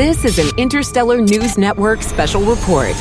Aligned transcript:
This 0.00 0.24
is 0.24 0.38
an 0.38 0.56
Interstellar 0.56 1.20
News 1.20 1.58
Network 1.58 2.02
special 2.02 2.40
report. 2.40 2.96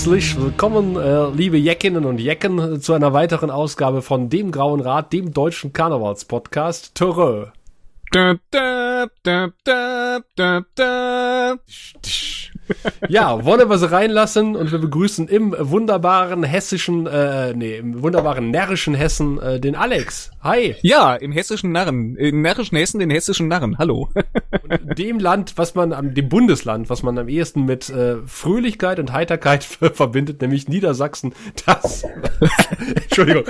Herzlich 0.00 0.40
willkommen, 0.40 0.96
äh, 0.96 1.28
liebe 1.28 1.58
Jeckinnen 1.58 2.06
und 2.06 2.20
Jecken, 2.20 2.80
zu 2.80 2.94
einer 2.94 3.12
weiteren 3.12 3.50
Ausgabe 3.50 4.00
von 4.00 4.30
dem 4.30 4.50
Grauen 4.50 4.80
Rat, 4.80 5.12
dem 5.12 5.34
deutschen 5.34 5.74
Karnevalspodcast. 5.74 6.94
Törö. 6.94 7.48
Ja, 13.08 13.44
wollen 13.44 13.68
wir 13.68 13.78
sie 13.78 13.90
reinlassen 13.90 14.56
und 14.56 14.70
wir 14.72 14.78
begrüßen 14.78 15.28
im 15.28 15.54
wunderbaren 15.58 16.42
hessischen, 16.42 17.06
äh, 17.06 17.54
nee, 17.54 17.76
im 17.76 18.02
wunderbaren 18.02 18.50
närrischen 18.50 18.94
Hessen 18.94 19.40
äh, 19.40 19.60
den 19.60 19.74
Alex. 19.74 20.30
Hi. 20.42 20.76
Ja, 20.82 21.14
im 21.14 21.32
hessischen 21.32 21.72
Narren, 21.72 22.16
im 22.16 22.42
närrischen 22.42 22.76
Hessen 22.76 23.00
den 23.00 23.10
hessischen 23.10 23.48
Narren. 23.48 23.78
Hallo. 23.78 24.08
Und 24.62 24.98
dem 24.98 25.18
Land, 25.18 25.54
was 25.56 25.74
man 25.74 25.92
am, 25.92 26.14
dem 26.14 26.28
Bundesland, 26.28 26.88
was 26.90 27.02
man 27.02 27.18
am 27.18 27.28
ehesten 27.28 27.64
mit 27.64 27.90
äh, 27.90 28.16
Fröhlichkeit 28.26 28.98
und 28.98 29.12
Heiterkeit 29.12 29.64
verbindet, 29.94 30.40
nämlich 30.40 30.68
Niedersachsen. 30.68 31.34
Das, 31.66 32.04
Entschuldigung, 32.94 33.44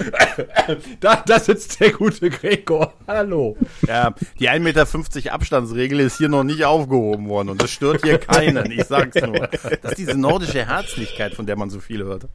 da, 1.00 1.22
da 1.26 1.38
sitzt 1.38 1.80
der 1.80 1.92
gute 1.92 2.30
Gregor. 2.30 2.94
Hallo. 3.06 3.56
Ja, 3.86 4.14
die 4.38 4.48
1,50 4.48 4.60
Meter 4.60 5.34
Abstandsregel 5.34 6.00
ist 6.00 6.18
hier 6.18 6.28
noch 6.28 6.44
nicht 6.44 6.64
aufgehoben 6.64 7.28
worden 7.28 7.50
und 7.50 7.62
das 7.62 7.70
stört 7.70 8.02
hier 8.02 8.18
keinen. 8.18 8.70
Ich 8.70 8.84
sag's 9.12 9.26
nur. 9.26 9.48
Das 9.82 9.92
ist 9.92 9.98
diese 9.98 10.18
nordische 10.18 10.66
Herzlichkeit, 10.66 11.34
von 11.34 11.46
der 11.46 11.56
man 11.56 11.70
so 11.70 11.80
viel 11.80 12.04
hört. 12.04 12.26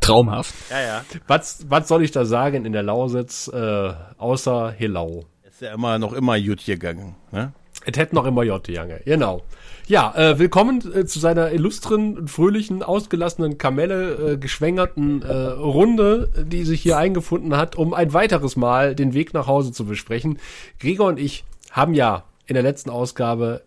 Traumhaft. 0.00 0.54
Ja, 0.70 0.80
ja. 0.80 1.04
Was, 1.26 1.66
was 1.68 1.88
soll 1.88 2.02
ich 2.02 2.10
da 2.10 2.24
sagen 2.24 2.64
in 2.64 2.72
der 2.72 2.82
Lausitz, 2.82 3.48
äh, 3.48 3.92
außer 4.18 4.72
Hillau? 4.72 5.24
Ist 5.42 5.60
ja 5.60 5.74
immer 5.74 5.98
noch 5.98 6.12
immer 6.12 6.40
gut 6.40 6.64
gegangen. 6.64 7.14
Ne? 7.30 7.52
Es 7.84 7.96
hätte 7.98 8.14
noch 8.14 8.24
immer 8.24 8.42
J, 8.42 8.66
Jange. 8.68 9.00
Genau. 9.04 9.42
Ja, 9.86 10.14
äh, 10.16 10.38
willkommen 10.38 10.82
äh, 10.94 11.04
zu 11.04 11.18
seiner 11.18 11.52
illustren, 11.52 12.26
fröhlichen, 12.26 12.82
ausgelassenen, 12.82 13.58
Kamelle 13.58 14.32
äh, 14.32 14.36
geschwängerten 14.38 15.20
äh, 15.20 15.32
Runde, 15.32 16.30
die 16.46 16.64
sich 16.64 16.80
hier 16.80 16.96
eingefunden 16.96 17.56
hat, 17.56 17.76
um 17.76 17.92
ein 17.92 18.14
weiteres 18.14 18.56
Mal 18.56 18.94
den 18.94 19.12
Weg 19.12 19.34
nach 19.34 19.46
Hause 19.46 19.72
zu 19.72 19.84
besprechen. 19.84 20.38
Gregor 20.80 21.08
und 21.08 21.20
ich 21.20 21.44
haben 21.70 21.92
ja 21.92 22.24
in 22.46 22.54
der 22.54 22.62
letzten 22.62 22.88
Ausgabe 22.88 23.62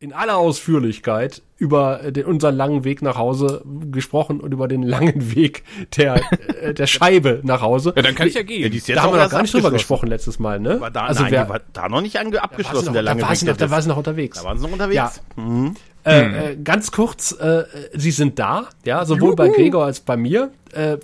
in 0.00 0.12
aller 0.12 0.36
Ausführlichkeit 0.36 1.42
über 1.56 2.04
äh, 2.04 2.12
den, 2.12 2.24
unseren 2.26 2.54
langen 2.54 2.84
Weg 2.84 3.02
nach 3.02 3.16
Hause 3.16 3.62
gesprochen 3.90 4.40
und 4.40 4.52
über 4.52 4.68
den 4.68 4.82
langen 4.82 5.34
Weg 5.34 5.64
der, 5.96 6.22
äh, 6.62 6.72
der 6.72 6.86
Scheibe 6.86 7.40
nach 7.42 7.62
Hause. 7.62 7.92
Ja, 7.96 8.02
dann 8.02 8.14
kann 8.14 8.28
ich 8.28 8.34
ja 8.34 8.42
gehen. 8.42 8.72
Ja, 8.72 8.94
Da 8.94 9.02
haben 9.02 9.14
wir 9.14 9.22
noch 9.22 9.30
gar 9.30 9.42
nicht 9.42 9.52
drüber 9.52 9.72
gesprochen 9.72 10.08
letztes 10.08 10.38
Mal, 10.38 10.60
ne? 10.60 10.80
War 10.80 10.92
da, 10.92 11.06
also 11.06 11.22
nein, 11.22 11.32
wer, 11.32 11.48
war 11.48 11.60
da 11.72 11.88
noch 11.88 12.00
nicht 12.00 12.16
abgeschlossen, 12.16 12.86
noch, 12.86 12.92
der 12.92 13.02
lange 13.02 13.20
da 13.20 13.26
war 13.26 13.32
Weg. 13.32 13.38
sie 13.38 13.46
noch, 13.46 13.56
da 13.56 13.70
war 13.70 13.82
sie 13.82 13.88
noch 13.88 13.96
unterwegs. 13.96 14.38
Da 14.38 14.44
waren 14.44 14.58
sie 14.58 14.64
noch 14.64 14.72
unterwegs. 14.72 14.94
Ja. 14.94 15.12
Mhm. 15.42 15.74
Äh, 16.04 16.52
äh, 16.52 16.56
ganz 16.62 16.92
kurz, 16.92 17.32
äh, 17.32 17.64
sie 17.92 18.12
sind 18.12 18.38
da, 18.38 18.68
ja, 18.84 19.04
sowohl 19.04 19.34
bei 19.34 19.48
Gregor 19.48 19.84
als 19.84 20.00
bei 20.00 20.16
mir. 20.16 20.52
Äh, 20.72 20.98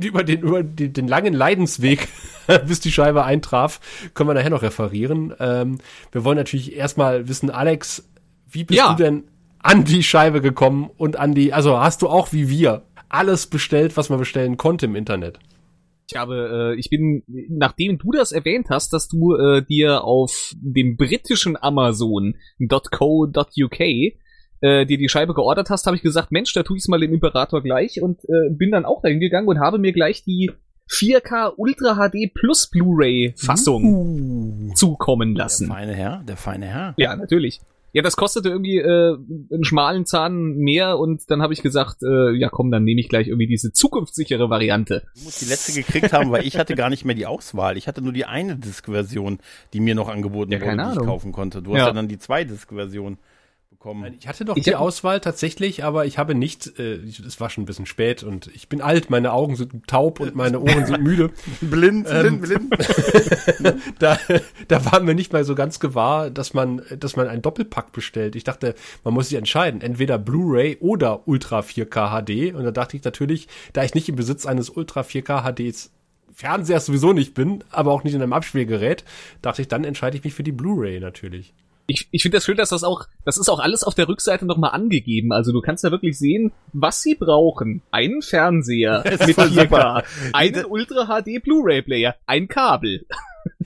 über 0.00 0.24
den, 0.24 0.40
über 0.40 0.62
die, 0.62 0.90
den 0.92 1.06
langen 1.06 1.34
Leidensweg, 1.34 2.08
bis 2.66 2.80
die 2.80 2.90
Scheibe 2.90 3.24
eintraf, 3.24 3.78
können 4.14 4.30
wir 4.30 4.34
nachher 4.34 4.50
noch 4.50 4.62
referieren. 4.62 5.34
Ähm, 5.38 5.78
wir 6.10 6.24
wollen 6.24 6.38
natürlich 6.38 6.74
erstmal 6.74 7.28
wissen, 7.28 7.50
Alex, 7.50 8.02
wie 8.52 8.64
bist 8.64 8.78
Ja. 8.78 8.92
du 8.94 9.02
denn 9.02 9.24
an 9.58 9.84
die 9.84 10.02
Scheibe 10.02 10.40
gekommen 10.40 10.90
und 10.96 11.18
an 11.18 11.34
die, 11.34 11.52
also 11.52 11.78
hast 11.78 12.02
du 12.02 12.08
auch 12.08 12.32
wie 12.32 12.48
wir 12.48 12.82
alles 13.08 13.46
bestellt, 13.46 13.96
was 13.96 14.08
man 14.10 14.18
bestellen 14.18 14.56
konnte 14.56 14.86
im 14.86 14.96
Internet? 14.96 15.38
Ich 16.10 16.16
habe, 16.16 16.72
äh, 16.76 16.78
ich 16.80 16.90
bin, 16.90 17.22
nachdem 17.48 17.96
du 17.98 18.10
das 18.12 18.32
erwähnt 18.32 18.66
hast, 18.70 18.92
dass 18.92 19.08
du 19.08 19.34
äh, 19.36 19.62
dir 19.64 20.04
auf 20.04 20.52
dem 20.60 20.96
britischen 20.96 21.56
Amazon.co.uk 22.60 23.80
äh, 23.80 24.86
dir 24.86 24.98
die 24.98 25.08
Scheibe 25.08 25.34
geordert 25.34 25.70
hast, 25.70 25.86
habe 25.86 25.96
ich 25.96 26.02
gesagt, 26.02 26.30
Mensch, 26.32 26.52
da 26.52 26.62
tue 26.62 26.76
ich 26.76 26.82
es 26.84 26.88
mal 26.88 27.00
dem 27.00 27.12
Imperator 27.12 27.62
gleich 27.62 28.00
und 28.02 28.20
äh, 28.24 28.50
bin 28.50 28.70
dann 28.70 28.84
auch 28.84 29.00
dahin 29.02 29.20
gegangen 29.20 29.48
und 29.48 29.58
habe 29.60 29.78
mir 29.78 29.92
gleich 29.92 30.24
die 30.24 30.50
4K 30.90 31.54
Ultra 31.56 31.94
HD 31.96 32.32
Plus 32.34 32.68
Blu-ray 32.68 33.34
Fassung 33.36 34.72
zukommen 34.74 35.34
Der 35.34 35.44
lassen. 35.44 35.68
feine 35.68 35.94
Herr, 35.94 36.22
der 36.28 36.36
feine 36.36 36.66
Herr. 36.66 36.94
Ja, 36.96 37.16
natürlich. 37.16 37.60
Ja, 37.92 38.02
das 38.02 38.16
kostete 38.16 38.48
irgendwie 38.48 38.78
äh, 38.78 39.16
einen 39.52 39.64
schmalen 39.64 40.06
Zahn 40.06 40.54
mehr 40.56 40.98
und 40.98 41.30
dann 41.30 41.42
habe 41.42 41.52
ich 41.52 41.62
gesagt, 41.62 42.02
äh, 42.02 42.30
ja 42.34 42.48
komm, 42.48 42.70
dann 42.70 42.84
nehme 42.84 43.00
ich 43.00 43.08
gleich 43.08 43.28
irgendwie 43.28 43.46
diese 43.46 43.72
zukunftssichere 43.72 44.48
Variante. 44.48 45.02
Du 45.16 45.24
musst 45.24 45.42
die 45.42 45.46
letzte 45.46 45.72
gekriegt 45.72 46.12
haben, 46.12 46.30
weil 46.30 46.46
ich 46.46 46.56
hatte 46.56 46.74
gar 46.74 46.88
nicht 46.88 47.04
mehr 47.04 47.14
die 47.14 47.26
Auswahl. 47.26 47.76
Ich 47.76 47.88
hatte 47.88 48.00
nur 48.00 48.12
die 48.12 48.24
eine 48.24 48.56
Disk-Version, 48.56 49.38
die 49.74 49.80
mir 49.80 49.94
noch 49.94 50.08
angeboten 50.08 50.52
Ja, 50.52 50.60
wurde, 50.60 50.76
die 50.76 51.00
ich 51.00 51.06
kaufen 51.06 51.32
konnte. 51.32 51.60
Du 51.62 51.72
hast 51.72 51.80
Ja. 51.80 51.86
ja 51.88 51.92
dann 51.92 52.08
die 52.08 52.18
zwei 52.18 52.44
Disk-Version 52.44 53.18
bekommen. 53.82 54.14
Ich 54.18 54.28
hatte 54.28 54.44
doch 54.44 54.56
Ich 54.56 54.64
die 54.64 54.74
Auswahl 54.74 55.20
tatsächlich, 55.20 55.84
aber 55.84 56.06
ich 56.06 56.18
habe 56.18 56.34
nicht, 56.34 56.78
äh, 56.78 56.94
es 56.94 57.40
war 57.40 57.50
schon 57.50 57.62
ein 57.62 57.66
bisschen 57.66 57.86
spät 57.86 58.22
und 58.22 58.48
ich 58.54 58.68
bin 58.68 58.80
alt, 58.80 59.10
meine 59.10 59.32
Augen 59.32 59.56
sind 59.56 59.86
taub 59.86 60.20
und 60.20 60.34
meine 60.34 60.60
Ohren 60.60 60.86
sind 60.86 61.02
müde. 61.02 61.30
Blind, 61.60 62.06
Ähm, 62.10 62.40
blind, 62.40 62.70
blind. 62.70 63.82
da, 63.98 64.18
da 64.68 64.92
war 64.92 65.00
mir 65.00 65.14
nicht 65.14 65.32
mal 65.32 65.44
so 65.44 65.54
ganz 65.54 65.80
gewahr, 65.80 66.30
dass 66.30 66.54
man, 66.54 66.82
dass 66.98 67.16
man 67.16 67.28
einen 67.28 67.42
Doppelpack 67.42 67.92
bestellt. 67.92 68.36
Ich 68.36 68.44
dachte, 68.44 68.74
man 69.04 69.14
muss 69.14 69.28
sich 69.28 69.38
entscheiden, 69.38 69.80
entweder 69.80 70.18
Blu-ray 70.18 70.78
oder 70.80 71.26
Ultra 71.26 71.60
4K 71.60 72.22
HD. 72.22 72.54
Und 72.54 72.64
da 72.64 72.70
dachte 72.70 72.96
ich 72.96 73.04
natürlich, 73.04 73.48
da 73.72 73.82
ich 73.82 73.94
nicht 73.94 74.08
im 74.08 74.16
Besitz 74.16 74.46
eines 74.46 74.70
Ultra 74.70 75.00
4K 75.00 75.42
HDs 75.42 75.90
Fernsehers 76.34 76.86
sowieso 76.86 77.12
nicht 77.12 77.34
bin, 77.34 77.62
aber 77.70 77.92
auch 77.92 78.04
nicht 78.04 78.14
in 78.14 78.22
einem 78.22 78.32
Abspielgerät, 78.32 79.04
dachte 79.42 79.60
ich, 79.60 79.68
dann 79.68 79.84
entscheide 79.84 80.16
ich 80.16 80.24
mich 80.24 80.32
für 80.32 80.42
die 80.42 80.52
Blu-ray 80.52 80.98
natürlich. 80.98 81.52
Ich, 81.86 82.08
ich 82.10 82.22
finde 82.22 82.36
das 82.36 82.44
schön, 82.44 82.56
dass 82.56 82.70
das 82.70 82.84
auch, 82.84 83.06
das 83.24 83.36
ist 83.36 83.48
auch 83.48 83.58
alles 83.58 83.82
auf 83.82 83.94
der 83.94 84.08
Rückseite 84.08 84.46
nochmal 84.46 84.70
angegeben. 84.70 85.32
Also 85.32 85.52
du 85.52 85.60
kannst 85.60 85.84
da 85.84 85.90
wirklich 85.90 86.18
sehen, 86.18 86.52
was 86.72 87.02
sie 87.02 87.14
brauchen. 87.14 87.82
Einen 87.90 88.22
Fernseher 88.22 89.02
mit 89.26 89.34
voll 89.34 89.48
4K, 89.48 89.62
super. 89.62 90.04
einen 90.32 90.64
Ultra 90.64 91.06
HD 91.06 91.42
Blu-ray 91.42 91.82
Player, 91.82 92.16
ein 92.26 92.48
Kabel. 92.48 93.04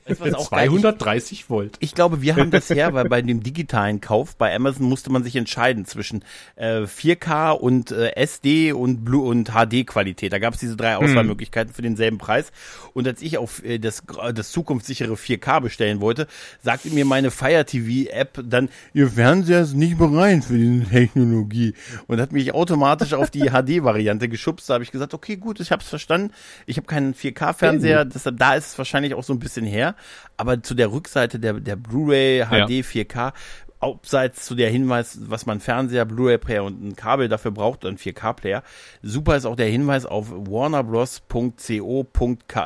Weißt 0.07 0.21
was 0.21 0.35
auch 0.35 0.51
geil 0.51 0.67
ist? 0.67 0.81
230 0.81 1.51
Volt. 1.51 1.77
Ich 1.81 1.95
glaube, 1.95 2.23
wir 2.23 2.37
haben 2.37 2.51
das 2.51 2.71
her, 2.71 2.95
weil 2.95 3.09
bei 3.09 3.23
dem 3.23 3.43
digitalen 3.43 4.01
Kauf 4.01 4.37
bei 4.37 4.55
Amazon 4.55 4.89
musste 4.89 5.11
man 5.11 5.25
sich 5.25 5.35
entscheiden 5.37 5.85
zwischen 5.85 6.25
äh, 6.55 6.83
4K 6.83 7.53
und 7.53 7.91
äh, 7.91 8.15
SD 8.15 8.73
und 8.73 9.05
Blue 9.05 9.27
und 9.29 9.51
HD 9.51 9.87
Qualität. 9.87 10.33
Da 10.33 10.39
gab 10.39 10.55
es 10.55 10.61
diese 10.61 10.77
drei 10.77 10.97
Auswahlmöglichkeiten 10.97 11.75
für 11.75 11.83
denselben 11.83 12.19
Preis. 12.19 12.53
Und 12.95 13.07
als 13.09 13.21
ich 13.21 13.39
auf 13.39 13.65
äh, 13.65 13.79
das 13.79 14.05
das 14.35 14.53
zukunftssichere 14.53 15.15
4K 15.15 15.61
bestellen 15.61 16.01
wollte, 16.01 16.29
sagte 16.63 16.91
mir 16.91 17.05
meine 17.05 17.31
Fire 17.31 17.65
TV 17.65 18.11
App 18.11 18.43
dann, 18.45 18.69
Ihr 18.95 19.09
Fernseher 19.09 19.63
ist 19.63 19.75
nicht 19.75 19.99
bereit 19.99 20.45
für 20.45 20.57
diese 20.57 20.85
Technologie 20.85 21.75
und 22.07 22.21
hat 22.21 22.33
mich 22.33 22.55
automatisch 22.55 23.13
auf 23.13 23.31
die 23.31 23.51
HD 23.51 23.83
Variante 23.83 24.29
geschubst. 24.29 24.71
Da 24.71 24.75
habe 24.75 24.85
ich 24.85 24.93
gesagt, 24.93 25.15
okay, 25.15 25.37
gut, 25.37 25.61
ich 25.61 25.73
habe 25.73 25.83
es 25.83 25.89
verstanden. 25.89 26.33
Ich 26.67 26.77
habe 26.77 26.87
keinen 26.87 27.15
4K 27.15 27.53
Fernseher, 27.53 28.05
deshalb 28.05 28.39
da 28.39 28.55
ist 28.55 28.69
es 28.69 28.79
wahrscheinlich 28.79 29.15
auch 29.15 29.25
so 29.25 29.33
ein 29.33 29.39
bisschen 29.39 29.66
her. 29.67 29.95
Aber 30.37 30.63
zu 30.63 30.75
der 30.75 30.93
Rückseite 30.93 31.39
der, 31.39 31.55
der 31.55 31.77
Blu-ray 31.77 32.45
HD 32.47 32.85
4K, 32.85 33.33
abseits 33.81 34.45
zu 34.47 34.55
der 34.55 34.71
Hinweis, 34.71 35.19
was 35.29 35.45
man 35.47 35.61
Fernseher, 35.61 36.05
Blu-ray-Player 36.07 36.65
und 36.65 36.83
ein 36.83 36.97
Kabel 36.97 37.29
dafür 37.29 37.51
braucht, 37.51 37.85
und 37.85 37.93
ein 37.95 37.99
4K-Player. 37.99 38.63
Super 39.03 39.37
ist 39.37 39.45
auch 39.45 39.57
der 39.57 39.69
Hinweis 39.69 40.07
auf 40.07 40.31
warnerbros.co.uk, 40.31 42.57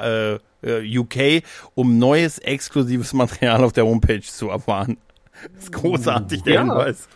äh, 0.62 0.99
UK, 0.99 1.43
um 1.75 1.99
neues 1.99 2.38
exklusives 2.38 3.12
Material 3.12 3.64
auf 3.64 3.73
der 3.73 3.87
Homepage 3.87 4.20
zu 4.23 4.50
erfahren. 4.50 4.99
Das 5.55 5.64
ist 5.64 5.73
großartig, 5.73 6.43
der 6.43 6.55
Ja. 6.55 6.61
Hinweis. 6.61 7.08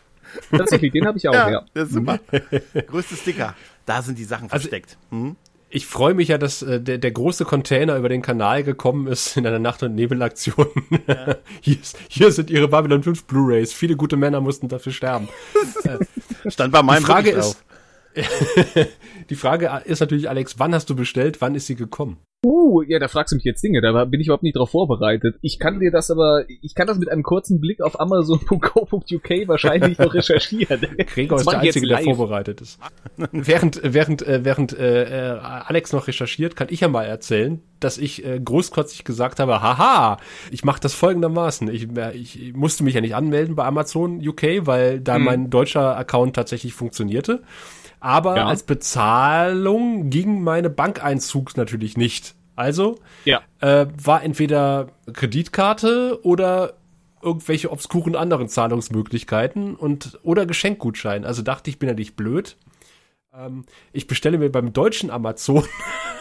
Tatsächlich, 0.51 0.93
den 0.93 1.07
habe 1.07 1.19
ich 1.19 1.29
auch, 1.29 1.35
ja. 1.51 1.63
das 1.75 1.89
ist 1.89 1.95
super. 1.95 2.19
Größte 2.87 3.17
Sticker. 3.17 3.55
Da 3.85 4.01
sind 4.01 4.19
die 4.19 4.25
Sachen 4.25 4.45
Also- 4.51 4.63
versteckt. 4.63 4.97
Hm? 5.11 5.37
Ich 5.75 5.87
freue 5.87 6.15
mich 6.15 6.29
ja, 6.29 6.39
dass 6.39 6.63
äh, 6.63 6.81
der, 6.81 6.99
der 6.99 7.11
große 7.11 7.45
Container 7.45 7.97
über 7.97 8.09
den 8.09 8.23
Kanal 8.23 8.63
gekommen 8.63 9.09
ist 9.09 9.37
in 9.37 9.45
einer 9.45 9.59
Nacht- 9.59 9.83
und 9.83 9.97
Nebelaktion. 9.97 10.69
hier, 11.61 11.81
ist, 11.81 11.99
hier 12.09 12.31
sind 12.31 12.49
ihre 12.49 12.69
Babylon 12.69 13.03
5 13.03 13.25
Blu-Rays. 13.25 13.73
Viele 13.73 13.97
gute 13.97 14.17
Männer 14.17 14.41
mussten 14.41 14.69
dafür 14.69 14.93
sterben. 14.93 15.29
Stand 16.47 16.73
bei 16.73 16.81
meinem 16.81 17.01
Die 17.01 17.07
Frage 17.07 17.31
ist, 17.31 17.65
die 19.31 19.35
Frage 19.35 19.83
ist 19.85 19.99
natürlich, 19.99 20.29
Alex, 20.29 20.61
wann 20.61 20.73
hast 20.73 20.91
du 20.91 20.95
bestellt? 20.95 21.41
Wann 21.41 21.57
ist 21.57 21.67
sie 21.67 21.75
gekommen? 21.75 22.19
Uh, 22.45 22.83
ja, 22.83 22.99
da 22.99 23.09
fragst 23.09 23.33
du 23.33 23.37
mich 23.37 23.45
jetzt 23.45 23.63
Dinge, 23.63 23.81
da 23.81 24.05
bin 24.05 24.21
ich 24.21 24.27
überhaupt 24.27 24.43
nicht 24.43 24.57
drauf 24.57 24.71
vorbereitet. 24.71 25.37
Ich 25.41 25.59
kann 25.59 25.81
dir 25.81 25.91
das 25.91 26.11
aber, 26.11 26.45
ich 26.49 26.75
kann 26.75 26.87
das 26.87 26.99
mit 26.99 27.11
einem 27.11 27.23
kurzen 27.23 27.61
Blick 27.61 27.81
auf 27.81 27.99
Amazon.co.uk 27.99 29.31
wahrscheinlich 29.47 29.99
noch 29.99 30.13
recherchieren. 30.13 30.81
Gregor 31.07 31.39
ist 31.39 31.51
der 31.51 31.61
Einzige, 31.61 31.87
der 31.87 31.99
vorbereitet 31.99 32.61
ist. 32.61 32.79
während 33.33 33.81
während, 33.83 34.27
äh, 34.27 34.45
während 34.45 34.79
äh, 34.79 35.35
äh, 35.35 35.39
Alex 35.39 35.93
noch 35.93 36.07
recherchiert, 36.07 36.57
kann 36.57 36.69
ich 36.71 36.81
ja 36.81 36.89
mal 36.89 37.05
erzählen, 37.05 37.63
dass 37.81 37.99
ich 37.99 38.25
äh, 38.25 38.41
großkotzig 38.41 39.05
gesagt 39.05 39.41
habe, 39.41 39.63
haha, 39.63 40.19
ich 40.51 40.65
mache 40.65 40.81
das 40.81 40.95
folgendermaßen. 40.95 41.69
Ich, 41.69 41.89
äh, 41.97 42.17
ich 42.17 42.53
musste 42.55 42.85
mich 42.85 42.95
ja 42.95 43.01
nicht 43.01 43.15
anmelden 43.15 43.55
bei 43.55 43.65
Amazon 43.65 44.27
UK, 44.27 44.67
weil 44.67 45.01
da 45.01 45.17
Hm. 45.17 45.25
mein 45.25 45.51
deutscher 45.51 45.97
Account 45.97 46.37
tatsächlich 46.37 46.75
funktionierte. 46.75 47.43
Aber 48.05 48.37
Ja. 48.37 48.47
als 48.49 48.65
Bezahlung 48.65 50.11
ging 50.11 50.43
meine 50.43 50.69
Bankeinzug 50.69 51.57
natürlich 51.57 51.97
nicht. 51.97 52.35
Also 52.55 52.99
Ja. 53.25 53.41
äh, 53.61 53.87
war 54.03 54.23
entweder 54.23 54.89
Kreditkarte 55.11 56.21
oder 56.23 56.75
irgendwelche 57.23 57.73
obskuren 57.73 58.15
anderen 58.15 58.49
Zahlungsmöglichkeiten 58.49 59.75
und 59.75 60.19
oder 60.23 60.45
Geschenkgutschein. 60.45 61.25
Also 61.25 61.41
dachte 61.41 61.71
ich, 61.71 61.79
bin 61.79 61.89
ja 61.89 61.95
nicht 61.95 62.15
blöd. 62.15 62.59
Ähm, 63.35 63.65
ich 63.95 64.07
bestelle 64.07 64.37
mir 64.37 64.53
beim 64.53 64.75
deutschen 64.75 65.11
Amazon. 65.11 65.65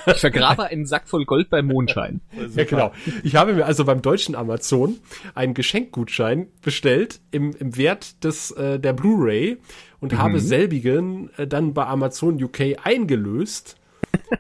Ich 0.06 0.18
vergrabe 0.20 0.64
einen 0.66 0.86
Sack 0.86 1.08
voll 1.08 1.24
Gold 1.24 1.50
beim 1.50 1.68
Mondschein. 1.68 2.20
ja, 2.56 2.64
genau. 2.66 2.92
Ich 3.24 3.36
habe 3.38 3.54
mir 3.54 3.66
also 3.66 3.86
beim 3.86 4.02
deutschen 4.02 4.36
Amazon 4.36 4.98
einen 5.34 5.54
Geschenkgutschein 5.54 6.48
bestellt 6.62 7.22
im, 7.32 7.54
im 7.56 7.78
Wert 7.78 8.22
des 8.24 8.52
äh, 8.52 8.80
der 8.80 8.92
Blu-ray 8.94 9.60
und 10.04 10.18
habe 10.18 10.40
selbigen 10.40 11.30
äh, 11.38 11.48
dann 11.48 11.74
bei 11.74 11.86
Amazon 11.86 12.42
UK 12.44 12.78
eingelöst, 12.84 13.78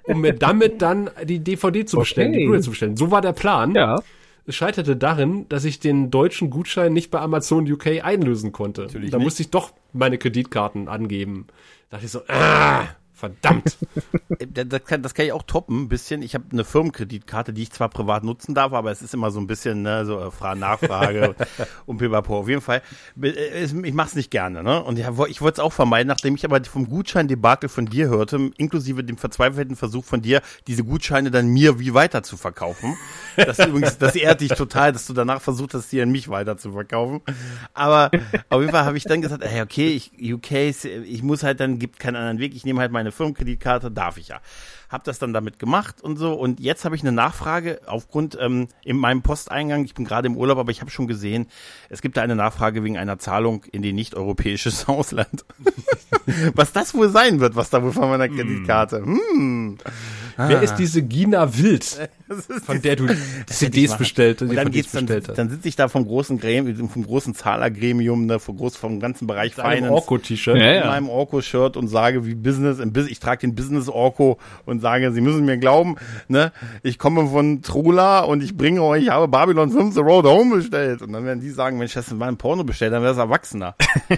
um 0.03 0.21
mir 0.21 0.33
damit 0.33 0.81
dann 0.81 1.09
die 1.23 1.39
DVD 1.39 1.85
zu 1.85 1.97
bestellen, 1.97 2.33
die 2.33 2.39
Okay. 2.39 2.45
Blu-ray 2.45 2.61
zu 2.61 2.69
bestellen. 2.71 2.97
So 2.97 3.11
war 3.11 3.21
der 3.21 3.33
Plan. 3.33 3.73
Ja. 3.73 4.01
Es 4.45 4.55
scheiterte 4.55 4.97
darin, 4.97 5.45
dass 5.47 5.63
ich 5.63 5.79
den 5.79 6.11
deutschen 6.11 6.49
Gutschein 6.49 6.91
nicht 6.91 7.11
bei 7.11 7.19
Amazon 7.21 7.71
UK 7.71 8.03
einlösen 8.03 8.51
konnte. 8.51 8.81
Natürlich 8.83 9.09
da 9.11 9.17
nicht. 9.17 9.23
musste 9.23 9.43
ich 9.43 9.51
doch 9.51 9.71
meine 9.93 10.17
Kreditkarten 10.17 10.89
angeben. 10.89 11.47
Da 11.89 11.95
dachte 11.97 12.05
ich 12.07 12.11
so, 12.11 12.21
ah, 12.27 12.83
verdammt. 13.23 13.77
Äh, 14.39 14.65
Das 14.65 14.83
kann, 14.85 15.01
das 15.01 15.13
kann 15.13 15.25
ich 15.25 15.31
auch 15.31 15.43
toppen, 15.43 15.83
ein 15.83 15.89
bisschen. 15.89 16.21
Ich 16.21 16.35
habe 16.35 16.45
eine 16.51 16.63
Firmenkreditkarte, 16.65 17.53
die 17.53 17.63
ich 17.63 17.71
zwar 17.71 17.89
privat 17.89 18.23
nutzen 18.23 18.53
darf, 18.53 18.73
aber 18.73 18.91
es 18.91 19.01
ist 19.01 19.13
immer 19.13 19.31
so 19.31 19.39
ein 19.39 19.47
bisschen 19.47 19.81
ne, 19.81 20.05
so 20.05 20.19
äh, 20.19 20.31
Fra 20.31 20.55
Nachfrage 20.55 21.35
und 21.85 21.97
pipapo. 21.97 22.37
Auf 22.37 22.49
jeden 22.49 22.61
Fall, 22.61 22.81
äh, 23.21 23.63
ich 23.63 23.93
mache 23.93 24.09
es 24.09 24.15
nicht 24.15 24.31
gerne. 24.31 24.63
Ne? 24.63 24.83
Und 24.83 24.99
ich 24.99 25.07
wollte 25.41 25.53
es 25.53 25.59
auch 25.59 25.73
vermeiden, 25.73 26.07
nachdem 26.07 26.35
ich 26.35 26.43
aber 26.43 26.63
vom 26.65 26.89
Gutschein-Debakel 26.89 27.69
von 27.69 27.85
dir 27.85 28.09
hörte, 28.09 28.51
inklusive 28.57 29.03
dem 29.03 29.17
verzweifelten 29.17 29.75
Versuch 29.75 30.03
von 30.03 30.21
dir, 30.21 30.41
diese 30.67 30.83
Gutscheine 30.83 31.31
dann 31.31 31.47
mir 31.47 31.79
wie 31.79 31.93
weiter 31.93 32.23
zu 32.23 32.35
verkaufen. 32.37 32.97
Das 33.37 33.59
übrigens, 33.59 33.97
das 33.97 34.15
ehrt 34.15 34.41
dich 34.41 34.49
total, 34.49 34.91
dass 34.91 35.05
du 35.07 35.13
danach 35.13 35.41
versucht 35.41 35.73
hast, 35.73 35.89
sie 35.89 36.01
an 36.01 36.11
mich 36.11 36.29
weiter 36.29 36.57
zu 36.57 36.71
verkaufen. 36.71 37.21
Aber 37.73 38.11
auf 38.49 38.59
jeden 38.59 38.71
Fall 38.71 38.85
habe 38.85 38.97
ich 38.97 39.03
dann 39.03 39.21
gesagt, 39.21 39.43
hey, 39.45 39.61
okay, 39.61 39.89
ich, 39.89 40.11
UK, 40.33 40.51
ich 40.51 41.23
muss 41.23 41.43
halt 41.43 41.59
dann, 41.59 41.79
gibt 41.79 41.99
keinen 41.99 42.15
anderen 42.15 42.39
Weg, 42.39 42.55
ich 42.55 42.65
nehme 42.65 42.79
halt 42.81 42.91
meine 42.91 43.11
Firmenkreditkarte, 43.13 43.91
darf 43.91 44.17
ich 44.17 44.29
ja. 44.29 44.41
Hab 44.93 45.05
das 45.05 45.17
dann 45.17 45.33
damit 45.33 45.57
gemacht 45.57 46.03
und 46.03 46.17
so. 46.17 46.33
Und 46.33 46.59
jetzt 46.59 46.85
habe 46.85 46.95
ich 46.95 47.01
eine 47.01 47.11
Nachfrage 47.11 47.81
aufgrund 47.87 48.37
ähm, 48.39 48.67
in 48.85 48.95
meinem 48.95 49.23
Posteingang. 49.23 49.85
Ich 49.85 49.95
bin 49.95 50.05
gerade 50.05 50.27
im 50.27 50.37
Urlaub, 50.37 50.59
aber 50.59 50.69
ich 50.69 50.81
habe 50.81 50.91
schon 50.91 51.07
gesehen, 51.07 51.47
es 51.89 52.03
gibt 52.03 52.15
da 52.15 52.21
eine 52.21 52.35
Nachfrage 52.35 52.83
wegen 52.83 52.99
einer 52.99 53.17
Zahlung 53.17 53.63
in 53.71 53.81
die 53.81 53.91
nicht-europäisches 53.91 54.87
Ausland. 54.87 55.45
was 56.53 56.73
das 56.73 56.93
wohl 56.93 57.09
sein 57.09 57.39
wird, 57.39 57.55
was 57.55 57.71
da 57.71 57.81
wohl 57.81 57.91
von 57.91 58.07
meiner 58.07 58.29
Kreditkarte. 58.29 58.97
Hm. 59.03 59.79
Wer 60.37 60.61
ist 60.61 60.75
diese 60.75 61.01
Gina 61.01 61.57
Wild, 61.57 62.09
von 62.65 62.81
der 62.81 62.95
du 62.95 63.07
CDs 63.47 63.97
bestellt, 63.97 64.41
Und 64.41 64.55
dann 64.55 64.71
geht's 64.71 64.91
dann, 64.91 65.07
hast? 65.09 65.37
dann 65.37 65.49
sitze 65.49 65.67
ich 65.67 65.75
da 65.75 65.87
vom 65.87 66.05
großen 66.05 66.39
Gremium, 66.39 66.89
vom 66.89 67.05
großen 67.05 67.35
Zahlergremium, 67.35 68.25
ne, 68.25 68.39
vom, 68.39 68.57
groß, 68.57 68.77
vom 68.77 68.99
ganzen 68.99 69.27
Bereich 69.27 69.55
Finance. 69.55 69.91
Orko-T-Shirt. 69.91 70.57
Ja, 70.57 70.71
in 70.71 70.75
ja. 70.75 70.87
meinem 70.87 71.09
Orko-Shirt 71.09 71.77
und 71.77 71.87
sage, 71.87 72.25
wie 72.25 72.35
Business, 72.35 72.79
im 72.79 72.93
ich 73.07 73.19
trage 73.19 73.41
den 73.41 73.55
Business-Orko 73.55 74.37
und 74.65 74.81
sage, 74.83 75.11
Sie 75.11 75.21
müssen 75.21 75.45
mir 75.45 75.57
glauben, 75.57 75.95
ne, 76.27 76.51
ich 76.83 76.99
komme 76.99 77.27
von 77.27 77.63
Trula 77.63 78.19
und 78.19 78.43
ich 78.43 78.55
bringe 78.55 78.83
euch, 78.83 79.03
ich 79.03 79.09
habe 79.09 79.27
Babylon 79.27 79.71
5 79.71 79.95
The 79.95 80.01
Road 80.01 80.25
Home 80.25 80.57
bestellt. 80.57 81.01
Und 81.01 81.13
dann 81.13 81.25
werden 81.25 81.39
die 81.41 81.49
sagen, 81.49 81.79
Mensch, 81.79 81.95
hast 81.95 82.11
du 82.11 82.15
mal 82.15 82.27
ein 82.27 82.37
Porno 82.37 82.63
bestellt, 82.63 82.93
dann 82.93 83.01
wär's 83.01 83.17
Erwachsener. 83.17 83.75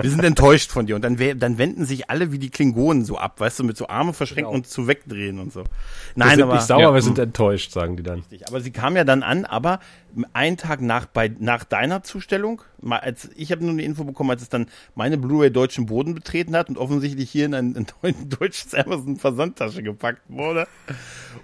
Wir 0.00 0.10
sind 0.10 0.24
enttäuscht 0.24 0.70
von 0.70 0.86
dir. 0.86 0.96
Und 0.96 1.02
dann, 1.02 1.18
dann 1.38 1.58
wenden 1.58 1.84
sich 1.84 2.08
alle 2.08 2.32
wie 2.32 2.38
die 2.38 2.50
Klingonen 2.50 3.04
so 3.04 3.18
ab, 3.18 3.40
weißt 3.40 3.58
du, 3.58 3.64
mit 3.64 3.76
so 3.76 3.88
Arme 3.88 4.14
verschränken 4.14 4.54
und 4.54 4.66
zu 4.66 4.86
wegdrehen 4.86 5.38
und 5.38 5.52
so. 5.52 5.64
Wir 5.64 5.68
Nein, 6.14 6.36
sind 6.36 6.42
aber, 6.44 6.54
nicht 6.54 6.66
sauer, 6.66 6.80
ja. 6.80 6.94
wir 6.94 7.02
sind 7.02 7.18
enttäuscht, 7.18 7.72
sagen 7.72 7.96
die 7.96 8.02
dann. 8.02 8.20
Richtig. 8.20 8.48
Aber 8.48 8.60
sie 8.60 8.70
kam 8.70 8.96
ja 8.96 9.04
dann 9.04 9.22
an, 9.22 9.44
aber 9.44 9.80
einen 10.32 10.56
Tag 10.56 10.80
nach, 10.80 11.06
bei, 11.06 11.30
nach 11.38 11.64
deiner 11.64 12.02
Zustellung, 12.02 12.62
mal 12.80 12.98
als 12.98 13.28
ich 13.36 13.52
habe 13.52 13.62
nur 13.62 13.72
eine 13.72 13.82
Info 13.82 14.04
bekommen, 14.04 14.30
als 14.30 14.42
es 14.42 14.48
dann 14.48 14.66
meine 14.94 15.18
Blu-ray 15.18 15.50
deutschen 15.50 15.86
Boden 15.86 16.14
betreten 16.14 16.56
hat 16.56 16.68
und 16.68 16.78
offensichtlich 16.78 17.30
hier 17.30 17.46
in 17.46 17.54
ein, 17.54 17.76
ein 17.76 17.86
deu- 17.86 18.14
deutsches 18.38 18.74
Amazon 18.74 19.16
Versandtasche 19.16 19.82
gepackt 19.82 20.22
wurde. 20.28 20.66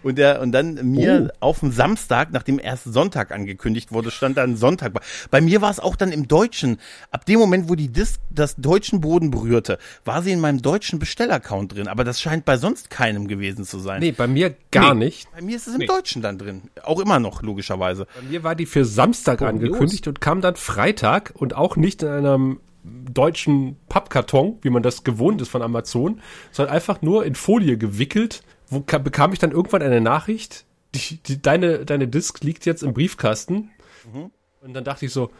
Und 0.02 0.18
der 0.18 0.40
und 0.40 0.52
dann 0.52 0.74
mir 0.90 1.32
auf 1.40 1.60
dem 1.60 1.70
Samstag, 1.72 2.28
nachdem 2.32 2.58
erst 2.58 2.84
Sonntag 2.84 3.30
angekündigt 3.32 3.92
wurde, 3.92 4.10
stand 4.10 4.36
dann 4.36 4.56
Sonntag. 4.56 4.92
bei- 4.92 5.00
Bei 5.30 5.40
mir 5.40 5.60
war 5.60 5.70
es 5.70 5.78
auch 5.80 5.96
dann 5.96 6.10
im 6.12 6.26
Deutschen. 6.28 6.78
Ab 7.10 7.24
dem 7.26 7.38
Moment, 7.38 7.68
wo 7.68 7.74
die 7.74 7.88
Disk 7.88 8.20
das 8.30 8.56
deutschen 8.56 9.00
Boden 9.00 9.30
berührte, 9.30 9.78
war 10.04 10.22
sie 10.22 10.32
in 10.32 10.40
meinem 10.40 10.62
deutschen 10.62 10.98
Bestellaccount 10.98 11.74
drin. 11.74 11.88
Aber 11.88 12.04
das 12.04 12.20
scheint 12.20 12.44
bei 12.44 12.56
sonst 12.56 12.90
keinem 12.90 13.28
gewesen 13.28 13.64
zu 13.64 13.78
sein. 13.78 14.00
Nee, 14.00 14.12
bei 14.12 14.26
mir 14.26 14.54
gar 14.70 14.94
Nee. 14.94 15.06
nicht. 15.06 15.28
Bei 15.32 15.42
mir 15.42 15.56
ist 15.56 15.66
es 15.68 15.74
im 15.74 15.80
Nee. 15.80 15.86
Deutschen 15.86 16.22
dann 16.22 16.38
drin. 16.38 16.62
Auch 16.82 17.00
immer 17.00 17.18
noch, 17.20 17.42
logischerweise. 17.42 18.06
Bei 18.14 18.22
mir 18.28 18.42
war 18.42 18.53
die 18.54 18.66
für 18.66 18.84
Samstag 18.84 19.38
Kurios. 19.38 19.54
angekündigt 19.54 20.08
und 20.08 20.20
kam 20.20 20.40
dann 20.40 20.56
Freitag 20.56 21.32
und 21.36 21.54
auch 21.56 21.76
nicht 21.76 22.02
in 22.02 22.08
einem 22.08 22.60
deutschen 22.84 23.76
Pappkarton, 23.88 24.58
wie 24.62 24.70
man 24.70 24.82
das 24.82 25.04
gewohnt 25.04 25.40
ist 25.40 25.48
von 25.48 25.62
Amazon, 25.62 26.20
sondern 26.52 26.74
einfach 26.74 27.00
nur 27.02 27.24
in 27.24 27.34
Folie 27.34 27.78
gewickelt. 27.78 28.42
Wo 28.68 28.80
ka- 28.80 28.98
bekam 28.98 29.32
ich 29.32 29.38
dann 29.38 29.52
irgendwann 29.52 29.82
eine 29.82 30.00
Nachricht, 30.00 30.64
die, 30.94 31.16
die, 31.22 31.40
deine, 31.40 31.84
deine 31.84 32.08
Disk 32.08 32.42
liegt 32.44 32.66
jetzt 32.66 32.82
im 32.82 32.92
Briefkasten. 32.94 33.70
Und 34.60 34.74
dann 34.74 34.84
dachte 34.84 35.06
ich 35.06 35.12
so, 35.12 35.30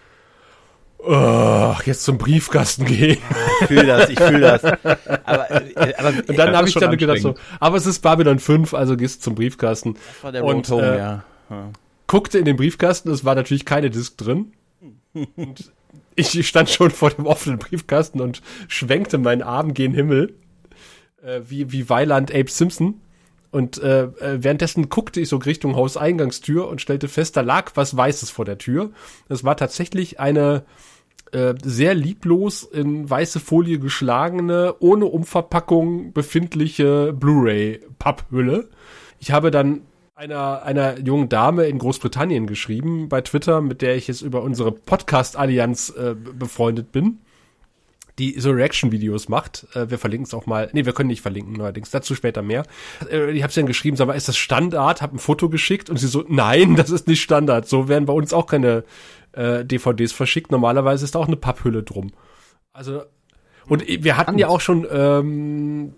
ach, 1.06 1.82
jetzt 1.84 2.04
zum 2.04 2.18
Briefkasten 2.18 2.84
gehen. 2.86 3.18
Ich 3.60 3.66
fühle 3.68 3.86
das, 3.86 4.08
ich 4.08 4.18
fühle 4.20 4.40
das. 4.40 4.64
Aber, 5.24 5.50
äh, 5.50 5.94
aber 5.96 6.08
Und 6.08 6.28
dann 6.38 6.48
das 6.48 6.56
habe 6.56 6.68
ich 6.68 6.74
dann 6.74 6.96
gedacht 6.96 7.20
so, 7.20 7.34
aber 7.60 7.76
es 7.76 7.86
ist 7.86 8.00
Babylon 8.00 8.38
5, 8.38 8.74
also 8.74 8.96
gehst 8.96 9.22
zum 9.22 9.34
Briefkasten. 9.34 9.96
war 10.22 10.32
der 10.32 10.44
und, 10.44 10.70
Road 10.70 10.82
Home, 10.82 10.94
äh, 10.94 10.98
ja. 10.98 11.24
Guckte 12.06 12.38
in 12.38 12.44
den 12.44 12.56
Briefkasten, 12.56 13.10
es 13.10 13.24
war 13.24 13.34
natürlich 13.34 13.64
keine 13.64 13.90
Disk 13.90 14.16
drin. 14.18 14.52
Und 15.12 15.72
ich 16.16 16.46
stand 16.46 16.70
schon 16.70 16.90
vor 16.90 17.10
dem 17.10 17.26
offenen 17.26 17.58
Briefkasten 17.58 18.20
und 18.20 18.42
schwenkte 18.68 19.18
meinen 19.18 19.42
Arm 19.42 19.74
gen 19.74 19.94
Himmel, 19.94 20.34
äh, 21.22 21.40
wie, 21.46 21.72
wie 21.72 21.88
Weiland 21.88 22.34
Abe 22.34 22.50
Simpson. 22.50 23.00
Und 23.50 23.78
äh, 23.78 24.04
äh, 24.04 24.42
währenddessen 24.42 24.88
guckte 24.88 25.20
ich 25.20 25.28
so 25.28 25.36
Richtung 25.36 25.76
Hauseingangstür 25.76 26.66
und 26.66 26.80
stellte 26.80 27.06
fest, 27.06 27.36
da 27.36 27.40
lag 27.40 27.72
was 27.76 27.96
Weißes 27.96 28.30
vor 28.30 28.44
der 28.44 28.58
Tür. 28.58 28.90
Es 29.28 29.44
war 29.44 29.56
tatsächlich 29.56 30.18
eine 30.18 30.64
äh, 31.30 31.54
sehr 31.62 31.94
lieblos 31.94 32.64
in 32.64 33.08
weiße 33.08 33.38
Folie 33.40 33.78
geschlagene, 33.78 34.74
ohne 34.80 35.06
Umverpackung 35.06 36.12
befindliche 36.12 37.12
Blu-ray-Papphülle. 37.12 38.68
Ich 39.20 39.30
habe 39.30 39.50
dann 39.50 39.82
einer, 40.24 40.62
einer 40.62 40.98
jungen 41.00 41.28
Dame 41.28 41.66
in 41.66 41.78
Großbritannien 41.78 42.46
geschrieben 42.46 43.10
bei 43.10 43.20
Twitter, 43.20 43.60
mit 43.60 43.82
der 43.82 43.94
ich 43.96 44.08
jetzt 44.08 44.22
über 44.22 44.42
unsere 44.42 44.72
Podcast-Allianz 44.72 45.90
äh, 45.90 46.14
befreundet 46.14 46.92
bin, 46.92 47.18
die 48.18 48.40
so 48.40 48.50
Reaction-Videos 48.50 49.28
macht. 49.28 49.66
Äh, 49.74 49.90
wir 49.90 49.98
verlinken 49.98 50.24
es 50.24 50.32
auch 50.32 50.46
mal. 50.46 50.70
Nee, 50.72 50.86
wir 50.86 50.94
können 50.94 51.08
nicht 51.08 51.20
verlinken, 51.20 51.52
neuerdings. 51.52 51.90
Dazu 51.90 52.14
später 52.14 52.40
mehr. 52.40 52.64
Äh, 53.10 53.32
ich 53.32 53.42
habe 53.42 53.52
sie 53.52 53.60
dann 53.60 53.66
geschrieben, 53.66 53.98
sag 53.98 54.06
mal, 54.06 54.14
ist 54.14 54.28
das 54.28 54.38
Standard? 54.38 55.02
Hab 55.02 55.12
ein 55.12 55.18
Foto 55.18 55.50
geschickt 55.50 55.90
und 55.90 55.98
sie 55.98 56.08
so, 56.08 56.24
nein, 56.26 56.74
das 56.74 56.88
ist 56.88 57.06
nicht 57.06 57.20
Standard. 57.20 57.68
So 57.68 57.88
werden 57.88 58.06
bei 58.06 58.14
uns 58.14 58.32
auch 58.32 58.46
keine 58.46 58.84
äh, 59.32 59.62
DVDs 59.62 60.12
verschickt. 60.12 60.50
Normalerweise 60.50 61.04
ist 61.04 61.14
da 61.14 61.18
auch 61.18 61.26
eine 61.26 61.36
Papphülle 61.36 61.82
drum. 61.82 62.12
Also, 62.72 63.02
und 63.66 63.86
wir 63.86 64.16
hatten 64.16 64.38
ja 64.38 64.48
auch 64.48 64.60
schon 64.60 64.86
ähm, 64.90 65.94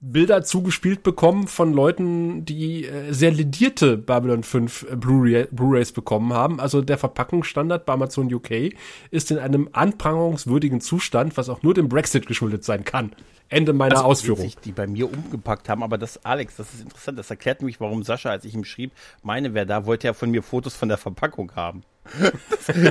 Bilder 0.00 0.42
zugespielt 0.42 1.02
bekommen 1.02 1.46
von 1.46 1.72
Leuten, 1.72 2.44
die 2.44 2.84
äh, 2.84 3.12
sehr 3.12 3.30
ledierte 3.30 3.96
Babylon 3.96 4.42
5 4.42 4.82
äh, 4.90 4.96
Blu-ray- 4.96 5.48
Blu-rays 5.50 5.92
bekommen 5.92 6.32
haben. 6.32 6.60
Also 6.60 6.82
der 6.82 6.98
Verpackungsstandard 6.98 7.86
bei 7.86 7.94
Amazon 7.94 8.32
UK 8.32 8.74
ist 9.10 9.30
in 9.30 9.38
einem 9.38 9.70
anprangerungswürdigen 9.72 10.80
Zustand, 10.80 11.36
was 11.36 11.48
auch 11.48 11.62
nur 11.62 11.74
dem 11.74 11.88
Brexit 11.88 12.26
geschuldet 12.26 12.64
sein 12.64 12.84
kann. 12.84 13.12
Ende 13.48 13.72
meiner 13.72 14.04
Ausführung. 14.04 14.44
Witzig, 14.44 14.60
die 14.64 14.72
bei 14.72 14.86
mir 14.86 15.10
umgepackt 15.10 15.68
haben, 15.68 15.82
aber 15.82 15.98
das, 15.98 16.24
Alex, 16.24 16.56
das 16.56 16.74
ist 16.74 16.82
interessant, 16.82 17.18
das 17.18 17.30
erklärt 17.30 17.60
nämlich, 17.60 17.80
warum 17.80 18.02
Sascha, 18.02 18.30
als 18.30 18.44
ich 18.44 18.54
ihm 18.54 18.64
schrieb, 18.64 18.92
meine 19.22 19.54
wer 19.54 19.66
da, 19.66 19.86
wollte 19.86 20.08
ja 20.08 20.14
von 20.14 20.30
mir 20.30 20.42
Fotos 20.42 20.74
von 20.74 20.88
der 20.88 20.98
Verpackung 20.98 21.52
haben. 21.54 21.84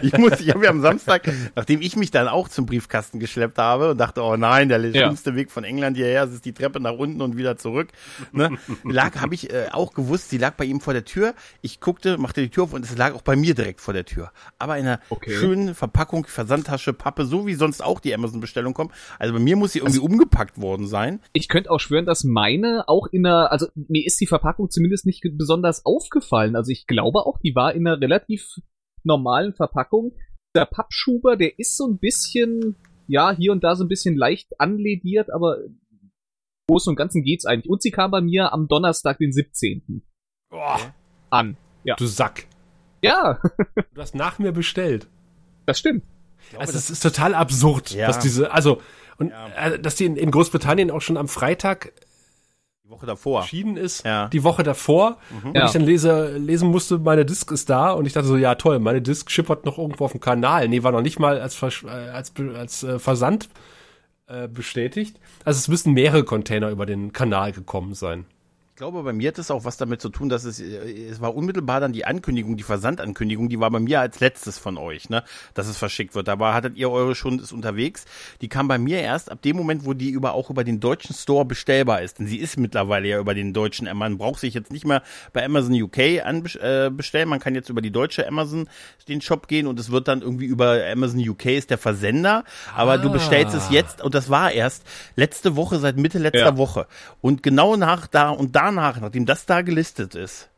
Ich 0.02 0.18
muss, 0.18 0.40
ich 0.40 0.50
habe 0.54 0.66
ja 0.66 0.70
am 0.70 0.82
Samstag, 0.82 1.32
nachdem 1.56 1.82
ich 1.82 1.96
mich 1.96 2.12
dann 2.12 2.28
auch 2.28 2.50
zum 2.50 2.66
Briefkasten 2.66 3.20
geschleppt 3.20 3.58
habe 3.58 3.92
und 3.92 3.98
dachte, 3.98 4.22
oh 4.22 4.36
nein, 4.36 4.70
der 4.70 4.80
schlimmste 4.80 5.32
ja. 5.32 5.36
Weg 5.36 5.52
von 5.52 5.64
England 5.64 5.98
hierher, 5.98 6.24
es 6.24 6.34
ist 6.34 6.46
die 6.46 6.54
Treppe 6.54 6.80
nach 6.80 6.94
unten 6.94 7.22
und 7.22 7.38
wieder 7.38 7.58
zurück. 7.58 7.90
Ne? 8.32 8.58
Lag, 8.84 9.22
habe 9.22 9.36
ich 9.36 9.52
äh, 9.52 9.68
auch 9.72 9.94
gewusst, 9.94 10.30
sie 10.30 10.38
lag 10.38 10.56
bei 10.56 10.66
ihm 10.66 10.82
vor 10.82 10.94
der 10.94 11.06
Tür. 11.06 11.34
Ich 11.62 11.80
guckte, 11.80 12.18
machte 12.18 12.42
die 12.42 12.50
Tür 12.50 12.64
auf 12.64 12.74
und 12.74 12.86
es 12.86 12.98
lag 12.98 13.14
auch 13.14 13.22
bei 13.22 13.36
mir 13.36 13.56
direkt 13.56 13.82
vor 13.82 13.94
der 13.94 14.06
Tür. 14.06 14.32
Aber 14.60 14.78
in 14.78 14.88
einer 14.88 15.00
okay. 15.10 15.32
schönen 15.32 15.76
Verpackung, 15.76 16.26
Versandtasche, 16.26 16.94
Pappe, 16.94 17.26
so 17.26 17.46
wie 17.46 17.56
sonst 17.56 17.84
auch 17.84 18.00
die 18.00 18.14
Amazon-Bestellung 18.14 18.74
kommt. 18.74 18.92
Also 19.20 19.34
bei 19.34 19.40
mir 19.40 19.56
muss 19.56 19.74
sie 19.74 19.80
irgendwie 19.80 20.00
also, 20.00 20.06
umgepackt 20.12 20.60
worden 20.60 20.88
sein. 20.88 21.20
Ich 21.34 21.48
könnte 21.48 21.72
auch 21.72 21.80
schwören, 21.80 22.06
dass 22.06 22.24
meine 22.24 22.86
auch 22.88 23.08
in 23.08 23.26
einer, 23.26 23.52
also 23.52 23.68
mir 23.76 24.06
ist 24.06 24.20
die 24.22 24.28
Verpackung 24.28 24.70
zumindest 24.70 25.06
nicht 25.06 25.24
besonders 25.34 25.86
aufgefallen. 25.86 26.56
Also 26.56 26.72
ich 26.72 26.88
glaube 26.88 27.20
auch, 27.26 27.40
die 27.40 27.56
war 27.56 27.74
in 27.74 27.88
einer 27.88 28.00
relativ 28.00 28.60
normalen 29.06 29.54
Verpackung. 29.54 30.14
Der 30.56 30.66
Pappschuber, 30.66 31.36
der 31.36 31.60
ist 31.60 31.78
so 31.78 31.88
ein 31.88 31.98
bisschen, 31.98 32.76
ja, 33.08 33.32
hier 33.32 33.52
und 33.52 33.64
da 33.64 33.76
so 33.76 33.84
ein 33.84 33.90
bisschen 33.90 34.16
leicht 34.16 34.60
anlediert, 34.60 35.30
aber 35.34 35.58
Großen 36.68 36.90
und 36.90 36.96
Ganzen 36.96 37.24
geht's 37.24 37.46
eigentlich. 37.46 37.70
Und 37.70 37.82
sie 37.82 37.92
kam 37.92 38.12
bei 38.12 38.22
mir 38.22 38.54
am 38.54 38.68
Donnerstag, 38.68 39.18
den 39.20 39.32
17. 39.32 40.04
Boah. 40.50 40.80
an. 41.30 41.58
Ja. 41.84 41.96
Du 41.96 42.08
Sack. 42.08 42.48
Ja. 43.02 43.40
du 43.94 44.02
hast 44.02 44.16
nach 44.16 44.40
mir 44.40 44.52
bestellt. 44.52 45.08
Das 45.66 45.80
stimmt. 45.80 46.04
Glaube, 46.50 46.62
also 46.62 46.74
das 46.74 46.90
ist 46.90 47.02
total 47.02 47.34
absurd, 47.34 47.92
ja. 47.92 48.08
dass 48.08 48.20
diese, 48.20 48.52
also, 48.52 48.82
und 49.18 49.30
ja. 49.30 49.74
äh, 49.74 49.80
dass 49.80 49.96
die 49.96 50.06
in, 50.06 50.16
in 50.16 50.32
Großbritannien 50.32 50.92
auch 50.92 51.02
schon 51.02 51.18
am 51.18 51.28
Freitag 51.28 51.94
Woche 52.96 53.06
davor. 53.06 53.42
Erschienen 53.42 53.78
ist. 53.78 54.06
Ja. 54.06 54.28
Die 54.28 54.44
Woche 54.44 54.64
davor. 54.64 55.18
Mhm. 55.30 55.50
Und 55.50 55.56
ja. 55.56 55.66
ich 55.66 55.72
dann 55.72 55.84
lese, 55.84 56.38
lesen 56.38 56.70
musste, 56.70 56.98
meine 56.98 57.26
Disk 57.26 57.52
ist 57.52 57.70
da. 57.70 57.92
Und 57.92 58.06
ich 58.06 58.14
dachte 58.14 58.28
so, 58.28 58.38
ja 58.38 58.56
toll, 58.56 58.80
meine 58.80 59.02
Disk 59.02 59.30
schippert 59.30 59.66
noch 59.66 59.78
irgendwo 59.78 60.06
auf 60.06 60.12
dem 60.12 60.22
Kanal. 60.22 60.68
Nee, 60.68 60.84
war 60.84 60.92
noch 60.92 61.02
nicht 61.02 61.20
mal 61.20 61.40
als, 61.40 61.56
Vers 61.56 61.84
äh, 61.84 61.90
als, 61.90 62.34
als 62.56 62.84
äh, 62.84 63.00
Versand 63.00 63.50
äh, 64.28 64.48
bestätigt. 64.48 65.20
Also 65.44 65.58
es 65.60 65.68
müssen 65.68 65.94
mehrere 65.94 66.24
Container 66.24 66.70
über 66.70 66.86
den 66.86 67.14
Kanal 67.14 67.52
gekommen 67.52 67.94
sein. 67.94 68.26
Ich 68.76 68.78
glaube, 68.78 69.04
bei 69.04 69.14
mir 69.14 69.30
hat 69.30 69.38
es 69.38 69.52
auch 69.52 69.64
was 69.64 69.78
damit 69.78 70.02
zu 70.02 70.10
tun, 70.10 70.28
dass 70.28 70.44
es, 70.44 70.60
äh, 70.60 71.08
es 71.10 71.22
war 71.22 71.34
unmittelbar 71.34 71.80
dann 71.80 71.94
die 71.94 72.04
Ankündigung, 72.04 72.58
die 72.58 72.64
Versandankündigung, 72.64 73.48
die 73.48 73.58
war 73.62 73.72
bei 73.72 73.80
mir 73.80 74.02
als 74.02 74.20
letztes 74.20 74.60
von 74.60 74.78
euch, 74.78 75.10
ne, 75.10 75.24
dass 75.54 75.68
es 75.68 75.78
verschickt 75.78 76.14
wird. 76.14 76.28
Da 76.28 76.40
war, 76.40 76.54
hattet 76.54 76.76
ihr 76.76 76.92
eure 76.92 77.16
schon, 77.16 77.40
ist 77.40 77.54
unterwegs. 77.54 78.04
Die 78.42 78.50
kam 78.50 78.68
bei 78.68 78.78
mir 78.78 79.00
erst 79.00 79.32
ab 79.32 79.42
dem 79.44 79.56
Moment, 79.56 79.86
wo 79.86 79.94
die 79.94 80.10
über, 80.10 80.34
auch 80.34 80.50
über 80.50 80.66
den 80.66 80.82
deutschen 80.82 81.16
Store 81.16 81.46
bestellbar 81.46 82.02
ist. 82.02 82.20
Denn 82.20 82.28
sie 82.28 82.36
ist 82.36 82.58
mittlerweile 82.58 83.08
ja 83.08 83.18
über 83.18 83.34
den 83.34 83.54
deutschen, 83.54 83.88
man 83.98 84.18
braucht 84.18 84.42
sich 84.42 84.54
jetzt 84.54 84.74
nicht 84.74 84.86
mehr 84.86 85.04
bei 85.32 85.46
Amazon 85.46 85.82
UK 85.82 86.26
anbestellen. 86.26 87.00
Äh, 87.00 87.26
man 87.28 87.40
kann 87.40 87.56
jetzt 87.56 87.70
über 87.70 87.82
die 87.82 87.92
deutsche 87.92 88.28
Amazon 88.28 88.68
den 89.08 89.22
Shop 89.22 89.48
gehen 89.48 89.68
und 89.68 89.80
es 89.80 89.90
wird 89.90 90.10
dann 90.10 90.22
irgendwie 90.22 90.48
über 90.48 90.82
Amazon 90.92 91.26
UK 91.26 91.46
ist 91.46 91.70
der 91.70 91.78
Versender. 91.78 92.44
Aber 92.76 92.92
ah. 92.92 92.98
du 92.98 93.10
bestellst 93.10 93.56
es 93.56 93.70
jetzt 93.70 94.04
und 94.04 94.14
das 94.14 94.30
war 94.30 94.52
erst 94.52 94.84
letzte 95.16 95.56
Woche, 95.56 95.80
seit 95.80 95.96
Mitte 95.96 96.20
letzter 96.20 96.40
ja. 96.40 96.58
Woche. 96.58 96.88
Und 97.22 97.42
genau 97.42 97.78
nach 97.78 98.08
da 98.08 98.32
und 98.32 98.54
da 98.54 98.65
danach, 98.66 99.00
nachdem 99.00 99.26
das 99.26 99.46
da 99.46 99.62
gelistet 99.62 100.16
ist, 100.16 100.50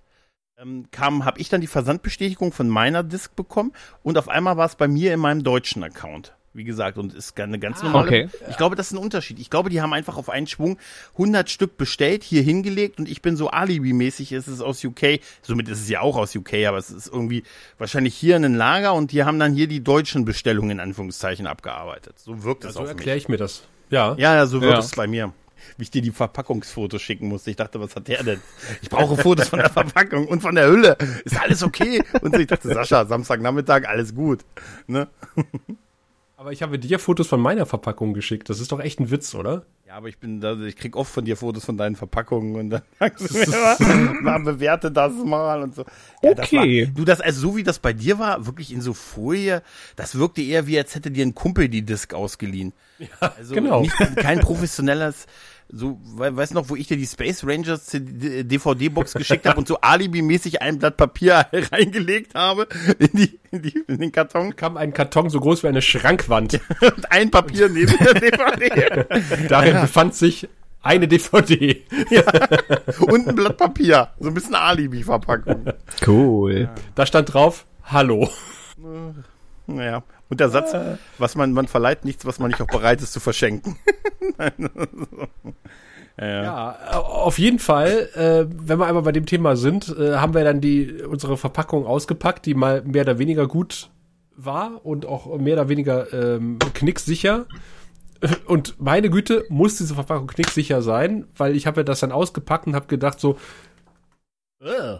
ähm, 0.58 0.86
kam, 0.92 1.26
habe 1.26 1.40
ich 1.40 1.50
dann 1.50 1.62
die 1.62 1.68
Versandbestätigung 1.68 2.52
von 2.52 2.70
meiner 2.70 3.04
Disk 3.04 3.36
bekommen 3.36 3.74
und 4.02 4.18
auf 4.18 4.30
einmal 4.30 4.58
war 4.58 4.66
es 4.66 4.76
bei 4.76 4.88
mir 4.88 5.14
in 5.14 5.20
meinem 5.20 5.44
deutschen 5.44 5.84
Account. 5.84 6.34
Wie 6.54 6.64
gesagt, 6.64 6.98
und 6.98 7.14
ist 7.14 7.40
eine 7.40 7.60
ganz 7.60 7.82
ah, 7.82 7.84
normale. 7.84 8.08
Okay. 8.08 8.30
Ich 8.50 8.58
glaube, 8.58 8.76
das 8.76 8.88
ist 8.88 8.94
ein 8.94 8.98
Unterschied. 8.98 9.38
Ich 9.38 9.52
glaube, 9.52 9.70
die 9.70 9.80
haben 9.80 9.94
einfach 9.94 10.18
auf 10.18 10.28
einen 10.28 10.48
Schwung 10.48 10.80
100 11.12 11.52
Stück 11.52 11.78
bestellt, 11.78 12.24
hier 12.24 12.42
hingelegt 12.42 12.98
und 12.98 13.08
ich 13.08 13.22
bin 13.22 13.38
so 13.38 13.52
Alibi-mäßig, 13.52 14.32
ist 14.32 14.48
es 14.48 14.62
aus 14.62 14.84
UK. 14.84 15.20
Somit 15.44 15.68
ist 15.68 15.82
es 15.82 15.90
ja 15.90 16.02
auch 16.02 16.16
aus 16.16 16.36
UK, 16.36 16.66
aber 16.68 16.80
es 16.80 16.90
ist 16.90 17.08
irgendwie 17.08 17.44
wahrscheinlich 17.78 18.16
hier 18.16 18.38
in 18.38 18.46
ein 18.46 18.56
Lager 18.56 18.96
und 18.96 19.12
die 19.12 19.24
haben 19.24 19.38
dann 19.38 19.54
hier 19.54 19.68
die 19.68 19.84
deutschen 19.84 20.26
Bestellungen 20.26 20.72
in 20.72 20.80
Anführungszeichen 20.80 21.46
abgearbeitet. 21.46 22.18
So 22.18 22.44
wirkt 22.44 22.64
es 22.64 22.70
also 22.70 22.82
auf 22.82 22.88
erkläre 22.88 23.18
ich 23.18 23.30
mir 23.30 23.38
das. 23.38 23.64
Ja. 23.92 24.16
Ja, 24.18 24.48
so 24.48 24.62
wirkt 24.62 24.74
ja. 24.74 24.80
es 24.80 24.96
bei 24.96 25.06
mir 25.06 25.34
wie 25.78 25.84
ich 25.84 25.92
dir 25.92 26.02
die 26.02 26.12
Verpackungsfotos 26.12 27.02
schicken 27.02 27.28
musste. 27.28 27.50
Ich 27.50 27.56
dachte, 27.56 27.80
was 27.80 27.96
hat 27.96 28.08
der 28.08 28.24
denn? 28.24 28.42
Ich 28.82 28.90
brauche 28.90 29.18
Fotos 29.18 29.50
von 29.50 29.60
der 29.60 29.70
Verpackung 29.70 30.28
und 30.28 30.42
von 30.42 30.56
der 30.56 30.68
Hülle. 30.68 30.98
Ist 31.26 31.40
alles 31.40 31.64
okay? 31.64 32.04
Und 32.22 32.36
ich 32.38 32.48
dachte, 32.48 32.74
Sascha, 32.74 33.06
Samstagnachmittag, 33.06 33.88
alles 33.88 34.16
gut. 34.16 34.46
Ne? 34.88 35.08
Aber 36.38 36.52
ich 36.52 36.62
habe 36.62 36.78
dir 36.78 37.00
Fotos 37.00 37.28
von 37.28 37.42
meiner 37.42 37.66
Verpackung 37.66 38.14
geschickt. 38.14 38.50
Das 38.50 38.60
ist 38.60 38.72
doch 38.72 38.80
echt 38.80 39.00
ein 39.00 39.10
Witz, 39.10 39.34
oder? 39.34 39.66
Ja, 39.88 39.94
aber 39.94 40.10
ich 40.10 40.17
bin 40.17 40.41
da, 40.41 40.60
ich 40.60 40.75
krieg 40.75 40.98
oft 40.98 41.10
von 41.10 41.24
dir 41.24 41.38
Fotos 41.38 41.63
von 41.63 41.77
deinen 41.77 41.96
Verpackungen 41.96 42.58
und 42.58 42.70
dann 42.72 42.82
sagst 43.00 43.34
du 43.34 43.86
mir 43.86 44.17
mal, 44.22 44.39
bewerte 44.39 44.91
das 44.91 45.13
mal 45.13 45.63
und 45.63 45.75
so. 45.75 45.86
Ja, 46.22 46.32
okay. 46.32 46.36
Das 46.36 46.51
war, 46.51 46.65
du, 46.94 47.06
das, 47.06 47.22
also 47.22 47.39
so 47.39 47.56
wie 47.56 47.63
das 47.63 47.79
bei 47.79 47.94
dir 47.94 48.20
war, 48.20 48.46
wirklich 48.46 48.74
in 48.74 48.82
so 48.82 48.94
Folie, 48.94 49.63
das 49.96 50.15
wirkte 50.15 50.41
eher 50.41 50.67
wie, 50.67 50.77
als 50.77 50.94
hätte 50.94 51.10
dir 51.10 51.25
ein 51.25 51.36
Kumpel 51.36 51.70
die 51.70 51.84
Disc 51.84 52.13
ausgeliehen. 52.13 52.74
Ja, 53.00 53.34
also 53.38 53.56
genau. 53.56 53.79
Nicht, 53.79 53.96
kein 54.17 54.41
professionelles, 54.41 55.25
so, 55.70 56.00
weißt 56.01 56.51
du 56.51 56.56
noch, 56.56 56.70
wo 56.70 56.77
ich 56.77 56.88
dir 56.88 56.96
die 56.96 57.06
Space 57.06 57.44
Rangers 57.46 57.89
DVD-Box 57.91 59.15
geschickt 59.15 59.46
habe 59.46 59.58
und 59.58 59.67
so 59.67 59.82
Alibi-mäßig 59.82 60.62
ein 60.62 60.79
Blatt 60.79 60.96
Papier 60.96 61.46
reingelegt 61.72 62.36
habe 62.36 62.67
in, 63.00 63.10
die, 63.12 63.39
in, 63.51 63.62
die, 63.62 63.84
in 63.88 64.00
den 64.00 64.12
Karton? 64.13 64.56
Kam 64.56 64.77
ein 64.77 64.94
Karton 64.94 65.29
so 65.29 65.41
groß 65.41 65.63
wie 65.63 65.67
eine 65.67 65.82
Schrankwand. 65.82 66.62
und 66.82 67.12
ein 67.12 67.32
Papier 67.32 67.67
neben 67.67 67.98
der 67.98 68.13
DVD. 68.13 69.48
Darin 69.50 69.76
ja. 69.77 69.81
befand 69.81 70.15
sich 70.15 70.48
eine 70.81 71.07
DVD. 71.07 71.84
Ja. 72.10 72.24
Und 73.01 73.27
ein 73.27 73.36
Blatt 73.36 73.57
Papier. 73.57 74.10
So 74.19 74.29
ein 74.29 74.34
bisschen 74.34 74.55
Alibi-Verpackung. 74.55 75.65
Cool. 76.05 76.69
Da 76.96 77.05
stand 77.05 77.34
drauf, 77.34 77.65
Hallo. 77.84 78.29
Naja. 79.65 80.03
Und 80.29 80.39
der 80.39 80.50
Satz, 80.50 80.75
was 81.17 81.36
man, 81.36 81.53
man 81.53 81.67
verleiht 81.67 82.05
nichts, 82.05 82.25
was 82.25 82.39
man 82.39 82.50
nicht 82.50 82.62
auch 82.62 82.67
bereit 82.67 83.01
ist 83.01 83.13
zu 83.13 83.19
verschenken. 83.19 83.77
ja. 86.19 86.43
ja. 86.43 86.77
auf 87.00 87.39
jeden 87.39 87.60
Fall, 87.60 88.10
äh, 88.15 88.46
wenn 88.50 88.79
wir 88.79 88.88
einmal 88.88 89.03
bei 89.03 89.12
dem 89.12 89.25
Thema 89.25 89.55
sind, 89.55 89.96
äh, 89.98 90.15
haben 90.15 90.34
wir 90.34 90.43
dann 90.43 90.62
die 90.62 91.01
unsere 91.03 91.38
Verpackung 91.38 91.86
ausgepackt, 91.86 92.46
die 92.46 92.53
mal 92.53 92.81
mehr 92.84 93.03
oder 93.03 93.19
weniger 93.19 93.48
gut 93.48 93.89
war 94.36 94.86
und 94.86 95.05
auch 95.05 95.38
mehr 95.38 95.53
oder 95.53 95.69
weniger 95.69 96.12
ähm, 96.13 96.60
knicksicher. 96.74 97.46
Und 98.46 98.80
meine 98.80 99.10
Güte, 99.10 99.46
muss 99.50 99.78
diese 99.78 99.96
Verpackung 99.96 100.28
knicksicher 100.28 100.82
sein, 100.82 101.26
weil 101.36 101.56
ich 101.56 101.68
habe 101.68 101.82
ja 101.82 101.84
das 101.84 102.00
dann 102.00 102.12
ausgepackt 102.12 102.68
und 102.68 102.76
habe 102.76 102.88
gedacht 102.88 103.20
so, 103.20 103.38
äh, 104.60 104.98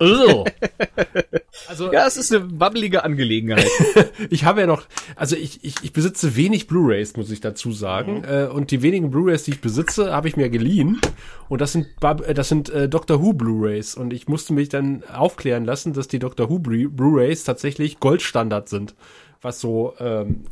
also, 1.68 1.92
ja, 1.92 2.06
es 2.06 2.16
ist 2.16 2.32
eine 2.32 2.60
wabbelige 2.60 3.02
Angelegenheit. 3.02 3.68
ich 4.30 4.44
habe 4.44 4.60
ja 4.60 4.66
noch, 4.66 4.84
also 5.16 5.34
ich, 5.34 5.64
ich, 5.64 5.74
ich 5.82 5.92
besitze 5.92 6.36
wenig 6.36 6.68
Blu-rays, 6.68 7.16
muss 7.16 7.30
ich 7.30 7.40
dazu 7.40 7.72
sagen. 7.72 8.18
Mhm. 8.18 8.24
Äh, 8.24 8.46
und 8.46 8.70
die 8.70 8.82
wenigen 8.82 9.10
Blu-rays, 9.10 9.42
die 9.42 9.52
ich 9.52 9.60
besitze, 9.60 10.12
habe 10.12 10.28
ich 10.28 10.36
mir 10.36 10.50
geliehen. 10.50 11.00
Und 11.48 11.60
das 11.60 11.72
sind, 11.72 11.88
äh, 12.00 12.34
das 12.34 12.48
sind 12.48 12.70
äh, 12.70 12.88
Doctor 12.88 13.20
Who 13.20 13.32
Blu-rays. 13.32 13.96
Und 13.96 14.12
ich 14.12 14.28
musste 14.28 14.52
mich 14.52 14.68
dann 14.68 15.02
aufklären 15.12 15.64
lassen, 15.64 15.94
dass 15.94 16.06
die 16.06 16.20
Doctor 16.20 16.48
Who 16.48 16.60
Blu-rays 16.60 17.42
tatsächlich 17.42 17.98
Goldstandard 17.98 18.68
sind. 18.68 18.94
Was 19.40 19.60
so 19.60 19.94
ähm, 19.98 20.44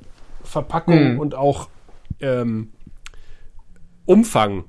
Verpackung 0.42 1.14
mhm. 1.14 1.20
und 1.20 1.34
auch 1.36 1.68
ähm, 2.20 2.72
Umfang 4.04 4.64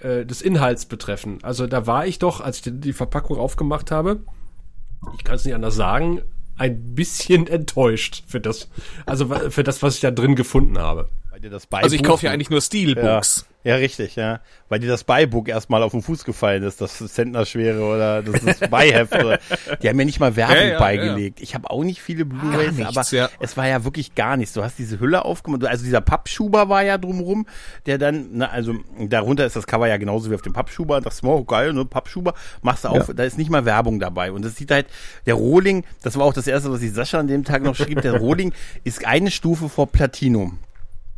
äh, 0.00 0.24
des 0.26 0.42
Inhalts 0.42 0.86
betreffen. 0.86 1.38
Also 1.42 1.66
da 1.66 1.86
war 1.86 2.06
ich 2.06 2.18
doch, 2.18 2.40
als 2.40 2.58
ich 2.58 2.62
die, 2.62 2.72
die 2.72 2.92
Verpackung 2.92 3.38
aufgemacht 3.38 3.90
habe, 3.90 4.20
ich 5.16 5.24
kann 5.24 5.36
es 5.36 5.44
nicht 5.44 5.54
anders 5.54 5.74
sagen, 5.74 6.22
ein 6.56 6.94
bisschen 6.94 7.46
enttäuscht 7.48 8.24
für 8.26 8.40
das, 8.40 8.68
also 9.06 9.26
für 9.50 9.62
das, 9.62 9.82
was 9.82 9.96
ich 9.96 10.00
da 10.00 10.10
drin 10.10 10.36
gefunden 10.36 10.78
habe 10.78 11.08
dir 11.42 11.50
das 11.50 11.66
Beibook. 11.66 11.84
Also 11.84 11.96
ich 11.96 12.02
kaufe 12.02 12.26
ja 12.26 12.32
eigentlich 12.32 12.50
nur 12.50 12.60
Steelbooks. 12.60 13.46
Ja, 13.64 13.72
ja, 13.72 13.76
richtig, 13.76 14.16
ja. 14.16 14.40
Weil 14.68 14.80
dir 14.80 14.88
das 14.88 15.04
Beibook 15.04 15.48
erstmal 15.48 15.82
auf 15.82 15.92
den 15.92 16.02
Fuß 16.02 16.24
gefallen 16.24 16.62
ist, 16.64 16.80
das 16.80 16.98
Zentnerschwere 16.98 17.80
oder 17.82 18.22
das 18.22 18.42
ist 18.42 18.70
Beiheft. 18.70 19.14
oder, 19.14 19.38
die 19.80 19.88
haben 19.88 19.96
mir 19.96 20.04
nicht 20.04 20.18
mal 20.18 20.34
Werbung 20.34 20.56
ja, 20.56 20.64
ja, 20.64 20.78
beigelegt. 20.78 21.40
Ich 21.40 21.54
habe 21.54 21.70
auch 21.70 21.84
nicht 21.84 22.02
viele 22.02 22.24
Blu-rays, 22.24 22.80
aber 22.84 23.30
es 23.40 23.56
war 23.56 23.68
ja 23.68 23.84
wirklich 23.84 24.14
gar 24.14 24.36
nichts. 24.36 24.54
Du 24.54 24.64
hast 24.64 24.78
diese 24.78 24.98
Hülle 24.98 25.24
aufgemacht, 25.24 25.64
also 25.64 25.84
dieser 25.84 26.00
Pappschuber 26.00 26.68
war 26.68 26.82
ja 26.82 26.98
drumrum, 26.98 27.46
der 27.86 27.98
dann, 27.98 28.30
na, 28.32 28.46
also 28.48 28.74
darunter 28.98 29.46
ist 29.46 29.54
das 29.54 29.66
Cover 29.66 29.86
ja 29.86 29.96
genauso 29.96 30.30
wie 30.30 30.34
auf 30.34 30.42
dem 30.42 30.52
Pappschuber. 30.52 31.00
Das 31.00 31.14
ist 31.14 31.24
oh, 31.24 31.44
geil, 31.44 31.72
ne, 31.72 31.84
Pappschuber, 31.84 32.34
machst 32.62 32.84
du 32.84 32.88
auf, 32.88 33.12
da 33.14 33.22
ist 33.22 33.38
nicht 33.38 33.50
mal 33.50 33.64
Werbung 33.64 34.00
dabei. 34.00 34.32
Und 34.32 34.44
das 34.44 34.56
sieht 34.56 34.72
halt, 34.72 34.86
der 35.26 35.34
Rohling, 35.34 35.84
das 36.02 36.16
war 36.16 36.24
auch 36.24 36.34
das 36.34 36.48
erste, 36.48 36.72
was 36.72 36.82
ich 36.82 36.92
Sascha 36.92 37.20
an 37.20 37.28
dem 37.28 37.44
Tag 37.44 37.62
noch 37.62 37.76
schrieb, 37.76 38.02
der 38.02 38.16
Rohling 38.18 38.52
ist 38.82 39.06
eine 39.06 39.30
Stufe 39.30 39.68
vor 39.68 39.86
Platinum. 39.86 40.58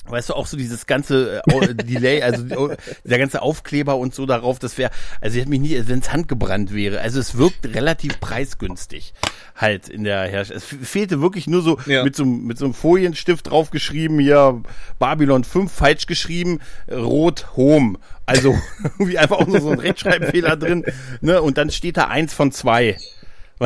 Weißt 0.07 0.29
du, 0.29 0.35
auch 0.35 0.47
so 0.47 0.57
dieses 0.57 0.87
ganze 0.87 1.43
äh, 1.47 1.75
Delay, 1.75 2.23
also 2.23 2.75
der 3.05 3.19
ganze 3.19 3.41
Aufkleber 3.41 3.97
und 3.97 4.15
so 4.15 4.27
darauf, 4.27 4.59
das 4.59 4.77
wäre, 4.77 4.91
also 5.21 5.35
ich 5.35 5.41
hätte 5.41 5.51
mich 5.51 5.61
nie, 5.61 5.83
wenn 5.87 6.01
es 6.01 6.13
handgebrannt 6.13 6.75
wäre. 6.75 7.01
Also 7.01 7.21
es 7.21 7.39
wirkt 7.39 7.65
relativ 7.75 8.21
preisgünstig 8.21 9.15
halt 9.57 9.89
in 9.89 10.05
der 10.05 10.27
Herstellung. 10.27 10.63
Es 10.63 10.89
fehlte 10.89 11.21
wirklich 11.21 11.47
nur 11.47 11.63
so 11.63 11.79
ja. 11.87 12.05
mit 12.05 12.17
so 12.17 12.25
mit 12.25 12.59
so 12.59 12.67
einem 12.67 12.75
Folienstift 12.75 13.51
draufgeschrieben, 13.51 14.19
hier 14.19 14.63
Babylon 14.99 15.45
5 15.45 15.73
falsch 15.73 16.07
geschrieben, 16.07 16.61
rot 16.91 17.57
Home. 17.57 17.99
Also 18.27 18.59
wie 18.99 19.19
einfach 19.19 19.39
auch 19.39 19.47
nur 19.47 19.61
so 19.61 19.71
ein 19.71 19.79
Rechtschreibfehler 19.79 20.57
drin, 20.57 20.85
ne? 21.21 21.41
Und 21.41 21.59
dann 21.59 21.71
steht 21.71 21.97
da 21.97 22.09
eins 22.09 22.35
von 22.35 22.53
zwei. 22.53 22.97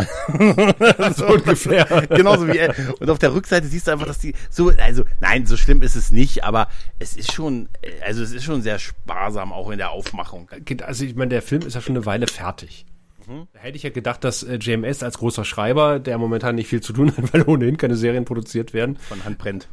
so 1.17 1.27
ungefähr. 1.27 2.07
Genauso 2.09 2.49
wie 2.49 2.59
er. 2.59 2.75
Und 3.01 3.11
auf 3.11 3.19
der 3.19 3.35
Rückseite 3.35 3.67
siehst 3.67 3.87
du 3.87 3.93
einfach, 3.93 4.07
dass 4.07 4.19
die 4.19 4.35
so, 4.51 4.71
also 4.79 5.05
nein, 5.21 5.47
so 5.47 5.57
schlimm 5.57 5.83
ist 5.83 5.97
es 5.97 6.13
nicht, 6.13 6.45
aber 6.45 6.69
es 6.99 7.17
ist 7.17 7.33
schon, 7.33 7.69
also 8.05 8.23
es 8.23 8.33
ist 8.33 8.45
schon 8.45 8.63
sehr 8.63 8.79
sparsam 8.79 9.53
auch 9.53 9.71
in 9.71 9.79
der 9.79 9.91
Aufmachung. 9.91 10.51
Also 10.83 11.05
ich 11.05 11.15
meine, 11.15 11.31
der 11.31 11.43
Film 11.43 11.63
ist 11.63 11.75
ja 11.75 11.81
schon 11.81 11.97
eine 11.97 12.07
Weile 12.07 12.27
fertig. 12.27 12.87
Mhm. 13.27 13.47
Da 13.53 13.61
hätte 13.61 13.77
ich 13.77 13.83
ja 13.83 13.91
gedacht, 13.91 14.25
dass 14.25 14.43
äh, 14.43 14.57
JMS 14.57 15.03
als 15.03 15.19
großer 15.19 15.45
Schreiber, 15.45 15.99
der 15.99 16.19
momentan 16.19 16.55
nicht 16.55 16.69
viel 16.69 16.81
zu 16.81 16.93
tun 16.93 17.13
hat, 17.17 17.33
weil 17.33 17.43
ohnehin 17.43 17.77
keine 17.77 17.97
Serien 17.97 18.25
produziert 18.25 18.73
werden, 18.73 18.97
von 18.97 19.25
Hand 19.25 19.39
brennt. 19.39 19.69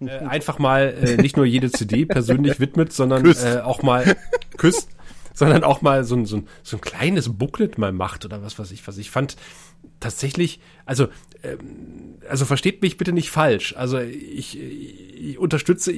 Äh, 0.00 0.10
einfach 0.24 0.58
mal 0.58 0.94
äh, 1.02 1.16
nicht 1.16 1.36
nur 1.36 1.44
jede 1.44 1.70
CD 1.70 2.06
persönlich 2.06 2.60
widmet, 2.60 2.92
sondern 2.92 3.26
äh, 3.26 3.60
auch 3.62 3.82
mal 3.82 4.16
küsst 4.56 4.88
sondern 5.40 5.64
auch 5.64 5.80
mal 5.80 6.04
so 6.04 6.16
ein, 6.16 6.26
so 6.26 6.36
ein, 6.36 6.48
so 6.62 6.76
ein 6.76 6.82
kleines 6.82 7.30
Booklet 7.38 7.78
mal 7.78 7.92
macht 7.92 8.26
oder 8.26 8.42
was 8.42 8.58
weiß 8.58 8.72
ich, 8.72 8.86
was 8.86 8.98
ich 8.98 9.10
fand 9.10 9.36
tatsächlich, 9.98 10.60
also, 10.84 11.08
ähm, 11.42 12.18
also 12.28 12.44
versteht 12.44 12.82
mich 12.82 12.98
bitte 12.98 13.14
nicht 13.14 13.30
falsch. 13.30 13.74
Also 13.74 13.98
ich, 14.00 14.60
ich 14.60 15.38
unterstütze 15.38 15.94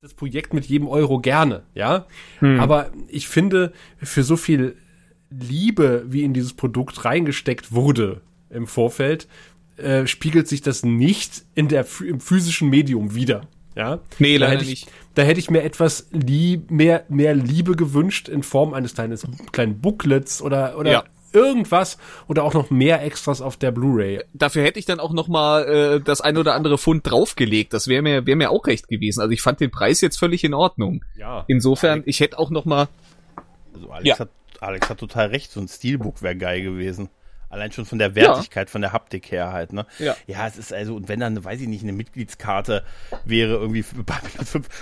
das 0.00 0.14
Projekt 0.14 0.54
mit 0.54 0.64
jedem 0.64 0.86
Euro 0.86 1.18
gerne, 1.18 1.64
ja. 1.74 2.06
Hm. 2.38 2.60
Aber 2.60 2.92
ich 3.08 3.26
finde, 3.26 3.72
für 4.00 4.22
so 4.22 4.36
viel 4.36 4.76
Liebe, 5.28 6.04
wie 6.06 6.22
in 6.22 6.32
dieses 6.32 6.52
Produkt 6.52 7.04
reingesteckt 7.04 7.72
wurde 7.72 8.20
im 8.48 8.68
Vorfeld, 8.68 9.26
äh, 9.76 10.06
spiegelt 10.06 10.46
sich 10.46 10.62
das 10.62 10.84
nicht 10.84 11.42
in 11.56 11.66
der 11.66 11.84
im 12.06 12.20
physischen 12.20 12.70
Medium 12.70 13.16
wieder. 13.16 13.48
Ja? 13.74 13.98
Nee, 14.20 14.36
leider 14.36 14.62
ich, 14.62 14.68
nicht. 14.68 14.88
Da 15.16 15.22
hätte 15.22 15.40
ich 15.40 15.50
mir 15.50 15.62
etwas 15.62 16.08
lieb, 16.12 16.70
mehr, 16.70 17.06
mehr 17.08 17.34
Liebe 17.34 17.74
gewünscht 17.74 18.28
in 18.28 18.42
Form 18.42 18.74
eines 18.74 18.94
kleines, 18.94 19.26
kleinen 19.50 19.80
Booklets 19.80 20.42
oder, 20.42 20.76
oder 20.76 20.92
ja. 20.92 21.04
irgendwas 21.32 21.96
oder 22.28 22.44
auch 22.44 22.52
noch 22.52 22.68
mehr 22.68 23.02
Extras 23.02 23.40
auf 23.40 23.56
der 23.56 23.70
Blu-ray. 23.70 24.24
Dafür 24.34 24.62
hätte 24.62 24.78
ich 24.78 24.84
dann 24.84 25.00
auch 25.00 25.14
noch 25.14 25.26
mal 25.26 25.64
äh, 25.64 26.00
das 26.02 26.20
ein 26.20 26.36
oder 26.36 26.52
andere 26.52 26.76
Pfund 26.76 27.10
draufgelegt. 27.10 27.72
Das 27.72 27.88
wäre 27.88 28.02
mir, 28.02 28.26
wäre 28.26 28.36
mir 28.36 28.50
auch 28.50 28.66
recht 28.66 28.88
gewesen. 28.88 29.22
Also 29.22 29.32
ich 29.32 29.40
fand 29.40 29.58
den 29.60 29.70
Preis 29.70 30.02
jetzt 30.02 30.18
völlig 30.18 30.44
in 30.44 30.52
Ordnung. 30.52 31.02
Ja. 31.16 31.44
Insofern, 31.48 32.02
ich 32.04 32.20
hätte 32.20 32.38
auch 32.38 32.50
noch 32.50 32.66
mal. 32.66 32.88
Also 33.72 33.90
Alex, 33.90 34.06
ja. 34.06 34.18
hat, 34.18 34.28
Alex 34.60 34.90
hat 34.90 34.98
total 34.98 35.28
recht. 35.28 35.50
So 35.50 35.60
ein 35.60 35.68
Steelbook 35.68 36.20
wäre 36.20 36.36
geil 36.36 36.60
gewesen. 36.60 37.08
Allein 37.56 37.72
schon 37.72 37.86
von 37.86 37.98
der 37.98 38.14
Wertigkeit, 38.14 38.68
ja. 38.68 38.70
von 38.70 38.82
der 38.82 38.92
Haptik 38.92 39.30
her 39.32 39.52
halt, 39.52 39.72
ne? 39.72 39.86
Ja. 39.98 40.14
Ja, 40.26 40.46
es 40.46 40.58
ist 40.58 40.74
also, 40.74 40.94
und 40.94 41.08
wenn 41.08 41.20
dann, 41.20 41.42
weiß 41.42 41.60
ich 41.60 41.68
nicht, 41.68 41.82
eine 41.82 41.92
Mitgliedskarte 41.92 42.84
wäre 43.24 43.54
irgendwie 43.54 43.82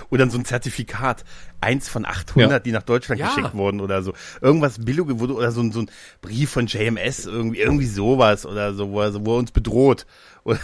oder 0.09 0.29
so 0.29 0.37
ein 0.37 0.43
Zertifikat, 0.43 1.23
eins 1.61 1.87
von 1.87 2.05
800, 2.05 2.51
ja. 2.51 2.59
die 2.59 2.71
nach 2.71 2.83
Deutschland 2.83 3.19
ja. 3.21 3.27
geschickt 3.27 3.53
wurden 3.53 3.79
oder 3.79 4.03
so. 4.03 4.13
Irgendwas 4.41 4.83
billige 4.83 5.19
wurde, 5.19 5.35
oder 5.35 5.51
so 5.51 5.61
ein, 5.61 5.71
so 5.71 5.81
ein 5.81 5.89
Brief 6.21 6.51
von 6.51 6.67
JMS, 6.67 7.25
irgendwie, 7.25 7.59
irgendwie 7.59 7.87
sowas 7.87 8.45
oder 8.45 8.73
so, 8.73 8.91
wo 8.91 9.01
er, 9.01 9.25
wo 9.25 9.35
er 9.35 9.39
uns 9.39 9.51
bedroht. 9.51 10.05
Oder, 10.45 10.59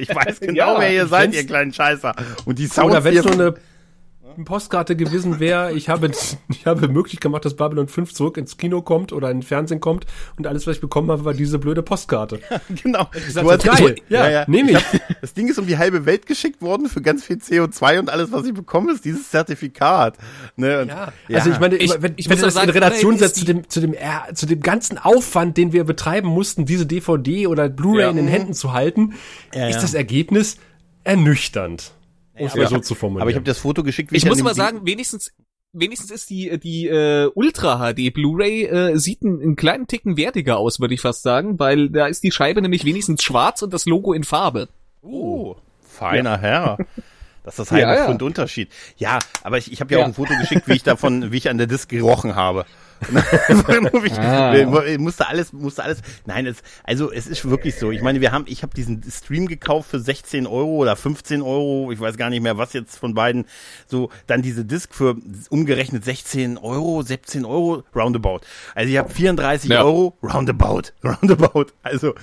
ich 0.00 0.12
weiß 0.12 0.40
genau, 0.40 0.80
wer 0.80 0.92
ihr 0.92 1.06
seid, 1.06 1.32
ihr 1.32 1.46
kleinen 1.46 1.72
Scheißer. 1.72 2.16
Und 2.46 2.58
die 2.58 2.66
Sounds 2.66 2.90
Oder 2.90 3.04
wenn 3.04 3.22
so 3.22 3.30
eine 3.30 3.54
Postkarte 4.44 4.96
gewesen 4.96 5.40
wäre, 5.40 5.72
ich 5.72 5.88
habe, 5.88 6.10
ich 6.48 6.66
habe 6.66 6.88
möglich 6.88 7.20
gemacht, 7.20 7.44
dass 7.44 7.54
Babylon 7.54 7.88
5 7.88 8.12
zurück 8.12 8.36
ins 8.36 8.56
Kino 8.56 8.82
kommt 8.82 9.12
oder 9.12 9.30
in 9.30 9.38
den 9.38 9.42
Fernsehen 9.42 9.80
kommt 9.80 10.06
und 10.36 10.46
alles, 10.46 10.66
was 10.66 10.76
ich 10.76 10.80
bekommen 10.80 11.10
habe, 11.10 11.24
war 11.24 11.34
diese 11.34 11.58
blöde 11.58 11.82
Postkarte. 11.82 12.40
genau. 12.82 13.06
Gesagt, 13.12 13.46
du 13.46 13.50
hast 13.70 13.78
geil. 13.78 13.96
Ja, 14.08 14.24
ja, 14.24 14.30
ja. 14.30 14.44
nehme 14.46 14.72
ich. 14.72 14.76
ich 14.76 15.00
hab, 15.00 15.20
das 15.20 15.34
Ding 15.34 15.48
ist 15.48 15.58
um 15.58 15.66
die 15.66 15.78
halbe 15.78 16.06
Welt 16.06 16.26
geschickt 16.26 16.62
worden 16.62 16.88
für 16.88 17.02
ganz 17.02 17.24
viel 17.24 17.36
CO2 17.36 17.98
und 18.00 18.10
alles, 18.10 18.32
was 18.32 18.46
ich 18.46 18.54
bekomme, 18.54 18.92
ist 18.92 19.04
dieses 19.04 19.30
Zertifikat. 19.30 20.16
Ne? 20.56 20.82
Und, 20.82 20.88
ja. 20.88 21.12
ja. 21.28 21.38
Also 21.38 21.50
ich 21.50 21.58
meine, 21.58 21.76
ich, 21.76 21.90
wenn, 22.02 22.14
ich 22.16 22.28
wenn 22.28 22.38
du 22.38 22.44
das 22.44 22.54
sagen, 22.54 22.68
in 22.68 22.74
Relation 22.74 23.18
setzt 23.18 23.36
zu 23.36 23.44
dem, 23.44 23.68
zu 23.68 23.80
dem, 23.80 23.94
zu 24.34 24.46
dem 24.46 24.60
ganzen 24.60 24.98
Aufwand, 24.98 25.56
den 25.56 25.72
wir 25.72 25.84
betreiben 25.84 26.28
mussten, 26.28 26.64
diese 26.64 26.86
DVD 26.86 27.46
oder 27.46 27.68
Blu-ray 27.68 28.02
ja. 28.02 28.10
in 28.10 28.16
den 28.16 28.28
Händen 28.28 28.54
zu 28.54 28.72
halten, 28.72 29.14
ist 29.52 29.82
das 29.82 29.94
Ergebnis 29.94 30.58
ernüchternd. 31.04 31.92
Um 32.38 32.46
es 32.46 32.54
mal 32.54 32.68
so 32.68 32.78
zu 32.78 32.94
formulieren. 32.94 33.22
Aber 33.22 33.30
ich 33.30 33.36
habe 33.36 33.44
das 33.44 33.58
Foto 33.58 33.82
geschickt. 33.82 34.12
Wie 34.12 34.16
ich, 34.16 34.24
ich 34.24 34.28
muss 34.28 34.42
mal 34.42 34.54
sagen, 34.54 34.80
wenigstens 34.84 35.32
wenigstens 35.72 36.10
ist 36.10 36.30
die 36.30 36.58
die 36.58 36.86
äh, 36.86 37.30
Ultra 37.34 37.92
HD 37.92 38.12
Blu-ray 38.12 38.64
äh, 38.64 38.96
sieht 38.96 39.22
einen, 39.22 39.40
einen 39.42 39.56
kleinen 39.56 39.86
Ticken 39.86 40.16
wertiger 40.16 40.58
aus, 40.58 40.80
würde 40.80 40.94
ich 40.94 41.00
fast 41.00 41.22
sagen, 41.22 41.58
weil 41.58 41.90
da 41.90 42.06
ist 42.06 42.22
die 42.22 42.32
Scheibe 42.32 42.62
nämlich 42.62 42.84
wenigstens 42.84 43.22
schwarz 43.22 43.62
und 43.62 43.72
das 43.72 43.86
Logo 43.86 44.12
in 44.12 44.24
Farbe. 44.24 44.68
Oh, 45.02 45.56
feiner 45.82 46.36
ja. 46.36 46.40
Herr. 46.40 46.78
Das 47.44 47.54
ist 47.54 47.58
das 47.58 47.72
halbe 47.72 47.88
ja, 47.88 47.94
ja. 47.96 48.06
Pfund 48.06 48.22
Unterschied. 48.22 48.70
Ja, 48.96 49.18
aber 49.42 49.58
ich, 49.58 49.72
ich 49.72 49.80
habe 49.80 49.92
ja, 49.92 49.98
ja, 49.98 50.04
auch 50.04 50.08
ein 50.08 50.14
Foto 50.14 50.32
geschickt, 50.40 50.68
wie 50.68 50.74
ich 50.74 50.82
davon, 50.82 51.32
wie 51.32 51.36
ich 51.36 51.48
an 51.48 51.58
der 51.58 51.66
Disc 51.66 51.88
gerochen 51.88 52.34
habe. 52.34 52.64
Ich, 54.04 54.18
ah. 54.18 54.54
musste 54.98 55.28
alles, 55.28 55.52
musste 55.52 55.82
alles. 55.82 56.00
Nein, 56.26 56.46
es, 56.46 56.58
also 56.84 57.12
es 57.12 57.26
ist 57.26 57.48
wirklich 57.48 57.76
so. 57.76 57.90
Ich 57.90 58.02
meine, 58.02 58.20
wir 58.20 58.32
haben, 58.32 58.44
ich 58.48 58.62
habe 58.62 58.74
diesen 58.74 59.02
Stream 59.10 59.46
gekauft 59.46 59.90
für 59.90 60.00
16 60.00 60.46
Euro 60.46 60.76
oder 60.76 60.96
15 60.96 61.42
Euro. 61.42 61.92
Ich 61.92 62.00
weiß 62.00 62.16
gar 62.16 62.30
nicht 62.30 62.42
mehr, 62.42 62.58
was 62.58 62.72
jetzt 62.72 62.98
von 62.98 63.14
beiden. 63.14 63.46
So, 63.86 64.10
dann 64.26 64.42
diese 64.42 64.64
Disc 64.64 64.94
für 64.94 65.16
umgerechnet 65.50 66.04
16 66.04 66.58
Euro, 66.58 67.02
17 67.02 67.44
Euro, 67.44 67.84
roundabout. 67.94 68.40
Also 68.74 68.90
ich 68.90 68.98
habe 68.98 69.10
34 69.10 69.70
ja. 69.70 69.82
Euro, 69.82 70.16
roundabout, 70.22 70.92
roundabout. 71.04 71.66
Also 71.82 72.14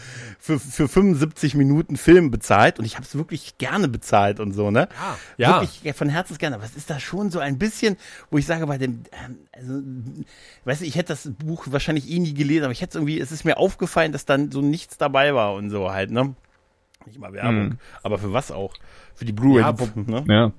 für, 0.46 0.60
für 0.60 0.88
75 0.88 1.56
Minuten 1.56 1.98
Film 1.98 2.30
bezahlt 2.30 2.78
und 2.78 2.86
ich 2.86 2.98
habe 2.98 3.04
es 3.04 3.16
wirklich 3.16 3.58
gerne 3.58 3.88
bezahlt 3.88 4.40
und 4.40 4.52
so, 4.52 4.70
ne? 4.70 4.88
Ja. 5.38 5.62
Wirklich 5.62 5.96
von 5.96 6.08
Herzens 6.08 6.38
gerne. 6.38 6.58
Aber 6.58 6.66
es 6.66 6.76
ist 6.76 6.92
da 6.92 7.00
schon 7.00 7.32
so 7.32 7.40
ein 7.40 7.58
bisschen, 7.58 7.98
wo 8.30 8.38
ich 8.38 8.46
sage, 8.46 8.68
bei 8.68 8.78
dem, 8.78 9.02
ähm, 9.26 9.38
also 9.52 9.82
weißt 10.66 10.82
du, 10.82 10.86
ich 10.86 10.98
hätte 10.98 11.14
das 11.14 11.32
Buch 11.40 11.66
wahrscheinlich 11.72 12.12
eh 12.12 12.20
nie 12.20 12.36
gelesen, 12.36 12.66
aber 12.66 12.74
ich 12.74 12.82
hätte 12.82 13.00
irgendwie, 13.00 13.20
es 13.20 13.32
ist 13.32 13.44
mir 13.44 13.58
aufgefallen, 13.58 14.12
dass 14.12 14.26
dann 14.26 14.52
so 14.52 14.62
nichts 14.62 15.00
dabei 15.00 15.34
war 15.34 15.56
und 15.56 15.72
so 15.72 15.92
halt, 15.92 16.12
ne? 16.12 16.36
Nicht 17.08 17.20
mal 17.20 17.34
Werbung, 17.34 17.72
hm. 17.72 17.80
aber 18.04 18.20
für 18.20 18.32
was 18.32 18.52
auch? 18.52 18.76
Für 19.16 19.26
die 19.26 19.34
Blu-ray, 19.34 19.62
ja, 19.62 19.76
ne? 19.96 20.26
Ja. 20.28 20.52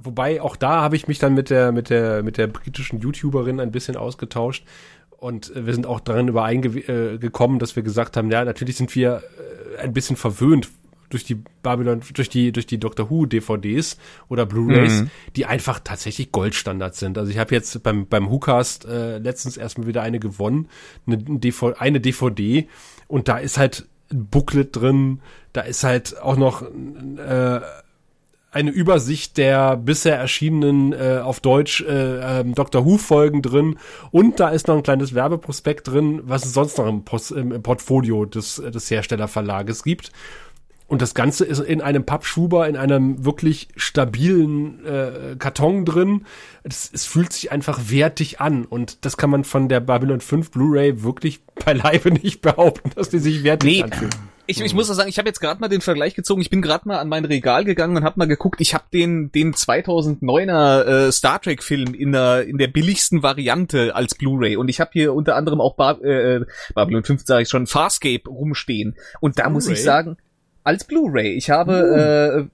Wobei 0.00 0.40
auch 0.40 0.56
da 0.56 0.80
habe 0.80 0.96
ich 0.96 1.06
mich 1.06 1.18
dann 1.18 1.34
mit 1.34 1.50
der 1.50 1.72
mit 1.72 1.90
der 1.90 2.22
mit 2.22 2.38
der 2.38 2.46
britischen 2.46 3.00
YouTuberin 3.00 3.60
ein 3.60 3.72
bisschen 3.72 3.96
ausgetauscht 3.96 4.64
und 5.18 5.54
äh, 5.54 5.66
wir 5.66 5.74
sind 5.74 5.86
auch 5.86 6.00
daran 6.00 6.28
übereingekommen, 6.28 7.56
äh, 7.56 7.60
dass 7.60 7.76
wir 7.76 7.82
gesagt 7.82 8.16
haben, 8.16 8.30
ja, 8.30 8.44
natürlich 8.44 8.76
sind 8.76 8.94
wir 8.94 9.22
äh, 9.76 9.82
ein 9.82 9.92
bisschen 9.92 10.16
verwöhnt 10.16 10.70
durch 11.10 11.24
die 11.24 11.36
Babylon, 11.62 12.02
durch 12.14 12.28
die, 12.28 12.52
durch 12.52 12.66
die 12.66 12.78
Doctor 12.78 13.10
Who 13.10 13.26
DVDs 13.26 13.96
oder 14.28 14.46
Blu-rays, 14.46 15.02
mhm. 15.02 15.10
die 15.36 15.46
einfach 15.46 15.80
tatsächlich 15.82 16.32
Goldstandard 16.32 16.94
sind. 16.94 17.16
Also 17.16 17.30
ich 17.30 17.38
habe 17.38 17.54
jetzt 17.54 17.82
beim, 17.82 18.06
beim 18.06 18.30
WhoCast 18.30 18.84
äh, 18.84 19.18
letztens 19.18 19.56
erstmal 19.56 19.86
wieder 19.86 20.02
eine 20.02 20.20
gewonnen, 20.20 20.68
eine, 21.06 21.24
eine 21.78 22.00
DVD 22.00 22.68
und 23.06 23.28
da 23.28 23.38
ist 23.38 23.56
halt 23.56 23.86
ein 24.12 24.26
Booklet 24.26 24.76
drin, 24.76 25.20
da 25.52 25.62
ist 25.62 25.82
halt 25.82 26.20
auch 26.20 26.36
noch 26.36 26.62
äh, 26.62 27.60
eine 28.50 28.70
Übersicht 28.70 29.36
der 29.36 29.76
bisher 29.76 30.16
erschienenen 30.16 30.92
äh, 30.92 31.20
auf 31.22 31.40
Deutsch 31.40 31.82
äh, 31.82 32.40
ähm, 32.40 32.54
Doctor 32.54 32.84
Who 32.84 32.96
Folgen 32.96 33.42
drin 33.42 33.78
und 34.10 34.40
da 34.40 34.48
ist 34.48 34.68
noch 34.68 34.76
ein 34.76 34.82
kleines 34.82 35.14
Werbeprospekt 35.14 35.88
drin, 35.88 36.20
was 36.24 36.44
es 36.44 36.54
sonst 36.54 36.78
noch 36.78 36.86
im, 36.86 37.04
Post, 37.04 37.32
im 37.32 37.62
Portfolio 37.62 38.24
des, 38.24 38.56
des 38.56 38.90
Herstellerverlages 38.90 39.82
gibt. 39.82 40.12
Und 40.88 41.02
das 41.02 41.14
Ganze 41.14 41.44
ist 41.44 41.58
in 41.58 41.82
einem 41.82 42.06
Pappschuber, 42.06 42.66
in 42.66 42.74
einem 42.74 43.22
wirklich 43.26 43.68
stabilen 43.76 44.84
äh, 44.86 45.36
Karton 45.38 45.84
drin. 45.84 46.24
Es, 46.62 46.90
es 46.90 47.04
fühlt 47.04 47.30
sich 47.34 47.52
einfach 47.52 47.78
wertig 47.90 48.40
an. 48.40 48.64
Und 48.64 49.04
das 49.04 49.18
kann 49.18 49.28
man 49.28 49.44
von 49.44 49.68
der 49.68 49.80
Babylon 49.80 50.22
5 50.22 50.50
Blu-ray 50.50 51.02
wirklich 51.02 51.44
beileibe 51.62 52.10
nicht 52.22 52.40
behaupten, 52.40 52.90
dass 52.94 53.10
die 53.10 53.18
sich 53.18 53.44
wertig 53.44 53.70
nee. 53.70 53.82
anfühlt. 53.82 54.16
Ich, 54.50 54.62
ich 54.62 54.74
muss 54.74 54.90
auch 54.90 54.94
sagen, 54.94 55.10
ich 55.10 55.18
habe 55.18 55.28
jetzt 55.28 55.40
gerade 55.40 55.60
mal 55.60 55.68
den 55.68 55.82
Vergleich 55.82 56.14
gezogen. 56.14 56.40
Ich 56.40 56.48
bin 56.48 56.62
gerade 56.62 56.88
mal 56.88 56.98
an 56.98 57.08
mein 57.08 57.26
Regal 57.26 57.66
gegangen 57.66 57.98
und 57.98 58.04
habe 58.04 58.18
mal 58.18 58.26
geguckt. 58.26 58.62
Ich 58.62 58.72
habe 58.72 58.84
den 58.90 59.30
den 59.30 59.52
2009er 59.52 60.84
äh, 60.84 61.12
Star 61.12 61.38
Trek 61.38 61.62
Film 61.62 61.92
in 61.92 62.12
der 62.12 62.46
in 62.46 62.56
der 62.56 62.68
billigsten 62.68 63.22
Variante 63.22 63.94
als 63.94 64.14
Blu-ray 64.14 64.56
und 64.56 64.68
ich 64.68 64.80
habe 64.80 64.90
hier 64.94 65.12
unter 65.12 65.36
anderem 65.36 65.60
auch 65.60 65.76
Bar, 65.76 66.02
äh, 66.02 66.46
Babylon 66.74 67.04
5 67.04 67.26
sage 67.26 67.42
ich 67.42 67.50
schon 67.50 67.66
Farscape 67.66 68.22
rumstehen 68.26 68.96
und 69.20 69.38
da 69.38 69.50
muss 69.50 69.68
ich 69.68 69.82
sagen, 69.82 70.16
als 70.64 70.84
Blu-ray. 70.84 71.34
Ich 71.34 71.50
habe 71.50 71.72
uh. 71.72 72.40
äh, 72.40 72.48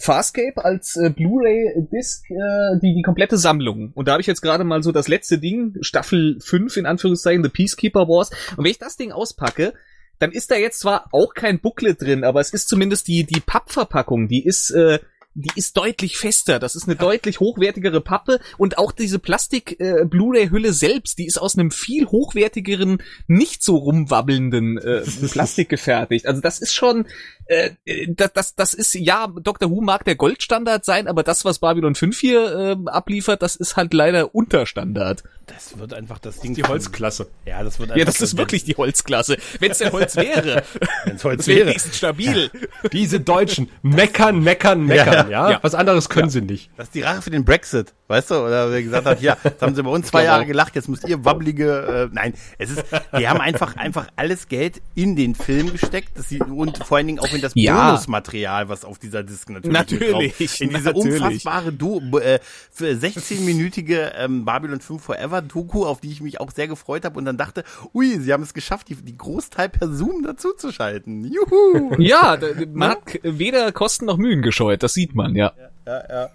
Farscape 0.00 0.64
als 0.64 0.96
äh, 0.96 1.10
Blu-ray-Disc 1.10 2.30
äh, 2.30 2.78
die, 2.80 2.94
die 2.94 3.02
komplette 3.02 3.36
Sammlung. 3.36 3.92
Und 3.94 4.08
da 4.08 4.12
habe 4.12 4.22
ich 4.22 4.26
jetzt 4.26 4.40
gerade 4.40 4.64
mal 4.64 4.82
so 4.82 4.92
das 4.92 5.08
letzte 5.08 5.38
Ding, 5.38 5.76
Staffel 5.82 6.38
5 6.40 6.78
in 6.78 6.86
Anführungszeichen, 6.86 7.44
The 7.44 7.50
Peacekeeper 7.50 8.08
Wars. 8.08 8.30
Und 8.56 8.64
wenn 8.64 8.70
ich 8.70 8.78
das 8.78 8.96
Ding 8.96 9.12
auspacke, 9.12 9.74
dann 10.20 10.30
ist 10.30 10.50
da 10.50 10.56
jetzt 10.56 10.80
zwar 10.80 11.08
auch 11.12 11.34
kein 11.34 11.60
Booklet 11.60 12.00
drin, 12.00 12.24
aber 12.24 12.40
es 12.40 12.50
ist 12.50 12.68
zumindest 12.68 13.08
die, 13.08 13.24
die 13.24 13.40
Pappverpackung, 13.40 14.28
die 14.28 14.44
ist, 14.44 14.70
äh, 14.70 15.00
die 15.34 15.50
ist 15.54 15.76
deutlich 15.76 16.18
fester. 16.18 16.58
Das 16.58 16.76
ist 16.76 16.84
eine 16.84 16.96
deutlich 16.96 17.40
hochwertigere 17.40 18.00
Pappe 18.00 18.38
und 18.58 18.78
auch 18.78 18.92
diese 18.92 19.18
Plastik 19.18 19.80
äh, 19.80 20.04
Blu-ray-Hülle 20.04 20.72
selbst, 20.72 21.18
die 21.18 21.26
ist 21.26 21.38
aus 21.38 21.56
einem 21.56 21.70
viel 21.70 22.06
hochwertigeren, 22.06 23.02
nicht 23.28 23.62
so 23.62 23.76
rumwabbelnden 23.76 24.78
äh, 24.78 25.02
Plastik 25.30 25.68
gefertigt. 25.70 26.26
Also 26.26 26.40
das 26.40 26.58
ist 26.60 26.74
schon, 26.74 27.06
äh, 27.50 28.06
das, 28.08 28.32
das, 28.32 28.54
das 28.54 28.74
ist 28.74 28.94
ja, 28.94 29.26
Dr. 29.26 29.70
Who 29.70 29.80
mag 29.80 30.04
der 30.04 30.14
Goldstandard 30.16 30.84
sein, 30.84 31.08
aber 31.08 31.22
das, 31.22 31.44
was 31.44 31.58
Babylon 31.58 31.94
5 31.94 32.18
hier 32.18 32.56
äh, 32.86 32.90
abliefert, 32.90 33.42
das 33.42 33.56
ist 33.56 33.76
halt 33.76 33.92
leider 33.92 34.34
Unterstandard. 34.34 35.22
Das 35.46 35.76
wird 35.78 35.92
einfach 35.94 36.18
das 36.20 36.38
Ding. 36.40 36.54
Die 36.54 36.62
Holzklasse. 36.62 37.26
Ja, 37.44 37.62
das 37.64 37.80
wird 37.80 37.96
Ja, 37.96 38.04
das 38.04 38.20
ist 38.20 38.36
wirklich 38.36 38.62
die 38.64 38.76
Holzklasse. 38.76 39.36
Wenn 39.58 39.72
es 39.72 39.78
der 39.78 39.90
Holz 39.90 40.14
wäre, 40.16 40.62
Wenn's 41.04 41.24
Holz 41.24 41.38
das 41.38 41.46
wäre 41.48 41.58
wäre. 41.58 41.68
wenigstens 41.70 41.96
stabil. 41.96 42.50
Diese 42.92 43.18
Deutschen 43.18 43.68
meckern, 43.82 44.40
meckern, 44.40 44.84
meckern, 44.86 45.28
ja. 45.28 45.50
Ja. 45.50 45.58
Was 45.62 45.74
anderes 45.74 46.08
können 46.08 46.30
sie 46.30 46.40
nicht. 46.40 46.70
Das 46.76 46.86
ist 46.86 46.94
die 46.94 47.02
Rache 47.02 47.22
für 47.22 47.30
den 47.30 47.44
Brexit, 47.44 47.94
weißt 48.06 48.30
du? 48.30 48.34
Oder 48.36 48.70
wer 48.70 48.80
gesagt 48.82 49.06
hat, 49.06 49.20
ja, 49.22 49.36
das 49.42 49.60
haben 49.60 49.74
sie 49.74 49.82
bei 49.82 49.90
uns 49.90 50.06
zwei 50.10 50.20
Genau. 50.20 50.32
Jahre 50.34 50.46
gelacht, 50.46 50.76
jetzt 50.76 50.88
müsst 50.88 51.08
ihr 51.08 51.24
wabbelige, 51.24 52.08
äh, 52.10 52.14
nein, 52.14 52.34
es 52.58 52.70
ist, 52.70 52.84
die 53.18 53.26
haben 53.26 53.40
einfach, 53.40 53.74
einfach 53.76 54.06
alles 54.14 54.46
Geld 54.48 54.80
in 54.94 55.16
den 55.16 55.34
Film 55.34 55.72
gesteckt, 55.72 56.16
dass 56.16 56.28
sie, 56.28 56.40
und 56.40 56.78
vor 56.84 56.98
allen 56.98 57.06
Dingen 57.08 57.18
auch 57.18 57.32
in 57.32 57.39
das 57.40 57.52
Ja. 57.54 57.90
Bonusmaterial, 57.90 58.68
was 58.68 58.84
auf 58.84 58.98
dieser 58.98 59.22
Disc 59.22 59.48
natürlich, 59.50 59.72
Natürlich, 59.72 60.60
in 60.60 60.70
diese 60.70 60.84
natürlich. 60.90 61.14
unfassbare 61.20 61.72
du 61.72 62.00
äh, 62.18 62.38
für 62.70 62.86
16-minütige 62.92 64.12
ähm, 64.16 64.44
Babylon 64.44 64.80
5 64.80 65.02
Forever 65.02 65.42
Doku, 65.42 65.84
auf 65.84 66.00
die 66.00 66.10
ich 66.10 66.20
mich 66.20 66.40
auch 66.40 66.50
sehr 66.50 66.68
gefreut 66.68 67.04
habe 67.04 67.18
und 67.18 67.24
dann 67.24 67.36
dachte, 67.36 67.64
ui, 67.94 68.18
sie 68.20 68.32
haben 68.32 68.42
es 68.42 68.54
geschafft, 68.54 68.88
die, 68.88 68.96
die 68.96 69.16
Großteil 69.16 69.68
per 69.68 69.88
Zoom 69.88 70.22
dazu 70.22 70.52
zu 70.56 70.72
schalten. 70.72 71.24
Juhu! 71.24 71.94
Ja, 71.98 72.38
man 72.72 72.90
hat 72.90 72.98
weder 73.22 73.72
Kosten 73.72 74.06
noch 74.06 74.16
Mühen 74.16 74.42
gescheut, 74.42 74.82
das 74.82 74.94
sieht 74.94 75.14
man, 75.14 75.34
ja. 75.34 75.52
Ja, 75.86 76.28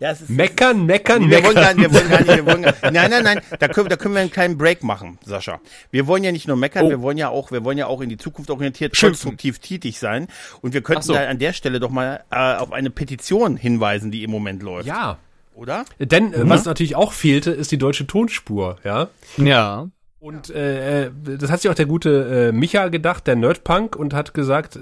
es 0.00 0.22
ist, 0.22 0.30
Meckern, 0.30 0.86
meckern, 0.86 1.28
wir 1.28 1.44
wollen 1.44 1.54
gar 1.54 1.74
meckern. 1.74 1.76
nicht, 1.76 1.92
wir 1.92 2.00
wollen 2.00 2.10
gar 2.10 2.20
nicht, 2.20 2.36
wir 2.36 2.46
wollen 2.46 2.62
gar, 2.62 2.74
nein, 2.90 3.10
nein, 3.10 3.22
nein, 3.22 3.40
da 3.58 3.68
können, 3.68 3.88
da 3.90 3.96
können 3.96 4.14
wir 4.14 4.22
einen 4.22 4.30
kleinen 4.30 4.56
Break 4.56 4.82
machen, 4.82 5.18
Sascha. 5.24 5.60
Wir 5.90 6.06
wollen 6.06 6.24
ja 6.24 6.32
nicht 6.32 6.48
nur 6.48 6.56
meckern, 6.56 6.86
Oh. 6.86 6.88
wir 6.88 7.02
wollen 7.02 7.18
ja 7.18 7.28
auch, 7.28 7.52
wir 7.52 7.64
wollen 7.64 7.76
ja 7.76 7.86
auch 7.86 8.00
in 8.00 8.08
die 8.08 8.16
Zukunft 8.16 8.50
orientiert 8.50 8.96
Schimpfen. 8.96 9.10
konstruktiv 9.30 9.58
tätig 9.58 9.98
sein. 9.98 10.28
Und 10.62 10.72
wir 10.72 10.80
könnten 10.82 11.02
so. 11.02 11.12
da 11.12 11.26
an 11.26 11.38
der 11.38 11.52
Stelle 11.52 11.80
doch 11.80 11.90
mal 11.90 12.24
äh, 12.30 12.54
auf 12.56 12.72
eine 12.72 12.88
Petition 12.90 13.56
hinweisen, 13.58 14.10
die 14.10 14.24
im 14.24 14.30
Moment 14.30 14.62
läuft. 14.62 14.86
Ja. 14.86 15.18
Oder? 15.54 15.84
Denn 15.98 16.32
äh, 16.32 16.48
was 16.48 16.64
natürlich 16.64 16.96
auch 16.96 17.12
fehlte, 17.12 17.50
ist 17.50 17.70
die 17.70 17.76
deutsche 17.76 18.06
Tonspur, 18.06 18.76
ja. 18.84 19.08
Ja. 19.36 19.88
Und 20.18 20.50
äh, 20.50 21.06
äh, 21.06 21.10
das 21.38 21.50
hat 21.50 21.60
sich 21.60 21.70
auch 21.70 21.74
der 21.74 21.86
gute 21.86 22.48
äh, 22.48 22.52
Micha 22.52 22.88
gedacht, 22.88 23.26
der 23.26 23.36
Nerdpunk, 23.36 23.96
und 23.96 24.14
hat 24.14 24.32
gesagt, 24.34 24.76
äh, 24.76 24.80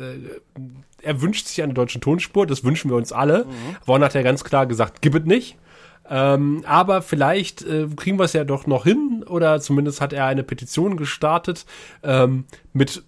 er 1.09 1.23
wünscht 1.23 1.47
sich 1.47 1.63
eine 1.63 1.73
deutsche 1.73 2.01
Tonspur, 2.01 2.47
das 2.47 2.65
wünschen 2.65 2.91
wir 2.91 2.97
uns 2.99 3.13
alle. 3.13 3.47
Warner 3.87 4.05
hat 4.07 4.15
ja 4.15 4.23
ganz 4.23 4.45
klar 4.45 4.67
gesagt, 4.67 5.01
gib 5.01 5.15
es 5.15 5.25
nicht. 5.25 5.57
Ähm, 6.11 6.63
aber 6.67 7.01
vielleicht 7.01 7.63
äh, 7.63 7.87
kriegen 7.97 8.19
wir 8.19 8.25
es 8.25 8.35
ja 8.35 8.45
doch 8.45 8.67
noch 8.67 8.85
hin, 8.85 9.25
oder 9.27 9.59
zumindest 9.61 10.03
hat 10.03 10.13
er 10.13 10.27
eine 10.27 10.43
Petition 10.43 10.97
gestartet 10.99 11.65
ähm, 12.03 12.45
mit 12.75 13.05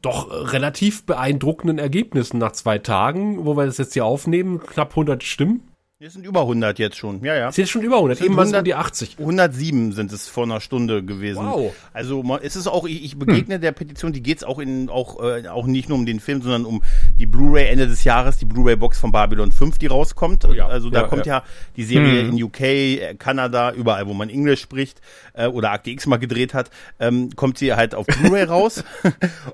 doch 0.00 0.52
relativ 0.52 1.04
beeindruckenden 1.04 1.78
Ergebnissen 1.78 2.38
nach 2.38 2.52
zwei 2.52 2.78
Tagen, 2.78 3.44
wo 3.44 3.56
wir 3.56 3.66
das 3.66 3.78
jetzt 3.78 3.92
hier 3.92 4.06
aufnehmen, 4.06 4.60
knapp 4.60 4.90
100 4.90 5.22
Stimmen. 5.22 5.67
Wir 6.00 6.10
sind 6.10 6.24
über 6.24 6.42
100 6.42 6.78
jetzt 6.78 6.96
schon. 6.96 7.24
Ja, 7.24 7.34
ja. 7.34 7.48
Ist 7.48 7.58
jetzt 7.58 7.70
schon 7.70 7.82
über 7.82 7.96
100, 7.96 8.18
Sind 8.18 8.26
eben 8.26 8.36
waren 8.36 8.46
es 8.46 8.52
100 8.54 8.60
um 8.60 8.64
die 8.66 8.74
80. 8.76 9.16
107 9.18 9.90
sind 9.90 10.12
es 10.12 10.28
vor 10.28 10.44
einer 10.44 10.60
Stunde 10.60 11.02
gewesen. 11.04 11.44
Wow. 11.44 11.74
Also 11.92 12.22
es 12.40 12.54
ist 12.54 12.68
auch, 12.68 12.86
ich, 12.86 13.02
ich 13.04 13.18
begegne 13.18 13.58
der 13.58 13.72
Petition, 13.72 14.12
die 14.12 14.22
geht's 14.22 14.44
auch 14.44 14.60
in 14.60 14.90
auch 14.90 15.20
äh, 15.20 15.48
auch 15.48 15.66
nicht 15.66 15.88
nur 15.88 15.98
um 15.98 16.06
den 16.06 16.20
Film, 16.20 16.40
sondern 16.40 16.66
um 16.66 16.84
die 17.18 17.26
Blu-ray 17.26 17.66
Ende 17.66 17.88
des 17.88 18.04
Jahres, 18.04 18.36
die 18.36 18.44
Blu-ray-Box 18.44 19.00
von 19.00 19.10
Babylon 19.10 19.50
5, 19.50 19.78
die 19.78 19.88
rauskommt. 19.88 20.44
ja. 20.54 20.68
Also 20.68 20.88
da 20.88 21.00
Ja, 21.00 21.08
kommt 21.08 21.26
ja. 21.26 21.38
ja. 21.38 21.44
die 21.76 21.82
Serie 21.82 22.20
in 22.20 22.40
UK, 22.40 22.60
äh, 22.60 23.14
Kanada, 23.18 23.72
überall, 23.72 24.06
wo 24.06 24.14
man 24.14 24.28
Englisch 24.30 24.60
spricht 24.60 25.00
äh, 25.32 25.48
oder 25.48 25.72
Akte 25.72 25.90
X 25.90 26.06
mal 26.06 26.18
gedreht 26.18 26.54
hat, 26.54 26.70
ähm, 27.00 27.30
kommt 27.34 27.58
sie 27.58 27.74
halt 27.74 27.96
auf 27.96 28.06
Blu-ray 28.06 28.44
raus. 28.44 28.84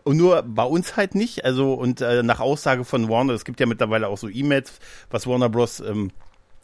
und 0.02 0.18
nur 0.18 0.42
bei 0.42 0.64
uns 0.64 0.94
halt 0.98 1.14
nicht. 1.14 1.42
Also 1.46 1.72
und 1.72 2.02
äh, 2.02 2.22
nach 2.22 2.40
Aussage 2.40 2.84
von 2.84 3.08
Warner, 3.08 3.32
es 3.32 3.46
gibt 3.46 3.60
ja 3.60 3.66
mittlerweile 3.66 4.08
auch 4.08 4.18
so 4.18 4.28
E-Mails, 4.28 4.78
was 5.08 5.26
Warner 5.26 5.48
Bros. 5.48 5.80
Ähm, 5.80 6.10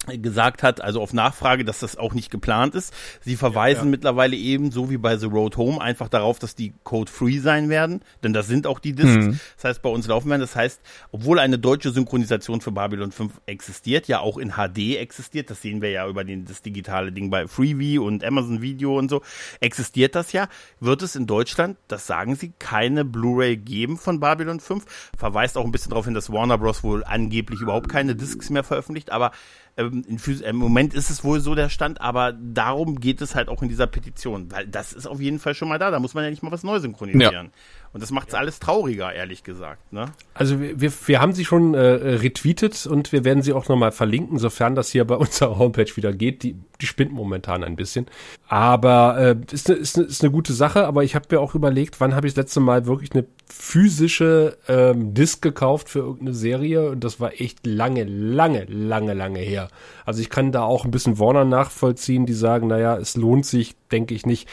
gesagt 0.07 0.63
hat, 0.63 0.81
also 0.81 1.03
auf 1.03 1.13
Nachfrage, 1.13 1.65
dass 1.65 1.81
das 1.81 1.97
auch 1.97 2.15
nicht 2.15 2.31
geplant 2.31 2.75
ist. 2.75 2.95
Sie 3.21 3.37
verweisen 3.37 3.91
mittlerweile 3.91 4.35
eben, 4.35 4.71
so 4.71 4.91
wie 4.91 4.97
bei 4.97 5.17
The 5.19 5.27
Road 5.27 5.57
Home, 5.59 5.81
einfach 5.81 6.09
darauf, 6.09 6.39
dass 6.39 6.55
die 6.55 6.73
code-free 6.85 7.39
sein 7.39 7.69
werden, 7.69 8.01
denn 8.25 8.33
das 8.33 8.47
sind 8.47 8.67
auch 8.67 8.79
die 8.79 8.95
Discs. 8.95 9.39
Das 9.57 9.65
heißt, 9.65 9.83
bei 9.83 9.91
uns 9.91 10.07
laufen 10.07 10.31
werden. 10.31 10.41
Das 10.41 10.57
heißt, 10.57 10.81
obwohl 11.13 11.39
eine 11.39 11.59
deutsche 11.59 11.91
Synchronisation 11.91 12.63
für 12.63 12.73
Babylon 12.73 13.13
5 13.13 13.43
existiert, 13.47 14.09
ja 14.09 14.21
auch 14.21 14.39
in 14.39 14.53
HD 14.53 14.97
existiert, 14.97 15.51
das 15.51 15.61
sehen 15.61 15.83
wir 15.83 15.91
ja 15.91 16.09
über 16.09 16.25
den, 16.25 16.47
das 16.47 16.63
digitale 16.63 17.13
Ding 17.13 17.31
bei 17.31 17.47
Freeview 17.47 18.05
und 18.07 18.25
Amazon 18.25 18.63
Video 18.63 18.99
und 18.99 19.11
so, 19.11 19.21
existiert 19.61 20.15
das 20.15 20.33
ja, 20.33 20.49
wird 20.81 21.03
es 21.03 21.15
in 21.15 21.27
Deutschland, 21.27 21.77
das 21.89 22.07
sagen 22.07 22.37
sie, 22.37 22.53
keine 22.59 23.05
Blu-ray 23.05 23.59
geben 23.59 23.99
von 23.99 24.19
Babylon 24.19 24.61
5. 24.61 24.85
Verweist 25.17 25.59
auch 25.59 25.65
ein 25.65 25.73
bisschen 25.73 25.91
darauf 25.91 26.07
hin, 26.07 26.15
dass 26.15 26.33
Warner 26.33 26.57
Bros. 26.57 26.83
wohl 26.83 27.05
angeblich 27.05 27.61
überhaupt 27.61 27.91
keine 27.91 28.17
Discs 28.17 28.49
mehr 28.49 28.65
veröffentlicht, 28.65 29.13
aber 29.13 29.33
ähm, 29.77 30.05
im 30.07 30.57
Moment 30.57 30.95
ist 30.95 31.11
es 31.11 31.25
wohl 31.25 31.41
so 31.41 31.55
der 31.55 31.69
Stand, 31.69 32.01
aber 32.01 32.33
darum 32.33 33.01
geht 33.01 33.21
es 33.21 33.35
halt 33.35 33.49
auch 33.49 33.63
in 33.63 33.69
dieser 33.69 33.87
Petition, 33.87 34.51
weil 34.51 34.67
das 34.67 34.93
ist 34.93 35.07
auf 35.07 35.21
jeden 35.21 35.39
Fall 35.39 35.55
schon 35.55 35.69
mal 35.69 35.79
da. 35.79 35.91
Da 35.91 36.01
muss 36.01 36.15
man 36.15 36.25
ja 36.25 36.31
nicht 36.31 36.43
mal 36.43 36.53
was 36.53 36.63
neu 36.63 36.79
synchronisieren. 36.79 37.51
Und 37.93 38.03
das 38.05 38.13
macht 38.13 38.29
es 38.29 38.35
alles 38.35 38.61
trauriger, 38.61 39.13
ehrlich 39.13 39.43
gesagt. 39.43 39.93
Ne? 39.93 40.07
Also 40.33 40.61
wir, 40.61 40.81
wir, 40.81 40.93
wir 41.07 41.21
haben 41.21 41.33
sie 41.33 41.45
schon 41.45 41.75
äh, 41.75 41.79
retweetet 41.81 42.87
und 42.87 43.11
wir 43.11 43.25
werden 43.25 43.43
sie 43.43 43.53
auch 43.53 43.69
nochmal 43.69 43.91
verlinken, 43.91 44.39
sofern 44.39 44.77
das 44.77 44.91
hier 44.91 45.05
bei 45.05 45.17
unserer 45.17 45.59
Homepage 45.59 45.97
wieder 45.97 46.13
geht. 46.13 46.45
Die, 46.45 46.57
die 46.81 46.87
spinnt 46.87 47.13
momentan 47.13 47.65
ein 47.65 47.75
bisschen. 47.75 48.07
Aber 48.47 49.19
äh, 49.19 49.37
ist, 49.53 49.69
eine, 49.69 49.79
ist, 49.79 49.99
eine, 49.99 50.07
ist 50.07 50.23
eine 50.23 50.31
gute 50.31 50.53
Sache, 50.53 50.87
aber 50.87 51.03
ich 51.03 51.17
habe 51.17 51.27
mir 51.31 51.41
auch 51.41 51.57
überlegt, 51.57 52.01
wann 52.01 52.15
habe 52.15 52.29
ich 52.29 52.35
das 52.35 52.45
letzte 52.45 52.61
Mal 52.61 52.87
wirklich 52.87 53.11
eine 53.13 53.27
physische 53.47 54.57
ähm, 54.69 55.13
Disc 55.13 55.43
gekauft 55.43 55.89
für 55.89 55.99
irgendeine 55.99 56.35
Serie 56.35 56.91
und 56.91 57.03
das 57.03 57.19
war 57.19 57.41
echt 57.41 57.67
lange, 57.67 58.05
lange, 58.05 58.67
lange, 58.67 59.15
lange 59.15 59.41
her. 59.41 59.69
Also 60.07 60.21
ich 60.21 60.31
kann 60.31 60.53
da 60.53 60.63
auch 60.63 60.85
ein 60.85 60.93
bisschen 60.93 61.19
Warner 61.19 61.45
nachvollziehen, 61.45 62.25
die 62.25 62.35
sagen, 62.35 62.69
naja, 62.69 62.97
es 62.97 63.17
lohnt 63.17 63.47
sich, 63.47 63.75
denke 63.91 64.15
ich 64.15 64.27
nicht. 64.27 64.49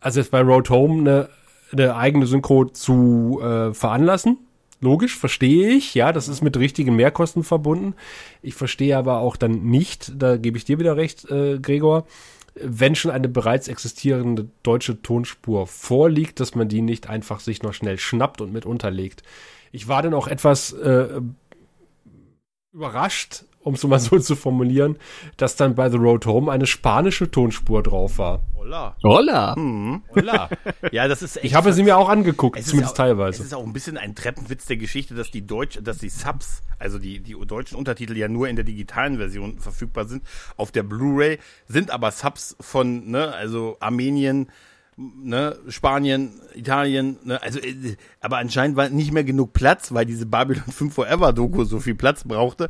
Also 0.00 0.20
jetzt 0.20 0.30
bei 0.30 0.40
Road 0.40 0.70
Home 0.70 1.00
eine, 1.00 1.28
eine 1.72 1.96
eigene 1.96 2.26
Synchro 2.26 2.66
zu 2.66 3.40
äh, 3.42 3.74
veranlassen. 3.74 4.38
Logisch, 4.80 5.16
verstehe 5.16 5.70
ich, 5.70 5.94
ja, 5.94 6.12
das 6.12 6.28
ist 6.28 6.40
mit 6.40 6.56
richtigen 6.56 6.94
Mehrkosten 6.94 7.42
verbunden. 7.42 7.94
Ich 8.42 8.54
verstehe 8.54 8.96
aber 8.96 9.18
auch 9.18 9.36
dann 9.36 9.64
nicht, 9.64 10.12
da 10.16 10.36
gebe 10.36 10.56
ich 10.56 10.64
dir 10.64 10.78
wieder 10.78 10.96
recht, 10.96 11.28
äh, 11.30 11.58
Gregor, 11.58 12.06
wenn 12.54 12.94
schon 12.94 13.10
eine 13.10 13.28
bereits 13.28 13.66
existierende 13.66 14.48
deutsche 14.62 15.02
Tonspur 15.02 15.66
vorliegt, 15.66 16.38
dass 16.38 16.54
man 16.54 16.68
die 16.68 16.82
nicht 16.82 17.08
einfach 17.08 17.40
sich 17.40 17.62
noch 17.62 17.74
schnell 17.74 17.98
schnappt 17.98 18.40
und 18.40 18.52
mit 18.52 18.66
unterlegt. 18.66 19.22
Ich 19.72 19.88
war 19.88 20.02
dann 20.02 20.14
auch 20.14 20.28
etwas 20.28 20.72
äh, 20.72 21.20
überrascht, 22.72 23.44
um 23.68 23.74
es 23.74 23.84
mal 23.84 24.00
so 24.00 24.18
zu 24.18 24.34
formulieren, 24.34 24.96
dass 25.36 25.56
dann 25.56 25.74
bei 25.74 25.88
The 25.90 25.98
Road 25.98 26.26
Home 26.26 26.50
eine 26.50 26.66
spanische 26.66 27.30
Tonspur 27.30 27.82
drauf 27.82 28.18
war. 28.18 28.40
Holla. 28.56 28.96
Holla. 29.02 29.56
Hola. 30.14 30.48
Ja, 30.92 31.08
das 31.08 31.22
ist 31.22 31.36
echt 31.36 31.44
Ich 31.44 31.54
habe 31.54 31.72
sie 31.72 31.82
mir 31.82 31.96
auch 31.96 32.08
angeguckt, 32.08 32.58
Es 32.58 32.66
ist 32.66 32.70
zumindest 32.70 32.94
auch, 32.94 32.98
teilweise. 32.98 33.40
Es 33.40 33.46
ist 33.46 33.54
auch 33.54 33.64
ein 33.64 33.72
bisschen 33.72 33.96
ein 33.96 34.14
Treppenwitz 34.14 34.66
der 34.66 34.76
Geschichte, 34.76 35.14
dass 35.14 35.30
die 35.30 35.46
Deutsch, 35.46 35.78
dass 35.82 35.98
die 35.98 36.08
Subs, 36.08 36.62
also 36.78 36.98
die, 36.98 37.20
die 37.20 37.36
deutschen 37.46 37.76
Untertitel 37.76 38.16
ja 38.16 38.28
nur 38.28 38.48
in 38.48 38.56
der 38.56 38.64
digitalen 38.64 39.18
Version 39.18 39.58
verfügbar 39.58 40.06
sind. 40.06 40.22
Auf 40.56 40.72
der 40.72 40.82
Blu-ray 40.82 41.38
sind 41.66 41.90
aber 41.90 42.10
Subs 42.10 42.56
von, 42.60 43.10
ne, 43.10 43.32
also 43.34 43.76
Armenien, 43.80 44.50
ne, 44.98 45.56
Spanien, 45.68 46.32
Italien, 46.54 47.18
ne, 47.22 47.40
also, 47.40 47.60
äh, 47.60 47.96
aber 48.20 48.38
anscheinend 48.38 48.76
war 48.76 48.88
nicht 48.88 49.12
mehr 49.12 49.22
genug 49.22 49.52
Platz, 49.52 49.94
weil 49.94 50.04
diese 50.04 50.26
Babylon 50.26 50.64
5 50.70 50.92
Forever 50.92 51.32
Doku 51.32 51.64
so 51.64 51.78
viel 51.78 51.94
Platz 51.94 52.24
brauchte, 52.24 52.68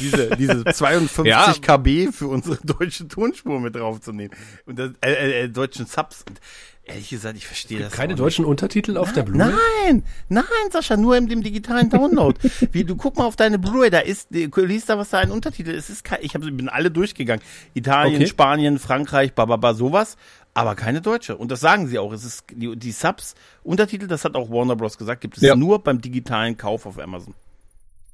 diese, 0.00 0.30
diese 0.36 0.64
52 0.72 1.26
Ja. 1.26 1.52
KB 1.52 2.10
für 2.12 2.28
unsere 2.28 2.58
deutsche 2.64 3.06
Tonspur 3.08 3.60
mit 3.60 3.76
draufzunehmen. 3.76 4.34
Und 4.64 4.78
das, 4.78 4.92
äh, 5.02 5.12
äh, 5.12 5.44
äh, 5.44 5.48
deutschen 5.50 5.84
Subs. 5.86 6.24
Und 6.26 6.40
ehrlich 6.84 7.10
gesagt, 7.10 7.36
ich 7.36 7.46
verstehe 7.46 7.80
das 7.80 7.92
Keine 7.92 8.14
deutschen 8.14 8.46
Untertitel 8.46 8.96
auf 8.96 9.12
der 9.12 9.24
Blu-ray? 9.24 9.52
Nein, 9.84 10.02
nein, 10.30 10.44
Sascha, 10.72 10.96
nur 10.96 11.16
in 11.18 11.26
dem 11.28 11.42
digitalen 11.42 11.90
Download. 11.90 12.38
Wie 12.72 12.84
du 12.84 12.96
guck 12.96 13.18
mal 13.18 13.26
auf 13.26 13.36
deine 13.36 13.58
Blu-ray, 13.58 13.90
da 13.90 13.98
ist, 13.98 14.28
du 14.30 14.64
liest 14.64 14.88
da 14.88 14.96
was 14.96 15.10
da 15.10 15.18
ein 15.18 15.30
Untertitel. 15.30 15.72
Es 15.72 15.90
ist 15.90 16.04
kein, 16.04 16.20
ich 16.22 16.34
hab, 16.34 16.40
bin 16.40 16.70
alle 16.70 16.90
durchgegangen. 16.90 17.44
Italien, 17.74 18.16
Okay. 18.16 18.26
Spanien, 18.28 18.78
Frankreich, 18.78 19.34
bababa, 19.34 19.74
sowas. 19.74 20.16
Aber 20.56 20.74
keine 20.74 21.02
deutsche. 21.02 21.36
Und 21.36 21.50
das 21.50 21.60
sagen 21.60 21.86
sie 21.86 21.98
auch. 21.98 22.12
Es 22.12 22.24
ist 22.24 22.44
die, 22.50 22.74
die 22.76 22.90
Subs, 22.92 23.34
Untertitel, 23.62 24.06
das 24.06 24.24
hat 24.24 24.34
auch 24.36 24.48
Warner 24.48 24.74
Bros. 24.74 24.96
gesagt, 24.96 25.20
gibt 25.20 25.36
es 25.36 25.42
Ja. 25.42 25.54
nur 25.54 25.84
beim 25.84 26.00
digitalen 26.00 26.56
Kauf 26.56 26.86
auf 26.86 26.98
Amazon. 26.98 27.34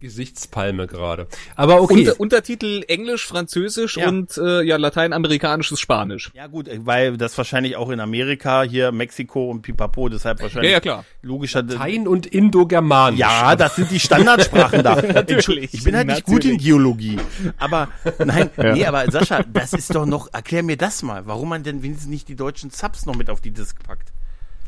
Gesichtspalme 0.02 0.86
gerade. 0.86 1.26
Aber 1.56 1.80
okay. 1.80 2.00
Unter, 2.00 2.20
Untertitel 2.20 2.82
Englisch, 2.88 3.26
Französisch 3.26 3.96
Ja. 3.96 4.08
und 4.08 4.36
äh, 4.36 4.62
ja 4.62 4.76
lateinamerikanisches 4.76 5.80
Spanisch. 5.80 6.30
Ja 6.34 6.48
gut, 6.48 6.68
weil 6.84 7.16
das 7.16 7.38
wahrscheinlich 7.38 7.76
auch 7.76 7.88
in 7.90 8.00
Amerika, 8.00 8.62
hier 8.64 8.92
Mexiko 8.92 9.50
und 9.50 9.62
Pipapo, 9.62 10.08
deshalb 10.08 10.38
Ja, 10.38 10.42
wahrscheinlich 10.44 10.72
ja, 10.72 10.80
klar. 10.80 11.04
logischer. 11.22 11.62
Latein 11.62 12.06
und 12.06 12.26
Indogermanisch. 12.26 13.20
Ja, 13.20 13.56
das 13.56 13.76
sind 13.76 13.90
die 13.90 14.00
Standardsprachen 14.00 14.82
da. 14.82 14.96
Natürlich, 15.14 15.72
Ich 15.72 15.84
bin 15.84 15.96
halt 15.96 16.08
nicht 16.08 16.24
gut 16.24 16.44
in. 16.44 16.58
Geologie. 16.58 17.18
Aber 17.58 17.88
nein, 18.24 18.50
nee, 18.56 18.84
aber 18.84 19.10
Sascha, 19.10 19.42
das 19.52 19.72
ist 19.72 19.94
doch 19.94 20.04
noch, 20.06 20.28
erklär 20.32 20.62
mir 20.62 20.76
das 20.76 21.02
mal, 21.02 21.26
warum 21.26 21.48
man 21.48 21.62
denn 21.62 21.82
wenigstens 21.82 22.10
nicht 22.10 22.28
die 22.28 22.36
deutschen 22.36 22.70
Subs 22.70 23.06
noch 23.06 23.14
mit 23.16 23.30
auf 23.30 23.40
die 23.40 23.52
Disk 23.52 23.82
packt. 23.84 24.12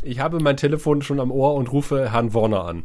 Ich 0.02 0.20
habe 0.20 0.38
mein 0.40 0.56
Telefon 0.56 1.02
schon 1.02 1.18
am 1.18 1.30
Ohr 1.30 1.54
und 1.54 1.72
rufe 1.72 2.12
Herrn 2.12 2.32
Warner 2.34 2.64
an. 2.64 2.82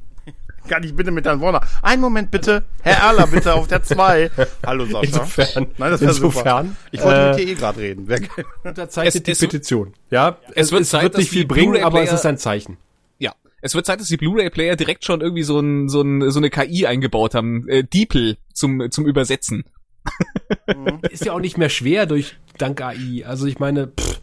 Kann 0.67 0.84
ich 0.84 0.95
bitte 0.95 1.12
mit 1.12 1.26
Herrn 1.26 1.41
Warner? 1.41 1.62
Einen 1.82 2.02
Moment 2.02 2.30
bitte. 2.32 2.63
Herr 2.82 2.98
Erler, 2.98 3.28
bitte 3.28 3.54
auf 3.54 3.67
der 3.67 3.82
2. 3.84 4.30
Hallo 4.65 4.86
Sascha. 4.86 5.02
Insofern, 5.02 5.67
Nein, 5.78 5.91
das 5.91 6.02
wäre 6.02 6.12
insofern, 6.12 6.67
super. 6.67 6.76
Ich 6.91 7.02
wollte 7.04 7.19
äh, 7.19 7.30
mit 7.30 7.39
dir 7.39 7.48
eh 7.48 7.54
gerade 7.56 7.80
reden. 7.80 8.04
Wer, 8.08 8.19
unterzeichnet 8.63 9.15
Es- 9.15 9.24
die 9.24 9.32
es- 9.32 9.39
Petition. 9.39 9.93
Ja, 10.12 10.38
es 10.56 10.72
wird 10.72 10.86
Zeit, 10.86 11.13
dass 11.13 11.19
nicht 11.19 11.30
viel 11.32 11.45
bringen, 11.45 11.84
aber 11.84 12.02
es 12.04 12.12
ist 12.13 12.26
ein 12.26 12.38
Zeichen. 12.38 12.78
Ja. 13.17 13.34
Es 13.62 13.74
wird 13.76 13.86
Zeit, 13.86 14.00
dass 14.00 14.08
die 14.08 14.17
Blu-ray-Player 14.17 14.76
direkt 14.76 15.06
schon 15.06 15.22
irgendwie 15.22 15.43
so, 15.43 15.60
ein, 15.60 15.89
so, 15.89 16.02
ein, 16.02 16.30
so 16.32 16.39
eine 16.39 16.50
KI 16.50 16.86
eingebaut 16.86 17.36
haben. 17.36 17.67
Äh, 17.67 17.84
DeepL 17.84 18.38
zum, 18.54 18.91
zum 18.91 19.06
Übersetzen. 19.06 19.63
Ist 21.10 21.26
ja 21.26 21.34
auch 21.34 21.39
nicht 21.39 21.58
mehr 21.58 21.69
schwer 21.69 22.06
durch 22.06 22.38
dank 22.58 22.82
AI. 22.82 23.24
Also 23.26 23.45
ich 23.48 23.60
meine, 23.60 23.88
pff, 23.88 24.19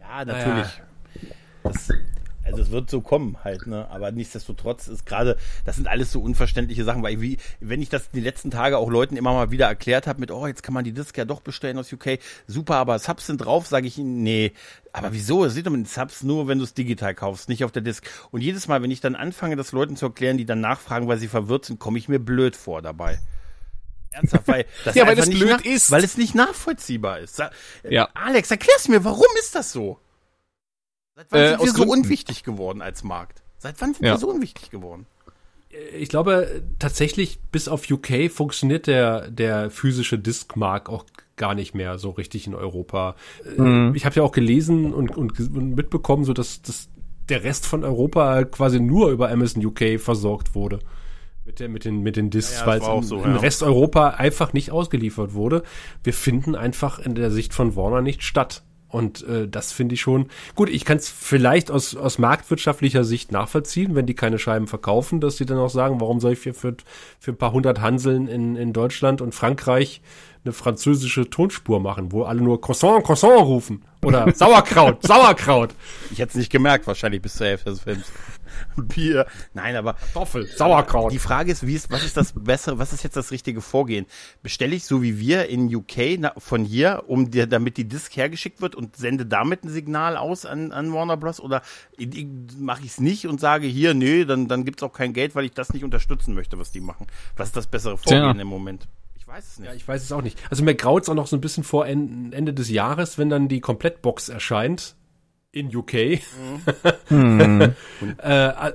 Ja, 0.00 0.24
natürlich. 0.24 0.66
Das, 1.62 1.88
also 2.44 2.62
es 2.62 2.70
wird 2.70 2.90
so 2.90 3.00
kommen 3.00 3.38
halt, 3.42 3.66
ne? 3.66 3.88
Aber 3.90 4.12
nichtsdestotrotz 4.12 4.86
ist 4.88 5.06
gerade, 5.06 5.36
das 5.64 5.76
sind 5.76 5.88
alles 5.88 6.12
so 6.12 6.20
unverständliche 6.20 6.84
Sachen, 6.84 7.02
weil 7.02 7.20
wie, 7.20 7.38
wenn 7.60 7.80
ich 7.80 7.88
das 7.88 8.10
die 8.10 8.20
letzten 8.20 8.50
Tage 8.50 8.78
auch 8.78 8.90
Leuten 8.90 9.16
immer 9.16 9.32
mal 9.32 9.50
wieder 9.50 9.66
erklärt 9.66 10.06
habe 10.06 10.20
mit, 10.20 10.30
oh, 10.30 10.46
jetzt 10.46 10.62
kann 10.62 10.74
man 10.74 10.84
die 10.84 10.92
Disc 10.92 11.16
ja 11.16 11.24
doch 11.24 11.40
bestellen 11.40 11.78
aus 11.78 11.92
UK, 11.92 12.18
super, 12.46 12.76
aber 12.76 12.98
Subs 12.98 13.26
sind 13.26 13.38
drauf, 13.38 13.66
sage 13.66 13.86
ich 13.86 13.98
ihnen, 13.98 14.22
nee. 14.22 14.52
Aber 14.92 15.12
wieso? 15.12 15.44
Es 15.44 15.54
sieht 15.54 15.64
mit 15.64 15.74
den 15.74 15.86
Subs 15.86 16.22
nur, 16.22 16.46
wenn 16.46 16.58
du 16.58 16.64
es 16.64 16.74
digital 16.74 17.14
kaufst, 17.14 17.48
nicht 17.48 17.64
auf 17.64 17.72
der 17.72 17.82
Disc. 17.82 18.06
Und 18.30 18.42
jedes 18.42 18.68
Mal, 18.68 18.82
wenn 18.82 18.90
ich 18.90 19.00
dann 19.00 19.16
anfange, 19.16 19.56
das 19.56 19.72
Leuten 19.72 19.96
zu 19.96 20.06
erklären, 20.06 20.36
die 20.36 20.44
dann 20.44 20.60
nachfragen, 20.60 21.08
weil 21.08 21.18
sie 21.18 21.28
verwirrt 21.28 21.64
sind, 21.64 21.80
komme 21.80 21.98
ich 21.98 22.08
mir 22.08 22.18
blöd 22.18 22.56
vor 22.56 22.82
dabei. 22.82 23.18
Ernsthaft, 24.12 24.46
weil 24.46 24.66
das 24.84 24.94
Ja, 24.94 25.06
weil 25.06 25.16
das 25.16 25.30
blöd 25.30 25.62
ist. 25.62 25.90
Weil 25.90 26.04
es 26.04 26.16
nicht 26.16 26.34
nachvollziehbar 26.34 27.20
ist. 27.20 27.42
Ja. 27.88 28.08
Alex, 28.14 28.50
erklär's 28.50 28.88
mir, 28.88 29.04
warum 29.04 29.26
ist 29.40 29.54
das 29.54 29.72
so? 29.72 29.98
Seit 31.16 31.26
wann 31.30 31.40
Äh, 31.40 31.48
sind 31.50 31.60
wir 31.60 31.66
so 31.68 31.74
Gründen. 31.84 31.90
unwichtig 32.04 32.42
geworden 32.44 32.82
als 32.82 33.04
Markt? 33.04 33.42
Seit 33.58 33.80
wann 33.80 33.94
sind 33.94 34.04
Ja. 34.04 34.14
wir 34.14 34.18
so 34.18 34.28
unwichtig 34.30 34.70
geworden? 34.70 35.06
ich 35.98 36.08
glaube 36.08 36.62
tatsächlich 36.78 37.40
bis 37.50 37.66
auf 37.66 37.90
UK 37.90 38.30
funktioniert 38.30 38.86
der 38.86 39.28
der 39.28 39.70
physische 39.70 40.20
Diskmark 40.20 40.88
auch 40.88 41.04
gar 41.34 41.56
nicht 41.56 41.74
mehr 41.74 41.98
so 41.98 42.10
richtig 42.10 42.46
in 42.46 42.54
Europa. 42.54 43.16
Äh, 43.58 43.90
Ich 43.96 44.04
habe 44.06 44.14
ja 44.14 44.22
auch 44.22 44.30
gelesen 44.30 44.94
und, 44.94 45.16
und, 45.16 45.36
und 45.40 45.74
mitbekommen, 45.74 46.24
so 46.24 46.32
dass, 46.32 46.62
dass 46.62 46.88
der 47.28 47.42
Rest 47.42 47.66
von 47.66 47.82
Europa 47.82 48.44
quasi 48.44 48.78
nur 48.78 49.10
über 49.10 49.30
Amazon 49.32 49.66
UK 49.66 49.98
versorgt 49.98 50.54
wurde. 50.54 50.78
Mit, 51.44 51.58
der, 51.58 51.68
mit 51.68 51.84
den, 51.84 52.02
mit 52.02 52.14
den 52.14 52.30
Discs, 52.30 52.60
Ja, 52.60 52.66
weil 52.68 52.78
es 52.80 53.08
so, 53.08 53.16
im 53.24 53.32
ja. 53.32 53.36
Rest 53.38 53.64
Europa 53.64 54.10
einfach 54.10 54.52
nicht 54.52 54.70
ausgeliefert 54.70 55.34
wurde. 55.34 55.64
Wir 56.04 56.12
finden 56.14 56.54
einfach 56.54 57.00
in 57.00 57.16
der 57.16 57.32
Sicht 57.32 57.52
von 57.52 57.74
Warner 57.74 58.00
nicht 58.00 58.22
statt. 58.22 58.62
Und 58.94 59.26
äh, 59.26 59.48
das 59.48 59.72
finde 59.72 59.96
ich 59.96 60.00
schon 60.00 60.26
gut. 60.54 60.70
Ich 60.70 60.84
kann 60.84 60.98
es 60.98 61.08
vielleicht 61.08 61.72
aus, 61.72 61.96
aus 61.96 62.18
marktwirtschaftlicher 62.18 63.02
Sicht 63.02 63.32
nachvollziehen, 63.32 63.96
wenn 63.96 64.06
die 64.06 64.14
keine 64.14 64.38
Scheiben 64.38 64.68
verkaufen, 64.68 65.20
dass 65.20 65.34
die 65.34 65.46
dann 65.46 65.58
auch 65.58 65.68
sagen, 65.68 66.00
warum 66.00 66.20
soll 66.20 66.34
ich 66.34 66.38
für, 66.38 66.54
für, 66.54 66.76
für 67.18 67.32
ein 67.32 67.36
paar 67.36 67.50
hundert 67.50 67.80
Hanseln 67.80 68.28
in, 68.28 68.54
in 68.54 68.72
Deutschland 68.72 69.20
und 69.20 69.34
Frankreich 69.34 70.00
eine 70.44 70.52
französische 70.52 71.28
Tonspur 71.28 71.80
machen, 71.80 72.12
wo 72.12 72.22
alle 72.22 72.40
nur 72.40 72.60
Croissant, 72.60 73.02
Croissant 73.02 73.40
rufen. 73.40 73.82
Oder 74.04 74.32
Sauerkraut, 74.34 75.04
Sauerkraut, 75.04 75.74
Ich 76.12 76.20
hätte 76.20 76.30
es 76.30 76.36
nicht 76.36 76.52
gemerkt, 76.52 76.86
wahrscheinlich 76.86 77.20
bis 77.20 77.34
zur 77.34 77.48
Hälfte 77.48 77.70
des 77.70 77.80
Films. 77.80 78.12
Bier. 78.88 79.26
Nein, 79.52 79.76
aber 79.76 79.94
Kartoffel, 79.94 80.46
Sauerkraut. 80.46 81.12
die 81.12 81.18
Frage 81.18 81.52
ist, 81.52 81.66
wie 81.66 81.74
ist, 81.74 81.90
was 81.90 82.04
ist 82.04 82.16
das 82.16 82.32
bessere, 82.36 82.78
was 82.78 82.92
ist 82.92 83.02
jetzt 83.04 83.16
das 83.16 83.30
richtige 83.30 83.60
Vorgehen? 83.60 84.06
Bestelle 84.42 84.74
ich 84.74 84.84
so 84.84 85.02
wie 85.02 85.18
wir 85.18 85.48
in 85.48 85.74
UK 85.74 86.18
na, 86.18 86.32
von 86.38 86.64
hier, 86.64 87.04
um 87.06 87.30
dir, 87.30 87.46
damit 87.46 87.76
die 87.76 87.84
Disc 87.88 88.14
hergeschickt 88.16 88.60
wird 88.60 88.74
und 88.74 88.96
sende 88.96 89.26
damit 89.26 89.64
ein 89.64 89.68
Signal 89.68 90.16
aus 90.16 90.46
an, 90.46 90.72
an 90.72 90.92
Warner 90.92 91.16
Bros. 91.16 91.40
Oder 91.40 91.62
mache 92.58 92.80
ich 92.82 92.88
es 92.92 93.00
nicht 93.00 93.26
und 93.26 93.40
sage 93.40 93.66
hier, 93.66 93.94
nö, 93.94 94.24
dann, 94.24 94.48
dann 94.48 94.64
gibt's 94.64 94.82
auch 94.82 94.92
kein 94.92 95.12
Geld, 95.12 95.34
weil 95.34 95.44
ich 95.44 95.52
das 95.52 95.72
nicht 95.72 95.84
unterstützen 95.84 96.34
möchte, 96.34 96.58
was 96.58 96.70
die 96.72 96.80
machen. 96.80 97.06
Was 97.36 97.48
ist 97.48 97.56
das 97.56 97.66
bessere 97.66 97.96
Vorgehen 97.98 98.32
Tja. 98.32 98.40
im 98.42 98.48
Moment? 98.48 98.86
Ich 99.16 99.26
weiß 99.26 99.44
es 99.52 99.58
nicht. 99.58 99.68
Ja, 99.68 99.74
ich 99.74 99.86
weiß 99.88 100.02
es 100.02 100.12
auch 100.12 100.20
nicht. 100.22 100.38
Also 100.50 100.62
mir 100.64 100.74
graut's 100.74 101.08
auch 101.08 101.14
noch 101.14 101.26
so 101.26 101.36
ein 101.36 101.40
bisschen 101.40 101.64
vor 101.64 101.86
En- 101.86 102.32
Ende 102.32 102.52
des 102.52 102.68
Jahres, 102.68 103.16
wenn 103.18 103.30
dann 103.30 103.48
die 103.48 103.60
Komplettbox 103.60 104.28
erscheint 104.28 104.96
in 105.54 105.74
UK. 105.74 105.94
äh, 107.14 107.70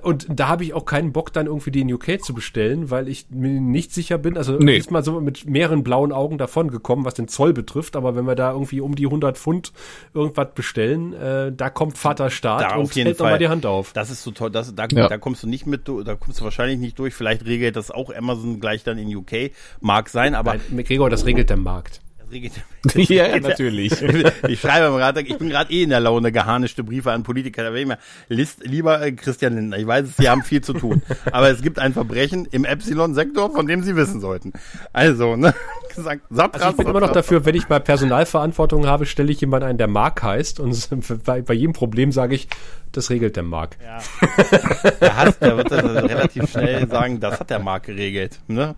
und 0.01 0.27
da 0.29 0.47
habe 0.47 0.63
ich 0.63 0.73
auch 0.73 0.85
keinen 0.85 1.11
Bock, 1.11 1.33
dann 1.33 1.47
irgendwie 1.47 1.71
die 1.71 1.81
in 1.81 1.93
UK 1.93 2.21
zu 2.21 2.33
bestellen, 2.33 2.89
weil 2.89 3.07
ich 3.07 3.27
mir 3.29 3.49
nicht 3.61 3.93
sicher 3.93 4.17
bin. 4.17 4.37
Also 4.37 4.53
Nee. 4.57 4.75
diesmal 4.75 5.03
sind 5.03 5.13
wir 5.13 5.21
mit 5.21 5.45
mehreren 5.45 5.83
blauen 5.83 6.11
Augen 6.11 6.37
davon 6.37 6.71
gekommen, 6.71 7.05
was 7.05 7.13
den 7.13 7.27
Zoll 7.27 7.53
betrifft. 7.53 7.95
Aber 7.95 8.15
wenn 8.15 8.25
wir 8.25 8.35
da 8.35 8.51
irgendwie 8.51 8.81
um 8.81 8.95
die 8.95 9.05
100 9.05 9.37
Pfund 9.37 9.73
irgendwas 10.13 10.47
bestellen, 10.55 11.13
äh, 11.13 11.51
da 11.55 11.69
kommt 11.69 11.97
Vater 11.97 12.29
Staat 12.29 12.61
Da 12.61 12.75
und 12.75 12.83
auf 12.83 12.93
jeden 12.93 13.07
hält 13.07 13.19
noch 13.19 13.25
Fall. 13.25 13.33
mal 13.33 13.39
die 13.39 13.47
Hand 13.49 13.65
auf. 13.65 13.93
Das 13.93 14.09
ist 14.09 14.23
so 14.23 14.31
toll. 14.31 14.49
Das, 14.51 14.73
da, 14.75 14.87
Ja. 14.91 15.07
da 15.07 15.17
kommst 15.17 15.43
du 15.43 15.47
nicht 15.47 15.65
mit, 15.65 15.87
da 15.87 16.15
kommst 16.15 16.39
du 16.39 16.43
wahrscheinlich 16.43 16.79
nicht 16.79 16.97
durch. 16.99 17.13
Vielleicht 17.13 17.45
regelt 17.45 17.75
das 17.75 17.91
auch 17.91 18.13
Amazon 18.13 18.59
gleich 18.59 18.83
dann 18.83 18.97
in 18.97 19.13
UK. 19.15 19.51
Mag 19.81 20.09
sein, 20.09 20.35
aber 20.35 20.55
Nein, 20.69 20.83
Gregor, 20.85 21.09
das 21.09 21.25
regelt 21.25 21.49
der 21.49 21.57
Markt. 21.57 22.01
Das 22.29 22.95
regelt, 22.95 23.09
ja, 23.09 23.27
ja, 23.27 23.39
natürlich. 23.39 24.01
ich 24.47 24.59
schreibe 24.59 24.95
gerade, 24.97 25.21
ich 25.21 25.37
bin 25.37 25.49
gerade 25.49 25.71
eh 25.71 25.83
in 25.83 25.89
der 25.89 25.99
Laune, 25.99 26.31
geharnischte 26.31 26.83
Briefe 26.83 27.11
an 27.11 27.23
Politiker. 27.23 27.63
Da 27.63 27.73
will 27.73 27.81
ich 27.81 27.87
mal, 27.87 27.97
List, 28.27 28.65
lieber 28.65 29.01
äh, 29.01 29.11
Christian 29.11 29.55
Lindner, 29.55 29.77
ich 29.77 29.87
weiß, 29.87 30.17
Sie 30.17 30.29
haben 30.29 30.43
viel 30.43 30.61
zu 30.61 30.73
tun, 30.73 31.01
aber 31.31 31.49
es 31.49 31.61
gibt 31.61 31.79
ein 31.79 31.93
Verbrechen 31.93 32.47
im 32.51 32.65
Epsilon-Sektor, 32.65 33.51
von 33.51 33.67
dem 33.67 33.83
Sie 33.83 33.95
wissen 33.95 34.21
sollten. 34.21 34.53
Also, 34.93 35.35
ne, 35.35 35.53
gesagt, 35.95 36.21
Sapras, 36.29 36.61
Also 36.61 36.71
ich 36.71 36.77
bin 36.77 36.87
immer 36.87 36.99
noch 36.99 37.11
dafür, 37.11 37.45
wenn 37.45 37.55
ich 37.55 37.69
mal 37.69 37.79
Personalverantwortung 37.79 38.87
habe, 38.87 39.05
stelle 39.05 39.31
ich 39.31 39.41
jemanden 39.41 39.67
ein, 39.67 39.77
der 39.77 39.87
Mark 39.87 40.23
heißt. 40.23 40.59
Und 40.59 40.89
bei, 41.25 41.41
bei 41.41 41.53
jedem 41.53 41.73
Problem 41.73 42.11
sage 42.11 42.35
ich, 42.35 42.47
das 42.91 43.09
regelt 43.09 43.35
der 43.35 43.43
Mark. 43.43 43.77
Ja. 43.83 43.99
Der, 44.99 45.15
hasst, 45.15 45.41
der 45.41 45.57
wird 45.57 45.71
dann 45.71 45.85
relativ 45.85 46.49
schnell 46.49 46.89
sagen, 46.89 47.19
das 47.19 47.39
hat 47.39 47.49
der 47.49 47.59
Markt 47.59 47.85
geregelt. 47.85 48.39
Ne? 48.47 48.75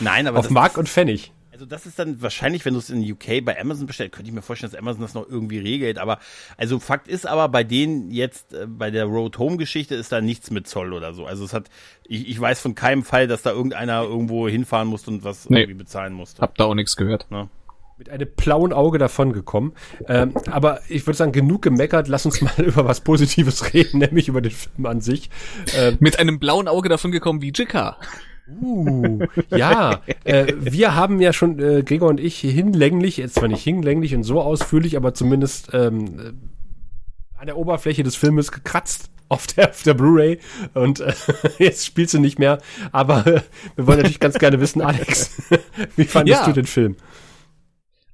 Nein, 0.00 0.26
aber 0.26 0.38
Auf 0.38 0.46
das, 0.46 0.52
Mark 0.52 0.76
und 0.76 0.88
Pfennig. 0.88 1.32
Also 1.54 1.66
das 1.66 1.86
ist 1.86 2.00
dann 2.00 2.20
wahrscheinlich, 2.20 2.64
wenn 2.64 2.72
du 2.74 2.80
es 2.80 2.90
in 2.90 3.00
UK 3.12 3.44
bei 3.44 3.60
Amazon 3.60 3.86
bestellst, 3.86 4.12
könnte 4.12 4.28
ich 4.28 4.34
mir 4.34 4.42
vorstellen, 4.42 4.72
dass 4.72 4.80
Amazon 4.80 5.02
das 5.02 5.14
noch 5.14 5.28
irgendwie 5.28 5.60
regelt. 5.60 5.98
Aber 5.98 6.18
also 6.56 6.80
Fakt 6.80 7.06
ist 7.06 7.28
aber, 7.28 7.48
bei 7.48 7.62
denen 7.62 8.10
jetzt 8.10 8.52
äh, 8.54 8.66
bei 8.66 8.90
der 8.90 9.04
Road 9.04 9.38
Home 9.38 9.56
Geschichte 9.56 9.94
ist 9.94 10.10
da 10.10 10.20
nichts 10.20 10.50
mit 10.50 10.66
Zoll 10.66 10.92
oder 10.92 11.14
so. 11.14 11.26
Also 11.26 11.44
es 11.44 11.52
hat, 11.52 11.70
ich, 12.08 12.28
ich 12.28 12.40
weiß 12.40 12.58
von 12.60 12.74
keinem 12.74 13.04
Fall, 13.04 13.28
dass 13.28 13.42
da 13.42 13.52
irgendeiner 13.52 14.02
irgendwo 14.02 14.48
hinfahren 14.48 14.88
musste 14.88 15.12
und 15.12 15.22
was 15.22 15.48
Nee. 15.48 15.60
irgendwie 15.60 15.78
bezahlen 15.78 16.12
musste. 16.12 16.42
Hab 16.42 16.56
da 16.56 16.64
auch 16.64 16.74
nichts 16.74 16.96
gehört. 16.96 17.30
Ne? 17.30 17.48
Mit 17.98 18.10
einem 18.10 18.28
blauen 18.34 18.72
Auge 18.72 18.98
davon 18.98 19.32
gekommen. 19.32 19.74
Ähm, 20.08 20.34
aber 20.50 20.80
ich 20.88 21.06
würde 21.06 21.16
sagen, 21.16 21.30
genug 21.30 21.62
gemeckert. 21.62 22.08
Lass 22.08 22.26
uns 22.26 22.40
mal 22.40 22.52
über 22.64 22.84
was 22.84 23.02
Positives 23.02 23.72
reden, 23.72 23.98
nämlich 24.00 24.26
über 24.26 24.40
den 24.40 24.50
Film 24.50 24.86
an 24.86 25.00
sich. 25.00 25.30
Ähm, 25.76 25.98
Mit 26.00 26.18
einem 26.18 26.40
blauen 26.40 26.66
Auge 26.66 26.88
davon 26.88 27.12
gekommen 27.12 27.42
wie 27.42 27.52
JK. 27.52 27.94
Uh, 28.46 29.20
ja, 29.50 30.02
äh, 30.24 30.52
wir 30.58 30.94
haben 30.94 31.20
ja 31.20 31.32
schon, 31.32 31.58
äh, 31.58 31.82
Gregor 31.82 32.10
und 32.10 32.20
ich, 32.20 32.40
hinlänglich, 32.40 33.16
jetzt 33.16 33.36
zwar 33.36 33.48
nicht 33.48 33.62
hinlänglich 33.62 34.14
und 34.14 34.22
so 34.22 34.40
ausführlich, 34.42 34.96
aber 34.98 35.14
zumindest 35.14 35.70
ähm, 35.72 36.18
äh, 36.18 36.32
an 37.38 37.46
der 37.46 37.56
Oberfläche 37.56 38.02
des 38.02 38.16
Filmes 38.16 38.52
gekratzt 38.52 39.10
auf 39.30 39.46
der, 39.46 39.70
auf 39.70 39.82
der 39.82 39.94
Blu-ray 39.94 40.40
und 40.74 41.00
äh, 41.00 41.14
jetzt 41.58 41.86
spielst 41.86 42.12
du 42.12 42.18
nicht 42.18 42.38
mehr, 42.38 42.58
aber 42.92 43.26
äh, 43.26 43.40
wir 43.76 43.86
wollen 43.86 43.98
natürlich 43.98 44.20
ganz 44.20 44.38
gerne 44.38 44.60
wissen, 44.60 44.82
Alex, 44.82 45.30
wie 45.96 46.04
fandest 46.04 46.40
Ja. 46.42 46.46
du 46.46 46.52
den 46.52 46.66
Film? 46.66 46.96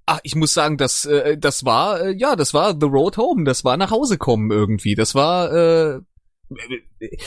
Ah, 0.07 0.19
ich 0.23 0.35
muss 0.35 0.55
sagen, 0.55 0.77
das, 0.77 1.05
äh, 1.07 1.38
das 1.38 1.64
war, 1.64 2.01
äh, 2.01 2.12
ja, 2.12 2.37
das 2.37 2.55
war 2.55 2.73
The 2.79 2.87
Road 2.87 3.16
Home, 3.16 3.45
das 3.45 3.64
war 3.64 3.77
nach 3.77 3.90
Hause 3.90 4.19
kommen 4.19 4.51
irgendwie. 4.51 4.95
Das 4.97 5.14
war, 5.14 5.53
äh, 5.53 6.01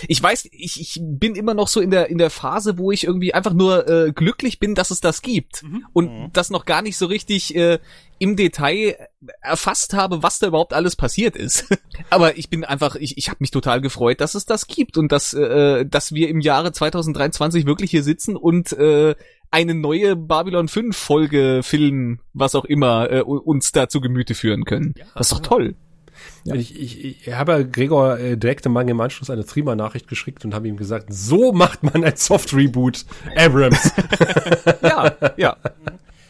ich 0.07 0.21
weiß, 0.21 0.49
ich, 0.51 0.81
ich 0.81 0.99
bin 1.01 1.35
immer 1.35 1.53
noch 1.53 1.67
so 1.67 1.79
in 1.79 1.91
der 1.91 2.09
in 2.09 2.17
der 2.17 2.29
Phase, 2.29 2.77
wo 2.77 2.91
ich 2.91 3.05
irgendwie 3.05 3.33
einfach 3.33 3.53
nur 3.53 3.87
äh, 3.87 4.11
glücklich 4.11 4.59
bin, 4.59 4.75
dass 4.75 4.91
es 4.91 4.99
das 4.99 5.21
gibt 5.21 5.63
und 5.93 6.31
das 6.33 6.49
noch 6.49 6.65
gar 6.65 6.81
nicht 6.81 6.97
so 6.97 7.05
richtig 7.05 7.55
äh, 7.55 7.79
im 8.19 8.35
Detail 8.35 8.97
erfasst 9.41 9.93
habe, 9.93 10.23
was 10.23 10.39
da 10.39 10.47
überhaupt 10.47 10.73
alles 10.73 10.95
passiert 10.95 11.35
ist. 11.35 11.67
Aber 12.09 12.37
ich 12.37 12.49
bin 12.49 12.65
einfach, 12.65 12.95
ich, 12.95 13.17
ich 13.17 13.29
habe 13.29 13.37
mich 13.39 13.51
total 13.51 13.81
gefreut, 13.81 14.19
dass 14.19 14.35
es 14.35 14.45
das 14.45 14.67
gibt 14.67 14.97
und 14.97 15.11
dass 15.11 15.33
äh, 15.33 15.85
dass 15.85 16.13
wir 16.13 16.27
im 16.27 16.41
Jahre 16.41 16.71
2023 16.71 17.65
wirklich 17.65 17.91
hier 17.91 18.03
sitzen 18.03 18.35
und 18.35 18.73
äh, 18.73 19.15
eine 19.51 19.75
neue 19.75 20.15
Babylon 20.15 20.67
5 20.67 20.97
Folge, 20.97 21.61
Film, 21.63 22.19
was 22.33 22.55
auch 22.55 22.65
immer, 22.65 23.09
äh, 23.11 23.21
uns 23.21 23.71
da 23.71 23.87
zu 23.87 24.01
Gemüte 24.01 24.35
führen 24.35 24.65
können. 24.65 24.95
das 25.15 25.27
ist 25.27 25.33
doch 25.33 25.41
toll. 25.41 25.75
Ja. 26.45 26.55
Ich, 26.55 26.79
ich, 26.79 27.27
ich 27.27 27.33
habe 27.33 27.65
Gregor 27.65 28.19
äh, 28.19 28.37
direkt 28.37 28.65
im 28.65 28.75
im 28.75 28.99
Anschluss 28.99 29.29
eine 29.29 29.45
Threema-Nachricht 29.45 30.07
geschickt 30.07 30.43
und 30.43 30.53
habe 30.53 30.67
ihm 30.67 30.75
gesagt, 30.75 31.07
so 31.13 31.53
macht 31.53 31.83
man 31.83 32.03
ein 32.03 32.17
Soft-Reboot, 32.17 33.05
Abrams. 33.35 33.91
ja, 34.81 35.15
ja. 35.37 35.57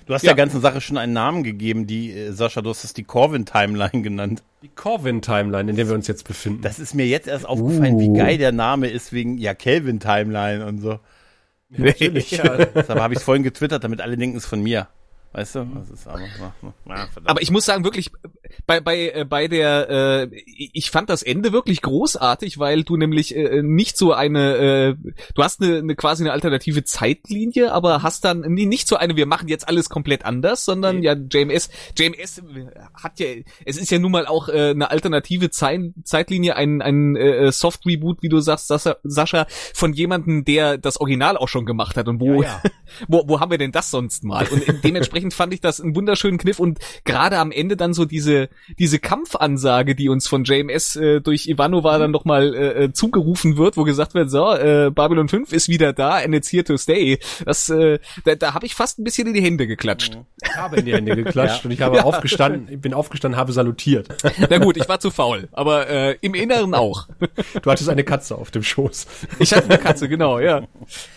Du 0.06 0.13
hast 0.13 0.23
ja. 0.23 0.34
der 0.34 0.36
ganzen 0.36 0.62
Sache 0.62 0.82
schon 0.82 0.97
einen 0.97 1.13
Namen 1.13 1.43
gegeben, 1.43 1.88
die, 1.88 2.12
äh, 2.12 2.32
Sascha, 2.32 2.62
du 2.62 2.69
hast 2.69 2.84
es 2.84 2.93
die 2.93 3.04
Corvin-Timeline 3.04 4.02
genannt. 4.02 4.43
Die 4.62 4.67
Corvin-Timeline, 4.67 5.69
in 5.69 5.78
der 5.78 5.88
wir 5.88 5.95
uns 5.95 6.08
jetzt 6.08 6.28
befinden. 6.28 6.62
Das 6.62 6.78
ist 6.78 6.93
mir 6.93 7.08
jetzt 7.08 7.28
erst 7.28 7.47
aufgefallen, 7.47 7.95
uh. 7.95 7.99
wie 7.99 8.17
geil 8.17 8.38
der 8.38 8.52
Name 8.52 8.88
ist, 8.88 9.13
wegen, 9.13 9.38
ja, 9.38 9.54
Kelvin-Timeline 9.54 10.65
und 10.65 10.80
so. 10.80 10.99
Ja, 11.69 11.86
natürlich. 11.86 12.32
ja. 12.32 12.43
Deshalb 12.76 12.99
habe 12.99 13.13
ich 13.13 13.19
es 13.19 13.23
vorhin 13.23 13.43
getwittert, 13.43 13.84
damit 13.84 14.02
alle 14.02 14.17
denken 14.17 14.38
es 14.38 14.45
von 14.45 14.62
mir. 14.62 14.88
Weißt 15.32 15.56
du? 15.56 15.65
Das 15.73 15.89
ist 15.89 16.08
aber, 16.08 16.21
na, 16.86 17.08
aber 17.26 17.41
ich 17.41 17.49
muss 17.49 17.65
sagen, 17.65 17.84
wirklich, 17.84 18.12
bei, 18.66 18.80
bei, 18.80 19.10
äh, 19.10 19.26
bei 19.28 19.48
der, 19.48 19.89
äh, 19.89 20.36
ich 20.56 20.92
fand 20.92 21.10
das 21.10 21.24
Ende 21.24 21.52
wirklich 21.52 21.82
großartig, 21.82 22.60
weil 22.60 22.84
du 22.84 22.98
nämlich 22.98 23.36
äh, 23.36 23.62
nicht 23.62 23.98
so 23.98 24.13
eine, 24.13 24.56
äh, 24.56 25.12
du 25.34 25.44
hast 25.44 25.62
eine, 25.62 25.78
eine 25.78 25.96
quasi 25.96 26.24
eine 26.24 26.32
alternative 26.32 26.84
Zeitlinie, 26.84 27.72
aber 27.72 28.04
hast 28.04 28.26
dann 28.26 28.42
nicht 28.42 28.88
so 28.88 28.96
eine, 28.96 29.16
wir 29.16 29.26
machen 29.26 29.48
jetzt 29.48 29.68
alles 29.68 29.89
komplett 29.89 30.26
anders, 30.26 30.66
sondern 30.66 30.98
okay. 30.98 31.06
ja, 31.06 31.13
JMS, 31.13 31.70
JMS 31.98 32.42
hat 32.94 33.20
ja, 33.20 33.28
es 33.66 33.78
ist 33.78 33.92
ja 33.92 34.00
nun 34.00 34.12
mal 34.12 34.26
auch 34.26 34.50
äh, 34.50 34.70
eine 34.70 34.89
alternative 34.89 35.50
Zeit, 35.50 35.82
Zeitlinie, 36.04 36.56
ein, 36.56 36.82
ein 36.82 37.16
äh, 37.16 37.52
Soft 37.52 37.86
Reboot, 37.86 38.22
wie 38.22 38.30
du 38.30 38.39
sagst, 38.39 38.68
Sascha, 39.04 39.48
von 39.74 39.94
jemandem, 39.94 40.46
der 40.46 40.78
das 40.78 41.00
Original 41.00 41.38
auch 41.38 41.50
schon 41.50 41.66
gemacht 41.66 41.98
hat 41.98 42.08
und 42.08 42.20
wo, 42.20 42.42
ja, 42.42 42.62
ja. 42.63 42.72
wo, 43.08 43.24
wo 43.28 43.39
haben 43.39 43.52
wir 43.52 43.58
denn 43.58 43.72
das 43.72 43.92
sonst 43.92 44.24
mal? 44.24 44.48
Und 44.48 44.84
dementsprechend 44.84 45.34
fand 45.34 45.54
ich 45.54 45.62
das 45.62 45.82
einen 45.82 45.96
wunderschönen 45.96 46.38
Kniff 46.38 46.60
und 46.60 46.80
gerade 47.04 47.38
am 47.38 47.52
Ende 47.52 47.76
dann 47.76 47.94
so 47.94 48.06
diese 48.06 48.42
diese 48.79 48.99
Kampfansage, 48.99 49.95
die 49.95 50.10
uns 50.10 50.27
von 50.27 50.43
JMS 50.43 50.95
äh, 50.95 51.21
durch 51.21 51.47
Ivanova 51.47 51.97
dann 51.97 52.12
nochmal 52.12 52.53
äh, 52.53 52.84
äh, 52.84 52.93
zugerufen 52.93 53.58
wird, 53.58 53.77
wo 53.77 53.84
gesagt 53.84 54.13
wird, 54.13 54.29
so, 54.29 54.53
äh, 54.53 54.91
Babylon 54.93 55.29
5 55.29 55.51
ist 55.53 55.69
wieder 55.69 55.93
da 55.93 56.15
and 56.15 56.34
it's 56.34 56.51
here 56.51 56.63
to 56.63 56.77
stay. 56.77 57.19
Das, 57.45 57.69
äh, 57.69 57.99
da, 58.25 58.36
da 58.36 58.53
habe 58.53 58.65
ich 58.65 58.75
fast 58.75 58.99
ein 58.99 59.03
bisschen 59.03 59.27
in 59.27 59.34
die 59.34 59.41
Hände 59.41 59.67
geklatscht. 59.67 60.17
Ich 60.41 60.56
habe 60.56 60.77
in 60.77 60.86
die 60.86 60.93
Hände 60.93 61.15
geklatscht 61.15 61.63
ja. 61.63 61.65
und 61.65 61.71
ich 61.71 61.82
habe 61.82 61.97
ja. 61.97 62.03
aufgestanden, 62.03 62.67
ich 62.71 62.79
bin 62.79 62.93
aufgestanden, 62.93 63.39
habe 63.39 63.51
salutiert. 63.51 64.10
Na 64.49 64.58
gut, 64.58 64.77
ich 64.77 64.88
war 64.88 64.99
zu 64.99 65.12
faul, 65.12 65.47
aber 65.51 65.88
äh, 65.89 66.17
im 66.21 66.34
Inneren 66.34 66.73
auch. 66.73 67.08
Du 67.62 67.71
hattest 67.71 67.89
eine 67.89 68.03
Katze 68.03 68.36
auf 68.36 68.51
dem 68.51 68.63
Schoß. 68.63 69.08
Ich 69.39 69.53
hatte 69.53 69.65
eine 69.65 69.77
Katze, 69.77 70.10
genau, 70.10 70.39
ja. 70.39 70.67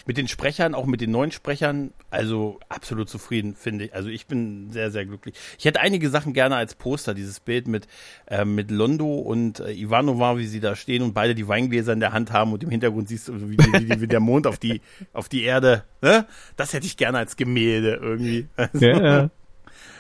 Mit 0.06 0.16
den 0.16 0.28
Sprechern, 0.28 0.74
auch 0.74 0.86
mit 0.86 1.00
den 1.00 1.10
neuen 1.10 1.32
Sprechern, 1.32 1.92
also 2.10 2.60
absolut 2.68 3.08
zufrieden, 3.08 3.54
finde 3.54 3.86
ich. 3.86 3.94
Also 3.94 4.08
ich 4.08 4.26
bin 4.26 4.70
sehr, 4.70 4.90
sehr 4.90 5.06
glücklich. 5.06 5.34
Ich 5.58 5.64
hätte 5.64 5.80
einige 5.80 6.10
Sachen 6.10 6.32
gerne 6.32 6.56
als 6.56 6.74
Poster, 7.06 7.14
dieses 7.14 7.40
Bild 7.40 7.68
mit, 7.68 7.86
äh, 8.26 8.44
mit 8.44 8.70
Londo 8.70 9.14
und 9.14 9.60
äh, 9.60 9.72
Ivanova, 9.72 10.38
wie 10.38 10.46
sie 10.46 10.60
da 10.60 10.74
stehen 10.74 11.02
und 11.02 11.14
beide 11.14 11.34
die 11.34 11.46
Weingläser 11.46 11.92
in 11.92 12.00
der 12.00 12.12
Hand 12.12 12.32
haben 12.32 12.52
und 12.52 12.62
im 12.62 12.70
Hintergrund 12.70 13.08
siehst 13.08 13.28
du, 13.28 13.50
wie, 13.50 13.56
wie, 13.58 14.00
wie 14.00 14.06
der 14.06 14.20
Mond 14.20 14.46
auf 14.46 14.58
die, 14.58 14.80
auf 15.12 15.28
die 15.28 15.44
Erde. 15.44 15.84
Ne? 16.02 16.26
Das 16.56 16.72
hätte 16.72 16.86
ich 16.86 16.96
gerne 16.96 17.18
als 17.18 17.36
Gemälde 17.36 17.98
irgendwie. 18.02 18.48
Also, 18.56 18.84
ja, 18.84 19.04
ja. 19.04 19.30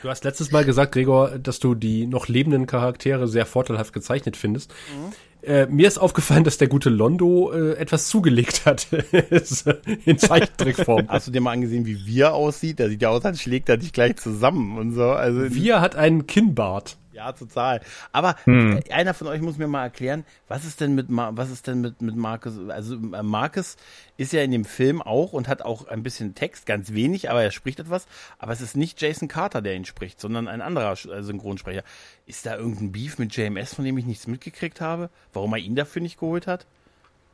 Du 0.02 0.10
hast 0.10 0.24
letztes 0.24 0.50
Mal 0.50 0.64
gesagt, 0.64 0.92
Gregor, 0.92 1.38
dass 1.38 1.58
du 1.58 1.74
die 1.74 2.06
noch 2.06 2.28
lebenden 2.28 2.66
Charaktere 2.66 3.28
sehr 3.28 3.46
vorteilhaft 3.46 3.92
gezeichnet 3.92 4.36
findest. 4.36 4.70
Mhm. 4.70 5.12
Äh, 5.46 5.66
mir 5.66 5.86
ist 5.86 5.98
aufgefallen, 5.98 6.42
dass 6.42 6.58
der 6.58 6.66
gute 6.66 6.90
Londo 6.90 7.52
äh, 7.52 7.74
etwas 7.74 8.08
zugelegt 8.08 8.66
hat 8.66 8.88
in 10.04 10.18
Zeichentrickform. 10.18 11.06
Hast 11.08 11.28
du 11.28 11.30
dir 11.30 11.40
mal 11.40 11.52
angesehen, 11.52 11.86
wie 11.86 12.04
wir 12.04 12.34
aussieht? 12.34 12.80
Der 12.80 12.88
sieht 12.88 13.00
ja 13.00 13.10
aus, 13.10 13.24
als 13.24 13.40
schlägt 13.40 13.68
er 13.68 13.76
dich 13.76 13.92
gleich 13.92 14.16
zusammen 14.16 14.76
und 14.76 14.92
so. 14.92 15.04
Also 15.04 15.54
wir 15.54 15.80
hat 15.80 15.94
einen 15.94 16.26
Kinnbart. 16.26 16.96
Ja, 17.16 17.32
total. 17.32 17.80
Aber 18.12 18.36
hm. 18.44 18.82
einer 18.90 19.14
von 19.14 19.26
euch 19.26 19.40
muss 19.40 19.56
mir 19.56 19.68
mal 19.68 19.84
erklären, 19.84 20.26
was 20.48 20.66
ist 20.66 20.82
denn 20.82 20.94
mit 20.94 21.06
was 21.08 21.50
ist 21.50 21.66
denn 21.66 21.80
mit 21.80 22.02
mit 22.02 22.14
Marcus? 22.14 22.58
Also 22.68 22.96
äh, 22.96 23.22
Marcus 23.22 23.76
ist 24.18 24.34
ja 24.34 24.42
in 24.42 24.50
dem 24.50 24.66
Film 24.66 25.00
auch 25.00 25.32
und 25.32 25.48
hat 25.48 25.62
auch 25.62 25.88
ein 25.88 26.02
bisschen 26.02 26.34
Text, 26.34 26.66
ganz 26.66 26.92
wenig, 26.92 27.30
aber 27.30 27.42
er 27.42 27.52
spricht 27.52 27.80
etwas. 27.80 28.06
Aber 28.38 28.52
es 28.52 28.60
ist 28.60 28.76
nicht 28.76 29.00
Jason 29.00 29.28
Carter, 29.28 29.62
der 29.62 29.76
ihn 29.76 29.86
spricht, 29.86 30.20
sondern 30.20 30.46
ein 30.46 30.60
anderer 30.60 30.92
äh, 30.92 31.22
Synchronsprecher. 31.22 31.84
Ist 32.26 32.44
da 32.44 32.56
irgendein 32.58 32.92
Beef 32.92 33.18
mit 33.18 33.34
JMS, 33.34 33.72
von 33.72 33.86
dem 33.86 33.96
ich 33.96 34.04
nichts 34.04 34.26
mitgekriegt 34.26 34.82
habe? 34.82 35.08
Warum 35.32 35.54
er 35.54 35.58
ihn 35.58 35.74
dafür 35.74 36.02
nicht 36.02 36.20
geholt 36.20 36.46
hat? 36.46 36.66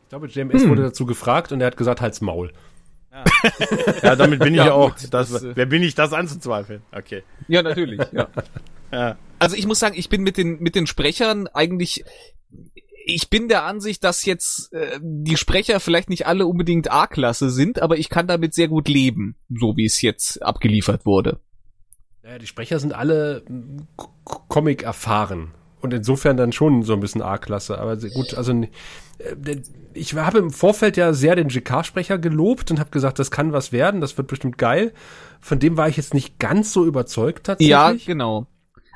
Ich 0.05 0.09
glaube, 0.11 0.29
JMS 0.29 0.63
hm. 0.63 0.71
wurde 0.71 0.83
dazu 0.83 1.07
gefragt 1.07 1.51
und 1.51 1.61
er 1.61 1.67
hat 1.67 1.77
gesagt, 1.77 2.01
halt's 2.01 2.21
Maul. 2.21 2.53
Ja. 3.13 3.25
ja, 4.03 4.17
damit 4.17 4.41
bin 4.41 4.55
ich 4.55 4.65
ja, 4.65 4.73
auch. 4.73 4.93
Das, 5.11 5.31
das, 5.31 5.45
wer 5.55 5.67
bin 5.67 5.83
ich, 5.83 5.95
das 5.95 6.13
anzuzweifeln? 6.13 6.83
Okay. 6.93 7.23
Ja, 7.47 7.63
natürlich. 7.63 8.01
Ja. 8.13 8.29
ja. 8.93 9.19
Also 9.39 9.57
ich 9.57 9.67
muss 9.67 9.79
sagen, 9.79 9.95
ich 9.99 10.09
bin 10.09 10.23
mit 10.23 10.37
den 10.37 10.61
mit 10.61 10.75
den 10.75 10.87
Sprechern 10.87 11.47
eigentlich 11.49 12.05
ich 13.05 13.31
bin 13.31 13.49
der 13.49 13.65
Ansicht, 13.65 14.05
dass 14.05 14.25
jetzt 14.25 14.73
äh, 14.73 14.99
die 15.03 15.37
Sprecher 15.37 15.81
vielleicht 15.81 16.09
nicht 16.09 16.27
alle 16.27 16.47
unbedingt 16.47 16.91
A-Klasse 16.91 17.51
sind, 17.51 17.83
aber 17.83 17.99
ich 17.99 18.09
kann 18.09 18.29
damit 18.29 18.55
sehr 18.55 18.69
gut 18.69 18.89
leben, 18.89 19.35
so 19.51 19.77
wie 19.77 19.87
es 19.87 20.01
jetzt 20.03 20.41
abgeliefert 20.43 21.05
wurde. 21.05 21.41
Naja, 22.23 22.39
die 22.39 22.47
Sprecher 22.47 22.79
sind 22.79 22.95
alle 22.95 23.43
Comic 24.49 24.85
erfahren 24.85 25.53
und 25.81 25.93
insofern 25.93 26.37
dann 26.37 26.53
schon 26.53 26.85
so 26.85 26.93
ein 26.93 27.01
bisschen 27.01 27.23
A-Klasse. 27.23 27.79
Aber 27.79 27.97
gut, 27.97 28.35
also 28.35 28.53
äh, 28.53 28.69
ich 29.95 30.15
habe 30.15 30.39
im 30.39 30.51
Vorfeld 30.51 30.97
ja 30.97 31.13
sehr 31.13 31.37
den 31.37 31.49
GK-Sprecher 31.49 32.19
gelobt 32.19 32.71
und 32.71 32.81
habe 32.81 32.91
gesagt, 32.91 33.19
das 33.19 33.31
kann 33.31 33.53
was 33.53 33.73
werden, 33.73 34.01
das 34.01 34.17
wird 34.17 34.29
bestimmt 34.29 34.59
geil. 34.59 34.93
Von 35.41 35.59
dem 35.59 35.77
war 35.77 35.89
ich 35.89 35.97
jetzt 35.97 36.15
nicht 36.15 36.39
ganz 36.39 36.73
so 36.73 36.85
überzeugt 36.87 37.47
tatsächlich. 37.47 37.71
Ja, 37.71 37.93
genau. 37.93 38.47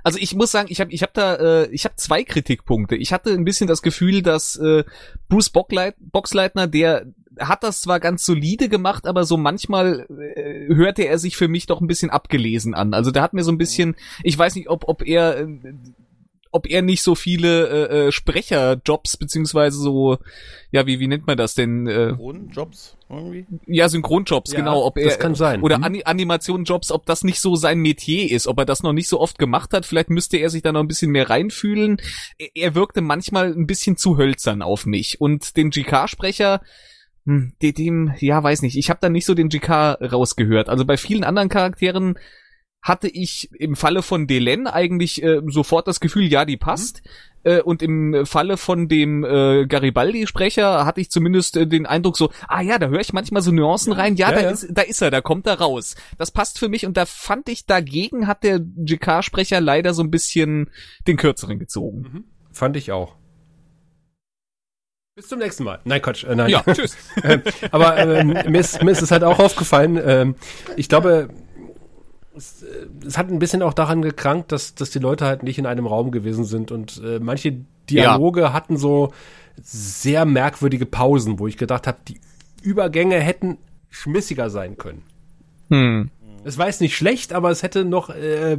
Also 0.03 0.21
ich 0.21 0.37
muss 0.37 0.53
sagen, 0.53 0.69
ich 0.71 0.81
habe 0.81 0.93
ich 0.93 1.03
hab 1.03 1.13
da 1.15 1.35
äh, 1.35 1.69
ich 1.71 1.85
habe 1.85 1.97
zwei 1.97 2.23
Kritikpunkte. 2.23 2.95
Ich 2.95 3.13
hatte 3.13 3.31
ein 3.31 3.45
bisschen 3.45 3.67
das 3.67 3.83
Gefühl, 3.83 4.23
dass 4.23 4.55
äh, 4.55 4.85
Bruce 5.29 5.51
Bockleit, 5.51 5.97
Boxleitner, 5.99 6.69
der 6.69 7.07
hat 7.41 7.65
das 7.65 7.81
zwar 7.81 8.01
ganz 8.01 8.25
solide 8.25 8.69
gemacht, 8.69 9.07
aber 9.07 9.25
so 9.25 9.37
manchmal 9.37 10.07
äh, 10.09 10.73
hörte 10.75 11.03
er 11.03 11.19
sich 11.19 11.37
für 11.37 11.49
mich 11.49 11.67
doch 11.67 11.81
ein 11.81 11.89
bisschen 11.89 12.11
abgelesen 12.11 12.73
an. 12.73 12.95
Also 12.95 13.11
der 13.11 13.23
hat 13.23 13.35
mir 13.35 13.43
so 13.43 13.51
ein 13.51 13.59
bisschen, 13.59 13.97
ich 14.23 14.39
weiß 14.39 14.55
nicht, 14.55 14.69
ob 14.71 14.89
ob 14.89 15.05
er 15.05 15.39
äh, 15.41 15.47
ob 16.57 16.69
er 16.69 16.83
nicht 16.83 17.03
so 17.03 17.15
viele 17.15 17.69
äh, 17.69 18.07
äh, 18.09 18.13
Sprecherjobs 18.13 19.17
beziehungsweise 19.17 19.79
so, 19.79 20.19
ja, 20.73 20.87
wie 20.87 20.99
wie 20.99 21.07
nennt 21.07 21.27
man 21.27 21.37
das 21.37 21.55
denn? 21.55 21.87
Äh, 21.87 22.09
Synchronjobs 22.09 22.97
irgendwie? 23.09 23.47
Ja, 23.67 23.89
Synchronjobs, 23.89 24.53
ja, 24.53 24.59
genau. 24.59 24.85
Ob 24.85 24.97
er, 24.99 25.05
das 25.05 25.19
kann 25.19 25.35
sein. 25.35 25.63
Oder 25.63 25.77
hm. 25.77 26.03
Animationjobs, 26.05 26.91
ob 26.91 27.07
das 27.07 27.23
nicht 27.23 27.41
so 27.41 27.55
sein 27.55 27.79
Metier 27.79 28.31
ist, 28.31 28.47
ob 28.47 28.59
er 28.59 28.65
das 28.65 28.83
noch 28.83 28.93
nicht 28.93 29.09
so 29.09 29.21
oft 29.21 29.39
gemacht 29.39 29.73
hat. 29.73 29.87
Vielleicht 29.87 30.11
müsste 30.11 30.39
er 30.39 30.51
sich 30.51 30.63
da 30.63 30.73
noch 30.73 30.81
ein 30.81 30.89
bisschen 30.89 31.13
mehr 31.13 31.31
reinfühlen. 31.31 31.99
Er, 32.39 32.49
er 32.55 32.75
wirkte 32.75 33.03
manchmal 33.03 33.53
ein 33.53 33.67
bisschen 33.67 33.97
zu 33.97 34.17
hölzern 34.17 34.63
auf 34.63 34.87
mich. 34.87 35.21
Und 35.21 35.57
den 35.57 35.71
GK-Sprecher, 35.71 36.63
hm, 37.27 37.53
dem, 37.61 38.15
ja, 38.19 38.43
weiß 38.43 38.63
nicht. 38.63 38.77
Ich 38.77 38.91
habe 38.91 39.01
da 39.03 39.09
nicht 39.09 39.27
so 39.27 39.35
den 39.35 39.51
GK 39.51 39.99
rausgehört. 40.01 40.69
Also 40.69 40.85
bei 40.85 40.97
vielen 40.97 41.25
anderen 41.25 41.49
Charakteren 41.49 42.19
hatte 42.87 43.09
ich 43.09 43.51
im 43.53 43.75
Falle 43.75 44.01
von 44.01 44.29
Delen 44.29 44.69
eigentlich 44.69 45.21
äh, 45.21 45.41
sofort 45.49 45.89
das 45.89 45.99
Gefühl, 45.99 46.31
ja, 46.31 46.45
die 46.45 46.57
passt. 46.57 47.03
Mhm. 47.03 47.11
Äh, 47.53 47.61
und 47.61 47.83
im 47.83 48.25
Falle 48.27 48.57
von 48.57 48.87
dem 48.87 49.25
äh, 49.25 49.67
Garibaldi-Sprecher 49.67 50.87
hatte 50.87 51.01
ich 51.01 51.11
zumindest 51.11 51.57
äh, 51.57 51.67
den 51.67 51.85
Eindruck 51.85 52.17
so, 52.17 52.31
ah 52.47 52.61
ja, 52.61 52.79
da 52.79 52.87
höre 52.87 53.01
ich 53.01 53.13
manchmal 53.13 53.43
so 53.43 53.51
Nuancen 53.51 53.93
rein, 53.93 54.15
ja, 54.15 54.31
ja, 54.31 54.37
da, 54.37 54.43
ja. 54.43 54.51
Ist, 54.51 54.69
da 54.71 54.83
ist 54.83 55.03
er, 55.03 55.11
da 55.11 55.21
kommt 55.21 55.49
er 55.49 55.59
raus. 55.59 55.97
Das 56.17 56.31
passt 56.31 56.61
für 56.61 56.69
mich 56.69 56.87
und 56.87 56.97
da 56.97 57.07
fand 57.07 57.49
ich 57.49 57.67
dagegen 57.67 58.29
hat 58.29 58.45
der 58.45 58.61
GK-Sprecher 58.61 59.61
leider 59.61 59.93
so 59.93 60.05
ein 60.05 60.13
bisschen 60.13 60.71
den 61.09 61.17
kürzeren 61.17 61.59
gezogen. 61.59 61.99
Mhm. 61.99 62.25
Fand 62.53 62.77
ich 62.77 62.93
auch. 62.93 63.17
Bis 65.17 65.27
zum 65.27 65.41
nächsten 65.41 65.65
Mal. 65.65 65.81
Nein, 65.85 66.03
Quatsch. 66.03 66.23
Äh, 66.23 66.37
nein. 66.37 66.51
Ja, 66.51 66.63
tschüss. 66.63 66.97
Ähm, 67.25 67.43
aber 67.73 67.99
ähm, 67.99 68.29
mir, 68.29 68.61
ist, 68.61 68.81
mir 68.81 68.93
ist 68.93 69.03
es 69.03 69.11
halt 69.11 69.25
auch 69.25 69.41
aufgefallen. 69.41 70.01
Ähm, 70.05 70.37
ich 70.77 70.89
glaube, 70.89 71.31
es, 72.37 72.63
äh, 72.63 72.87
es, 73.07 73.19
hat 73.19 73.31
ein 73.31 73.39
bisschen 73.39 73.63
auch 73.63 73.75
daran 73.75 74.03
gekrankt, 74.03 74.53
dass, 74.53 74.75
dass 74.75 74.91
die 74.91 74.99
Leute 74.99 75.27
halt 75.27 75.43
nicht 75.43 75.59
in 75.59 75.67
einem 75.67 75.87
Raum 75.87 76.11
gewesen 76.11 76.45
sind 76.45 76.71
und 76.71 77.01
äh, 77.05 77.19
manche 77.19 77.59
Dialoge 77.89 78.41
ja. 78.43 78.53
hatten 78.53 78.77
so 78.77 79.13
sehr 79.63 80.25
merkwürdige 80.25 80.87
Pausen, 80.87 81.39
wo 81.39 81.47
ich 81.47 81.57
gedacht 81.57 81.87
habe, 81.87 81.99
die 82.07 82.21
Übergänge 82.63 83.19
hätten 83.19 83.59
schmissiger 83.89 84.51
sein 84.51 84.77
können. 84.77 85.03
Hm. 85.71 86.11
Es 86.45 86.59
war 86.59 86.67
jetzt 86.67 86.81
nicht 86.81 86.97
schlecht, 86.97 87.33
aber 87.33 87.51
es 87.51 87.63
hätte 87.63 87.85
noch, 87.85 88.11
äh, 88.11 88.57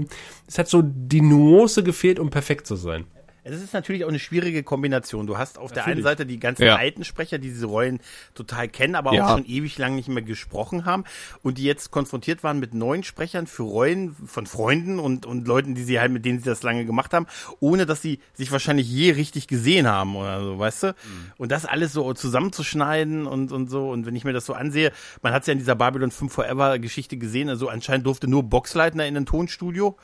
es 0.47 0.57
hat 0.57 0.67
so 0.67 0.81
die 0.83 1.21
Nuance 1.21 1.83
gefehlt, 1.83 2.19
um 2.19 2.29
perfekt 2.29 2.67
zu 2.67 2.75
sein. 2.75 3.05
Es 3.49 3.61
ist 3.61 3.73
natürlich 3.73 4.03
auch 4.03 4.09
eine 4.09 4.19
schwierige 4.19 4.63
Kombination. 4.63 5.27
Du 5.27 5.37
hast 5.37 5.57
auf 5.57 5.69
natürlich. 5.69 5.85
der 5.85 5.93
einen 5.93 6.03
Seite 6.03 6.25
die 6.25 6.39
ganzen 6.39 6.63
ja. 6.63 6.75
alten 6.75 7.03
Sprecher, 7.03 7.37
die 7.37 7.49
diese 7.49 7.65
Rollen 7.65 7.99
total 8.35 8.67
kennen, 8.67 8.95
aber 8.95 9.13
ja. 9.13 9.25
auch 9.25 9.31
schon 9.31 9.45
ewig 9.45 9.77
lang 9.77 9.95
nicht 9.95 10.09
mehr 10.09 10.23
gesprochen 10.23 10.85
haben 10.85 11.03
und 11.43 11.57
die 11.57 11.63
jetzt 11.63 11.91
konfrontiert 11.91 12.43
waren 12.43 12.59
mit 12.59 12.73
neuen 12.73 13.03
Sprechern 13.03 13.47
für 13.47 13.63
Rollen 13.63 14.15
von 14.25 14.45
Freunden 14.45 14.99
und, 14.99 15.25
und 15.25 15.47
Leuten, 15.47 15.75
die 15.75 15.83
sie 15.83 15.99
halt, 15.99 16.11
mit 16.11 16.25
denen 16.25 16.39
sie 16.39 16.45
das 16.45 16.63
lange 16.63 16.85
gemacht 16.85 17.13
haben, 17.13 17.27
ohne 17.59 17.85
dass 17.85 18.01
sie 18.01 18.19
sich 18.33 18.51
wahrscheinlich 18.51 18.89
je 18.89 19.11
richtig 19.11 19.47
gesehen 19.47 19.87
haben 19.87 20.15
oder 20.15 20.41
so, 20.43 20.59
weißt 20.59 20.83
du? 20.83 20.87
Mhm. 20.87 21.31
Und 21.37 21.51
das 21.51 21.65
alles 21.65 21.93
so 21.93 22.13
zusammenzuschneiden 22.13 23.27
und, 23.27 23.51
und 23.51 23.69
so. 23.69 23.89
Und 23.89 24.05
wenn 24.05 24.15
ich 24.15 24.23
mir 24.23 24.33
das 24.33 24.45
so 24.45 24.53
ansehe, 24.53 24.91
man 25.21 25.33
hat 25.33 25.41
es 25.43 25.47
ja 25.47 25.53
in 25.53 25.59
dieser 25.59 25.75
Babylon 25.75 26.11
5 26.11 26.33
Forever 26.33 26.79
Geschichte 26.79 27.17
gesehen, 27.17 27.49
also 27.49 27.69
anscheinend 27.69 28.05
durfte 28.05 28.27
nur 28.27 28.43
Boxleitner 28.43 29.07
in 29.07 29.15
ein 29.15 29.25
Tonstudio 29.25 29.97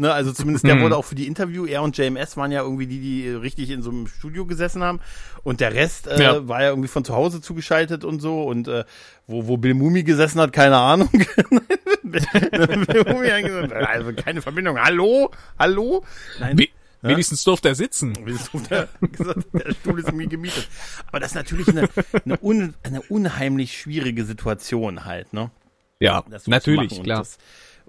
Ne, 0.00 0.10
also 0.14 0.32
zumindest 0.32 0.66
der 0.66 0.80
wurde 0.80 0.96
auch 0.96 1.04
für 1.04 1.14
die 1.14 1.26
Interview. 1.26 1.66
Er 1.66 1.82
und 1.82 1.94
JMS 1.98 2.38
waren 2.38 2.50
ja 2.50 2.62
irgendwie 2.62 2.86
die, 2.86 3.00
die 3.00 3.28
richtig 3.28 3.68
in 3.68 3.82
so 3.82 3.90
einem 3.90 4.06
Studio 4.06 4.46
gesessen 4.46 4.82
haben. 4.82 4.98
Und 5.42 5.60
der 5.60 5.74
Rest 5.74 6.06
äh, 6.06 6.22
Ja. 6.22 6.48
war 6.48 6.62
ja 6.62 6.70
irgendwie 6.70 6.88
von 6.88 7.04
zu 7.04 7.14
Hause 7.14 7.42
zugeschaltet 7.42 8.02
und 8.02 8.20
so. 8.20 8.44
Und 8.44 8.66
äh, 8.66 8.84
wo, 9.26 9.46
wo 9.46 9.58
Bill 9.58 9.74
Mumi 9.74 10.02
gesessen 10.02 10.40
hat, 10.40 10.54
keine 10.54 10.78
Ahnung. 10.78 11.10
Bill 12.02 13.04
Mumi 13.08 13.28
hat 13.28 13.42
gesagt, 13.44 13.72
also 13.74 14.12
keine 14.14 14.40
Verbindung. 14.40 14.80
Hallo? 14.80 15.30
Hallo? 15.58 16.02
Nein. 16.38 16.56
We 16.58 16.68
wenigstens 17.02 17.44
durfte 17.44 17.68
er 17.68 17.74
sitzen. 17.74 18.16
Wieso 18.24 18.58
der, 18.70 18.88
gesagt, 19.02 19.48
der 19.52 19.74
Stuhl 19.74 20.00
ist 20.00 20.12
mir 20.14 20.28
gemietet. 20.28 20.66
Aber 21.08 21.20
das 21.20 21.32
ist 21.32 21.34
natürlich 21.34 21.68
eine, 21.68 21.90
eine, 22.24 22.38
un, 22.40 22.72
eine 22.84 23.02
unheimlich 23.02 23.78
schwierige 23.78 24.24
Situation 24.24 25.04
halt, 25.04 25.34
ne? 25.34 25.50
Ja, 25.98 26.24
natürlich, 26.46 27.02
klar. 27.02 27.18
Das, 27.18 27.36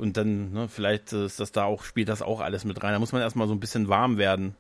und 0.02 0.18
dann, 0.18 0.52
ne, 0.52 0.68
vielleicht 0.68 1.14
ist 1.14 1.40
das 1.40 1.52
da 1.52 1.66
auch, 1.66 1.84
spielt 1.84 2.10
das 2.10 2.24
auch 2.24 2.40
alles 2.40 2.66
mit 2.66 2.82
rein. 2.84 2.94
Da 2.94 3.00
muss 3.00 3.12
man 3.12 3.22
erstmal 3.22 3.48
so 3.48 3.54
ein 3.54 3.60
bisschen 3.60 3.88
warm 3.88 4.18
werden. 4.18 4.56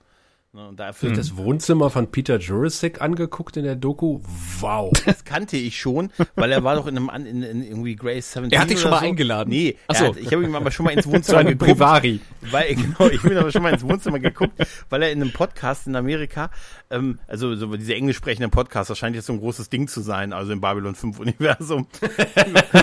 Ne, 0.54 0.68
und 0.68 0.78
dafür, 0.82 1.12
das, 1.12 1.30
Das 1.30 1.38
Wohnzimmer 1.38 1.90
von 1.90 2.12
Peter 2.12 2.38
Jurassic 2.38 3.00
angeguckt 3.00 3.56
in 3.56 3.64
der 3.64 3.78
Doku. 3.78 4.20
Wow. 4.60 4.92
das 5.06 5.24
kannte 5.24 5.56
ich 5.56 5.80
schon, 5.80 6.12
weil 6.36 6.52
er 6.52 6.62
war 6.66 6.76
doch 6.76 6.88
in 6.88 6.98
einem, 6.98 7.10
in, 7.26 7.42
in 7.42 7.64
irgendwie 7.64 7.96
Grace 7.96 8.34
17 8.34 8.52
Er 8.52 8.60
hat 8.60 8.70
dich 8.70 8.82
schon 8.82 8.92
mal 8.92 9.00
so. 9.00 9.06
eingeladen. 9.06 9.50
Nee, 9.50 9.78
Ach 9.88 9.96
er 9.96 10.00
so. 10.00 10.06
hat, 10.08 10.18
ich 10.18 10.34
habe 10.34 10.44
ihn 10.44 10.54
aber 10.54 10.70
schon 10.72 10.84
mal 10.84 10.92
ins 10.92 11.08
Wohnzimmer 11.08 11.46
geguckt. 11.46 11.72
Privari. 11.72 12.20
Weil, 12.42 12.76
genau, 12.76 13.08
ich 13.10 13.22
bin 13.22 13.38
aber 13.38 13.50
schon 13.54 13.64
mal 13.64 13.72
ins 13.72 13.84
Wohnzimmer 13.84 14.20
geguckt, 14.20 14.52
weil 14.90 15.02
er 15.04 15.12
in 15.14 15.22
einem 15.22 15.32
Podcast 15.32 15.88
in 15.88 15.96
Amerika, 15.96 16.50
ähm, 16.90 17.20
also 17.28 17.56
so 17.56 17.74
diese 17.78 17.96
englisch 17.96 18.18
sprechenden 18.18 18.52
Podcasts, 18.52 18.90
das 18.90 18.98
scheint 18.98 19.16
jetzt 19.16 19.28
so 19.28 19.34
ein 19.34 19.40
großes 19.40 19.70
Ding 19.70 19.88
zu 19.88 20.02
sein, 20.02 20.34
also 20.34 20.52
im 20.52 20.60
Babylon 20.60 20.96
5 20.96 21.18
Universum. 21.18 21.88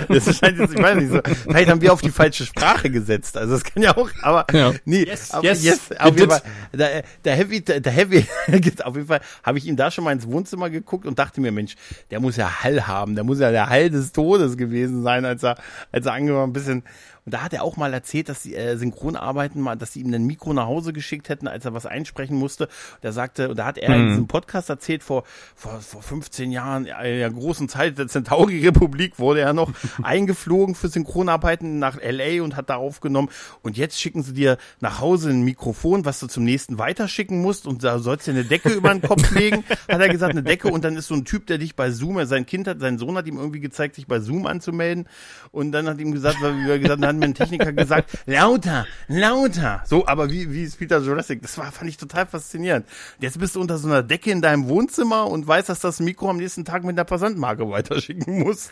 das 0.09 0.39
scheint 0.39 0.59
jetzt, 0.59 0.73
ich 0.73 0.83
weiß 0.83 0.97
nicht 0.97 1.13
so, 1.13 1.21
vielleicht 1.43 1.69
haben 1.69 1.83
wir 1.83 1.93
auf 1.93 2.01
die 2.01 2.09
falsche 2.13 2.47
Sprache 2.47 2.89
gesetzt, 2.89 3.37
also 3.37 3.53
das 3.53 3.65
kann 3.65 3.83
ja 3.83 3.95
auch, 3.95 4.09
aber 4.23 4.47
Ja. 4.57 4.73
nee, 4.87 5.05
Yes, 5.05 5.33
aber 5.33 5.45
yes, 5.45 5.63
yes, 5.63 5.91
we 5.91 6.01
auf 6.01 7.49
jeden 7.51 7.58
Heavy, 7.67 7.81
der 7.81 7.93
Heavy, 7.93 8.27
auf 8.85 8.97
jeden 8.97 9.09
Fall 9.09 9.21
habe 9.43 9.59
ich 9.59 9.67
ihn 9.67 9.77
da 9.77 9.91
schon 9.91 10.05
mal 10.05 10.13
ins 10.13 10.27
Wohnzimmer 10.27 10.71
geguckt 10.71 11.07
und 11.07 11.19
dachte 11.19 11.41
mir, 11.41 11.53
Mensch, 11.53 11.77
der 12.11 12.21
muss 12.21 12.37
ja 12.37 12.63
Hall 12.63 12.87
haben, 12.87 13.15
der 13.15 13.25
muss 13.25 13.41
ja 13.41 13.51
der 13.51 13.69
Hall 13.69 13.91
des 13.91 14.13
Todes 14.13 14.57
gewesen 14.57 15.03
sein, 15.03 15.25
als 15.25 15.43
er, 15.43 15.57
als 15.93 16.07
er 16.07 16.13
angefangen 16.13 16.51
ein 16.51 16.53
bisschen, 16.53 16.83
und 17.29 17.35
da 17.35 17.43
hat 17.43 17.53
er 17.53 17.63
auch 17.63 17.77
mal 17.77 17.93
erzählt, 17.93 18.31
dass 18.31 18.41
die 18.41 18.55
äh, 18.55 18.79
Synchronarbeiten 18.79 19.61
mal, 19.61 19.77
dass 19.77 19.93
sie 19.93 20.01
ihm 20.01 20.15
ein 20.15 20.25
Mikro 20.25 20.55
nach 20.55 20.65
Hause 20.65 20.95
geschickt 20.95 21.29
hätten, 21.29 21.47
als 21.47 21.67
er 21.67 21.75
was 21.75 21.85
einsprechen 21.85 22.39
musste. 22.39 22.69
Da 23.03 23.13
sagte, 23.13 23.51
und 23.51 23.59
da 23.59 23.67
hat 23.67 23.77
er 23.77 23.95
in 23.95 24.09
diesem 24.09 24.27
Podcast 24.29 24.71
erzählt, 24.71 25.03
vor, 25.03 25.25
vor, 25.55 25.79
vor 25.83 26.01
15 26.01 26.51
Jahren, 26.51 26.87
ja, 26.87 26.99
in 27.03 27.19
der 27.19 27.31
großen 27.31 27.69
Zeit 27.69 27.99
der 27.99 28.09
Centauri-Republik 28.09 29.19
wurde 29.19 29.43
er 29.43 29.53
noch 29.53 29.71
eingeflogen 30.03 30.75
für 30.75 30.89
Synchronarbeiten 30.89 31.79
nach 31.79 31.99
LA 32.01 32.43
und 32.43 32.57
hat 32.57 32.71
da 32.71 32.77
aufgenommen. 32.77 33.29
Und 33.61 33.77
jetzt 33.77 34.01
schicken 34.01 34.23
sie 34.23 34.33
dir 34.33 34.57
nach 34.81 35.03
Hause 35.03 35.29
ein 35.29 35.43
Mikrofon, 35.43 36.07
was 36.07 36.21
du 36.21 36.29
zum 36.29 36.45
nächsten 36.45 36.79
weiterschicken 36.79 37.43
musst 37.43 37.67
und 37.67 37.85
da 37.85 37.99
sollst 37.99 38.27
du 38.27 38.33
dir 38.33 38.39
eine 38.39 38.49
Decke 38.49 38.71
über 38.71 38.89
den 38.89 39.03
Kopf 39.03 39.31
legen, 39.33 39.65
hat 39.87 40.01
er 40.01 40.09
gesagt, 40.09 40.33
eine 40.33 40.43
Decke 40.43 40.69
und 40.69 40.83
dann 40.83 40.97
ist 40.97 41.09
so 41.09 41.15
ein 41.15 41.27
Typ, 41.27 41.47
der 41.47 41.59
dich 41.59 41.77
bei 41.77 41.91
Zoom, 41.91 42.25
sein 42.25 42.47
Kind 42.47 42.67
hat, 42.67 42.81
sein 42.81 42.97
Sohn 42.97 43.19
hat 43.19 43.27
ihm 43.27 43.37
irgendwie 43.37 43.61
gezeigt, 43.61 43.97
sich 43.97 44.07
bei 44.07 44.19
Zoom 44.19 44.47
anzumelden 44.47 45.07
und 45.51 45.73
dann 45.73 45.87
hat 45.89 46.01
ihm 46.01 46.13
gesagt, 46.13 46.39
weil 46.41 46.57
wir 46.65 46.79
gesagt, 46.79 47.05
hat 47.05 47.18
mir 47.19 47.27
ein 47.27 47.35
Techniker 47.35 47.73
gesagt, 47.73 48.11
lauter, 48.27 48.87
lauter. 49.09 49.83
So, 49.87 50.07
aber 50.07 50.31
wie, 50.31 50.53
wie 50.53 50.63
ist 50.65 50.79
Peter 50.79 50.99
Jurassic? 51.01 51.43
Das 51.43 51.59
war, 51.59 51.71
fand 51.73 51.89
ich 51.91 51.97
total 51.97 52.27
faszinierend. 52.27 52.87
Jetzt 53.21 53.39
bist 53.39 53.57
du 53.57 53.61
unter 53.61 53.79
so 53.79 53.89
einer 53.89 54.03
Decke 54.03 54.31
in 54.31 54.43
deinem 54.43 54.69
Wohnzimmer 54.69 55.27
und 55.29 55.47
weißt, 55.47 55.69
dass 55.69 55.81
das 55.81 56.01
Mikro 56.01 56.31
am 56.31 56.37
nächsten 56.39 56.65
Tag 56.65 56.85
mit 56.85 56.97
der 56.97 57.07
Versandmarke 57.07 57.69
weiterschicken 57.69 58.39
musst. 58.41 58.71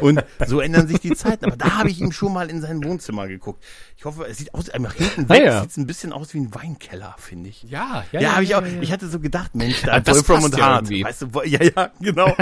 Und 0.00 0.24
so 0.46 0.60
ändern 0.60 0.88
sich 0.88 1.00
die 1.00 1.14
Zeiten. 1.14 1.44
Aber 1.46 1.56
da 1.56 1.78
habe 1.78 1.88
ich 1.90 2.00
ihm 2.00 2.12
schon 2.12 2.32
mal 2.32 2.50
in 2.50 2.60
sein 2.60 2.82
Wohnzimmer 2.84 3.28
geguckt. 3.28 3.62
Ich 3.96 4.04
hoffe, 4.04 4.26
es 4.28 4.38
sieht 4.38 4.52
aus, 4.54 4.66
nach 4.78 4.94
hinten 4.94 5.26
Ah, 5.26 5.28
weg, 5.28 5.44
ja. 5.44 5.62
sieht 5.62 5.76
ein 5.76 5.86
bisschen 5.86 6.12
aus 6.12 6.34
wie 6.34 6.38
ein 6.40 6.54
Weinkeller, 6.54 7.14
finde 7.18 7.48
ich. 7.50 7.62
Ja, 7.64 8.04
ja, 8.12 8.20
Ja, 8.20 8.32
habe 8.34 8.44
ich 8.44 8.54
auch. 8.54 8.62
Ich 8.80 8.90
hatte 8.92 9.08
so 9.08 9.20
gedacht, 9.20 9.54
Mensch, 9.54 9.82
da 9.82 10.00
das 10.00 10.16
Wolfram 10.28 10.40
passt 10.40 10.52
und 10.54 10.58
ja 10.58 10.66
Hart. 10.66 10.90
Weißt 10.90 11.22
du, 11.22 11.28
ja, 11.44 11.62
ja, 11.62 11.90
genau. 12.00 12.34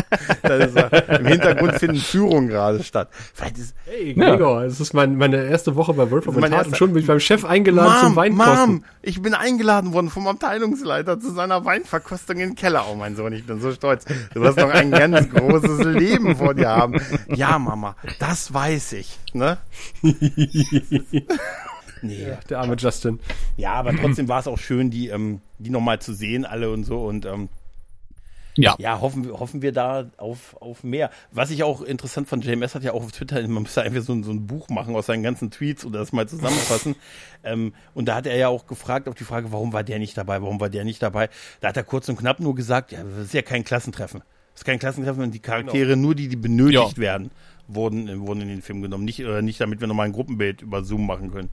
Das 0.43 1.19
Im 1.21 1.27
Hintergrund 1.27 1.75
finden 1.75 1.99
Führungen 1.99 2.49
gerade 2.49 2.83
statt. 2.83 3.11
Vielleicht 3.35 3.59
ist, 3.59 3.75
Hey, 3.85 4.15
Gregor, 4.15 4.63
es 4.65 4.81
ist 4.81 4.95
mein, 4.95 5.17
meine 5.31 5.45
erste 5.45 5.77
Woche 5.77 5.95
bei 5.95 6.03
und 6.05 6.41
Meine 6.41 6.57
Hart 6.57 6.69
und 6.69 6.77
schon 6.77 6.93
bin 6.93 7.03
ich 7.03 7.07
beim 7.07 7.21
Chef 7.21 7.45
eingeladen 7.45 7.95
zum 8.01 8.09
Mom, 8.09 8.17
Weinkosten. 8.17 8.75
Mom, 8.75 8.85
ich 9.03 9.23
bin 9.23 9.35
eingeladen 9.35 9.93
worden 9.93 10.11
vom 10.11 10.27
Abteilungsleiter 10.27 11.21
zu 11.21 11.33
seiner 11.33 11.65
Weinverkostung 11.65 12.39
in 12.39 12.51
den 12.51 12.55
Keller. 12.55 12.87
Oh, 12.91 12.95
mein 12.95 13.17
Sohn, 13.17 13.33
ich 13.33 13.47
bin 13.47 13.61
so 13.61 13.73
stolz. 13.73 14.05
Du 14.35 14.41
wirst 14.41 14.59
noch 14.59 14.71
ein 14.71 14.91
ganz 14.91 15.31
großes 15.31 15.85
Leben 15.85 16.37
vor 16.37 16.55
dir 16.55 16.69
haben. 16.69 17.01
Ja, 17.29 17.59
Mama, 17.59 17.97
das 18.19 18.53
weiß 18.53 18.95
ich, 18.95 19.19
ne? 19.33 19.59
Nee. 22.03 22.33
Der 22.49 22.61
arme 22.61 22.77
Justin. 22.77 23.21
Ja, 23.59 23.75
aber 23.75 23.95
trotzdem 23.95 24.29
war 24.29 24.41
es 24.41 24.47
auch 24.47 24.59
schön, 24.59 24.91
die, 24.91 25.09
ähm, 25.09 25.41
die 25.59 25.69
nochmal 25.69 25.99
zu 26.01 26.15
sehen, 26.15 26.47
alle 26.47 26.71
und 26.71 26.85
so. 26.85 27.05
Und 27.05 27.27
ähm, 27.27 27.51
Ja. 28.57 28.75
ja, 28.79 29.01
hoffen, 29.01 29.25
wir- 29.25 29.39
hoffen 29.39 29.63
wir 29.63 29.73
da 29.73 30.11
auf, 30.17 30.57
auf 30.61 30.83
mehr. 30.83 31.11
Was 31.31 31.51
ich 31.51 31.63
auch 31.63 31.83
interessant 31.83 32.29
fand, 32.29 32.45
JMS 32.45 32.75
hat 32.75 32.83
ja 32.83 32.93
auch 32.93 33.05
auf 33.05 33.13
Twitter, 33.13 33.41
man 33.47 33.63
müsste 33.63 33.83
einfach 33.83 34.03
so, 34.03 34.13
ein- 34.13 34.25
so 34.25 34.33
ein 34.33 34.47
Buch 34.47 34.69
machen 34.69 34.95
aus 34.97 35.07
seinen 35.07 35.23
ganzen 35.23 35.51
Tweets 35.51 35.85
und 35.85 35.93
das 35.93 36.13
mal 36.13 36.29
zusammenfassen. 36.29 36.97
ähm, 37.45 37.75
und 37.95 38.07
da 38.07 38.17
hat 38.17 38.27
er 38.27 38.37
ja 38.37 38.49
auch 38.49 38.67
gefragt 38.67 39.09
auf 39.09 39.15
die 39.15 39.25
Frage, 39.25 39.53
warum 39.53 39.73
war 39.73 39.85
der 39.85 39.99
nicht 39.99 40.17
dabei, 40.17 40.43
warum 40.43 40.61
war 40.61 40.69
der 40.69 40.85
nicht 40.85 41.01
dabei. 41.03 41.29
Da 41.61 41.69
hat 41.69 41.77
er 41.77 41.85
kurz 41.85 42.09
und 42.09 42.17
knapp 42.17 42.41
nur 42.41 42.55
gesagt, 42.55 42.93
ja, 42.93 43.03
das 43.05 43.27
ist 43.27 43.35
ja 43.35 43.43
kein 43.43 43.63
Klassentreffen. 43.65 44.21
Das 44.53 44.63
ist 44.63 44.65
kein 44.65 44.79
Klassentreffen 44.81 45.23
und 45.23 45.33
die 45.33 45.39
Charaktere, 45.39 45.97
nur 45.97 46.15
die, 46.15 46.29
die 46.29 46.37
benötigt 46.37 46.97
Ja. 46.97 47.03
werden, 47.03 47.31
wurden, 47.69 48.27
wurden 48.27 48.41
in 48.43 48.49
den 48.49 48.63
Film 48.63 48.83
genommen. 48.83 49.05
Nicht, 49.05 49.21
äh, 49.21 49.43
nicht 49.43 49.61
damit 49.61 49.81
wir 49.81 49.87
nochmal 49.87 50.07
ein 50.07 50.13
Gruppenbild 50.13 50.61
über 50.63 50.83
Zoom 50.83 51.07
machen 51.07 51.31
können. 51.31 51.51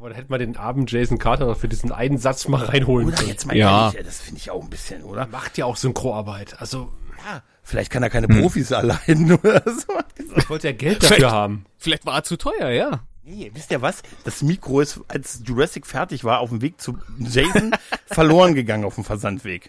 Aber 0.00 0.08
da 0.08 0.16
hätte 0.16 0.30
man 0.30 0.40
den 0.40 0.56
armen 0.56 0.86
Jason 0.88 1.18
Carter 1.18 1.44
noch 1.44 1.58
für 1.58 1.68
diesen 1.68 1.92
einen 1.92 2.16
Satz 2.16 2.48
mal 2.48 2.64
reinholen 2.64 3.08
Oder 3.08 3.18
können. 3.18 3.28
jetzt 3.28 3.46
mal 3.46 3.54
Ja. 3.54 3.90
ehrlich, 3.92 4.06
das 4.06 4.22
finde 4.22 4.38
ich 4.40 4.50
auch 4.50 4.62
ein 4.62 4.70
bisschen, 4.70 5.02
oder? 5.02 5.26
Macht 5.26 5.58
ja 5.58 5.66
auch 5.66 5.76
Synchroarbeit. 5.76 6.58
Also, 6.58 6.90
Ja, 7.26 7.42
vielleicht 7.62 7.90
kann 7.92 8.02
er 8.02 8.08
keine 8.08 8.26
Profis 8.26 8.72
allein 8.72 9.30
oder 9.44 9.62
so. 9.66 9.92
ich 10.36 10.48
wollte 10.48 10.68
ja 10.68 10.72
Geld 10.74 11.02
dafür 11.02 11.30
haben. 11.30 11.66
Vielleicht 11.76 12.06
war 12.06 12.14
er 12.14 12.24
zu 12.24 12.38
teuer, 12.38 12.70
ja. 12.70 13.00
Nee, 13.24 13.50
wisst 13.52 13.70
ihr 13.70 13.82
was? 13.82 14.02
Das 14.24 14.40
Mikro 14.42 14.80
ist, 14.80 15.00
als 15.06 15.42
Jurassic 15.44 15.86
fertig 15.86 16.24
war, 16.24 16.40
auf 16.40 16.48
dem 16.48 16.62
Weg 16.62 16.80
zu 16.80 16.96
Jason 17.18 17.72
verloren 18.06 18.54
gegangen 18.54 18.86
auf 18.86 18.94
dem 18.94 19.04
Versandweg. 19.04 19.68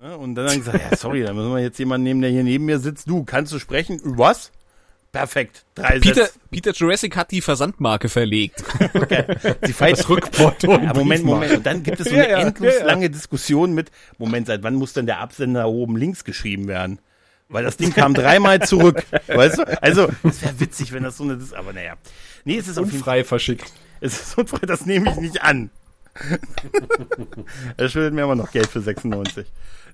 Und 0.00 0.34
dann 0.34 0.46
haben 0.48 0.58
ich 0.58 0.64
gesagt, 0.64 0.80
ja, 0.90 0.96
sorry, 0.96 1.22
da 1.22 1.32
müssen 1.32 1.52
wir 1.52 1.60
jetzt 1.60 1.78
jemanden 1.78 2.02
nehmen, 2.04 2.20
der 2.22 2.30
hier 2.30 2.42
neben 2.44 2.64
mir 2.66 2.80
sitzt. 2.80 3.08
Du, 3.08 3.22
kannst 3.24 3.52
du 3.52 3.60
sprechen? 3.60 4.00
Was? 4.02 4.50
Perfekt. 5.18 5.64
Drei 5.74 5.98
Peter, 5.98 6.26
Sätze. 6.26 6.38
Peter 6.48 6.72
Jurassic 6.72 7.16
hat 7.16 7.32
die 7.32 7.40
Versandmarke 7.40 8.08
verlegt. 8.08 8.62
Sie 9.64 9.72
feiert 9.72 10.08
Rückporto. 10.08 10.70
Ja, 10.70 10.94
Moment. 10.94 11.24
Moment. 11.24 11.54
Und 11.54 11.66
dann 11.66 11.82
gibt 11.82 11.98
es 11.98 12.08
so 12.08 12.14
eine 12.14 12.30
ja, 12.30 12.38
endlos 12.38 12.72
ja, 12.72 12.80
ja. 12.80 12.86
lange 12.86 13.10
Diskussion 13.10 13.72
mit, 13.72 13.90
Moment, 14.18 14.46
seit 14.46 14.62
wann 14.62 14.76
muss 14.76 14.92
denn 14.92 15.06
der 15.06 15.18
Absender 15.18 15.66
oben 15.68 15.96
links 15.96 16.22
geschrieben 16.22 16.68
werden? 16.68 17.00
Weil 17.48 17.64
das 17.64 17.76
Ding 17.76 17.92
kam 17.92 18.14
dreimal 18.14 18.60
zurück. 18.60 19.02
Weißt 19.26 19.58
du? 19.58 19.82
Also, 19.82 20.08
es 20.22 20.40
wäre 20.40 20.60
witzig, 20.60 20.92
wenn 20.92 21.02
das 21.02 21.16
so 21.16 21.24
eine, 21.24 21.36
Dis 21.36 21.52
aber 21.52 21.72
naja. 21.72 21.94
Nee, 22.44 22.58
es 22.58 22.68
ist 22.68 22.78
auf 22.78 22.86
jeden 22.86 23.02
Fall 23.02 23.18
Unfrei 23.18 23.24
verschickt. 23.24 23.72
Es 24.00 24.12
ist 24.12 24.30
so 24.30 24.44
frei, 24.44 24.66
das 24.66 24.86
nehme 24.86 25.10
ich 25.10 25.16
nicht 25.16 25.42
an. 25.42 25.70
er 27.76 27.88
schuldet 27.88 28.14
mir 28.14 28.22
immer 28.22 28.36
noch 28.36 28.52
Geld 28.52 28.68
für 28.68 28.80
96. 28.80 29.46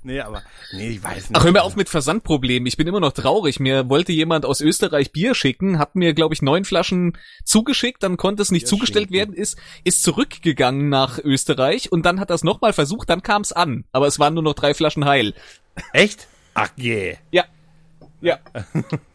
Nee, 0.07 0.21
aber, 0.21 0.43
nee, 0.73 0.91
ich 0.91 1.03
weiß 1.03 1.31
nicht. 1.31 1.31
Ach, 1.33 1.45
hör 1.45 1.53
mir 1.53 1.63
auf 1.63 1.77
mit 1.77 1.89
Versandproblemen. 1.89 2.67
Ich 2.67 2.77
bin 2.77 2.87
immer 2.87 3.01
noch 3.01 3.13
traurig. 3.13 3.59
Mir 3.59 3.89
wollte 3.89 4.13
jemand 4.13 4.45
aus 4.45 4.61
Österreich 4.61 5.13
Bier 5.13 5.35
schicken, 5.35 5.79
hat 5.79 5.97
mir, 5.97 6.13
glaube 6.13 6.35
ich, 6.35 6.43
neun 6.43 6.67
Flaschen 6.67 7.17
zugeschickt, 7.45 8.03
dann 8.03 8.19
konnte 8.19 8.43
es 8.43 8.51
nicht 8.51 8.69
zugestellt 8.69 9.11
werden, 9.11 9.35
ist, 9.35 9.57
ist 9.83 10.03
zurückgegangen 10.03 10.91
nach 10.91 11.19
Österreich 11.19 11.91
und 11.91 12.05
dann 12.05 12.21
hat 12.21 12.31
er 12.31 12.35
es 12.35 12.45
nochmal 12.45 12.75
versucht, 12.75 13.09
dann 13.09 13.23
kam 13.23 13.41
es 13.41 13.53
an. 13.53 13.85
Aber 13.93 14.07
es 14.07 14.19
waren 14.19 14.35
nur 14.35 14.43
noch 14.43 14.53
drei 14.53 14.75
Flaschen 14.75 15.07
heil. 15.07 15.33
Echt? 15.95 16.29
Ach, 16.53 16.69
je. 16.77 17.17
Ja. 17.31 17.45
Ja. 18.21 18.39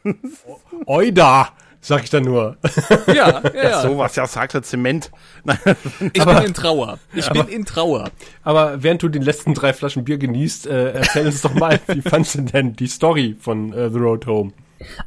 Oida, 0.87 1.53
sag 1.81 2.03
ich 2.03 2.09
dann 2.09 2.23
nur. 2.23 2.57
Ja, 3.07 3.41
ja, 3.53 3.63
ja. 3.69 3.81
Sowas, 3.81 4.15
ja, 4.15 4.27
sagt 4.27 4.53
er 4.53 4.63
Zement. 4.63 5.11
Nein, 5.43 5.57
Ich 6.13 6.23
bin 6.23 6.37
in 6.37 6.53
Trauer. 6.53 6.99
Ich 7.13 7.29
bin 7.29 7.47
in 7.47 7.65
Trauer. 7.65 8.11
Aber 8.43 8.83
während 8.83 9.03
du 9.03 9.09
die 9.09 9.19
letzten 9.19 9.53
drei 9.53 9.73
Flaschen 9.73 10.03
Bier 10.03 10.17
genießt, 10.17 10.67
äh, 10.67 10.91
erzähl 10.91 11.25
uns 11.25 11.41
doch 11.41 11.53
mal, 11.53 11.79
wie 11.87 12.01
fandst 12.01 12.35
du 12.35 12.41
denn 12.41 12.73
die 12.75 12.87
Story 12.87 13.35
von 13.39 13.73
äh, 13.73 13.89
The 13.89 13.97
Road 13.97 14.27
Home? 14.27 14.53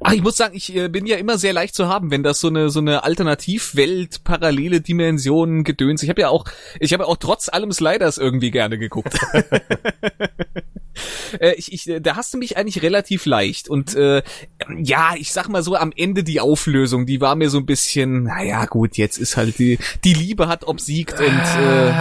Ach, 0.03 0.13
ich 0.13 0.23
muss 0.23 0.37
sagen, 0.37 0.55
ich 0.55 0.75
äh, 0.77 0.89
bin 0.89 1.07
ja 1.07 1.17
immer 1.17 1.39
sehr 1.39 1.53
leicht 1.53 1.75
zu 1.75 1.89
haben, 1.89 2.11
wenn 2.11 2.23
das 2.23 2.41
so 2.41 2.49
eine 2.49 2.69
so 2.69 2.81
eine 2.81 3.05
Alternativwelt, 3.05 4.23
parallele 4.25 4.81
Dimensionen 4.81 5.65
gedöns. 5.65 6.03
Ich 6.03 6.11
habe 6.11 6.21
ja 6.21 6.29
auch, 6.29 6.45
ich 6.79 6.93
habe 6.93 7.05
ja 7.05 7.09
auch 7.09 7.17
trotz 7.17 7.49
allem 7.49 7.73
Sliders 7.73 8.19
irgendwie 8.19 8.51
gerne 8.51 8.79
geguckt. 8.79 9.19
äh, 11.41 11.55
ich, 11.55 11.73
ich, 11.73 11.89
äh, 11.89 12.01
da 12.01 12.17
hast 12.17 12.35
du 12.35 12.39
mich 12.39 12.57
eigentlich 12.57 12.83
relativ 12.83 13.27
leicht. 13.27 13.69
Und 13.69 13.95
äh, 13.95 14.23
ja, 14.83 15.15
ich 15.17 15.33
sag 15.33 15.49
mal 15.49 15.63
so 15.63 15.77
am 15.77 15.93
Ende 15.97 16.25
die 16.25 16.41
Auflösung, 16.41 17.07
die 17.07 17.21
war 17.21 17.35
mir 17.35 17.51
so 17.51 17.59
ein 17.59 17.67
bisschen, 17.67 18.25
naja 18.25 18.67
gut, 18.67 18.97
jetzt 18.97 19.19
ist 19.19 19.37
halt 19.37 19.59
die 19.59 19.79
die 20.05 20.15
Liebe 20.15 20.49
hat 20.49 20.67
obsiegt 20.67 21.19
und 21.21 21.27
äh, 21.27 21.93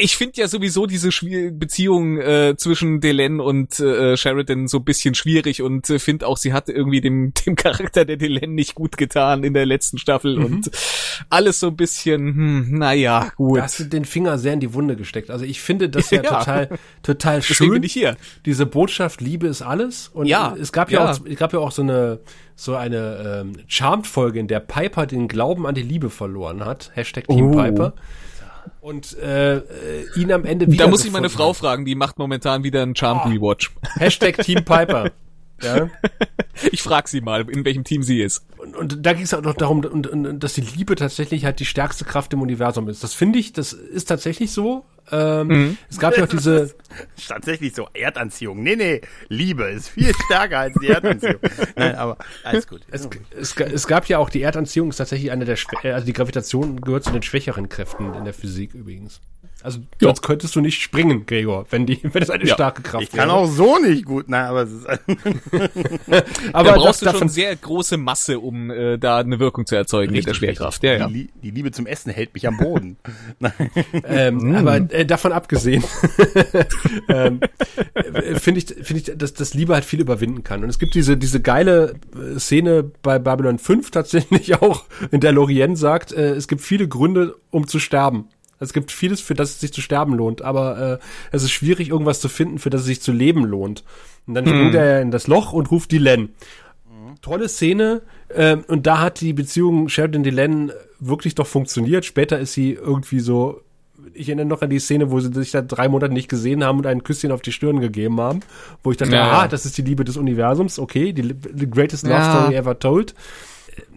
ich 0.00 0.16
finde 0.16 0.40
ja 0.40 0.46
sowieso 0.46 0.86
diese 0.86 1.10
Schwier 1.10 1.50
Beziehung 1.50 2.18
äh, 2.18 2.54
zwischen 2.56 3.00
Delenn 3.00 3.40
und 3.40 3.80
äh, 3.80 4.16
Sheridan 4.16 4.68
so 4.68 4.78
ein 4.78 4.84
bisschen 4.84 5.16
schwierig 5.16 5.60
und 5.60 5.90
äh, 5.90 5.98
finde 5.98 6.28
auch, 6.28 6.36
sie 6.36 6.52
hat 6.52 6.68
irgendwie 6.68 7.00
dem, 7.00 7.32
dem 7.46 7.56
Charakter 7.56 8.04
der 8.04 8.16
Delenn 8.16 8.54
nicht 8.54 8.76
gut 8.76 8.96
getan 8.96 9.42
in 9.42 9.54
der 9.54 9.66
letzten 9.66 9.98
Staffel 9.98 10.36
mhm. 10.36 10.44
und 10.44 10.70
alles 11.30 11.58
so 11.58 11.66
ein 11.66 11.76
bisschen, 11.76 12.20
hm, 12.28 12.78
naja, 12.78 13.32
gut. 13.34 13.58
Da 13.58 13.62
hast 13.64 13.80
du 13.80 13.84
den 13.84 14.04
Finger 14.04 14.38
sehr 14.38 14.52
in 14.52 14.60
die 14.60 14.72
Wunde 14.72 14.94
gesteckt. 14.94 15.30
Also 15.30 15.44
ich 15.44 15.60
finde 15.60 15.88
das 15.88 16.10
ja, 16.10 16.22
ja. 16.22 16.38
total, 16.38 16.78
total 17.02 17.42
schön. 17.42 17.54
Deswegen 17.54 17.72
bin 17.72 17.82
ich 17.82 17.92
hier. 17.92 18.16
Diese 18.46 18.66
Botschaft, 18.66 19.20
Liebe 19.20 19.48
ist 19.48 19.62
alles. 19.62 20.08
Und 20.14 20.26
ja, 20.26 20.54
es 20.60 20.70
gab 20.70 20.92
ja, 20.92 21.04
ja. 21.04 21.10
auch, 21.10 21.26
es 21.26 21.36
gab 21.36 21.52
ja 21.52 21.58
auch 21.58 21.72
so 21.72 21.82
eine, 21.82 22.20
so 22.54 22.76
eine 22.76 23.42
ähm, 23.42 23.52
Charmed-Folge, 23.66 24.38
in 24.38 24.46
der 24.46 24.60
Piper 24.60 25.06
den 25.06 25.26
Glauben 25.26 25.66
an 25.66 25.74
die 25.74 25.82
Liebe 25.82 26.08
verloren 26.08 26.64
hat. 26.64 26.92
Hashtag 26.94 27.26
Team 27.26 27.50
oh. 27.50 27.56
Piper 27.56 27.94
und 28.80 29.16
äh, 29.18 29.60
ihn 30.16 30.32
am 30.32 30.44
Ende 30.44 30.66
wieder. 30.70 30.84
Da 30.84 30.90
muss 30.90 31.04
ich 31.04 31.12
meine 31.12 31.30
Frau 31.30 31.52
fragen, 31.52 31.84
die 31.84 31.94
macht 31.94 32.18
momentan 32.18 32.64
wieder 32.64 32.82
einen 32.82 32.94
Charm 32.94 33.22
oh. 33.24 33.28
Rewatch. 33.28 33.70
Hashtag 33.98 34.38
Team 34.38 34.64
Piper. 34.64 35.10
Ja. 35.62 35.90
Ich 36.72 36.82
frag 36.82 37.06
sie 37.06 37.20
mal, 37.20 37.48
in 37.48 37.64
welchem 37.64 37.84
Team 37.84 38.02
sie 38.02 38.20
ist. 38.20 38.44
Und, 38.56 38.74
und 38.74 39.06
da 39.06 39.12
ging 39.12 39.22
es 39.22 39.32
auch 39.32 39.42
noch 39.42 39.54
darum, 39.54 39.84
und, 39.84 40.08
und, 40.08 40.40
dass 40.40 40.54
die 40.54 40.60
Liebe 40.60 40.96
tatsächlich 40.96 41.44
halt 41.44 41.60
die 41.60 41.64
stärkste 41.64 42.04
Kraft 42.04 42.32
im 42.32 42.42
Universum 42.42 42.88
ist. 42.88 43.04
Das 43.04 43.14
finde 43.14 43.38
ich, 43.38 43.52
das 43.52 43.72
ist 43.72 44.06
tatsächlich 44.06 44.50
so. 44.50 44.84
Ähm, 45.10 45.46
mhm. 45.46 45.78
Es 45.88 45.98
gab 45.98 46.16
ja 46.16 46.24
auch 46.24 46.28
diese. 46.28 46.74
Tatsächlich 47.28 47.74
so 47.74 47.88
Erdanziehung. 47.94 48.62
Nee, 48.62 48.76
nee, 48.76 49.00
Liebe 49.28 49.64
ist 49.64 49.88
viel 49.88 50.12
stärker 50.26 50.58
als 50.58 50.74
die 50.82 50.88
Erdanziehung. 50.88 51.40
Nein, 51.76 51.94
aber 51.94 52.18
alles 52.44 52.66
gut. 52.66 52.82
Es, 52.90 53.08
es, 53.38 53.56
es, 53.56 53.86
gab 53.86 54.06
ja 54.08 54.18
auch 54.18 54.30
die 54.30 54.42
Erdanziehung, 54.42 54.90
ist 54.90 54.96
tatsächlich 54.96 55.30
eine 55.30 55.44
der, 55.44 55.56
Schwä 55.56 55.92
also 55.92 56.04
die 56.04 56.12
Gravitation 56.12 56.80
gehört 56.80 57.04
zu 57.04 57.12
den 57.12 57.22
schwächeren 57.22 57.68
Kräften 57.68 58.12
in 58.14 58.24
der 58.24 58.34
Physik 58.34 58.74
übrigens. 58.74 59.20
Also 59.68 59.80
sonst 60.00 60.22
könntest 60.22 60.56
du 60.56 60.62
nicht 60.62 60.80
springen, 60.80 61.26
Gregor, 61.26 61.66
wenn 61.68 61.84
die, 61.84 62.00
wenn 62.02 62.22
es 62.22 62.30
eine 62.30 62.46
ja. 62.46 62.54
starke 62.54 62.80
Kraft 62.80 63.02
ist. 63.02 63.10
Ich 63.10 63.14
kann 63.14 63.28
wäre. 63.28 63.36
auch 63.36 63.46
so 63.46 63.76
nicht 63.76 64.06
gut, 64.06 64.26
nein, 64.30 64.46
aber 64.46 64.62
es 64.62 64.72
ist. 64.72 64.86
aber 66.54 66.70
da 66.70 66.74
brauchst 66.76 67.02
das, 67.02 67.12
du 67.12 67.18
schon 67.18 67.28
sehr 67.28 67.54
große 67.54 67.98
Masse, 67.98 68.40
um 68.40 68.70
äh, 68.70 68.96
da 68.96 69.18
eine 69.18 69.38
Wirkung 69.38 69.66
zu 69.66 69.76
erzeugen 69.76 70.14
mit 70.14 70.26
der 70.26 70.32
Schwerkraft. 70.32 70.82
Ja, 70.82 70.94
ja. 70.94 71.08
Die, 71.08 71.28
die, 71.42 71.50
Liebe 71.50 71.70
zum 71.70 71.84
Essen 71.84 72.10
hält 72.10 72.32
mich 72.32 72.48
am 72.48 72.56
Boden. 72.56 72.96
ähm, 74.04 74.36
mm. 74.36 74.54
Aber 74.54 74.76
äh, 74.76 75.04
davon 75.04 75.32
abgesehen, 75.32 75.84
ähm, 77.10 77.40
äh, 77.92 78.36
finde 78.36 78.60
ich, 78.60 78.66
finde 78.86 79.02
ich, 79.02 79.18
dass 79.18 79.34
das 79.34 79.52
Liebe 79.52 79.74
halt 79.74 79.84
viel 79.84 80.00
überwinden 80.00 80.44
kann. 80.44 80.64
Und 80.64 80.70
es 80.70 80.78
gibt 80.78 80.94
diese 80.94 81.18
diese 81.18 81.42
geile 81.42 81.96
äh, 82.16 82.38
Szene 82.38 82.90
bei 83.02 83.18
Babylon 83.18 83.58
5 83.58 83.90
tatsächlich 83.90 84.62
auch, 84.62 84.84
in 85.10 85.20
der 85.20 85.32
Lorien 85.32 85.76
sagt, 85.76 86.12
äh, 86.12 86.30
es 86.30 86.48
gibt 86.48 86.62
viele 86.62 86.88
Gründe, 86.88 87.36
um 87.50 87.66
zu 87.66 87.78
sterben. 87.78 88.30
Es 88.60 88.72
gibt 88.72 88.90
vieles, 88.90 89.20
für 89.20 89.34
das 89.34 89.50
es 89.50 89.60
sich 89.60 89.72
zu 89.72 89.80
sterben 89.80 90.14
lohnt, 90.14 90.42
aber 90.42 91.00
äh, 91.00 91.06
es 91.30 91.42
ist 91.42 91.52
schwierig, 91.52 91.90
irgendwas 91.90 92.20
zu 92.20 92.28
finden, 92.28 92.58
für 92.58 92.70
das 92.70 92.82
es 92.82 92.86
sich 92.86 93.00
zu 93.00 93.12
leben 93.12 93.44
lohnt. 93.44 93.84
Und 94.26 94.34
dann 94.34 94.44
hm. 94.44 94.52
springt 94.52 94.74
er 94.74 95.00
in 95.00 95.10
das 95.10 95.26
Loch 95.26 95.52
und 95.52 95.70
ruft 95.70 95.90
die 95.90 95.98
Len. 95.98 96.30
Mhm. 96.88 97.20
Tolle 97.22 97.48
Szene. 97.48 98.02
Äh, 98.28 98.56
und 98.68 98.86
da 98.86 99.00
hat 99.00 99.20
die 99.20 99.32
Beziehung 99.32 99.88
Sheridan 99.88 100.24
Len 100.24 100.72
wirklich 101.00 101.34
doch 101.34 101.46
funktioniert. 101.46 102.04
Später 102.04 102.38
ist 102.38 102.52
sie 102.52 102.72
irgendwie 102.72 103.20
so. 103.20 103.62
Ich 104.14 104.28
erinnere 104.28 104.46
noch 104.46 104.62
an 104.62 104.70
die 104.70 104.78
Szene, 104.78 105.10
wo 105.10 105.20
sie 105.20 105.32
sich 105.32 105.50
da 105.50 105.60
drei 105.60 105.88
Monate 105.88 106.12
nicht 106.12 106.28
gesehen 106.28 106.64
haben 106.64 106.78
und 106.78 106.86
ein 106.86 107.02
Küsschen 107.02 107.30
auf 107.30 107.42
die 107.42 107.52
Stirn 107.52 107.80
gegeben 107.80 108.20
haben, 108.20 108.40
wo 108.82 108.90
ich 108.90 108.96
dachte, 108.96 109.14
ja. 109.14 109.42
ah, 109.42 109.48
das 109.48 109.66
ist 109.66 109.76
die 109.76 109.82
Liebe 109.82 110.04
des 110.04 110.16
Universums, 110.16 110.78
okay, 110.78 111.12
die, 111.12 111.34
die 111.34 111.70
greatest 111.70 112.04
love 112.04 112.14
ja. 112.14 112.30
story 112.30 112.54
ever 112.54 112.78
told. 112.78 113.14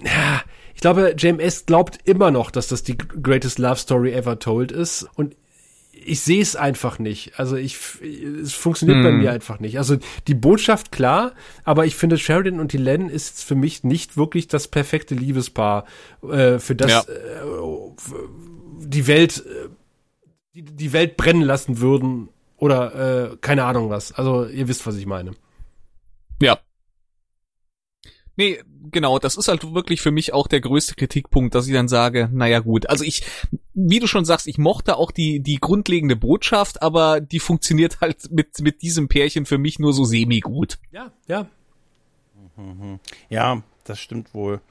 Ja, 0.03 0.41
ich 0.82 0.84
glaube, 0.84 1.14
JMS 1.16 1.68
glaubt 1.68 2.00
immer 2.06 2.32
noch, 2.32 2.50
dass 2.50 2.68
das 2.68 2.82
die 2.82 2.98
greatest 2.98 3.60
love 3.60 3.76
story 3.76 4.14
ever 4.14 4.40
told 4.40 4.72
ist. 4.72 5.08
Und 5.14 5.36
ich 5.94 6.22
sehe 6.22 6.42
es 6.42 6.56
einfach 6.56 6.98
nicht. 6.98 7.40
Also 7.40 7.56
ich, 7.56 7.78
es 8.02 8.54
funktioniert 8.54 8.98
hm. 8.98 9.04
bei 9.04 9.12
mir 9.12 9.32
einfach 9.32 9.60
nicht. 9.60 9.78
Also 9.78 9.98
die 10.26 10.34
Botschaft 10.34 10.92
klar, 10.92 11.34
aber 11.64 11.86
ich 11.86 11.96
finde 11.96 12.18
Sheridan 12.18 12.60
und 12.60 12.74
die 12.74 12.80
Len 12.80 13.10
ist 13.10 13.44
für 13.44 13.54
mich 13.54 13.84
nicht 13.84 14.18
wirklich 14.18 14.48
das 14.48 14.68
perfekte 14.68 15.14
Liebespaar, 15.14 15.86
äh, 16.28 16.58
für 16.58 16.74
das 16.74 16.90
ja. 16.90 17.02
äh, 17.02 17.52
die 18.80 19.06
Welt, 19.06 19.46
äh, 19.46 19.70
die, 20.56 20.64
die 20.64 20.94
Welt 20.94 21.16
brennen 21.16 21.44
lassen 21.44 21.80
würden 21.80 22.30
oder 22.58 23.34
äh, 23.34 23.38
keine 23.40 23.66
Ahnung 23.66 23.92
was. 23.92 24.14
Also 24.14 24.48
ihr 24.48 24.68
wisst, 24.68 24.88
was 24.88 24.96
ich 24.96 25.06
meine. 25.06 25.36
Nee, 28.38 28.60
genau, 28.92 29.20
das 29.20 29.36
ist 29.38 29.48
halt 29.48 29.74
wirklich 29.74 30.02
für 30.02 30.12
mich 30.12 30.34
auch 30.34 30.48
der 30.48 30.62
größte 30.62 30.96
Kritikpunkt, 30.96 31.54
dass 31.54 31.68
ich 31.68 31.74
dann 31.74 31.88
sage, 31.88 32.30
naja 32.32 32.60
gut, 32.60 32.90
also 32.90 33.04
ich, 33.04 33.24
wie 33.74 34.00
du 34.00 34.08
schon 34.08 34.26
sagst, 34.26 34.48
ich 34.48 34.58
mochte 34.58 34.98
auch 34.98 35.12
die, 35.12 35.42
die 35.42 35.60
grundlegende 35.60 36.16
Botschaft, 36.16 36.82
aber 36.82 37.20
die 37.20 37.40
funktioniert 37.40 38.00
halt 38.02 38.32
mit, 38.32 38.60
mit 38.62 38.82
diesem 38.82 39.08
Pärchen 39.10 39.46
für 39.46 39.58
mich 39.58 39.80
nur 39.80 39.94
so 39.94 40.06
semi-gut. 40.06 40.80
Ja, 40.92 41.12
ja. 41.28 41.48
Ja, 43.30 43.64
das 43.84 44.00
stimmt 44.00 44.34
wohl. 44.34 44.62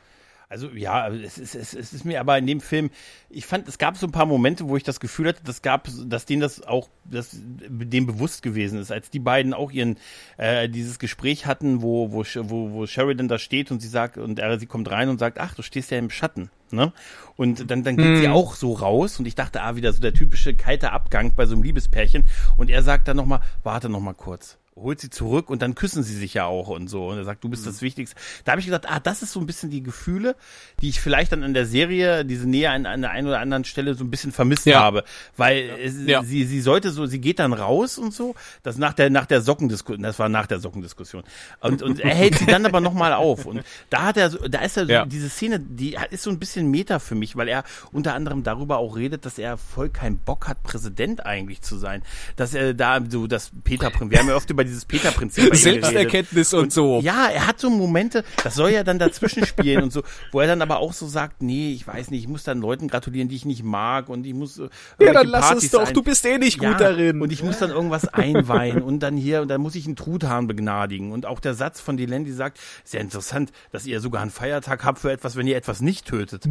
Also 0.50 0.68
ja, 0.70 1.06
es 1.08 1.38
ist, 1.38 1.54
es, 1.54 1.74
es 1.74 1.92
ist 1.92 2.04
mir 2.04 2.18
aber 2.18 2.36
in 2.36 2.44
dem 2.44 2.60
Film, 2.60 2.90
ich 3.28 3.46
fand, 3.46 3.68
es 3.68 3.78
gab 3.78 3.96
so 3.96 4.08
ein 4.08 4.10
paar 4.10 4.26
Momente, 4.26 4.68
wo 4.68 4.76
ich 4.76 4.82
das 4.82 4.98
Gefühl 4.98 5.28
hatte, 5.28 5.42
das 5.44 5.62
gab, 5.62 5.88
dass 6.06 6.26
denen 6.26 6.40
das 6.40 6.66
auch, 6.66 6.88
dass 7.04 7.30
dem 7.32 8.06
bewusst 8.06 8.42
gewesen 8.42 8.80
ist, 8.80 8.90
als 8.90 9.10
die 9.10 9.20
beiden 9.20 9.54
auch 9.54 9.70
ihren 9.70 9.96
äh, 10.38 10.68
dieses 10.68 10.98
Gespräch 10.98 11.46
hatten, 11.46 11.82
wo, 11.82 12.10
wo, 12.10 12.24
wo, 12.24 12.72
wo 12.72 12.86
Sheridan 12.88 13.28
da 13.28 13.38
steht 13.38 13.70
und 13.70 13.80
sie 13.80 13.86
sagt, 13.86 14.18
und 14.18 14.40
er, 14.40 14.58
sie 14.58 14.66
kommt 14.66 14.90
rein 14.90 15.08
und 15.08 15.18
sagt, 15.18 15.38
ach, 15.38 15.54
du 15.54 15.62
stehst 15.62 15.92
ja 15.92 15.98
im 15.98 16.10
Schatten. 16.10 16.50
Ne? 16.72 16.92
Und 17.36 17.70
dann, 17.70 17.84
dann 17.84 17.96
geht 17.96 18.06
hm. 18.06 18.16
sie 18.16 18.28
auch 18.28 18.56
so 18.56 18.72
raus 18.72 19.20
und 19.20 19.26
ich 19.26 19.36
dachte, 19.36 19.62
ah, 19.62 19.76
wieder 19.76 19.92
so 19.92 20.00
der 20.00 20.14
typische 20.14 20.54
kalte 20.54 20.90
Abgang 20.90 21.32
bei 21.36 21.46
so 21.46 21.54
einem 21.54 21.62
Liebespärchen. 21.62 22.24
Und 22.56 22.70
er 22.70 22.82
sagt 22.82 23.06
dann 23.06 23.16
nochmal, 23.16 23.40
warte 23.62 23.88
nochmal 23.88 24.14
kurz 24.14 24.59
holt 24.80 25.00
sie 25.00 25.10
zurück 25.10 25.50
und 25.50 25.62
dann 25.62 25.74
küssen 25.74 26.02
sie 26.02 26.16
sich 26.16 26.34
ja 26.34 26.46
auch 26.46 26.68
und 26.68 26.88
so. 26.88 27.08
Und 27.08 27.18
er 27.18 27.24
sagt, 27.24 27.44
du 27.44 27.48
bist 27.48 27.66
das 27.66 27.80
mhm. 27.80 27.86
Wichtigste. 27.86 28.16
Da 28.44 28.52
habe 28.52 28.60
ich 28.60 28.66
gedacht, 28.66 28.86
ah, 28.88 29.00
das 29.00 29.22
ist 29.22 29.32
so 29.32 29.40
ein 29.40 29.46
bisschen 29.46 29.70
die 29.70 29.82
Gefühle, 29.82 30.36
die 30.80 30.88
ich 30.88 31.00
vielleicht 31.00 31.32
dann 31.32 31.42
in 31.42 31.54
der 31.54 31.66
Serie, 31.66 32.24
diese 32.24 32.48
Nähe 32.48 32.70
an, 32.70 32.86
an 32.86 33.02
der 33.02 33.10
einen 33.10 33.28
oder 33.28 33.40
anderen 33.40 33.64
Stelle 33.64 33.94
so 33.94 34.04
ein 34.04 34.10
bisschen 34.10 34.32
vermisst 34.32 34.66
ja. 34.66 34.80
habe. 34.80 35.04
Weil 35.36 35.90
ja. 36.06 36.22
sie, 36.22 36.44
sie 36.44 36.60
sollte 36.60 36.90
so, 36.90 37.06
sie 37.06 37.20
geht 37.20 37.38
dann 37.38 37.52
raus 37.52 37.98
und 37.98 38.12
so, 38.12 38.34
das 38.62 38.78
nach 38.78 38.94
der, 38.94 39.10
nach 39.10 39.26
der 39.26 39.40
Sockendiskussion, 39.40 40.02
das 40.02 40.18
war 40.18 40.28
nach 40.28 40.46
der 40.46 40.60
Sockendiskussion. 40.60 41.22
Und, 41.60 41.82
und 41.82 42.00
er 42.00 42.14
hält 42.14 42.38
sie 42.38 42.46
dann 42.46 42.64
aber 42.66 42.80
nochmal 42.80 43.12
auf. 43.12 43.46
Und 43.46 43.62
da 43.90 44.02
hat 44.02 44.16
er 44.16 44.30
so, 44.30 44.38
da 44.48 44.60
ist 44.60 44.76
er 44.76 44.86
so, 44.86 44.92
ja. 44.92 45.04
diese 45.04 45.28
Szene, 45.28 45.60
die 45.60 45.96
ist 46.10 46.22
so 46.22 46.30
ein 46.30 46.38
bisschen 46.38 46.70
Meta 46.70 46.98
für 46.98 47.14
mich, 47.14 47.36
weil 47.36 47.48
er 47.48 47.64
unter 47.92 48.14
anderem 48.14 48.42
darüber 48.42 48.78
auch 48.78 48.96
redet, 48.96 49.26
dass 49.26 49.38
er 49.38 49.56
voll 49.56 49.90
keinen 49.90 50.18
Bock 50.18 50.48
hat, 50.48 50.62
Präsident 50.62 51.26
eigentlich 51.26 51.62
zu 51.62 51.76
sein. 51.76 52.02
Dass 52.36 52.54
er 52.54 52.74
da 52.74 53.00
so, 53.08 53.26
das 53.26 53.50
Peter, 53.64 53.90
wir 54.00 54.18
haben 54.18 54.28
ja 54.28 54.36
oft 54.36 54.50
über 54.50 54.64
dieses 54.70 54.84
Peter-Prinzip. 54.84 55.54
Selbsterkenntnis 55.54 56.54
und, 56.54 56.60
und, 56.64 56.72
so. 56.72 57.00
Ja, 57.00 57.26
er 57.26 57.46
hat 57.46 57.60
so 57.60 57.70
Momente, 57.70 58.24
das 58.42 58.54
soll 58.54 58.70
ja 58.70 58.84
dann 58.84 58.98
dazwischen 58.98 59.44
spielen 59.44 59.82
und 59.82 59.92
so, 59.92 60.02
wo 60.32 60.40
er 60.40 60.46
dann 60.46 60.62
aber 60.62 60.78
auch 60.78 60.92
so 60.92 61.06
sagt, 61.06 61.42
nee, 61.42 61.72
ich 61.72 61.86
weiß 61.86 62.10
nicht, 62.10 62.22
ich 62.22 62.28
muss 62.28 62.44
dann 62.44 62.60
Leuten 62.60 62.88
gratulieren, 62.88 63.28
die 63.28 63.36
ich 63.36 63.44
nicht 63.44 63.62
mag 63.62 64.08
und 64.08 64.26
ich 64.26 64.34
muss. 64.34 64.58
Äh, 64.58 64.68
ja, 65.00 65.12
dann 65.12 65.28
lass 65.28 65.48
Partys 65.48 65.64
es 65.64 65.70
doch, 65.72 65.86
ein. 65.86 65.94
du 65.94 66.02
bist 66.02 66.24
eh 66.24 66.38
nicht 66.38 66.62
ja, 66.62 66.70
gut 66.70 66.80
darin. 66.80 67.20
Und 67.20 67.32
ich 67.32 67.42
muss 67.42 67.58
dann 67.58 67.70
irgendwas 67.70 68.08
einweihen 68.08 68.82
und 68.82 69.00
dann 69.00 69.16
hier, 69.16 69.42
und 69.42 69.48
dann 69.48 69.60
muss 69.60 69.74
ich 69.74 69.86
einen 69.86 69.96
Truthahn 69.96 70.46
begnadigen. 70.46 71.12
Und 71.12 71.26
auch 71.26 71.40
der 71.40 71.54
Satz 71.54 71.80
von 71.80 71.96
Delenn, 71.96 72.24
die 72.24 72.32
sagt, 72.32 72.58
sehr 72.84 73.00
interessant, 73.00 73.52
dass 73.72 73.86
ihr 73.86 74.00
sogar 74.00 74.22
einen 74.22 74.30
Feiertag 74.30 74.84
habt 74.84 74.98
für 74.98 75.10
etwas, 75.10 75.36
wenn 75.36 75.46
ihr 75.46 75.56
etwas 75.56 75.80
nicht 75.80 76.06
tötet. 76.06 76.48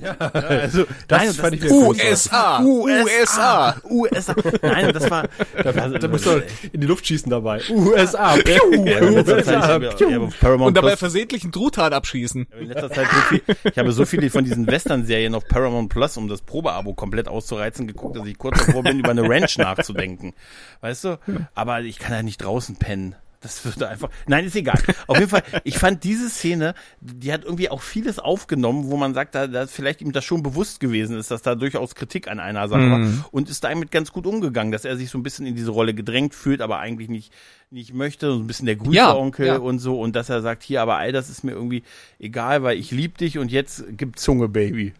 Ja, 0.00 0.12
also 0.32 0.84
das, 1.06 1.18
Nein, 1.18 1.26
das 1.28 1.36
fand 1.36 1.54
ich 1.54 1.70
USA, 1.70 2.60
USA, 2.60 3.76
USA. 3.88 4.34
Nein, 4.62 4.92
das 4.92 5.08
war. 5.08 5.28
Da, 5.62 5.72
da 5.72 6.08
musst 6.08 6.26
du 6.26 6.42
in 6.72 6.80
die 6.80 6.86
Luft 6.86 7.06
schießen 7.06 7.30
dabei. 7.30 7.62
USA. 7.70 8.36
Piu, 8.44 8.84
ja, 8.84 9.02
USA 9.02 9.78
piu. 9.78 10.28
Und 10.64 10.76
dabei 10.76 10.96
versehentlich 10.96 11.44
einen 11.44 11.52
Truthahn 11.52 11.92
abschießen. 11.92 12.46
In 12.60 12.68
letzter 12.68 12.90
Zeit 12.90 13.06
so 13.08 13.20
viel, 13.28 13.42
ich 13.70 13.78
habe 13.78 13.92
so 13.92 14.04
viele 14.04 14.30
von 14.30 14.44
diesen 14.44 14.66
Western-Serien 14.66 15.34
auf 15.34 15.46
Paramount 15.46 15.90
Plus, 15.90 16.16
um 16.16 16.28
das 16.28 16.42
Probeabo 16.42 16.94
komplett 16.94 17.28
auszureizen, 17.28 17.86
geguckt, 17.86 18.16
dass 18.16 18.26
ich 18.26 18.36
kurz 18.36 18.66
davor 18.66 18.82
bin, 18.82 18.98
über 18.98 19.10
eine 19.10 19.28
Ranch 19.28 19.58
nachzudenken. 19.58 20.34
Weißt 20.80 21.04
du? 21.04 21.18
Aber 21.54 21.80
ich 21.82 21.98
kann 21.98 22.12
ja 22.12 22.22
nicht 22.22 22.38
draußen 22.38 22.76
pennen. 22.76 23.14
Das 23.44 23.62
würde 23.62 23.90
einfach. 23.90 24.08
Nein, 24.26 24.46
ist 24.46 24.56
egal. 24.56 24.80
Auf 25.06 25.18
jeden 25.18 25.28
Fall, 25.28 25.42
ich 25.64 25.76
fand 25.76 26.02
diese 26.02 26.30
Szene, 26.30 26.74
die 27.02 27.30
hat 27.30 27.44
irgendwie 27.44 27.68
auch 27.68 27.82
vieles 27.82 28.18
aufgenommen, 28.18 28.90
wo 28.90 28.96
man 28.96 29.12
sagt, 29.12 29.34
da, 29.34 29.46
da 29.46 29.66
vielleicht 29.66 30.00
ihm 30.00 30.12
das 30.12 30.24
schon 30.24 30.42
bewusst 30.42 30.80
gewesen 30.80 31.18
ist, 31.18 31.30
dass 31.30 31.42
da 31.42 31.54
durchaus 31.54 31.94
Kritik 31.94 32.26
an 32.26 32.40
einer 32.40 32.68
Sache 32.68 32.80
mhm. 32.80 32.90
war 32.90 33.28
und 33.32 33.50
ist 33.50 33.62
damit 33.62 33.90
ganz 33.90 34.12
gut 34.12 34.26
umgegangen, 34.26 34.72
dass 34.72 34.86
er 34.86 34.96
sich 34.96 35.10
so 35.10 35.18
ein 35.18 35.22
bisschen 35.22 35.44
in 35.44 35.54
diese 35.54 35.72
Rolle 35.72 35.92
gedrängt 35.92 36.34
fühlt, 36.34 36.62
aber 36.62 36.78
eigentlich 36.78 37.10
nicht 37.10 37.34
nicht 37.70 37.92
möchte, 37.92 38.32
so 38.32 38.38
ein 38.38 38.46
bisschen 38.46 38.66
der 38.66 38.76
Grüßeonkel 38.76 39.46
ja, 39.46 39.54
ja. 39.54 39.60
und 39.60 39.78
so 39.78 40.00
und 40.00 40.16
dass 40.16 40.30
er 40.30 40.40
sagt, 40.40 40.62
hier, 40.62 40.80
aber 40.80 40.96
all 40.96 41.12
das 41.12 41.28
ist 41.28 41.44
mir 41.44 41.52
irgendwie 41.52 41.82
egal, 42.18 42.62
weil 42.62 42.78
ich 42.78 42.92
lieb 42.92 43.18
dich 43.18 43.36
und 43.36 43.50
jetzt 43.50 43.84
gib 43.90 44.18
Zunge, 44.18 44.48
Baby. 44.48 44.94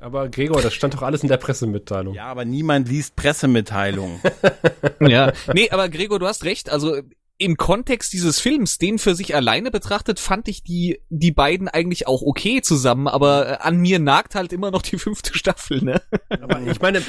Aber 0.00 0.28
Gregor, 0.28 0.60
das 0.60 0.74
stand 0.74 0.94
doch 0.94 1.02
alles 1.02 1.22
in 1.22 1.28
der 1.28 1.36
Pressemitteilung. 1.36 2.14
Ja, 2.14 2.24
aber 2.24 2.44
niemand 2.44 2.88
liest 2.88 3.14
Pressemitteilungen. 3.14 4.20
ja, 5.00 5.32
nee, 5.52 5.70
aber 5.70 5.88
Gregor, 5.88 6.18
du 6.18 6.26
hast 6.26 6.44
recht. 6.44 6.70
Also 6.70 7.02
im 7.38 7.56
Kontext 7.56 8.12
dieses 8.12 8.38
Films, 8.38 8.78
den 8.78 8.98
für 8.98 9.14
sich 9.14 9.34
alleine 9.34 9.70
betrachtet, 9.70 10.20
fand 10.20 10.46
ich 10.48 10.62
die, 10.62 11.00
die 11.08 11.32
beiden 11.32 11.68
eigentlich 11.68 12.06
auch 12.06 12.22
okay 12.22 12.62
zusammen, 12.62 13.08
aber 13.08 13.48
äh, 13.48 13.56
an 13.62 13.78
mir 13.78 13.98
nagt 13.98 14.34
halt 14.34 14.52
immer 14.52 14.70
noch 14.70 14.82
die 14.82 14.98
fünfte 14.98 15.36
Staffel, 15.36 15.82
ne? 15.82 16.00
Aber 16.28 16.60
ich 16.60 16.80
meine, 16.80 17.02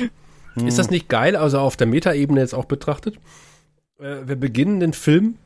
Ist 0.66 0.78
das 0.80 0.90
nicht 0.90 1.10
geil, 1.10 1.36
also 1.36 1.60
auf 1.60 1.78
der 1.78 1.88
Metaebene 1.88 2.40
jetzt 2.40 2.54
auch 2.54 2.66
betrachtet? 2.66 3.16
Äh, 4.00 4.28
wir 4.28 4.36
beginnen 4.36 4.80
den 4.80 4.94
Film 4.94 5.38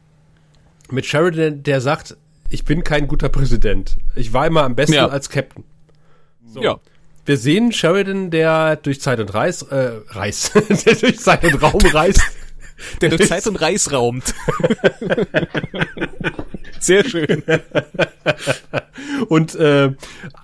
mit 0.89 1.05
Sheridan, 1.05 1.63
der 1.63 1.81
sagt, 1.81 2.15
ich 2.49 2.63
bin 2.63 2.83
kein 2.83 3.07
guter 3.07 3.29
Präsident. 3.29 3.97
Ich 4.15 4.31
war 4.31 4.47
immer 4.47 4.63
am 4.63 4.75
besten 4.75 4.93
Ja. 4.95 5.07
als 5.07 5.29
Captain. 5.29 5.63
So. 6.45 6.61
Ja. 6.61 6.79
Wir 7.25 7.37
sehen 7.37 7.73
Sheridan, 7.73 8.31
der 8.31 8.77
durch 8.77 9.01
Zeit 9.01 9.19
und 9.19 9.33
Reis, 9.33 9.63
äh, 9.63 9.99
Reis, 10.07 10.51
der 10.85 10.95
durch 10.95 11.19
Zeit 11.19 11.43
und 11.43 11.61
Raum 11.61 11.81
reist. 11.91 12.21
Der 13.01 13.09
durch 13.09 13.27
Zeit 13.27 13.45
und 13.47 13.55
Reis 13.57 13.91
raumt. 13.91 14.33
Sehr 16.79 17.03
schön. 17.03 17.43
und 19.29 19.55
äh, 19.55 19.91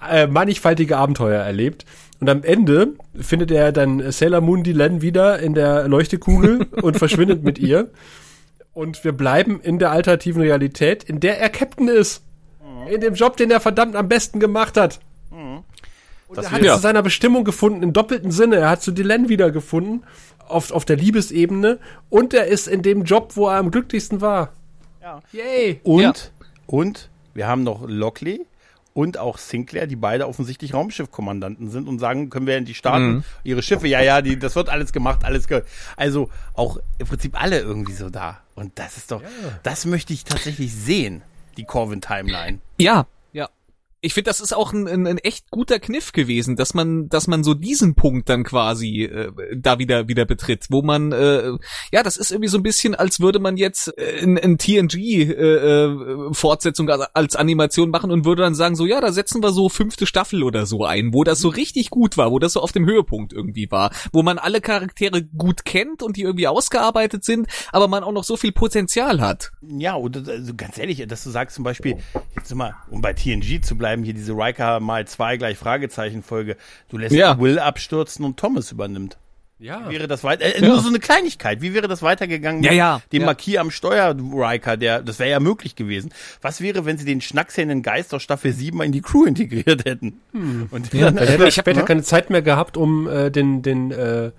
äh, 0.10 0.28
mannigfaltige 0.28 0.98
Abenteuer 0.98 1.42
erlebt. 1.42 1.86
Und 2.20 2.30
am 2.30 2.44
Ende 2.44 2.94
findet 3.20 3.52
er 3.52 3.72
dann 3.72 4.12
Sailor 4.12 4.42
Moon 4.42 4.64
Dylan 4.64 5.02
wieder 5.02 5.40
in 5.40 5.54
der 5.54 5.88
Leuchtekugel 5.88 6.68
und 6.82 6.98
verschwindet 6.98 7.44
mit 7.44 7.60
ihr. 7.60 7.92
Und 8.74 9.04
wir 9.04 9.12
bleiben 9.12 9.60
in 9.62 9.78
der 9.78 9.92
alternativen 9.92 10.42
Realität, 10.42 11.04
in 11.04 11.20
der 11.20 11.40
er 11.40 11.50
Captain 11.50 11.88
ist. 11.88 12.24
In 12.90 13.02
dem 13.02 13.14
Job, 13.14 13.38
den 13.38 13.52
er 13.52 13.60
verdammt 13.60 13.96
am 13.96 14.08
besten 14.10 14.40
gemacht 14.40 14.78
hat. 14.78 15.00
Und 15.30 15.64
Das 16.38 16.46
er 16.46 16.52
hat 16.54 16.62
wird- 16.62 16.76
zu 16.76 16.82
seiner 16.82 17.04
Bestimmung 17.04 17.44
gefunden, 17.44 17.84
im 17.84 17.94
doppelten 17.94 18.32
Sinne. 18.32 18.56
Er 18.58 18.70
hat 18.70 18.82
zu 18.82 18.92
Dylan 18.92 19.30
wiedergefunden, 19.30 20.04
auf, 20.48 20.72
auf 20.72 20.86
der 20.86 20.98
Liebesebene. 20.98 21.80
Und 22.10 22.34
er 22.34 22.48
ist 22.48 22.68
in 22.68 22.82
dem 22.82 23.04
Job, 23.04 23.34
wo 23.36 23.48
er 23.48 23.58
am 23.58 23.72
glücklichsten 23.72 24.22
war. 24.22 24.54
Ja. 25.02 25.22
Yay. 25.32 25.80
Und, 25.84 26.02
Ja. 26.02 26.14
und 26.68 27.10
wir 27.34 27.48
haben 27.48 27.64
noch 27.64 27.84
Lockley 27.88 28.46
und 28.94 29.18
auch 29.18 29.38
Sinclair, 29.40 29.88
die 29.88 29.96
beide 29.96 30.28
offensichtlich 30.28 30.74
Raumschiffkommandanten 30.74 31.70
sind 31.70 31.88
und 31.88 31.98
sagen, 32.00 32.30
können 32.30 32.46
wir 32.46 32.56
endlich 32.56 32.78
starten? 32.78 33.24
Ihre 33.44 33.64
Schiffe, 33.64 33.88
ja, 33.88 34.02
ja, 34.02 34.22
die, 34.22 34.38
das 34.38 34.56
wird 34.56 34.70
alles 34.70 34.94
gemacht, 34.94 35.26
alles 35.26 35.48
ge 35.48 35.64
Also 35.98 36.30
auch 36.54 36.78
im 37.00 37.08
Prinzip 37.08 37.42
alle 37.42 37.60
irgendwie 37.60 37.94
so 37.94 38.10
da. 38.10 38.40
Und 38.56 38.78
das 38.78 38.98
ist 38.98 39.12
doch, 39.12 39.24
das 39.64 39.86
möchte 39.86 40.14
ich 40.14 40.26
tatsächlich 40.26 40.74
sehen, 40.74 41.24
die 41.58 41.64
Corvin-Timeline. 41.66 42.60
Ja, 42.78 42.94
ja. 42.94 43.06
Ich 44.06 44.14
finde, 44.14 44.30
das 44.30 44.42
ist 44.42 44.54
auch 44.54 44.74
ein, 44.74 44.86
ein, 44.88 45.08
ein 45.08 45.18
echt 45.18 45.50
guter 45.50 45.80
Kniff 45.80 46.12
gewesen, 46.12 46.58
dass 46.58 46.74
man, 46.74 47.08
dass 47.08 47.28
man 47.28 47.42
so 47.44 47.54
diesen 47.54 47.96
Punkt 47.96 48.28
dann 48.28 48.44
quasi 48.44 49.04
äh, 49.04 49.32
da 49.56 49.80
wieder 49.80 50.10
wieder 50.10 50.26
betritt, 50.26 50.66
wo 50.70 50.82
man, 50.82 51.14
äh, 51.14 51.54
ja, 51.92 52.04
das 52.04 52.18
ist 52.18 52.32
irgendwie 52.32 52.50
so 52.50 52.58
ein 52.58 52.64
bisschen, 52.64 52.96
als 52.96 53.22
würde 53.22 53.40
man 53.40 53.56
jetzt 53.58 53.98
äh, 53.98 54.22
ein, 54.22 54.38
ein 54.38 54.58
TNG-Fortsetzung 54.58 56.90
als, 56.90 57.04
als 57.14 57.38
Animation 57.38 57.92
machen 57.92 58.12
und 58.12 58.26
würde 58.26 58.42
dann 58.44 58.56
sagen, 58.56 58.76
so 58.76 58.86
ja, 58.86 59.00
da 59.00 59.14
setzen 59.14 59.42
wir 59.42 59.52
so 59.52 59.70
fünfte 59.70 60.06
Staffel 60.06 60.44
oder 60.44 60.66
so 60.66 60.84
ein, 60.84 61.14
wo 61.14 61.24
das 61.24 61.40
so 61.40 61.48
richtig 61.48 61.90
gut 61.90 62.18
war, 62.18 62.32
wo 62.32 62.40
das 62.40 62.52
so 62.54 62.62
auf 62.62 62.74
dem 62.74 62.86
Höhepunkt 62.86 63.34
irgendwie 63.34 63.72
war, 63.72 63.92
wo 64.12 64.22
man 64.22 64.38
alle 64.38 64.62
Charaktere 64.62 65.24
gut 65.24 65.64
kennt 65.64 66.04
und 66.04 66.18
die 66.18 66.24
irgendwie 66.24 66.48
ausgearbeitet 66.48 67.24
sind, 67.24 67.48
aber 67.72 67.88
man 67.88 68.04
auch 68.04 68.12
noch 68.12 68.26
so 68.26 68.36
viel 68.36 68.52
Potenzial 68.52 69.22
hat. 69.22 69.54
Ja, 69.62 69.94
und 69.94 70.28
also 70.28 70.54
ganz 70.56 70.78
ehrlich, 70.78 71.06
dass 71.08 71.24
du 71.24 71.30
sagst 71.30 71.56
zum 71.56 71.64
Beispiel, 71.64 72.00
jetzt 72.36 72.54
mal, 72.54 72.76
um 72.90 73.02
bei 73.02 73.14
TNG 73.14 73.62
zu 73.64 73.78
bleiben, 73.78 73.93
hier 74.02 74.16
diese 74.16 74.34
Riker 74.34 74.80
mal 74.80 75.06
zwei 75.06 75.38
gleich 75.38 75.58
Fragezeichen 75.58 76.24
Folge, 76.24 76.58
du 76.90 76.98
lässt 76.98 77.14
Ja. 77.14 77.38
Will 77.40 77.60
abstürzen 77.60 78.26
und 78.26 78.38
Thomas 78.38 78.72
übernimmt. 78.72 79.18
Ja. 79.60 79.90
Wäre 79.90 80.08
das 80.08 80.26
weiter, 80.26 80.44
äh, 80.44 80.60
nur 80.62 80.82
so 80.82 80.90
eine 80.90 81.00
Kleinigkeit. 81.00 81.62
Wie 81.62 81.74
wäre 81.74 81.88
das 81.88 82.02
weitergegangen 82.02 82.64
Ja, 82.64 82.72
mit 82.72 82.78
ja, 82.78 83.02
dem 83.14 83.22
ja. 83.22 83.26
Marquis 83.28 83.58
am 83.58 83.72
Steuer 83.72 84.14
Riker, 84.14 84.76
der, 84.76 85.02
das 85.02 85.20
wäre 85.20 85.30
ja 85.30 85.40
möglich 85.40 85.76
gewesen. 85.76 86.12
Was 86.42 86.60
wäre, 86.60 86.86
wenn 86.86 86.98
sie 86.98 87.06
den 87.06 87.22
schnackshänden 87.22 87.82
Geist 87.82 88.14
aus 88.14 88.24
Staffel 88.24 88.52
7 88.52 88.78
mal 88.78 88.84
in 88.84 88.92
die 88.92 89.02
Crew 89.02 89.24
integriert 89.24 89.86
hätten? 89.86 90.20
Und 90.34 90.94
dann, 90.94 91.16
Dann 91.16 91.28
hätte 91.28 91.48
Ich 91.48 91.56
später 91.56 91.82
ne? 91.82 91.86
keine 91.86 92.04
Zeit 92.04 92.30
mehr 92.30 92.42
gehabt, 92.42 92.76
um 92.76 93.08
äh, 93.08 93.30
den, 93.30 93.62
den, 93.62 93.92
äh, 93.92 94.32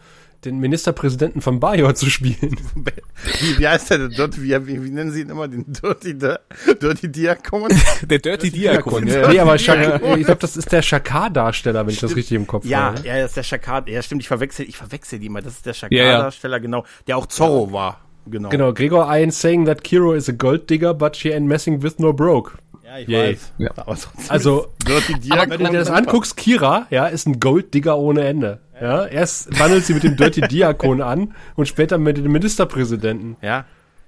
den 0.44 0.58
Ministerpräsidenten 0.58 1.40
von 1.40 1.60
Bajor 1.60 1.94
zu 1.94 2.10
spielen. 2.10 2.56
wie, 3.40 3.58
wie 3.58 3.68
heißt 3.68 3.90
der, 3.90 4.08
Dirty, 4.08 4.42
wie, 4.42 4.66
wie, 4.66 4.84
wie 4.84 4.90
nennen 4.90 5.10
sie 5.10 5.22
ihn 5.22 5.30
immer, 5.30 5.48
den 5.48 5.64
Dirty, 5.72 6.18
der, 6.18 6.40
Dirty 6.80 7.10
Diakon? 7.10 7.72
Der 8.02 8.18
Dirty 8.18 8.50
Diakon. 8.50 9.06
Ja. 9.06 9.28
nee, 9.28 9.38
aber 9.38 9.58
Shak 9.58 10.02
ich 10.16 10.24
glaube, 10.24 10.40
das 10.40 10.56
ist 10.56 10.70
der 10.72 10.82
Shakar-Darsteller, 10.82 11.86
wenn 11.86 11.92
ich 11.92 12.00
das 12.00 12.14
richtig 12.16 12.36
im 12.36 12.46
Kopf 12.46 12.64
Ja, 12.64 12.94
habe. 12.94 13.06
ja, 13.06 13.16
das 13.20 13.30
ist 13.30 13.36
der 13.36 13.42
Shakar, 13.42 13.88
ja 13.88 14.02
stimmt, 14.02 14.22
ich 14.22 14.28
verwechsel, 14.28 14.66
ich 14.68 14.76
verwechsel 14.76 15.18
die 15.18 15.28
mal, 15.28 15.42
das 15.42 15.54
ist 15.54 15.66
der 15.66 15.74
Ja, 15.74 15.88
ja. 15.90 16.04
Shakar-Darsteller, 16.04 16.60
genau, 16.60 16.84
der 17.06 17.16
auch 17.16 17.26
Zorro 17.26 17.72
war. 17.72 18.00
Genau. 18.26 18.48
Genau, 18.48 18.72
Gregor 18.72 19.08
Ein 19.08 19.30
saying 19.30 19.66
that 19.66 19.84
Kiro 19.84 20.14
is 20.14 20.28
a 20.28 20.32
gold 20.32 20.70
digger, 20.70 20.94
but 20.94 21.14
she 21.16 21.30
ain't 21.30 21.46
messing 21.46 21.82
with 21.82 21.98
no 21.98 22.12
broke. 22.12 22.52
Ja, 22.84 22.98
ich 22.98 23.08
Yay. 23.08 23.32
weiß. 23.32 23.52
Ja. 23.58 23.70
Aber 23.76 23.96
Also, 24.28 24.66
Diakon. 24.86 25.50
Wenn 25.50 25.58
du 25.64 25.70
dir 25.70 25.78
das 25.78 25.90
anguckst, 25.90 26.36
Kira, 26.36 26.86
ja, 26.90 27.06
ist 27.06 27.26
ein 27.26 27.40
Golddigger 27.40 27.96
ohne 27.98 28.24
Ende. 28.24 28.60
Ja, 28.80 29.06
erst 29.06 29.58
wandelt 29.58 29.84
sie 29.86 29.94
mit 29.94 30.02
dem 30.02 30.16
Dirty 30.16 30.42
Diakon 30.42 31.00
an 31.00 31.34
und 31.54 31.66
später 31.66 31.96
mit 31.96 32.18
dem 32.18 32.32
Ministerpräsidenten. 32.32 33.36
Ja, 33.40 33.64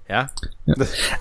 ja. 0.09 0.31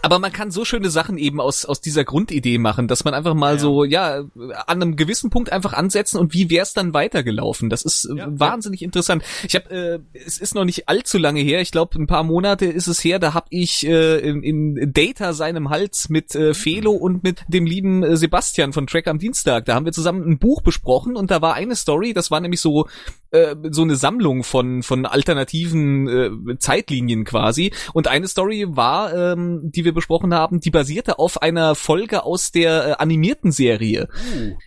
Aber 0.01 0.19
man 0.19 0.31
kann 0.31 0.51
so 0.51 0.65
schöne 0.65 0.89
Sachen 0.89 1.17
eben 1.17 1.39
aus, 1.39 1.65
aus 1.65 1.81
dieser 1.81 2.03
Grundidee 2.03 2.57
machen, 2.57 2.87
dass 2.87 3.03
man 3.03 3.13
einfach 3.13 3.33
mal 3.33 3.59
so, 3.59 3.83
ja, 3.83 4.23
an 4.35 4.81
einem 4.81 4.95
gewissen 4.95 5.29
Punkt 5.29 5.51
einfach 5.51 5.73
ansetzen 5.73 6.17
und 6.17 6.33
wie 6.33 6.49
wär's 6.49 6.73
dann 6.73 6.93
weitergelaufen? 6.93 7.69
Das 7.69 7.83
ist 7.83 8.05
äh, 8.05 8.25
wahnsinnig 8.27 8.81
interessant. 8.81 9.23
Ich 9.47 9.55
habe, 9.55 9.69
äh, 9.69 9.99
es 10.25 10.37
ist 10.37 10.55
noch 10.55 10.65
nicht 10.65 10.89
allzu 10.89 11.17
lange 11.17 11.41
her, 11.41 11.61
ich 11.61 11.71
glaube 11.71 11.99
ein 11.99 12.07
paar 12.07 12.23
Monate 12.23 12.65
ist 12.65 12.87
es 12.87 13.03
her, 13.03 13.19
da 13.19 13.33
habe 13.33 13.47
ich 13.49 13.85
äh, 13.85 14.19
in, 14.19 14.43
in 14.43 14.93
Data 14.93 15.33
seinem 15.33 15.69
Hals 15.69 16.09
mit 16.09 16.35
äh, 16.35 16.53
Felo 16.53 16.91
und 16.91 17.23
mit 17.23 17.43
dem 17.47 17.65
lieben 17.65 18.03
äh, 18.03 18.17
Sebastian 18.17 18.73
von 18.73 18.87
Track 18.87 19.07
am 19.07 19.19
Dienstag, 19.19 19.65
da 19.65 19.75
haben 19.75 19.85
wir 19.85 19.93
zusammen 19.93 20.27
ein 20.27 20.37
Buch 20.37 20.61
besprochen 20.61 21.15
und 21.15 21.31
da 21.31 21.41
war 21.41 21.53
eine 21.53 21.75
Story, 21.75 22.13
das 22.13 22.31
war 22.31 22.39
nämlich 22.39 22.61
so 22.61 22.87
äh, 23.35 23.55
so 23.71 23.81
eine 23.81 23.95
Sammlung 23.95 24.43
von 24.43 24.81
von 24.83 25.05
alternativen 25.05 26.07
äh, 26.07 26.57
Zeitlinien 26.59 27.23
quasi 27.25 27.71
und 27.93 28.07
eine 28.07 28.27
Story 28.27 28.65
war, 28.69 29.13
ähm, 29.13 29.71
die 29.75 29.85
wir 29.85 29.93
besprochen 29.93 30.33
haben, 30.33 30.59
die 30.59 30.71
basierte 30.71 31.19
auf 31.19 31.41
einer 31.41 31.75
Folge 31.75 32.23
aus 32.23 32.51
der 32.51 32.87
äh, 32.87 32.91
animierten 32.93 33.51
Serie. 33.51 34.07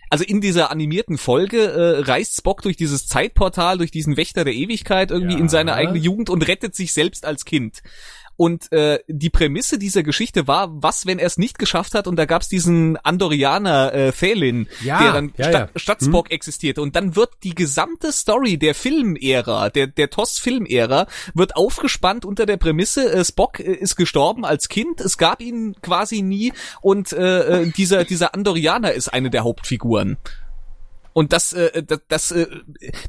Also 0.09 0.23
in 0.23 0.41
dieser 0.41 0.71
animierten 0.71 1.17
Folge 1.17 1.57
äh, 1.63 1.99
reist 2.01 2.37
Spock 2.37 2.61
durch 2.61 2.77
dieses 2.77 3.07
Zeitportal, 3.07 3.77
durch 3.77 3.91
diesen 3.91 4.17
Wächter 4.17 4.43
der 4.43 4.53
Ewigkeit 4.53 5.11
irgendwie 5.11 5.33
Ja. 5.35 5.39
in 5.39 5.49
seine 5.49 5.73
eigene 5.73 5.97
Jugend 5.99 6.29
und 6.29 6.47
rettet 6.47 6.75
sich 6.75 6.93
selbst 6.93 7.25
als 7.25 7.45
Kind. 7.45 7.81
Und 8.39 8.71
äh, 8.71 8.99
die 9.09 9.29
Prämisse 9.29 9.77
dieser 9.77 10.01
Geschichte 10.01 10.47
war, 10.47 10.69
was, 10.71 11.05
wenn 11.05 11.19
er 11.19 11.27
es 11.27 11.37
nicht 11.37 11.59
geschafft 11.59 11.93
hat 11.93 12.07
und 12.07 12.15
da 12.15 12.23
gab's 12.23 12.47
diesen 12.47 12.95
Andorianer 12.95 13.93
äh, 13.93 14.11
Thelin, 14.13 14.69
Ja, 14.81 15.03
der 15.03 15.11
dann 15.11 15.33
ja, 15.35 15.49
sta 15.49 15.51
ja. 15.51 15.65
Hm? 15.65 15.71
statt 15.75 16.01
Spock 16.01 16.31
existierte. 16.31 16.81
Und 16.81 16.95
dann 16.95 17.17
wird 17.17 17.31
die 17.43 17.53
gesamte 17.53 18.13
Story 18.13 18.57
der 18.57 18.75
Filmära, 18.75 19.69
der, 19.69 19.87
der 19.87 20.09
TOS-Filmära, 20.09 21.07
wird 21.33 21.57
aufgespannt 21.57 22.23
unter 22.23 22.45
der 22.45 22.55
Prämisse, 22.55 23.11
äh, 23.11 23.25
Spock 23.25 23.59
äh, 23.59 23.73
ist 23.73 23.97
gestorben 23.97 24.45
als 24.45 24.69
Kind, 24.69 25.01
es 25.01 25.17
gab 25.17 25.41
ihn 25.41 25.75
quasi 25.81 26.21
nie 26.21 26.53
und 26.79 27.11
äh, 27.11 27.63
äh, 27.63 27.71
dieser, 27.71 28.05
dieser 28.05 28.33
Andorianer 28.35 28.93
ist 28.93 29.09
eine 29.09 29.29
der 29.29 29.43
Hauptfiguren. 29.43 30.15
Und 31.13 31.33
das, 31.33 31.53
äh, 31.53 31.83
das, 31.83 31.99
das 32.07 32.31
äh, 32.31 32.47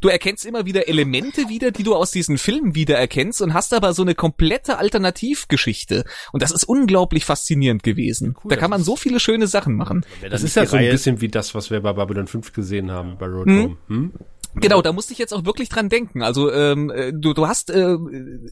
du 0.01 0.09
erkennst 0.09 0.44
immer 0.46 0.64
wieder 0.66 0.88
Elemente 0.88 1.48
wieder, 1.48 1.70
die 1.70 1.82
du 1.82 1.94
aus 1.94 2.11
diesen 2.11 2.38
Filmen 2.38 2.74
wieder 2.74 2.96
erkennst 2.96 3.42
und 3.42 3.55
hast 3.55 3.72
aber 3.74 3.92
so 3.92 4.03
eine 4.03 4.14
komplette 4.14 4.78
Alternativgeschichte. 4.78 6.05
Und 6.32 6.42
das 6.42 6.51
ist 6.51 6.64
unglaublich 6.64 7.24
faszinierend 7.24 7.82
gewesen. 7.82 8.36
da 8.48 8.57
kann 8.57 8.70
man 8.70 8.82
so 8.82 8.96
viele 8.96 9.20
schöne 9.20 9.46
Sachen 9.46 9.74
machen. 9.76 10.05
Das 10.28 10.42
ist 10.42 10.57
ja 10.57 10.66
so 10.66 10.76
ein 10.76 10.84
Reihe- 10.84 10.92
bisschen 10.92 11.20
wie 11.20 11.28
das, 11.28 11.55
was 11.55 11.70
wir 11.70 11.80
bei 11.80 11.92
Babylon 11.92 12.26
5 12.26 12.53
gesehen 12.53 12.90
haben, 12.90 13.16
bei 13.18 13.26
Road 13.26 13.46
Home. 13.48 13.76
Hm? 13.88 14.12
Genau, 14.55 14.82
da 14.82 14.92
musste 14.92 15.12
ich 15.12 15.18
jetzt 15.18 15.32
auch 15.32 15.44
wirklich 15.44 15.68
dran 15.68 15.88
denken. 15.88 16.22
Also 16.22 16.53
ähm, 16.53 16.90
äh, 16.90 17.12
du, 17.12 17.34
du 17.34 17.46
hast 17.46 17.70
äh, 17.70 17.96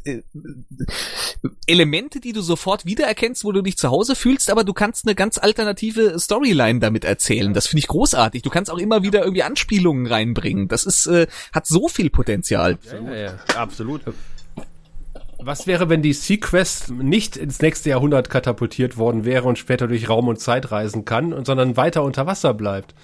äh, 0.05 0.23
Elemente, 1.67 2.21
die 2.21 2.33
du 2.33 2.41
sofort 2.41 2.87
wiedererkennst, 2.87 3.45
wo 3.45 3.53
du 3.53 3.63
dich 3.63 3.77
zu 3.77 3.91
Hause 3.91 4.15
fühlst, 4.15 4.51
aber 4.51 4.65
du 4.65 4.73
kannst 4.73 5.07
eine 5.07 5.15
ganz 5.15 5.39
alternative 5.39 6.19
Storyline 6.19 6.79
damit 6.79 7.05
erzählen. 7.05 7.53
Das 7.53 7.67
finde 7.67 7.81
ich 7.81 7.89
großartig. 7.89 8.43
Du 8.43 8.51
kannst 8.51 8.71
auch 8.71 8.79
immer 8.79 9.03
wieder 9.03 9.23
irgendwie 9.23 9.43
Anspielungen 9.43 10.07
reinbringen. 10.07 10.69
Das 10.69 10.85
ist 10.85 11.07
äh, 11.07 11.27
hat 11.53 11.67
so 11.67 11.89
viel 11.89 12.11
Potenzial. 12.11 12.79
Ja, 12.93 13.15
ja. 13.15 13.39
Absolut. 13.57 14.03
Was 15.41 15.67
wäre, 15.67 15.89
wenn 15.89 16.03
die 16.03 16.13
Sequest 16.13 16.91
nicht 16.91 17.37
ins 17.37 17.61
nächste 17.61 17.91
Jahrhundert 17.91 18.29
katapultiert 18.29 18.97
worden 18.97 19.25
wäre 19.25 19.47
und 19.47 19.59
später 19.59 19.87
durch 19.87 20.09
Raum 20.09 20.29
und 20.29 20.41
Zeit 20.41 20.73
reisen 20.73 21.05
kann, 21.05 21.33
und 21.33 21.47
sondern 21.47 21.77
weiter 21.77 22.03
unter 22.03 22.27
Wasser 22.27 22.55
bleibt? 22.55 22.95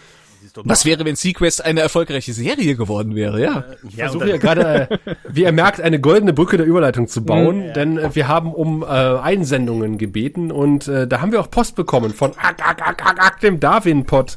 Was 0.64 0.84
wäre, 0.84 1.04
wenn 1.04 1.16
Sequest 1.16 1.64
eine 1.64 1.80
erfolgreiche 1.80 2.32
Serie 2.32 2.76
geworden 2.76 3.14
wäre? 3.14 3.40
Ja. 3.42 3.64
Ich 3.88 3.94
Ja, 3.96 4.06
versuche 4.06 4.28
ja 4.30 4.36
gerade, 4.36 4.88
äh, 4.90 5.14
wie 5.28 5.42
ihr 5.42 5.52
merkt, 5.52 5.80
eine 5.80 6.00
goldene 6.00 6.32
Brücke 6.32 6.56
der 6.56 6.66
Überleitung 6.66 7.08
zu 7.08 7.24
bauen, 7.24 7.72
denn 7.74 7.98
äh, 7.98 8.14
wir 8.14 8.28
haben 8.28 8.52
um 8.52 8.82
äh, 8.82 8.86
Einsendungen 8.86 9.98
gebeten 9.98 10.50
und 10.52 10.88
äh, 10.88 11.06
da 11.06 11.20
haben 11.20 11.32
wir 11.32 11.40
auch 11.40 11.50
Post 11.50 11.76
bekommen 11.76 12.12
von 12.12 12.32
Ak, 12.36 12.56
Ak, 12.66 12.80
Ak, 12.86 13.04
Ak, 13.06 13.18
Ak, 13.20 13.40
dem 13.40 13.60
Darwin-Pod, 13.60 14.36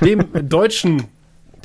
dem 0.00 0.24
deutschen, 0.48 1.04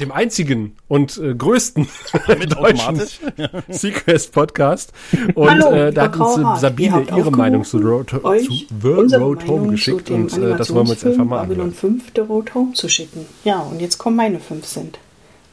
dem 0.02 0.12
einzigen 0.12 0.76
und 0.88 1.18
äh, 1.18 1.34
größten 1.34 1.88
Mit 2.28 2.56
deutschen 2.56 2.80
automatisch. 2.80 3.20
Sequest-Podcast. 3.70 4.92
Und 5.36 5.50
Hallo, 5.50 5.72
äh, 5.72 5.94
da 5.94 6.04
hat 6.04 6.18
uns 6.18 6.38
äh, 6.38 6.60
Sabine 6.60 7.06
ihre 7.16 7.32
Meinung 7.32 7.64
zu 7.64 7.78
Road, 7.78 8.10
zu 8.10 8.20
The 8.20 9.16
Road 9.16 9.48
Home 9.48 9.72
geschickt 9.72 10.10
und 10.10 10.38
äh, 10.38 10.58
das 10.58 10.74
wollen 10.74 10.88
wir 10.88 10.94
uns 10.94 11.06
einfach 11.06 11.26
mal 11.26 11.42
anhören. 11.42 11.74
5 11.74 12.12
The 12.16 12.22
Road 12.22 12.54
Home 12.56 12.74
zu 12.74 12.90
schicken. 12.90 13.26
Ja, 13.44 13.60
und 13.60 13.80
jetzt 13.80 13.98
kommen 13.98 14.16
meine 14.16 14.40
5 14.40 14.66
Cent. 14.66 15.00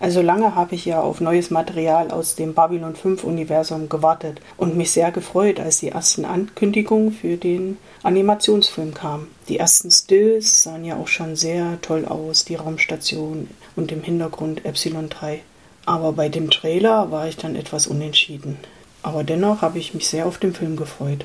Also 0.00 0.22
lange 0.22 0.54
habe 0.54 0.76
ich 0.76 0.84
ja 0.84 1.00
auf 1.00 1.20
neues 1.20 1.50
Material 1.50 2.12
aus 2.12 2.36
dem 2.36 2.54
Babylon 2.54 2.94
5 2.94 3.24
Universum 3.24 3.88
gewartet 3.88 4.40
und 4.56 4.76
mich 4.76 4.92
sehr 4.92 5.10
gefreut, 5.10 5.58
als 5.58 5.80
die 5.80 5.88
ersten 5.88 6.24
Ankündigungen 6.24 7.12
für 7.12 7.36
den 7.36 7.78
Animationsfilm 8.04 8.94
kamen. 8.94 9.26
Die 9.48 9.58
ersten 9.58 9.90
Stills 9.90 10.62
sahen 10.62 10.84
ja 10.84 10.96
auch 10.96 11.08
schon 11.08 11.34
sehr 11.34 11.80
toll 11.82 12.04
aus, 12.04 12.44
die 12.44 12.54
Raumstation 12.54 13.48
und 13.74 13.90
im 13.90 14.02
Hintergrund 14.02 14.64
Epsilon 14.64 15.08
3. 15.08 15.40
Aber 15.84 16.12
bei 16.12 16.28
dem 16.28 16.50
Trailer 16.50 17.10
war 17.10 17.26
ich 17.26 17.36
dann 17.36 17.56
etwas 17.56 17.88
unentschieden. 17.88 18.56
Aber 19.02 19.24
dennoch 19.24 19.62
habe 19.62 19.78
ich 19.78 19.94
mich 19.94 20.08
sehr 20.08 20.26
auf 20.26 20.38
den 20.38 20.54
Film 20.54 20.76
gefreut. 20.76 21.24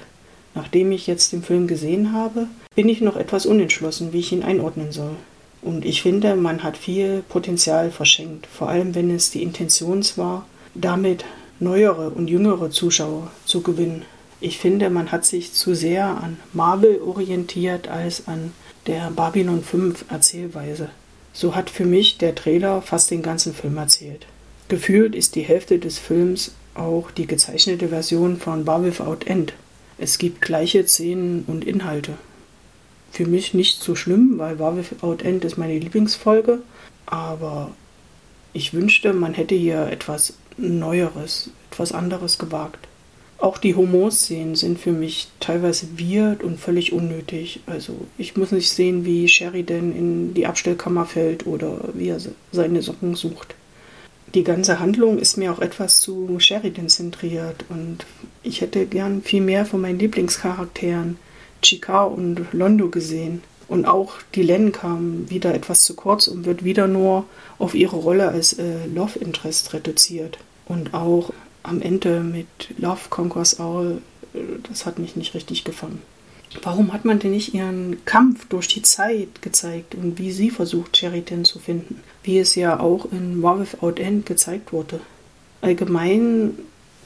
Nachdem 0.56 0.92
ich 0.92 1.06
jetzt 1.06 1.32
den 1.32 1.44
Film 1.44 1.68
gesehen 1.68 2.14
habe, 2.14 2.48
bin 2.76 2.90
ich 2.90 3.02
noch 3.02 3.18
etwas 3.18 3.46
unentschlossen, 3.46 4.14
wie 4.14 4.20
ich 4.20 4.32
ihn 4.32 4.44
einordnen 4.44 4.92
soll. 4.92 5.16
Und 5.64 5.86
ich 5.86 6.02
finde, 6.02 6.36
man 6.36 6.62
hat 6.62 6.78
viel 6.78 7.24
Potenzial 7.30 7.90
verschenkt, 7.90 8.48
vor 8.48 8.68
allem 8.68 8.96
wenn 8.96 9.10
es 9.10 9.32
die 9.32 9.42
Intention 9.42 10.04
war, 10.18 10.46
damit 10.76 11.24
neuere 11.60 12.10
und 12.10 12.30
jüngere 12.30 12.70
Zuschauer 12.70 13.32
zu 13.46 13.62
gewinnen. 13.62 14.04
Ich 14.42 14.58
finde, 14.58 14.90
man 14.90 15.14
hat 15.14 15.26
sich 15.26 15.54
zu 15.54 15.74
sehr 15.74 16.06
an 16.06 16.38
Marvel 16.52 17.00
orientiert 17.00 17.88
als 17.88 18.28
an 18.28 18.52
der 18.88 19.10
Babylon 19.12 19.64
5 19.64 20.06
Erzählweise. 20.10 20.90
So 21.32 21.56
hat 21.56 21.70
für 21.70 21.86
mich 21.86 22.18
der 22.18 22.36
Trailer 22.36 22.82
fast 22.82 23.10
den 23.10 23.22
ganzen 23.22 23.54
Film 23.54 23.78
erzählt. 23.78 24.26
Gefühlt 24.68 25.16
ist 25.16 25.36
die 25.36 25.44
Hälfte 25.44 25.80
des 25.80 25.98
Films 25.98 26.54
auch 26.76 27.10
die 27.12 27.28
gezeichnete 27.28 27.88
Version 27.88 28.38
von 28.38 28.66
Bar 28.66 28.84
Without 28.84 29.26
End. 29.26 29.54
Es 29.98 30.18
gibt 30.18 30.42
gleiche 30.42 30.86
Szenen 30.86 31.46
und 31.48 31.64
Inhalte 31.64 32.18
für 33.14 33.28
mich 33.28 33.54
nicht 33.54 33.82
so 33.82 33.96
schlimm, 33.96 34.40
weil 34.40 34.58
War 34.58 34.76
Without 34.76 35.24
End 35.24 35.46
ist 35.46 35.58
meine 35.58 35.78
Lieblingsfolge. 35.78 36.60
Aber 37.06 37.72
ich 38.54 38.74
wünschte, 38.74 39.14
man 39.14 39.36
hätte 39.36 39.54
hier 39.54 39.88
etwas 39.88 40.34
Neueres, 40.58 41.52
etwas 41.72 41.92
anderes 41.92 42.40
gewagt. 42.40 42.88
Auch 43.38 43.60
die 43.60 43.76
Homo-Szenen 43.76 44.56
sind 44.56 44.80
für 44.80 44.94
mich 44.94 45.28
teilweise 45.40 45.88
weird 46.00 46.44
und 46.44 46.60
völlig 46.60 46.92
unnötig. 46.92 47.60
Also 47.68 47.94
ich 48.18 48.36
muss 48.36 48.52
nicht 48.52 48.70
sehen, 48.70 49.06
wie 49.06 49.28
Sheridan 49.28 49.96
in 49.96 50.34
die 50.34 50.48
Abstellkammer 50.48 51.06
fällt 51.06 51.46
oder 51.46 51.78
wie 51.94 52.08
er 52.08 52.20
seine 52.52 52.82
Socken 52.82 53.16
sucht. 53.16 53.54
Die 54.34 54.44
ganze 54.44 54.80
Handlung 54.80 55.20
ist 55.20 55.38
mir 55.38 55.52
auch 55.52 55.60
etwas 55.60 56.00
zu 56.00 56.40
Sheridan 56.40 56.90
zentriert 56.90 57.66
und 57.70 58.08
ich 58.42 58.62
hätte 58.62 58.88
gern 58.88 59.22
viel 59.22 59.42
mehr 59.42 59.66
von 59.68 59.82
meinen 59.82 60.00
Lieblingscharakteren 60.00 61.18
Chikar 61.64 62.12
und 62.12 62.46
Londo 62.52 62.90
gesehen. 62.90 63.42
Und 63.68 63.86
auch 63.86 64.14
die 64.36 64.44
Len 64.44 64.72
kam 64.72 65.30
wieder 65.30 65.56
etwas 65.56 65.84
zu 65.84 65.96
kurz 65.96 66.28
und 66.28 66.46
wird 66.46 66.64
wieder 66.64 66.88
nur 66.88 67.26
auf 67.58 67.74
ihre 67.74 67.96
Rolle 67.96 68.28
als 68.28 68.54
äh, 68.54 68.86
Love 68.94 69.18
Interest 69.18 69.74
reduziert. 69.74 70.38
Und 70.66 70.94
auch 70.94 71.34
am 71.64 71.82
Ende 71.82 72.20
mit 72.20 72.48
Love 72.78 73.10
Conquers 73.10 73.60
All, 73.60 74.02
äh, 74.34 74.40
das 74.70 74.86
hat 74.86 75.00
mich 75.00 75.16
nicht 75.16 75.34
richtig 75.34 75.64
gefangen. 75.64 76.02
Warum 76.62 76.94
hat 76.94 77.04
man 77.04 77.18
denn 77.20 77.32
nicht 77.32 77.54
ihren 77.54 78.06
Kampf 78.06 78.46
durch 78.48 78.68
die 78.68 78.84
Zeit 78.84 79.42
gezeigt 79.42 79.96
und 79.96 80.20
wie 80.20 80.32
sie 80.32 80.52
versucht, 80.52 80.98
Sheridan 80.98 81.46
zu 81.46 81.58
finden? 81.58 82.02
Wie 82.22 82.38
es 82.38 82.54
ja 82.54 82.80
auch 82.80 83.12
in 83.12 83.42
War 83.42 83.60
Without 83.60 84.00
End 84.00 84.26
gezeigt 84.26 84.72
wurde. 84.72 85.00
Allgemein, 85.62 86.52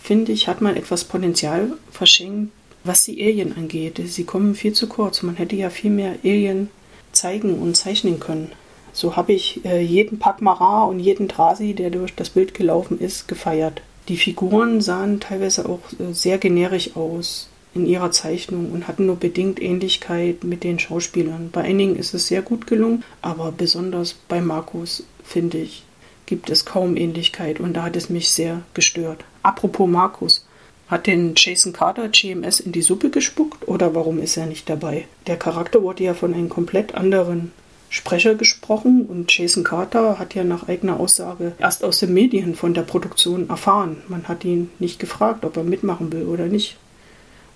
finde 0.02 0.34
ich, 0.34 0.48
hat 0.48 0.62
man 0.62 0.76
etwas 0.76 1.06
Potenzial 1.06 1.72
verschenkt, 1.92 2.52
was 2.88 3.04
die 3.04 3.22
Alien 3.24 3.56
angeht. 3.56 4.02
Sie 4.06 4.24
kommen 4.24 4.56
viel 4.56 4.74
zu 4.74 4.88
kurz. 4.88 5.22
Man 5.24 5.36
hätte 5.36 5.56
ja 5.56 5.70
viel 5.70 5.92
mehr 5.92 6.16
Alien 6.24 6.70
zeigen 7.12 7.60
und 7.60 7.76
zeichnen 7.76 8.20
können. 8.20 8.52
So 8.94 9.16
habe 9.16 9.34
ich 9.34 9.64
äh, 9.66 9.82
jeden 9.82 10.18
Pakmara 10.18 10.86
und 10.86 11.00
jeden 11.00 11.28
Drasi, 11.28 11.74
der 11.74 11.92
durch 11.92 12.16
das 12.16 12.32
Bild 12.32 12.54
gelaufen 12.54 13.00
ist, 13.00 13.28
gefeiert. 13.28 13.82
Die 14.08 14.18
Figuren 14.18 14.82
sahen 14.82 15.20
teilweise 15.20 15.68
auch 15.68 15.82
äh, 16.00 16.14
sehr 16.14 16.38
generisch 16.38 16.96
aus 16.96 17.50
in 17.76 17.86
ihrer 17.86 18.12
Zeichnung 18.12 18.72
und 18.72 18.88
hatten 18.88 19.06
nur 19.06 19.18
bedingt 19.18 19.62
Ähnlichkeit 19.62 20.44
mit 20.44 20.64
den 20.64 20.80
Schauspielern. 20.80 21.50
Bei 21.52 21.62
einigen 21.62 21.96
ist 21.96 22.14
es 22.14 22.28
sehr 22.28 22.42
gut 22.42 22.66
gelungen, 22.66 23.04
aber 23.22 23.52
besonders 23.52 24.14
bei 24.14 24.42
Markus, 24.42 25.04
finde 25.24 25.60
ich, 25.60 25.84
gibt 26.26 26.50
es 26.50 26.66
kaum 26.66 26.98
Ähnlichkeit 26.98 27.60
und 27.60 27.74
da 27.74 27.84
hat 27.84 27.96
es 27.96 28.10
mich 28.10 28.30
sehr 28.30 28.62
gestört. 28.74 29.24
Apropos 29.44 29.88
Markus, 29.88 30.46
hat 30.88 31.08
den 31.08 31.34
Jason 31.36 31.74
Carter 31.74 32.08
GMS 32.08 32.60
in 32.60 32.72
die 32.72 32.82
Suppe 32.82 33.10
gespuckt 33.10 33.68
oder 33.68 33.94
warum 33.94 34.20
ist 34.20 34.38
er 34.38 34.46
nicht 34.46 34.70
dabei? 34.70 35.06
Der 35.28 35.38
Charakter 35.38 35.84
wurde 35.84 36.04
ja 36.04 36.14
von 36.14 36.34
einem 36.34 36.50
komplett 36.50 36.96
anderen 36.96 37.52
Sprecher 37.90 38.36
gesprochen 38.36 39.06
und 39.06 39.36
Jason 39.36 39.64
Carter 39.64 40.20
hat 40.20 40.36
ja 40.36 40.44
nach 40.44 40.68
eigener 40.68 41.00
Aussage 41.00 41.54
erst 41.58 41.84
aus 41.84 42.00
den 42.00 42.14
Medien 42.14 42.56
von 42.56 42.74
der 42.74 42.82
Produktion 42.82 43.50
erfahren. 43.50 43.98
Man 44.08 44.28
hat 44.28 44.44
ihn 44.44 44.70
nicht 44.80 45.00
gefragt, 45.00 45.46
ob 45.46 45.56
er 45.58 45.64
mitmachen 45.64 46.12
will 46.12 46.26
oder 46.26 46.48
nicht. 46.48 46.78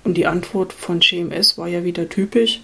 Und 0.03 0.15
die 0.15 0.27
Antwort 0.27 0.73
von 0.73 0.99
GMS 0.99 1.57
war 1.57 1.67
ja 1.67 1.83
wieder 1.83 2.09
typisch. 2.09 2.61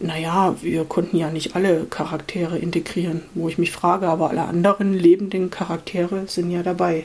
Naja, 0.00 0.56
wir 0.62 0.84
konnten 0.84 1.16
ja 1.16 1.30
nicht 1.30 1.54
alle 1.54 1.84
Charaktere 1.84 2.58
integrieren, 2.58 3.22
wo 3.34 3.48
ich 3.48 3.58
mich 3.58 3.72
frage, 3.72 4.08
aber 4.08 4.30
alle 4.30 4.42
anderen 4.42 4.94
lebenden 4.94 5.50
Charaktere 5.50 6.24
sind 6.26 6.50
ja 6.50 6.62
dabei. 6.62 7.04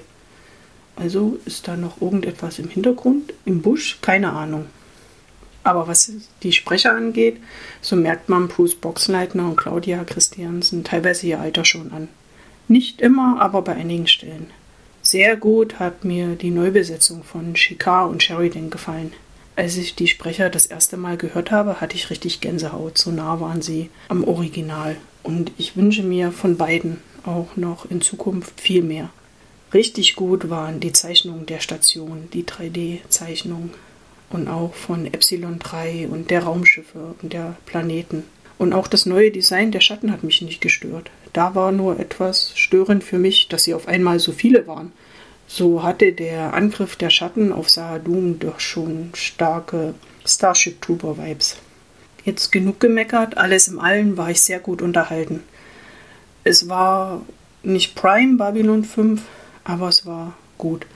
Also 0.98 1.38
ist 1.46 1.68
da 1.68 1.78
noch 1.78 2.02
irgendetwas 2.02 2.60
im 2.60 2.70
Hintergrund, 2.70 3.34
im 3.46 3.62
Busch, 3.62 4.00
keine 4.02 4.34
Ahnung. 4.34 4.66
Aber 5.64 5.88
was 5.88 6.12
die 6.44 6.54
Sprecher 6.54 6.94
angeht, 6.94 7.38
so 7.82 7.96
merkt 7.96 8.30
man 8.30 8.48
Bruce 8.48 8.76
Boxleitner 8.76 9.50
und 9.50 9.58
Claudia 9.58 10.04
Christiansen 10.04 10.84
teilweise 10.84 11.28
ihr 11.28 11.40
Alter 11.40 11.66
schon 11.66 11.92
an. 11.92 12.08
Nicht 12.68 13.02
immer, 13.02 13.42
aber 13.42 13.62
bei 13.62 13.74
einigen 13.76 14.08
Stellen. 14.08 14.48
Sehr 15.02 15.38
gut 15.38 15.80
hat 15.80 16.04
mir 16.04 16.36
die 16.36 16.52
Neubesetzung 16.52 17.24
von 17.24 17.56
Shikar 17.56 18.10
und 18.10 18.24
Sheridan 18.24 18.70
gefallen. 18.70 19.14
Als 19.56 19.78
ich 19.78 19.96
die 19.96 20.08
Sprecher 20.08 20.50
das 20.50 20.66
erste 20.66 20.98
Mal 20.98 21.18
gehört 21.18 21.52
habe, 21.52 21.80
hatte 21.80 21.96
ich 21.96 22.10
richtig 22.10 22.42
Gänsehaut. 22.42 22.98
So 22.98 23.12
nah 23.12 23.40
waren 23.40 23.62
sie 23.62 23.90
am 24.10 24.24
Original. 24.24 24.98
Und 25.24 25.52
ich 25.58 25.76
wünsche 25.76 26.04
mir 26.04 26.32
von 26.32 26.58
beiden 26.58 27.02
auch 27.26 27.56
noch 27.56 27.90
in 27.90 28.02
Zukunft 28.02 28.62
viel 28.62 28.84
mehr. 28.84 29.10
Richtig 29.74 30.16
gut 30.16 30.50
waren 30.50 30.80
die 30.80 30.94
Zeichnungen 30.94 31.46
der 31.46 31.60
Station, 31.60 32.30
die 32.32 32.44
3D-Zeichnungen 32.44 33.72
und 34.30 34.48
auch 34.48 34.74
von 34.74 35.06
Epsilon 35.06 35.60
3 35.60 36.08
und 36.10 36.32
der 36.32 36.44
Raumschiffe 36.44 37.16
und 37.22 37.34
der 37.34 37.58
Planeten. 37.66 38.24
Und 38.58 38.74
auch 38.74 38.88
das 38.88 39.06
neue 39.06 39.30
Design 39.30 39.72
der 39.72 39.82
Schatten 39.82 40.12
hat 40.12 40.24
mich 40.24 40.42
nicht 40.42 40.62
gestört. 40.62 41.12
Da 41.34 41.54
war 41.54 41.72
nur 41.72 42.00
etwas 42.00 42.54
störend 42.56 43.04
für 43.04 43.20
mich, 43.20 43.50
dass 43.50 43.66
sie 43.66 43.74
auf 43.74 43.88
einmal 43.88 44.20
so 44.20 44.32
viele 44.32 44.68
waren. 44.68 44.92
So 45.48 45.84
hatte 45.84 46.12
der 46.12 46.54
Angriff 46.54 46.96
der 46.96 47.10
Schatten 47.10 47.52
auf 47.52 47.70
Sahadum 47.70 48.40
doch 48.40 48.60
schon 48.60 49.12
starke 49.14 49.94
Starship 50.26 50.82
Trooper 50.82 51.18
Vibes. 51.18 51.58
Jetzt 52.26 52.52
genug 52.52 52.80
gemeckert, 52.80 53.38
alles 53.38 53.68
im 53.68 53.80
Allen 53.80 54.18
war 54.18 54.32
ich 54.32 54.42
sehr 54.42 54.60
gut 54.60 54.82
unterhalten. 54.82 55.44
Es 56.44 56.68
war 56.68 57.22
nicht 57.64 57.96
Prime 57.96 58.38
Babylon 58.38 58.84
5, 58.84 59.22
aber 59.68 59.90
es 59.90 60.06
war 60.06 60.34
gut. 60.58 60.88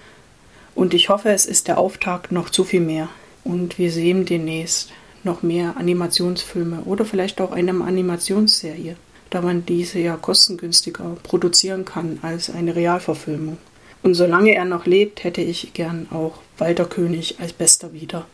Und 0.74 0.94
ich 0.94 1.10
hoffe, 1.10 1.30
es 1.30 1.46
ist 1.46 1.68
der 1.68 1.78
Auftakt 1.78 2.32
noch 2.32 2.50
zu 2.50 2.64
viel 2.64 2.80
mehr. 2.80 3.10
Und 3.44 3.78
wir 3.78 3.92
sehen 3.92 4.26
demnächst 4.26 4.92
noch 5.24 5.44
mehr 5.44 5.76
Animationsfilme 5.78 6.84
oder 6.86 7.06
vielleicht 7.06 7.42
auch 7.42 7.52
eine 7.52 7.72
Animationsserie, 7.72 8.96
da 9.30 9.42
man 9.42 9.66
diese 9.66 10.00
ja 10.00 10.16
kostengünstiger 10.16 11.18
produzieren 11.22 11.86
kann 11.86 12.20
als 12.22 12.50
eine 12.50 12.76
Realverfilmung. 12.76 13.58
Und 14.04 14.16
solange 14.16 14.56
er 14.56 14.66
noch 14.66 14.86
lebt, 14.86 15.24
hätte 15.24 15.42
ich 15.42 15.74
gern 15.74 16.08
auch 16.12 16.40
Walter 16.58 16.86
König 16.86 17.40
als 17.40 17.54
Bester 17.54 17.94
wieder. 17.94 18.26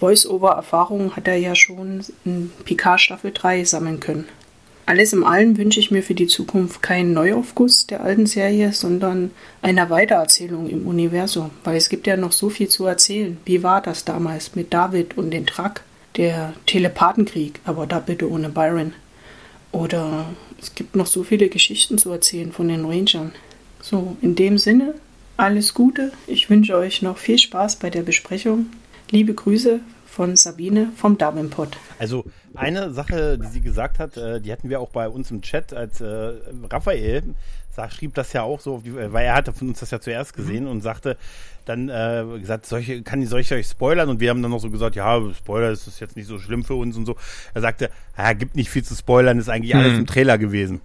Voice-Over-Erfahrung 0.00 1.16
hat 1.16 1.28
er 1.28 1.36
ja 1.36 1.54
schon 1.54 2.04
in 2.24 2.50
Picard 2.64 3.00
Staffel 3.00 3.32
3 3.32 3.64
sammeln 3.64 4.00
können. 4.00 4.26
Alles 4.88 5.12
im 5.12 5.24
Allen 5.24 5.58
wünsche 5.58 5.80
ich 5.80 5.90
mir 5.90 6.04
für 6.04 6.14
die 6.14 6.28
Zukunft 6.28 6.80
keinen 6.80 7.12
Neuaufguss 7.12 7.88
der 7.88 8.04
alten 8.04 8.26
Serie, 8.26 8.72
sondern 8.72 9.32
eine 9.60 9.90
Weitererzählung 9.90 10.68
im 10.68 10.86
Universum, 10.86 11.50
weil 11.64 11.76
es 11.76 11.88
gibt 11.88 12.06
ja 12.06 12.16
noch 12.16 12.30
so 12.30 12.50
viel 12.50 12.68
zu 12.68 12.86
erzählen. 12.86 13.36
Wie 13.44 13.64
war 13.64 13.82
das 13.82 14.04
damals 14.04 14.54
mit 14.54 14.72
David 14.72 15.18
und 15.18 15.32
den 15.32 15.44
Truck? 15.44 15.80
Der 16.16 16.52
Telepathenkrieg, 16.66 17.58
aber 17.64 17.88
da 17.88 17.98
bitte 17.98 18.30
ohne 18.30 18.48
Byron. 18.48 18.92
Oder 19.72 20.26
es 20.62 20.76
gibt 20.76 20.94
noch 20.94 21.06
so 21.06 21.24
viele 21.24 21.48
Geschichten 21.48 21.98
zu 21.98 22.12
erzählen 22.12 22.52
von 22.52 22.68
den 22.68 22.84
Rangern. 22.84 23.32
So, 23.82 24.16
in 24.22 24.36
dem 24.36 24.56
Sinne, 24.56 24.94
alles 25.36 25.74
Gute. 25.74 26.12
Ich 26.28 26.48
wünsche 26.48 26.76
euch 26.76 27.02
noch 27.02 27.18
viel 27.18 27.38
Spaß 27.38 27.76
bei 27.76 27.90
der 27.90 28.02
Besprechung. 28.02 28.66
Liebe 29.10 29.34
Grüße 29.34 29.80
von 30.16 30.34
Sabine 30.34 30.88
vom 30.96 31.18
Davenpot. 31.18 31.76
Also 31.98 32.24
eine 32.54 32.90
Sache, 32.90 33.38
die 33.38 33.48
sie 33.48 33.60
gesagt 33.60 33.98
hat, 33.98 34.16
äh, 34.16 34.40
die 34.40 34.50
hatten 34.50 34.70
wir 34.70 34.80
auch 34.80 34.88
bei 34.88 35.08
uns 35.10 35.30
im 35.30 35.42
Chat, 35.42 35.74
als 35.74 36.00
äh, 36.00 36.32
Raphael 36.70 37.22
sag, 37.76 37.92
schrieb 37.92 38.14
das 38.14 38.32
ja 38.32 38.42
auch 38.42 38.58
so, 38.60 38.82
weil 38.84 39.26
er 39.26 39.34
hatte 39.34 39.52
von 39.52 39.68
uns 39.68 39.80
das 39.80 39.90
ja 39.90 40.00
zuerst 40.00 40.36
mhm. 40.36 40.40
gesehen 40.40 40.64
mhm. 40.64 40.70
und 40.70 40.80
sagte 40.80 41.18
dann 41.66 41.88
äh, 41.88 42.24
gesagt, 42.38 42.64
solche, 42.64 43.02
kann 43.02 43.20
ich 43.20 43.28
solche 43.28 43.56
euch 43.56 43.66
spoilern? 43.66 44.08
Und 44.08 44.20
wir 44.20 44.30
haben 44.30 44.40
dann 44.40 44.50
noch 44.50 44.60
so 44.60 44.70
gesagt, 44.70 44.96
ja, 44.96 45.20
Spoiler 45.34 45.70
das 45.70 45.86
ist 45.86 46.00
jetzt 46.00 46.16
nicht 46.16 46.26
so 46.26 46.38
schlimm 46.38 46.64
für 46.64 46.76
uns 46.76 46.96
und 46.96 47.06
so. 47.06 47.16
Er 47.54 47.60
sagte, 47.60 47.90
ja, 48.16 48.32
gibt 48.32 48.56
nicht 48.56 48.70
viel 48.70 48.84
zu 48.84 48.94
spoilern, 48.94 49.38
ist 49.38 49.48
eigentlich 49.48 49.74
mhm. 49.74 49.80
alles 49.80 49.98
im 49.98 50.06
Trailer 50.06 50.38
gewesen. 50.38 50.80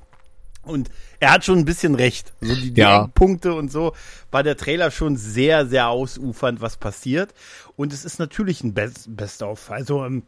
Und 0.63 0.91
er 1.19 1.33
hat 1.33 1.45
schon 1.45 1.59
ein 1.59 1.65
bisschen 1.65 1.95
recht. 1.95 2.33
So 2.41 2.53
die, 2.53 2.71
die 2.71 2.81
Ja. 2.81 3.07
Punkte 3.13 3.53
und 3.53 3.71
so 3.71 3.93
war 4.29 4.43
der 4.43 4.57
Trailer 4.57 4.91
schon 4.91 5.17
sehr, 5.17 5.65
sehr 5.65 5.89
ausufernd, 5.89 6.61
was 6.61 6.77
passiert. 6.77 7.33
Und 7.81 7.93
es 7.93 8.05
ist 8.05 8.19
natürlich 8.19 8.63
ein 8.63 8.73
Best- 8.73 9.15
Best-of. 9.15 9.71
Also 9.71 10.05
ähm, 10.05 10.23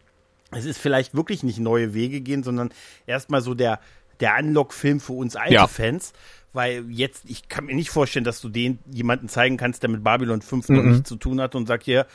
es 0.52 0.66
ist 0.66 0.78
vielleicht 0.80 1.16
wirklich 1.16 1.44
nicht 1.44 1.60
neue 1.60 1.94
Wege 1.94 2.22
gehen, 2.22 2.44
sondern 2.44 2.70
erstmal 3.08 3.42
so 3.42 3.54
der, 3.54 3.80
der 4.20 4.36
Unlock-Film 4.40 5.00
für 5.00 5.14
uns 5.14 5.36
alte 5.36 5.54
Ja. 5.54 5.68
Fans. 5.68 6.14
Weil 6.52 6.86
jetzt, 6.92 7.24
ich 7.28 7.48
kann 7.50 7.66
mir 7.66 7.74
nicht 7.76 7.90
vorstellen, 7.90 8.26
dass 8.26 8.40
du 8.42 8.50
den 8.50 8.78
jemanden 8.92 9.28
zeigen 9.30 9.58
kannst, 9.58 9.82
der 9.82 9.90
mit 9.90 10.04
Babylon 10.04 10.42
5 10.44 10.70
noch 10.70 10.84
nichts 10.84 11.10
zu 11.10 11.16
tun 11.16 11.42
hat 11.42 11.56
und 11.56 11.68
sagt, 11.68 11.84
hier, 11.84 12.06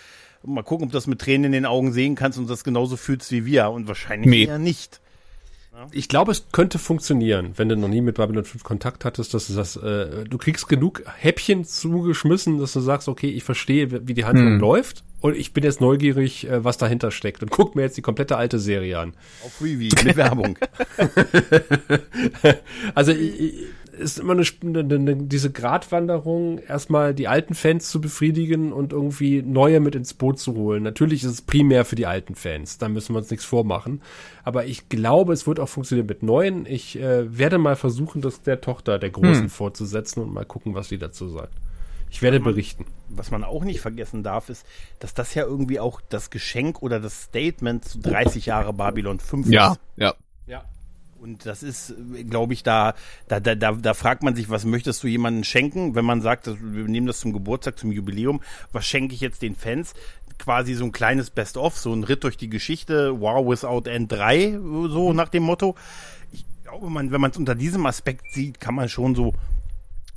mal 0.44 0.62
gucken, 0.62 0.84
ob 0.86 0.92
du 0.92 0.96
das 0.96 1.08
mit 1.08 1.20
Tränen 1.20 1.46
in 1.46 1.52
den 1.52 1.66
Augen 1.66 1.92
sehen 1.92 2.14
kannst 2.14 2.38
und 2.38 2.48
das 2.48 2.62
genauso 2.62 2.96
fühlst 2.96 3.32
wie 3.32 3.44
wir. 3.46 3.70
Und 3.70 3.88
wahrscheinlich 3.88 4.30
Nee. 4.30 4.44
eher 4.44 4.58
nicht. 4.60 5.00
Ich 5.92 6.08
glaube, 6.08 6.32
es 6.32 6.46
könnte 6.52 6.78
funktionieren, 6.80 7.52
wenn 7.56 7.68
du 7.68 7.76
noch 7.76 7.86
nie 7.88 8.00
mit 8.00 8.16
Babylon 8.16 8.44
5 8.44 8.64
Kontakt 8.64 9.04
hattest, 9.04 9.34
dass 9.34 9.46
du 9.48 9.54
das, 9.54 9.76
äh, 9.76 10.24
du 10.24 10.36
kriegst 10.38 10.68
genug 10.68 11.02
Häppchen 11.18 11.64
zugeschmissen, 11.64 12.58
dass 12.58 12.72
du 12.72 12.80
sagst, 12.80 13.08
okay, 13.08 13.28
ich 13.30 13.44
verstehe, 13.44 14.06
wie 14.08 14.14
die 14.14 14.24
Handlung 14.24 14.54
Hm. 14.54 14.60
läuft 14.60 15.04
und 15.20 15.36
ich 15.36 15.52
bin 15.52 15.64
jetzt 15.64 15.80
neugierig, 15.80 16.48
äh, 16.48 16.64
was 16.64 16.78
dahinter 16.78 17.10
steckt 17.10 17.42
und 17.42 17.50
guck 17.50 17.74
mir 17.74 17.82
jetzt 17.82 17.96
die 17.96 18.02
komplette 18.02 18.36
alte 18.36 18.58
Serie 18.58 18.98
an. 18.98 19.14
Auf 19.44 19.52
Freebie, 19.54 19.90
mit 20.04 20.16
Werbung. 20.16 20.58
Also 22.94 23.12
ist 23.98 24.18
immer 24.18 24.32
eine, 24.32 24.44
eine, 24.62 24.94
eine, 24.94 25.16
diese 25.16 25.50
Gratwanderung, 25.50 26.58
erstmal 26.58 27.14
die 27.14 27.28
alten 27.28 27.54
Fans 27.54 27.90
zu 27.90 28.00
befriedigen 28.00 28.72
und 28.72 28.92
irgendwie 28.92 29.42
neue 29.42 29.80
mit 29.80 29.94
ins 29.94 30.14
Boot 30.14 30.38
zu 30.38 30.54
holen. 30.54 30.82
Natürlich 30.82 31.24
ist 31.24 31.30
es 31.30 31.42
primär 31.42 31.84
für 31.84 31.96
die 31.96 32.06
alten 32.06 32.34
Fans, 32.34 32.78
da 32.78 32.88
müssen 32.88 33.14
wir 33.14 33.18
uns 33.18 33.30
nichts 33.30 33.44
vormachen. 33.44 34.00
Aber 34.44 34.66
ich 34.66 34.88
glaube, 34.88 35.32
es 35.32 35.46
wird 35.46 35.60
auch 35.60 35.68
funktionieren 35.68 36.06
mit 36.06 36.22
neuen. 36.22 36.64
Ich 36.66 36.98
äh, 36.98 37.36
werde 37.36 37.58
mal 37.58 37.76
versuchen, 37.76 38.22
das 38.22 38.42
der 38.42 38.60
Tochter 38.60 38.98
der 38.98 39.10
Großen 39.10 39.42
Hm. 39.42 39.50
fortzusetzen 39.50 40.22
und 40.22 40.32
mal 40.32 40.44
gucken, 40.44 40.74
was 40.74 40.88
sie 40.88 40.98
dazu 40.98 41.28
sagt. 41.28 41.52
Ich 42.10 42.22
werde 42.22 42.40
berichten. 42.40 42.86
was 43.08 43.30
man 43.30 43.44
auch 43.44 43.64
nicht 43.64 43.80
vergessen 43.80 44.22
darf, 44.22 44.48
ist, 44.50 44.66
dass 44.98 45.14
das 45.14 45.34
ja 45.34 45.44
irgendwie 45.44 45.80
auch 45.80 46.00
das 46.08 46.30
Geschenk 46.30 46.82
oder 46.82 47.00
das 47.00 47.22
Statement 47.24 47.84
zu 47.84 47.98
30 48.00 48.46
Jahre 48.46 48.72
Babylon 48.72 49.18
5 49.20 49.48
Ja, 49.48 49.72
ist. 49.72 49.80
ja. 49.96 50.14
Ja. 50.46 50.64
Und 51.20 51.46
das 51.46 51.62
ist, 51.62 51.94
glaube 52.30 52.52
ich, 52.52 52.62
da, 52.62 52.94
da, 53.26 53.40
da, 53.40 53.54
da, 53.56 53.72
da 53.72 53.94
fragt 53.94 54.22
man 54.22 54.36
sich, 54.36 54.50
was 54.50 54.64
möchtest 54.64 55.02
du 55.02 55.08
jemandem 55.08 55.42
schenken, 55.44 55.94
wenn 55.96 56.04
man 56.04 56.20
sagt, 56.22 56.46
dass 56.46 56.56
wir 56.60 56.84
nehmen 56.84 57.06
das 57.08 57.18
zum 57.20 57.32
Geburtstag, 57.32 57.76
zum 57.78 57.90
Jubiläum, 57.90 58.40
was 58.72 58.86
schenke 58.86 59.14
ich 59.14 59.20
jetzt 59.20 59.42
den 59.42 59.56
Fans? 59.56 59.94
Quasi 60.38 60.74
so 60.74 60.84
ein 60.84 60.92
kleines 60.92 61.30
Best-of, 61.30 61.76
so 61.76 61.92
ein 61.92 62.04
Ritt 62.04 62.22
durch 62.22 62.36
die 62.36 62.48
Geschichte, 62.48 63.20
Wow 63.20 63.46
Without 63.48 63.90
End 63.90 64.12
3, 64.12 64.52
so 64.90 65.12
nach 65.12 65.28
dem 65.28 65.42
Motto. 65.42 65.74
Ich 66.30 66.44
glaube, 66.62 66.88
man, 66.88 67.10
wenn 67.10 67.20
man 67.20 67.32
es 67.32 67.36
unter 67.36 67.56
diesem 67.56 67.84
Aspekt 67.86 68.32
sieht, 68.32 68.60
kann 68.60 68.76
man 68.76 68.88
schon 68.88 69.16
so 69.16 69.34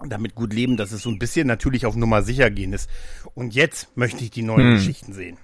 damit 0.10 0.36
gut 0.36 0.54
leben, 0.54 0.78
dass 0.78 0.92
es 0.92 1.02
so 1.04 1.10
ein 1.10 1.20
bisschen 1.20 1.48
natürlich 1.48 1.86
auf 1.86 1.96
Nummer 1.96 2.22
sicher 2.24 2.50
gehen 2.50 2.74
ist. 2.74 2.90
Und 3.36 3.54
jetzt 3.54 3.96
möchte 3.96 4.24
ich 4.24 4.32
die 4.32 4.42
neuen 4.44 4.68
Hm. 4.68 4.74
Geschichten 4.76 5.14
sehen, 5.14 5.38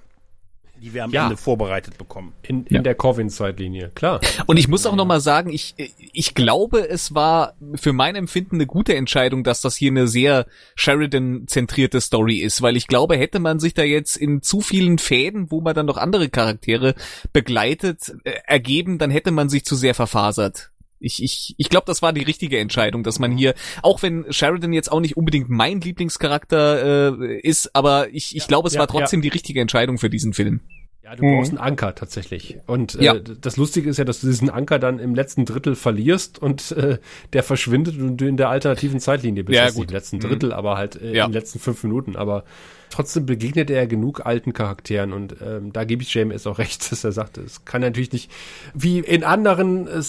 die 0.81 0.93
wir 0.93 1.03
am 1.05 1.11
Ja. 1.11 1.23
Ende 1.23 1.37
vorbereitet 1.37 1.97
bekommen. 1.97 2.33
In, 2.43 2.65
in 2.65 2.75
Ja. 2.77 2.81
der 2.83 2.93
Corvin-Zeitlinie, 2.95 3.89
klar. 3.95 4.19
Und 4.45 4.57
ich 4.57 4.67
muss 4.67 4.85
auch 4.85 4.95
noch 4.95 5.05
mal 5.05 5.19
sagen, 5.21 5.51
ich, 5.51 5.73
ich 6.13 6.35
glaube, 6.35 6.87
es 6.87 7.15
war 7.15 7.53
für 7.75 7.93
mein 7.93 8.15
Empfinden 8.15 8.55
eine 8.57 8.67
gute 8.67 8.95
Entscheidung, 8.95 9.43
dass 9.43 9.61
das 9.61 9.75
hier 9.75 9.89
eine 9.91 10.07
sehr 10.07 10.45
Sheridan-zentrierte 10.75 12.01
Story 12.01 12.37
ist, 12.39 12.61
weil 12.61 12.77
ich 12.77 12.87
glaube, 12.87 13.17
hätte 13.17 13.39
man 13.39 13.59
sich 13.59 13.73
da 13.73 13.83
jetzt 13.83 14.17
in 14.17 14.41
zu 14.41 14.61
vielen 14.61 14.97
Fäden, 14.99 15.49
wo 15.51 15.61
man 15.61 15.73
dann 15.75 15.85
noch 15.85 15.97
andere 15.97 16.29
Charaktere 16.29 16.95
begleitet, 17.33 18.15
äh, 18.23 18.31
ergeben, 18.45 18.97
dann 18.97 19.11
hätte 19.11 19.31
man 19.31 19.49
sich 19.49 19.65
zu 19.65 19.75
sehr 19.75 19.93
verfasert. 19.95 20.71
Ich, 20.99 21.21
ich, 21.23 21.55
ich 21.57 21.69
glaube, 21.69 21.85
das 21.85 22.01
war 22.01 22.13
die 22.13 22.23
richtige 22.23 22.57
Entscheidung, 22.59 23.03
dass 23.03 23.19
man 23.19 23.37
hier, 23.37 23.53
auch 23.83 24.01
wenn 24.01 24.25
Sheridan 24.31 24.73
jetzt 24.73 24.91
auch 24.91 24.99
nicht 24.99 25.15
unbedingt 25.17 25.49
mein 25.49 25.79
Lieblingscharakter 25.81 27.13
äh, 27.19 27.39
ist, 27.41 27.75
aber 27.75 28.07
ich, 28.13 28.35
ich 28.35 28.47
glaube, 28.47 28.67
es 28.67 28.73
ja, 28.73 28.79
war 28.79 28.87
trotzdem 28.87 29.21
die 29.21 29.27
richtige 29.29 29.61
Entscheidung 29.61 29.97
für 29.97 30.09
diesen 30.09 30.33
Film. 30.33 30.61
Ja, 31.03 31.15
du 31.15 31.21
brauchst 31.23 31.51
einen 31.51 31.59
Anker 31.59 31.95
tatsächlich. 31.95 32.57
Und 32.67 32.95
äh, 32.95 33.03
Ja. 33.03 33.13
das 33.17 33.55
Lustige 33.55 33.89
ist 33.89 33.95
ja, 33.97 34.03
dass 34.03 34.19
du 34.19 34.27
diesen 34.27 34.49
Anker 34.49 34.77
dann 34.77 34.99
im 34.99 35.15
letzten 35.15 35.45
Drittel 35.45 35.75
verlierst 35.75 36.37
und 36.37 36.73
äh, 36.73 36.97
der 37.31 37.43
verschwindet 37.43 37.97
und 37.97 38.17
du 38.17 38.27
in 38.27 38.35
der 38.35 38.49
alternativen 38.49 38.99
Zeitlinie 38.99 39.45
bist. 39.45 39.55
Ja, 39.55 39.65
Jetzt 39.65 39.75
gut. 39.75 39.83
nicht 39.83 39.91
im 39.91 39.95
letzten 39.95 40.15
Mhm. 40.17 40.21
Drittel, 40.21 40.51
aber 40.51 40.75
halt 40.75 41.01
äh, 41.01 41.13
Ja. 41.15 41.25
in 41.25 41.31
den 41.31 41.39
letzten 41.39 41.59
fünf 41.59 41.81
Minuten. 41.85 42.17
Aber 42.17 42.43
trotzdem 42.89 43.25
begegnet 43.25 43.69
er 43.69 43.87
genug 43.87 44.25
alten 44.25 44.51
Charakteren 44.51 45.13
und 45.13 45.37
ähm, 45.41 45.71
da 45.71 45.85
gebe 45.85 46.03
ich 46.03 46.13
JMS 46.13 46.45
auch 46.45 46.57
recht, 46.59 46.91
dass 46.91 47.05
er 47.05 47.13
sagt, 47.13 47.37
es 47.37 47.63
kann 47.63 47.79
natürlich 47.79 48.11
nicht, 48.11 48.29
wie 48.73 48.99
in 48.99 49.23
anderen 49.23 49.87
äh, 49.87 50.01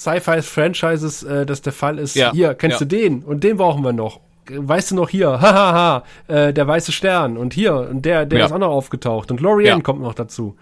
Sci-Fi-Franchises 0.00 1.22
äh, 1.22 1.46
das 1.46 1.62
der 1.62 1.72
Fall 1.72 1.98
ist, 1.98 2.14
Ja. 2.16 2.32
hier, 2.32 2.54
kennst 2.54 2.80
Ja. 2.80 2.86
du 2.86 2.96
den 2.96 3.22
und 3.22 3.44
den 3.44 3.56
brauchen 3.56 3.84
wir 3.84 3.92
noch. 3.92 4.20
Weißt 4.48 4.90
du 4.90 4.94
noch 4.96 5.08
hier, 5.08 5.28
hahaha, 5.40 6.04
äh, 6.28 6.52
der 6.52 6.66
weiße 6.66 6.92
Stern 6.92 7.36
und 7.36 7.54
hier 7.54 7.74
und 7.74 8.04
der, 8.04 8.26
der 8.26 8.38
Ja. 8.40 8.46
ist 8.46 8.52
auch 8.52 8.58
noch 8.58 8.70
aufgetaucht 8.70 9.30
und 9.30 9.40
Lorian 9.40 9.78
Ja. 9.78 9.82
kommt 9.82 10.00
noch 10.00 10.14
dazu. 10.14 10.56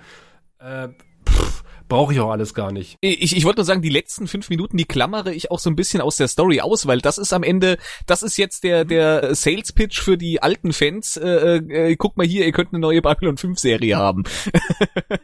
Äh, 0.59 0.89
pff, 1.29 1.63
Brauche 1.89 2.13
ich 2.13 2.21
auch 2.21 2.31
alles 2.31 2.53
gar 2.53 2.71
nicht. 2.71 2.99
Ich, 3.01 3.35
ich 3.35 3.45
wollte 3.47 3.61
nur 3.61 3.65
sagen, 3.65 3.81
die 3.81 3.89
letzten 3.89 4.27
fünf 4.29 4.51
Minuten, 4.51 4.77
die 4.77 4.85
klammere 4.85 5.33
ich 5.33 5.51
auch 5.51 5.59
so 5.59 5.71
ein 5.71 5.75
bisschen 5.77 6.03
aus 6.03 6.19
der 6.19 6.29
Story 6.29 6.61
aus, 6.61 6.87
weil 6.87 7.01
das 7.01 7.17
ist 7.17 7.33
am 7.33 7.43
Ende, 7.43 7.79
das 8.05 8.23
ist 8.23 8.37
jetzt 8.37 8.63
der, 8.63 8.85
der 8.85 9.35
Sales 9.35 9.73
Pitch 9.73 9.99
für 9.99 10.19
die 10.19 10.43
alten 10.43 10.75
Fans. 10.75 11.17
Äh, 11.17 11.57
äh, 11.57 11.97
guck 11.97 12.19
mal 12.19 12.27
hier, 12.27 12.45
ihr 12.45 12.53
könnt 12.53 12.75
eine 12.75 12.81
neue 12.81 13.01
Babylon 13.01 13.39
5 13.39 13.59
Serie 13.59 13.97
haben. 13.97 14.25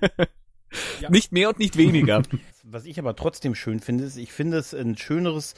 Nicht 1.10 1.32
mehr 1.32 1.50
und 1.50 1.58
nicht 1.58 1.76
weniger. 1.76 2.22
Was 2.74 2.86
ich 2.86 2.98
aber 2.98 3.14
trotzdem 3.14 3.54
schön 3.54 3.78
finde, 3.78 4.02
ist, 4.02 4.16
ich 4.16 4.32
finde 4.32 4.58
es 4.58 4.74
ein 4.74 4.96
schöneres 4.98 5.54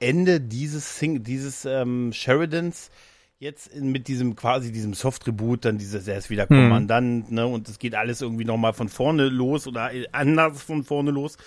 Ende 0.00 0.38
dieses, 0.38 0.98
Sing 0.98 1.22
dieses 1.22 1.64
ähm, 1.64 2.12
Sheridans 2.12 2.90
jetzt 3.38 3.68
in, 3.68 3.90
mit 3.90 4.06
diesem 4.06 4.36
quasi 4.36 4.70
diesem 4.70 4.92
Soft-Reboot, 4.92 5.64
dann 5.64 5.78
dieses, 5.78 6.06
er 6.06 6.18
ist 6.18 6.28
wieder 6.28 6.46
Kommandant, 6.46 7.32
ne, 7.32 7.46
und 7.46 7.70
es 7.70 7.78
geht 7.78 7.94
alles 7.94 8.20
irgendwie 8.20 8.44
nochmal 8.44 8.74
von 8.74 8.90
vorne 8.90 9.30
los 9.30 9.66
oder 9.66 9.94
äh, 9.94 10.08
anders 10.12 10.62
von 10.62 10.84
vorne 10.84 11.10
los. 11.10 11.38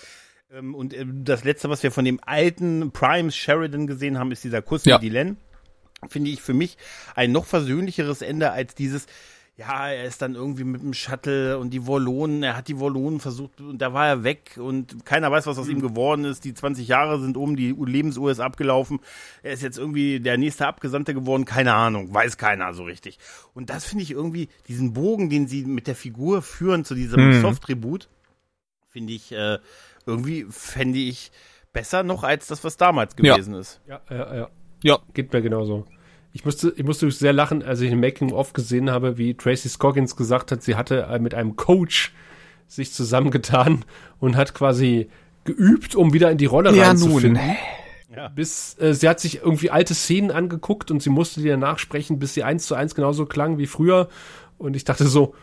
Ähm, 0.51 0.73
und 0.73 0.91
äh, 0.95 1.05
das 1.07 1.43
letzte, 1.43 1.69
was 1.69 1.83
wir 1.83 1.91
von 1.91 2.03
dem 2.03 2.19
alten 2.25 2.89
Prime 2.91 3.31
Sheridan 3.31 3.85
gesehen 3.85 4.17
haben, 4.17 4.31
ist 4.31 4.43
dieser 4.43 4.63
Kuss 4.63 4.85
Ja. 4.85 4.95
mit 4.95 5.03
Dylan. 5.03 5.37
Finde 6.09 6.31
ich 6.31 6.41
für 6.41 6.55
mich 6.55 6.77
ein 7.13 7.31
noch 7.31 7.45
versöhnlicheres 7.45 8.23
Ende 8.23 8.53
als 8.53 8.73
dieses, 8.73 9.05
ja, 9.61 9.89
er 9.89 10.05
ist 10.05 10.21
dann 10.21 10.33
irgendwie 10.35 10.63
mit 10.63 10.81
dem 10.81 10.93
Shuttle 10.93 11.57
und 11.59 11.69
die 11.69 11.85
Wollonen, 11.85 12.41
er 12.43 12.57
hat 12.57 12.67
die 12.67 12.79
Wollonen 12.79 13.19
versucht 13.19 13.61
und 13.61 13.77
da 13.79 13.93
war 13.93 14.07
er 14.07 14.23
weg 14.23 14.57
und 14.57 15.05
keiner 15.05 15.31
weiß, 15.31 15.45
was 15.47 15.57
aus 15.59 15.69
ihm 15.69 15.81
geworden 15.81 16.25
ist. 16.25 16.43
Die 16.45 16.53
20 16.53 16.87
Jahre 16.87 17.19
sind 17.21 17.37
um, 17.37 17.55
die 17.55 17.71
Lebensuhr 17.71 18.31
ist 18.31 18.39
abgelaufen. 18.39 18.99
Er 19.43 19.53
ist 19.53 19.61
jetzt 19.61 19.77
irgendwie 19.77 20.19
der 20.19 20.37
nächste 20.37 20.67
Abgesandte 20.67 21.13
geworden, 21.13 21.45
keine 21.45 21.73
Ahnung, 21.75 22.13
weiß 22.13 22.37
keiner 22.37 22.73
so 22.73 22.83
richtig. 22.83 23.19
Und 23.53 23.69
das 23.69 23.85
finde 23.85 24.03
ich 24.03 24.11
irgendwie, 24.11 24.49
diesen 24.67 24.93
Bogen, 24.93 25.29
den 25.29 25.47
sie 25.47 25.63
mit 25.65 25.85
der 25.87 25.95
Figur 25.95 26.41
führen 26.41 26.83
zu 26.83 26.95
diesem 26.95 27.29
Mhm. 27.37 27.41
Soft-Reboot, 27.41 28.09
finde 28.89 29.13
ich, 29.13 29.31
äh, 29.31 29.59
irgendwie 30.05 30.45
fände 30.49 30.97
ich 30.99 31.31
besser 31.71 32.03
noch 32.03 32.23
als 32.23 32.47
das, 32.47 32.63
was 32.63 32.77
damals 32.77 33.13
Ja. 33.19 33.35
gewesen 33.35 33.53
ist. 33.53 33.79
Ja, 33.87 34.01
ja, 34.09 34.35
ja. 34.35 34.49
Ja. 34.83 34.99
Geht 35.13 35.31
mir 35.31 35.41
genauso. 35.41 35.85
Ich 36.33 36.45
musste, 36.45 36.73
ich 36.75 36.83
musste 36.85 37.09
sehr 37.11 37.33
lachen, 37.33 37.61
als 37.63 37.81
ich 37.81 37.91
im 37.91 37.99
Making-of 37.99 38.53
gesehen 38.53 38.89
habe, 38.89 39.17
wie 39.17 39.33
Tracy 39.33 39.67
Scoggins 39.69 40.15
gesagt 40.15 40.51
hat, 40.51 40.63
sie 40.63 40.75
hatte 40.75 41.03
äh, 41.09 41.19
mit 41.19 41.33
einem 41.33 41.55
Coach 41.55 42.13
sich 42.67 42.93
zusammengetan 42.93 43.83
und 44.19 44.37
hat 44.37 44.53
quasi 44.53 45.09
geübt, 45.43 45.95
um 45.95 46.13
wieder 46.13 46.31
in 46.31 46.37
die 46.37 46.45
Rolle 46.45 46.73
Ja, 46.75 46.87
reinzufinden. 46.87 47.33
nun. 47.33 47.55
Ja. 48.15 48.27
Bis 48.29 48.77
äh, 48.79 48.93
sie 48.93 49.07
hat 49.09 49.19
sich 49.19 49.37
irgendwie 49.41 49.71
alte 49.71 49.93
Szenen 49.93 50.31
angeguckt 50.31 50.91
und 50.91 51.01
sie 51.01 51.09
musste 51.09 51.41
die 51.41 51.47
danach 51.47 51.79
sprechen, 51.79 52.19
bis 52.19 52.33
sie 52.33 52.43
eins 52.43 52.65
zu 52.65 52.75
eins 52.75 52.95
genauso 52.95 53.25
klang 53.25 53.57
wie 53.57 53.67
früher. 53.67 54.09
Und 54.57 54.75
ich 54.75 54.83
dachte 54.83 55.07
so, 55.07 55.33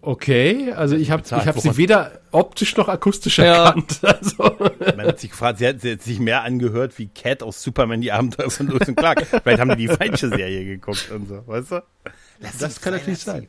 okay, 0.00 0.72
also 0.72 0.96
ich 0.96 1.10
habe 1.10 1.22
ich 1.24 1.32
hab 1.32 1.58
sie 1.60 1.76
weder 1.76 2.20
optisch 2.32 2.76
noch 2.76 2.88
akustisch 2.88 3.38
Ja. 3.38 3.66
erkannt. 3.66 4.00
Also, 4.02 4.56
Man 4.96 5.06
hat 5.06 5.20
sich 5.20 5.30
gefragt, 5.30 5.58
sie 5.58 5.66
hat, 5.68 5.80
sie 5.80 5.92
hat 5.92 6.02
sich 6.02 6.18
mehr 6.18 6.42
angehört 6.42 6.98
wie 6.98 7.06
Cat 7.08 7.42
aus 7.42 7.62
Superman, 7.62 8.00
die 8.00 8.12
Abenteuer 8.12 8.50
von 8.50 8.68
Lewis 8.68 8.88
und 8.88 8.96
Clark. 8.96 9.26
Vielleicht 9.26 9.60
haben 9.60 9.70
die 9.76 9.86
die 9.86 9.88
falsche 9.88 10.28
Serie 10.28 10.64
geguckt 10.64 11.10
und 11.14 11.28
so, 11.28 11.46
weißt 11.46 11.72
du? 11.72 11.82
Lass 12.40 12.58
Das 12.58 12.80
kann 12.80 12.92
natürlich 12.94 13.24
lass 13.24 13.36
sein. 13.36 13.48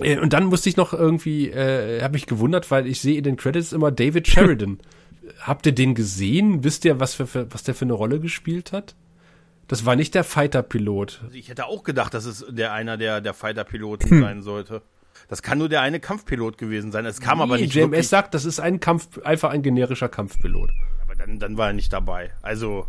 Äh, 0.00 0.18
Und 0.18 0.32
dann 0.32 0.44
musste 0.44 0.68
ich 0.68 0.76
noch 0.76 0.92
irgendwie, 0.92 1.50
äh, 1.50 2.00
habe 2.02 2.12
mich 2.14 2.26
gewundert, 2.26 2.70
weil 2.70 2.86
ich 2.86 3.00
sehe 3.00 3.18
in 3.18 3.24
den 3.24 3.36
Credits 3.36 3.72
immer 3.72 3.90
David 3.90 4.26
Sheridan. 4.28 4.78
Habt 5.40 5.66
ihr 5.66 5.72
den 5.72 5.94
gesehen? 5.94 6.64
Wisst 6.64 6.84
ihr, 6.86 7.00
was, 7.00 7.14
für, 7.14 7.28
was 7.52 7.62
der 7.62 7.74
für 7.74 7.84
eine 7.84 7.92
Rolle 7.92 8.20
gespielt 8.20 8.72
hat? 8.72 8.94
Das 9.68 9.84
war 9.84 9.96
nicht 9.96 10.14
der 10.14 10.24
Fighter-Pilot. 10.24 11.20
sie. 11.30 11.38
Ich 11.38 11.48
hätte 11.50 11.66
auch 11.66 11.82
gedacht, 11.84 12.14
dass 12.14 12.24
es 12.24 12.44
der 12.48 12.72
einer 12.72 12.96
der, 12.96 13.20
der 13.20 13.34
Fighter-Piloten 13.34 14.20
sein 14.20 14.42
sollte. 14.42 14.82
Das 15.28 15.42
kann 15.42 15.58
nur 15.58 15.68
der 15.68 15.82
eine 15.82 16.00
Kampfpilot 16.00 16.56
gewesen 16.58 16.90
sein. 16.90 17.04
Es 17.04 17.20
kam 17.20 17.40
aber 17.42 17.56
Nee, 17.56 17.62
nicht 17.62 17.74
JMS 17.74 17.90
wirklich. 17.90 18.08
sagt, 18.08 18.34
das 18.34 18.44
ist 18.46 18.60
ein 18.60 18.80
Kampf, 18.80 19.18
einfach 19.18 19.50
ein 19.50 19.62
generischer 19.62 20.08
Kampfpilot. 20.08 20.70
Aber 21.02 21.14
dann, 21.16 21.38
dann 21.38 21.56
war 21.58 21.66
er 21.68 21.72
nicht 21.74 21.92
dabei. 21.92 22.30
Also, 22.40 22.86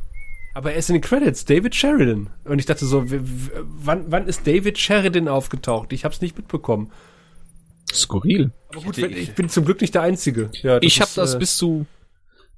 Aber 0.53 0.71
er 0.71 0.77
ist 0.77 0.89
in 0.89 0.93
den 0.95 1.01
Credits, 1.01 1.43
David 1.43 1.75
Sheridan. 1.75 2.29
Und 2.45 2.59
ich 2.59 2.65
dachte 2.65 2.85
so, 2.85 3.03
wann, 3.07 4.05
wann 4.09 4.27
ist 4.27 4.47
David 4.47 4.77
Sheridan 4.77 5.27
aufgetaucht? 5.27 5.91
Ich 5.91 6.05
habe 6.05 6.13
es 6.15 6.21
nicht 6.21 6.37
mitbekommen. 6.37 6.91
Skurril. 7.91 8.51
Aber 8.69 8.81
gut, 8.83 8.97
wenn, 9.01 9.11
ich 9.11 9.33
bin 9.33 9.49
zum 9.49 9.65
Glück 9.65 9.81
nicht 9.81 9.95
der 9.95 10.03
Einzige. 10.03 10.49
Ja, 10.61 10.77
Ich 10.81 11.01
habe 11.01 11.09
ist, 11.09 11.17
das 11.17 11.33
äh, 11.35 11.39
bis 11.39 11.57
zu 11.57 11.85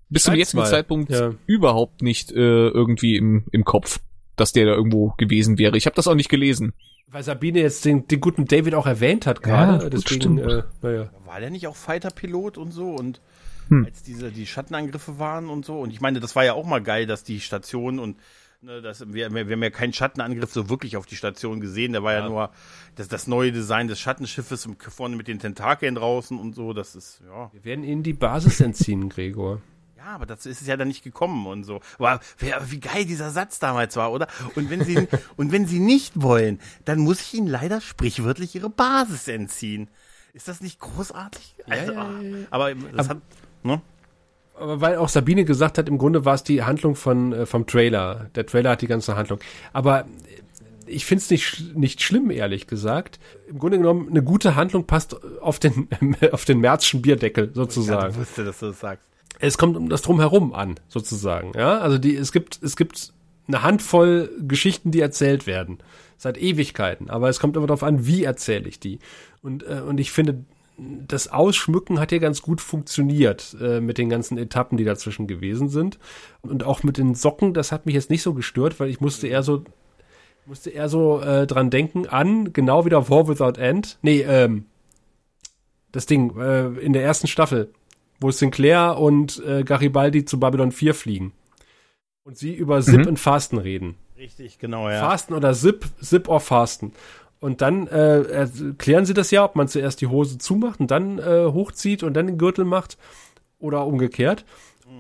bis 0.10 0.24
zum 0.24 0.36
jetzigen 0.36 0.62
mal. 0.62 0.70
Zeitpunkt 0.70 1.10
Ja. 1.12 1.34
überhaupt 1.48 2.02
nicht 2.02 2.32
äh, 2.32 2.36
irgendwie 2.68 3.16
im, 3.16 3.46
im 3.52 3.64
Kopf, 3.64 4.00
dass 4.42 4.52
der 4.52 4.66
da 4.66 4.74
irgendwo 4.74 5.14
gewesen 5.18 5.58
wäre. 5.58 5.78
Ich 5.78 5.86
habe 5.86 5.96
das 5.96 6.08
auch 6.08 6.16
nicht 6.16 6.30
gelesen. 6.30 6.74
Weil 7.08 7.24
Sabine 7.24 7.60
jetzt 7.60 7.86
den, 7.86 8.08
den 8.08 8.20
guten 8.20 8.46
David 8.46 8.74
auch 8.74 8.88
erwähnt 8.88 9.26
hat 9.28 9.44
gerade. 9.44 9.84
gut, 9.84 9.94
deswegen, 9.94 10.22
stimmt. 10.22 10.40
äh, 10.42 10.64
naja. 10.82 11.10
War 11.26 11.40
der 11.40 11.50
nicht 11.50 11.68
auch 11.68 11.76
Fighter-Pilot 11.76 12.58
und 12.58 12.72
so? 12.72 12.90
Und 12.92 13.22
Hm. 13.72 13.86
als 13.86 14.04
diese 14.04 14.32
die 14.32 14.46
Schattenangriffe 14.46 15.18
waren 15.18 15.48
und 15.48 15.66
so. 15.66 15.80
Und 15.80 15.92
ich 15.92 16.02
meine, 16.02 16.20
das 16.20 16.36
war 16.36 16.44
ja 16.44 16.54
auch 16.54 16.66
mal 16.66 16.82
geil, 16.82 17.06
dass 17.06 17.24
die 17.24 17.40
Station 17.40 18.00
und 18.00 18.18
ne, 18.62 18.82
das, 18.82 19.02
wir, 19.14 19.34
wir 19.34 19.48
wir 19.48 19.56
haben 19.56 19.64
ja 19.64 19.70
keinen 19.70 19.94
Schattenangriff 19.94 20.52
so 20.52 20.70
wirklich 20.70 20.98
auf 20.98 21.06
die 21.06 21.16
Station 21.16 21.62
gesehen. 21.62 21.94
Da 21.94 22.04
war 22.04 22.12
ja, 22.14 22.28
nur 22.28 22.50
das, 22.96 23.08
das 23.08 23.28
neue 23.28 23.54
Design 23.54 23.88
des 23.88 23.98
Schattenschiffes 24.00 24.66
und 24.66 24.84
vorne 24.84 25.16
mit 25.16 25.30
den 25.30 25.40
Tentakeln 25.40 25.96
draußen 25.96 26.38
und 26.38 26.54
so. 26.54 26.74
Das 26.74 26.96
ist, 26.96 27.22
ja. 27.26 27.50
Wir 27.54 27.64
werden 27.64 27.86
ihnen 27.86 28.04
die 28.04 28.14
Basis 28.14 28.60
entziehen, 28.60 29.08
Gregor. 29.08 29.62
Ja, 30.04 30.16
aber 30.16 30.26
dazu 30.26 30.50
ist 30.50 30.62
es 30.62 30.68
ja 30.68 30.78
dann 30.78 30.88
nicht 30.88 31.04
gekommen 31.04 31.46
und 31.46 31.64
so. 31.64 31.80
Aber 32.00 32.20
wer- 32.40 32.72
wie 32.72 32.80
geil 32.80 33.06
dieser 33.06 33.30
Satz 33.30 33.60
damals 33.60 33.96
war, 33.96 34.12
oder? 34.12 34.28
Und 34.56 34.70
wenn 34.72 34.84
sie, 34.84 35.08
und 35.38 35.52
wenn 35.52 35.68
sie 35.68 35.80
nicht 35.80 36.20
wollen, 36.22 36.60
dann 36.86 37.00
muss 37.00 37.22
ich 37.22 37.36
ihnen 37.36 37.48
leider 37.48 37.82
sprichwörtlich 37.82 38.56
ihre 38.56 38.70
Basis 38.70 39.28
entziehen. 39.28 39.90
Ist 40.34 40.48
das 40.48 40.62
nicht 40.62 40.80
großartig? 40.80 41.56
Also, 41.70 41.92
ja, 41.94 42.12
ja, 42.14 42.22
ja. 42.22 42.38
Aber 42.50 42.74
das 42.74 43.10
hat, 43.10 43.18
ne? 43.64 43.82
Aber 44.56 44.82
weil 44.82 44.96
auch 44.98 45.10
Sabine 45.10 45.44
gesagt 45.46 45.78
hat, 45.78 45.88
im 45.90 45.98
Grunde 45.98 46.24
war 46.26 46.34
es 46.36 46.44
die 46.44 46.64
Handlung 46.64 46.96
von, 46.96 47.34
äh, 47.34 47.46
vom 47.46 47.68
Trailer. 47.68 48.30
Der 48.36 48.46
Trailer 48.46 48.72
hat 48.72 48.82
die 48.82 48.88
ganze 48.88 49.16
Handlung. 49.16 49.40
Aber 49.74 50.02
äh, 50.02 50.06
ich 50.88 51.06
finde 51.06 51.22
es 51.24 51.30
nicht, 51.30 51.76
nicht 51.76 52.02
schlimm, 52.02 52.32
ehrlich 52.32 52.66
gesagt. 52.68 53.20
Im 53.48 53.60
Grunde 53.60 53.78
genommen, 53.78 54.10
eine 54.10 54.24
gute 54.24 54.56
Handlung 54.56 54.86
passt 54.88 55.16
auf 55.42 55.60
den, 55.60 55.88
auf 56.32 56.46
den 56.46 56.60
Märzschen 56.60 57.02
Bierdeckel, 57.02 57.52
sozusagen. 57.54 58.12
ich 58.14 58.18
wusste, 58.20 58.44
dass 58.46 58.60
du 58.60 58.68
das 58.68 58.80
sagst. 58.80 59.06
Es 59.42 59.58
kommt 59.58 59.76
um 59.76 59.90
das 59.90 60.02
Drumherum 60.04 60.54
an, 60.54 60.76
sozusagen. 60.88 61.52
Ja, 61.56 61.80
also 61.80 61.98
die, 61.98 62.16
es 62.16 62.32
gibt, 62.32 62.62
es 62.62 62.76
gibt 62.76 63.14
eine 63.48 63.64
Handvoll 63.64 64.30
Geschichten, 64.40 64.92
die 64.92 65.02
erzählt 65.02 65.48
werden. 65.48 65.80
Seit 66.18 66.38
Ewigkeiten. 66.38 67.10
Aber 67.10 67.30
es 67.30 67.40
kommt 67.40 67.58
immer 67.58 67.66
darauf 67.66 67.84
an, 67.84 68.06
wie 68.06 68.24
erzähle 68.24 68.70
ich 68.70 68.80
die. 68.80 69.00
Und, 69.42 69.64
äh, 69.64 69.82
und 69.86 70.00
ich 70.00 70.12
finde, 70.12 70.46
das 70.78 71.28
Ausschmücken 71.28 72.00
hat 72.00 72.12
hier 72.12 72.20
ganz 72.20 72.44
gut 72.44 72.62
funktioniert 72.62 73.56
äh, 73.60 73.82
mit 73.82 73.98
den 73.98 74.10
ganzen 74.10 74.38
Etappen, 74.38 74.78
die 74.78 74.84
dazwischen 74.84 75.26
gewesen 75.26 75.70
sind. 75.70 75.98
Und 76.42 76.64
auch 76.64 76.84
mit 76.84 76.98
den 76.98 77.16
Socken, 77.16 77.56
das 77.56 77.72
hat 77.72 77.88
mich 77.88 77.96
jetzt 77.96 78.12
nicht 78.12 78.22
so 78.22 78.36
gestört, 78.36 78.80
weil 78.80 78.90
ich 78.90 79.02
musste 79.02 79.28
eher 79.28 79.42
so, 79.42 79.64
musste 80.46 80.70
eher 80.70 80.90
so 80.90 81.20
äh, 81.22 81.48
dran 81.48 81.72
denken 81.72 82.08
an, 82.08 82.54
genau 82.54 82.86
wieder 82.86 83.10
War 83.10 83.28
Without 83.28 83.60
End. 83.60 83.98
Nee, 84.04 84.22
ähm, 84.22 84.66
das 85.92 86.06
Ding, 86.06 86.40
äh, 86.40 86.68
in 86.80 86.94
der 86.94 87.04
ersten 87.04 87.28
Staffel, 87.28 87.72
wo 88.22 88.32
Sinclair 88.32 88.98
und 88.98 89.44
äh, 89.46 89.64
Garibaldi 89.64 90.24
zu 90.24 90.40
Babylon 90.40 90.72
4 90.72 90.94
fliegen. 90.94 91.34
Und 92.24 92.38
sie 92.38 92.54
über 92.54 92.80
Zip 92.82 93.02
Mhm. 93.02 93.08
und 93.08 93.20
Fasten 93.20 93.58
reden. 93.58 93.96
Richtig, 94.18 94.60
genau, 94.60 94.88
ja. 94.90 95.00
Fasten 95.00 95.34
oder 95.34 95.54
Zip, 95.54 95.86
Zip 96.02 96.30
or 96.30 96.40
Fasten. 96.40 96.94
Und 97.40 97.62
dann 97.62 97.88
äh, 97.88 98.22
erklären 98.22 99.06
sie 99.06 99.16
das 99.16 99.32
ja, 99.32 99.44
ob 99.44 99.56
man 99.56 99.68
zuerst 99.68 100.00
die 100.00 100.08
Hose 100.08 100.38
zumacht 100.38 100.80
und 100.80 100.92
dann 100.92 101.18
äh, 101.18 101.46
hochzieht 101.52 102.04
und 102.04 102.14
dann 102.14 102.28
den 102.28 102.38
Gürtel 102.38 102.64
macht 102.66 102.98
oder 103.60 103.86
umgekehrt. 103.88 104.46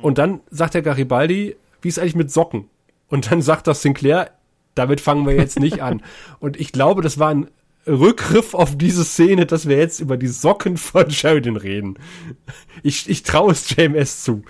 Und 0.02 0.18
dann 0.18 0.40
sagt 0.50 0.74
der 0.74 0.82
Garibaldi, 0.82 1.56
wie 1.82 1.88
ist 1.88 2.00
eigentlich 2.00 2.16
mit 2.16 2.32
Socken? 2.32 2.70
Und 3.10 3.30
dann 3.32 3.42
sagt 3.44 3.68
das 3.68 3.82
Sinclair, 3.84 4.32
damit 4.74 5.02
fangen 5.02 5.28
wir 5.28 5.36
jetzt 5.36 5.60
nicht 5.60 5.84
an. 5.84 6.02
Und 6.40 6.60
ich 6.60 6.72
glaube, 6.72 7.02
das 7.02 7.20
war 7.20 7.30
ein 7.30 7.48
Rückgriff 7.88 8.54
auf 8.54 8.78
diese 8.78 9.04
Szene, 9.04 9.46
dass 9.46 9.68
wir 9.68 9.78
jetzt 9.78 10.00
über 10.00 10.18
die 10.18 10.28
Socken 10.28 10.78
von 10.78 11.10
Sheridan 11.10 11.56
reden. 11.58 11.98
Ich, 12.84 13.10
ich 13.10 13.24
traue 13.24 13.52
es 13.54 13.70
JMS 13.70 14.24
zu. 14.24 14.44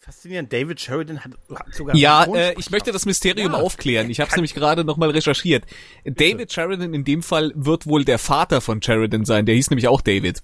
Faszinierend. 0.00 0.52
David 0.52 0.80
Sheridan 0.80 1.20
hat, 1.20 1.32
hat 1.54 1.72
sogar. 1.74 1.94
Ja, 1.94 2.24
äh, 2.24 2.54
ich 2.58 2.70
möchte 2.70 2.90
das 2.90 3.06
Mysterium 3.06 3.52
Ja. 3.52 3.58
aufklären. 3.58 4.10
Ich 4.10 4.18
habe 4.18 4.28
es 4.30 4.34
nämlich 4.36 4.54
gerade 4.54 4.84
nochmal 4.84 5.10
recherchiert. 5.10 5.64
David 6.04 6.52
Sheridan 6.52 6.92
in 6.94 7.04
dem 7.04 7.22
Fall 7.22 7.52
wird 7.54 7.86
wohl 7.86 8.04
der 8.04 8.18
Vater 8.18 8.60
von 8.60 8.82
Sheridan 8.82 9.24
sein. 9.24 9.46
Der 9.46 9.54
hieß 9.54 9.70
nämlich 9.70 9.86
auch 9.86 10.00
David. 10.00 10.42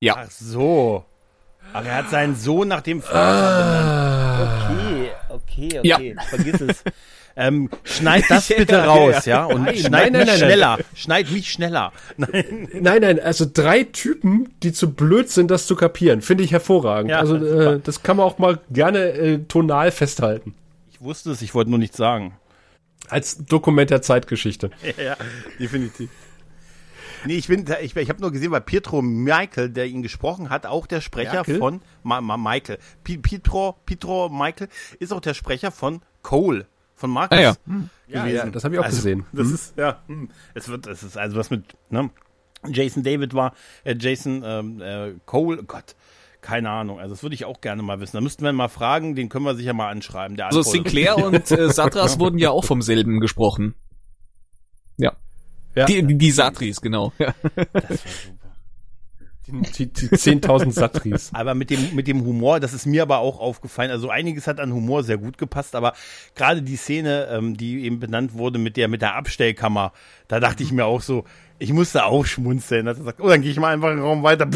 Ja. 0.00 0.14
Ach 0.18 0.30
so. 0.30 1.04
Aber 1.72 1.86
er 1.86 1.96
hat 1.96 2.10
seinen 2.10 2.36
Sohn 2.36 2.68
nach 2.68 2.82
dem 2.82 3.02
Vater 3.02 4.38
benannt. 4.38 4.70
Okay, 4.70 5.10
okay, 5.30 5.80
Ja. 5.82 5.96
okay. 5.96 6.16
Vergiss 6.28 6.60
es. 6.60 6.84
Ähm, 7.36 7.68
schneid 7.82 8.24
das 8.28 8.48
bitte 8.56 8.74
Ja, 8.76 8.84
raus, 8.84 9.24
ja. 9.26 9.48
ja? 9.48 9.54
Und 9.54 9.64
Nein, 9.64 9.76
schneid 9.76 10.12
nein, 10.12 10.20
mich 10.22 10.26
nein, 10.28 10.38
schneller. 10.38 10.78
Schneid 10.94 11.30
mich 11.32 11.50
schneller. 11.50 11.92
Nein. 12.16 12.68
Nein, 12.72 13.00
nein, 13.02 13.20
also 13.20 13.44
drei 13.52 13.82
Typen, 13.84 14.54
die 14.62 14.72
zu 14.72 14.92
blöd 14.92 15.30
sind, 15.30 15.50
das 15.50 15.66
zu 15.66 15.74
kapieren, 15.74 16.22
finde 16.22 16.44
ich 16.44 16.52
hervorragend. 16.52 17.10
Ja, 17.10 17.18
also 17.18 17.36
äh, 17.36 17.80
das 17.82 18.02
kann 18.04 18.16
man 18.18 18.26
auch 18.26 18.38
mal 18.38 18.60
gerne 18.70 18.98
äh, 19.10 19.38
tonal 19.48 19.90
festhalten. 19.90 20.54
Ich 20.92 21.00
wusste 21.00 21.32
es, 21.32 21.42
ich 21.42 21.54
wollte 21.54 21.70
nur 21.70 21.78
nichts 21.80 21.96
sagen. 21.96 22.36
Als 23.08 23.44
Dokument 23.44 23.90
der 23.90 24.00
Zeitgeschichte. 24.02 24.70
Ja, 25.02 25.16
definitiv. 25.58 26.08
Nee, 27.26 27.36
ich 27.36 27.48
bin, 27.48 27.64
ich, 27.80 27.96
ich 27.96 28.08
habe 28.10 28.20
nur 28.20 28.32
gesehen, 28.32 28.50
weil 28.50 28.60
Pietro 28.60 29.00
Michael, 29.00 29.70
der 29.70 29.86
ihn 29.86 30.02
gesprochen 30.02 30.50
hat, 30.50 30.66
auch 30.66 30.86
der 30.86 31.00
Sprecher 31.00 31.32
Merkel? 31.36 31.58
von 31.58 31.80
Ma, 32.02 32.20
Ma, 32.20 32.36
Michael. 32.36 32.78
Pi- 33.02 33.16
Pietro, 33.18 33.76
Pietro 33.86 34.28
Michael 34.28 34.68
ist 34.98 35.10
auch 35.12 35.20
der 35.22 35.32
Sprecher 35.34 35.70
von 35.70 36.02
Cole, 36.22 36.66
von 37.04 37.10
Marcus. 37.10 37.38
Ah, 37.38 37.42
ja. 37.42 37.54
Ja, 38.08 38.26
ja, 38.26 38.46
das 38.46 38.64
habe 38.64 38.74
ich 38.74 38.80
auch 38.80 38.84
also, 38.84 38.96
gesehen. 38.96 39.26
Das 39.32 39.50
ist, 39.50 39.76
ja, 39.76 40.02
hm. 40.06 40.30
es 40.54 40.68
wird, 40.68 40.86
es 40.86 41.02
ist, 41.02 41.18
also 41.18 41.36
was 41.36 41.50
mit, 41.50 41.76
ne, 41.90 42.08
Jason 42.66 43.02
David 43.02 43.34
war, 43.34 43.52
äh, 43.84 43.94
Jason 43.98 44.42
ähm, 44.42 44.80
äh, 44.80 45.12
Cole, 45.26 45.60
oh 45.60 45.64
Gott, 45.66 45.96
keine 46.40 46.70
Ahnung, 46.70 47.00
also 47.00 47.14
das 47.14 47.22
würde 47.22 47.34
ich 47.34 47.44
auch 47.44 47.60
gerne 47.60 47.82
mal 47.82 48.00
wissen. 48.00 48.16
Da 48.16 48.22
müssten 48.22 48.42
wir 48.42 48.52
mal 48.54 48.68
fragen, 48.68 49.14
den 49.14 49.28
können 49.28 49.44
wir 49.44 49.54
sicher 49.54 49.74
mal 49.74 49.90
anschreiben. 49.90 50.38
Der 50.38 50.46
Also. 50.46 50.62
Sinclair 50.62 51.18
und 51.26 51.50
äh, 51.50 51.70
Satras 51.70 52.18
wurden 52.18 52.38
ja 52.38 52.50
auch 52.50 52.64
vom 52.64 52.80
selben 52.80 53.20
gesprochen. 53.20 53.74
Ja. 54.96 55.12
Ja. 55.74 55.84
Die, 55.84 56.06
die, 56.06 56.16
die 56.16 56.30
Satris, 56.30 56.80
genau. 56.80 57.12
Ja. 57.18 57.34
Die, 57.44 57.96
die, 59.46 59.86
die 59.86 60.08
10.000 60.08 60.72
Satris. 60.72 61.30
Aber 61.32 61.54
mit 61.54 61.70
dem, 61.70 61.94
mit 61.94 62.06
dem 62.06 62.24
Humor, 62.24 62.60
das 62.60 62.72
ist 62.72 62.86
mir 62.86 63.02
aber 63.02 63.18
auch 63.18 63.38
aufgefallen. 63.38 63.90
Also 63.90 64.08
einiges 64.08 64.46
hat 64.46 64.60
an 64.60 64.72
Humor 64.72 65.02
sehr 65.02 65.18
gut 65.18 65.38
gepasst, 65.38 65.74
aber 65.74 65.94
gerade 66.34 66.62
die 66.62 66.76
Szene, 66.76 67.28
ähm, 67.30 67.56
die 67.56 67.84
eben 67.84 68.00
benannt 68.00 68.34
wurde 68.34 68.58
mit 68.58 68.76
der, 68.76 68.88
mit 68.88 69.02
der 69.02 69.14
Abstellkammer, 69.16 69.92
da 70.28 70.40
dachte 70.40 70.62
ich 70.62 70.72
mir 70.72 70.86
auch 70.86 71.02
so, 71.02 71.24
ich 71.58 71.72
musste 71.72 72.04
auch 72.04 72.24
schmunzeln. 72.24 72.86
Dass 72.86 72.98
er 72.98 73.04
sagt, 73.04 73.20
oh, 73.20 73.28
dann 73.28 73.42
gehe 73.42 73.50
ich 73.50 73.58
mal 73.58 73.72
einfach 73.72 73.90
in 73.90 73.96
den 73.96 74.04
Raum 74.04 74.22
weiter. 74.22 74.48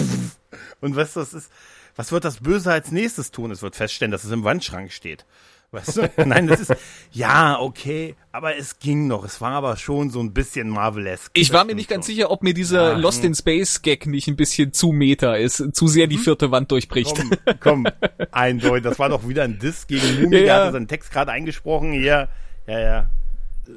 Und 0.81 0.97
was 0.97 1.15
das 1.15 1.35
ist, 1.35 1.51
was 1.97 2.13
wird 2.13 2.25
das 2.25 2.39
Böse 2.39 2.73
als 2.73 2.93
nächstes 2.93 3.31
tun? 3.31 3.51
Es 3.51 3.63
wird 3.63 3.77
feststellen, 3.77 4.13
dass 4.13 4.25
es 4.25 4.31
im 4.31 4.45
Wandschrank 4.45 4.93
steht. 4.93 5.27
Weißt 5.71 5.99
du? 5.99 6.11
Nein, 6.25 6.47
das 6.47 6.61
ist, 6.61 6.75
ja, 7.13 7.59
okay, 7.61 8.15
aber 8.33 8.57
es 8.57 8.79
ging 8.79 9.07
noch. 9.07 9.25
Es 9.25 9.41
war 9.41 9.53
aber 9.53 9.77
schon 9.77 10.09
so 10.09 10.21
ein 10.21 10.33
bisschen 10.33 10.71
Marvelesk. 10.71 11.31
Ich 11.35 11.53
war 11.53 11.65
mir 11.65 11.75
nicht 11.75 11.91
ganz 11.91 12.07
sicher, 12.07 12.31
ob 12.31 12.43
mir 12.43 12.55
dieser 12.55 12.97
Lost 12.97 13.23
in 13.23 13.35
Space 13.35 13.83
Gag 13.83 14.07
nicht 14.07 14.29
ein 14.29 14.37
bisschen 14.37 14.73
zu 14.73 14.93
meta 14.93 15.35
ist, 15.35 15.75
zu 15.75 15.87
sehr 15.87 16.07
die 16.07 16.17
vierte 16.17 16.51
Wand 16.51 16.71
durchbricht. 16.71 17.15
Komm, 17.15 17.57
komm, 17.61 17.87
eindeutig. 18.31 18.85
Das 18.85 18.99
war 18.99 19.11
doch 19.11 19.29
wieder 19.29 19.43
ein 19.45 19.59
Diss 19.59 19.87
gegen 19.87 20.23
Mumi. 20.23 20.37
Ja, 20.37 20.41
Der 20.41 20.47
ja. 20.47 20.61
hatte 20.61 20.73
seinen 20.73 20.89
Text 20.89 21.13
gerade 21.13 21.33
eingesprochen. 21.33 21.93
Hier, 21.93 22.29
ja, 22.67 22.81
ja. 22.81 23.11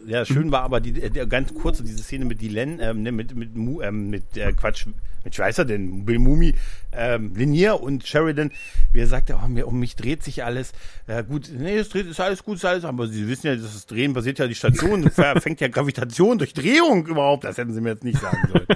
Ja, 0.07 0.23
schön 0.23 0.51
war 0.51 0.61
aber 0.61 0.79
die, 0.79 0.93
der 0.93 1.27
ganz 1.27 1.53
kurze 1.53 1.83
diese 1.83 2.01
Szene 2.01 2.23
mit 2.25 2.41
Dylan, 2.41 2.79
ähm, 2.79 3.03
ne, 3.03 3.11
mit 3.11 3.35
mit 3.35 3.55
Mu, 3.55 3.81
ähm, 3.81 4.09
mit 4.09 4.37
äh, 4.37 4.53
Quatsch, 4.53 4.87
mit 5.25 5.35
Schweißer 5.35 5.65
denn 5.65 6.05
Bill 6.05 6.17
Mumi, 6.17 6.55
ähm, 6.93 7.33
Linier 7.35 7.81
und 7.81 8.07
Sheridan, 8.07 8.51
wie 8.93 9.01
er 9.01 9.07
sagte, 9.07 9.37
oh, 9.43 9.47
mir, 9.49 9.67
um 9.67 9.79
mich 9.79 9.97
dreht 9.97 10.23
sich 10.23 10.45
alles. 10.45 10.71
Ja 11.07 11.21
gut, 11.21 11.51
nee, 11.53 11.75
es 11.77 11.89
dreht, 11.89 12.07
ist 12.07 12.21
alles 12.21 12.43
gut, 12.43 12.55
ist 12.55 12.65
alles, 12.65 12.85
aber 12.85 13.07
Sie 13.07 13.27
wissen 13.27 13.47
ja, 13.47 13.55
dass 13.55 13.73
das 13.73 13.85
Drehen 13.85 14.13
basiert 14.13 14.39
ja 14.39 14.47
die 14.47 14.55
Station, 14.55 15.09
fängt 15.39 15.59
ja 15.59 15.67
Gravitation 15.67 16.37
durch 16.37 16.53
Drehung 16.53 17.05
überhaupt. 17.05 17.43
Das 17.43 17.57
hätten 17.57 17.73
Sie 17.73 17.81
mir 17.81 17.89
jetzt 17.89 18.05
nicht 18.05 18.19
sagen 18.19 18.37
sollen. 18.51 18.67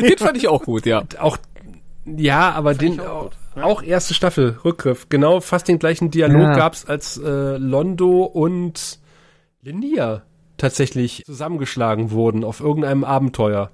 Den 0.02 0.18
fand 0.18 0.36
ich 0.36 0.48
auch 0.48 0.64
gut, 0.64 0.84
ja. 0.84 1.04
Auch, 1.18 1.38
ja, 2.06 2.50
aber 2.52 2.74
den, 2.74 3.00
auch, 3.00 3.30
auch 3.54 3.82
erste 3.82 4.14
Staffel, 4.14 4.58
Rückgriff. 4.64 5.08
Genau, 5.08 5.40
fast 5.40 5.68
den 5.68 5.78
gleichen 5.78 6.10
Dialog 6.10 6.42
Ja. 6.42 6.56
gab's 6.56 6.84
als 6.86 7.18
äh, 7.18 7.56
Londo 7.56 8.24
und 8.24 8.98
Linia 9.62 10.22
tatsächlich 10.56 11.24
zusammengeschlagen 11.26 12.10
wurden 12.10 12.44
auf 12.44 12.60
irgendeinem 12.60 13.04
Abenteuer. 13.04 13.70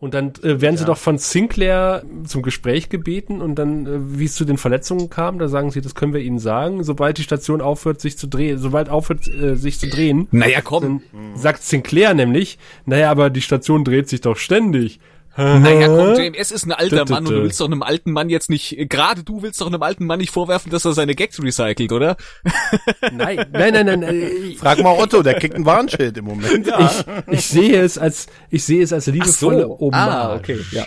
Und 0.00 0.14
dann 0.14 0.32
äh, 0.44 0.60
werden 0.60 0.76
sie 0.76 0.84
doch 0.84 0.96
von 0.96 1.18
Sinclair 1.18 2.04
zum 2.24 2.42
Gespräch 2.42 2.88
gebeten 2.88 3.40
und 3.40 3.56
dann, 3.56 3.86
äh, 3.86 4.18
wie 4.18 4.26
es 4.26 4.36
zu 4.36 4.44
den 4.44 4.56
Verletzungen 4.56 5.10
kam, 5.10 5.40
da 5.40 5.48
sagen 5.48 5.72
sie, 5.72 5.80
das 5.80 5.96
können 5.96 6.12
wir 6.12 6.20
ihnen 6.20 6.38
sagen, 6.38 6.84
sobald 6.84 7.18
die 7.18 7.24
Station 7.24 7.60
aufhört, 7.60 8.00
sich 8.00 8.16
zu 8.16 8.28
drehen, 8.28 8.58
sobald 8.58 8.90
aufhört, 8.90 9.26
äh, 9.26 9.56
sich 9.56 9.80
zu 9.80 9.88
drehen. 9.88 10.28
Naja, 10.30 10.60
komm. 10.62 10.82
Dann 10.82 11.02
sagt 11.34 11.64
Sinclair 11.64 12.14
nämlich, 12.14 12.58
naja, 12.86 13.10
aber 13.10 13.28
die 13.28 13.42
Station 13.42 13.84
dreht 13.84 14.08
sich 14.08 14.20
doch 14.20 14.36
ständig. 14.36 15.00
Naja, 15.38 15.86
komm, 15.86 16.14
JMS 16.14 16.50
ist 16.50 16.66
ein 16.66 16.72
alter 16.72 17.04
Mann 17.08 17.26
und 17.26 17.32
du 17.32 17.42
willst 17.42 17.60
doch 17.60 17.66
einem 17.66 17.82
alten 17.82 18.12
Mann 18.12 18.28
jetzt 18.28 18.50
nicht, 18.50 18.76
gerade 18.88 19.22
du 19.22 19.42
willst 19.42 19.60
doch 19.60 19.68
einem 19.68 19.82
alten 19.82 20.04
Mann 20.04 20.18
nicht 20.18 20.32
vorwerfen, 20.32 20.72
dass 20.72 20.84
er 20.84 20.94
seine 20.94 21.14
Gags 21.14 21.40
recycelt, 21.40 21.92
oder? 21.92 22.16
Nein, 23.12 23.46
nein, 23.52 23.72
nein, 23.72 23.86
nein. 23.86 24.02
äh, 24.02 24.54
Frag 24.58 24.82
mal 24.82 24.98
Otto, 24.98 25.22
der 25.22 25.34
kriegt 25.34 25.54
ein 25.54 25.64
Warnschild 25.64 26.18
im 26.18 26.24
Moment. 26.24 26.66
Ich, 26.66 27.04
ich 27.32 27.46
sehe 27.46 27.80
es 27.80 27.98
als, 27.98 28.26
ich 28.50 28.64
sehe 28.64 28.82
es 28.82 28.92
als 28.92 29.06
liebevolle 29.06 29.62
so. 29.62 29.78
Hommage. 29.78 30.10
Ah, 30.10 30.34
okay, 30.34 30.58
ja. 30.72 30.86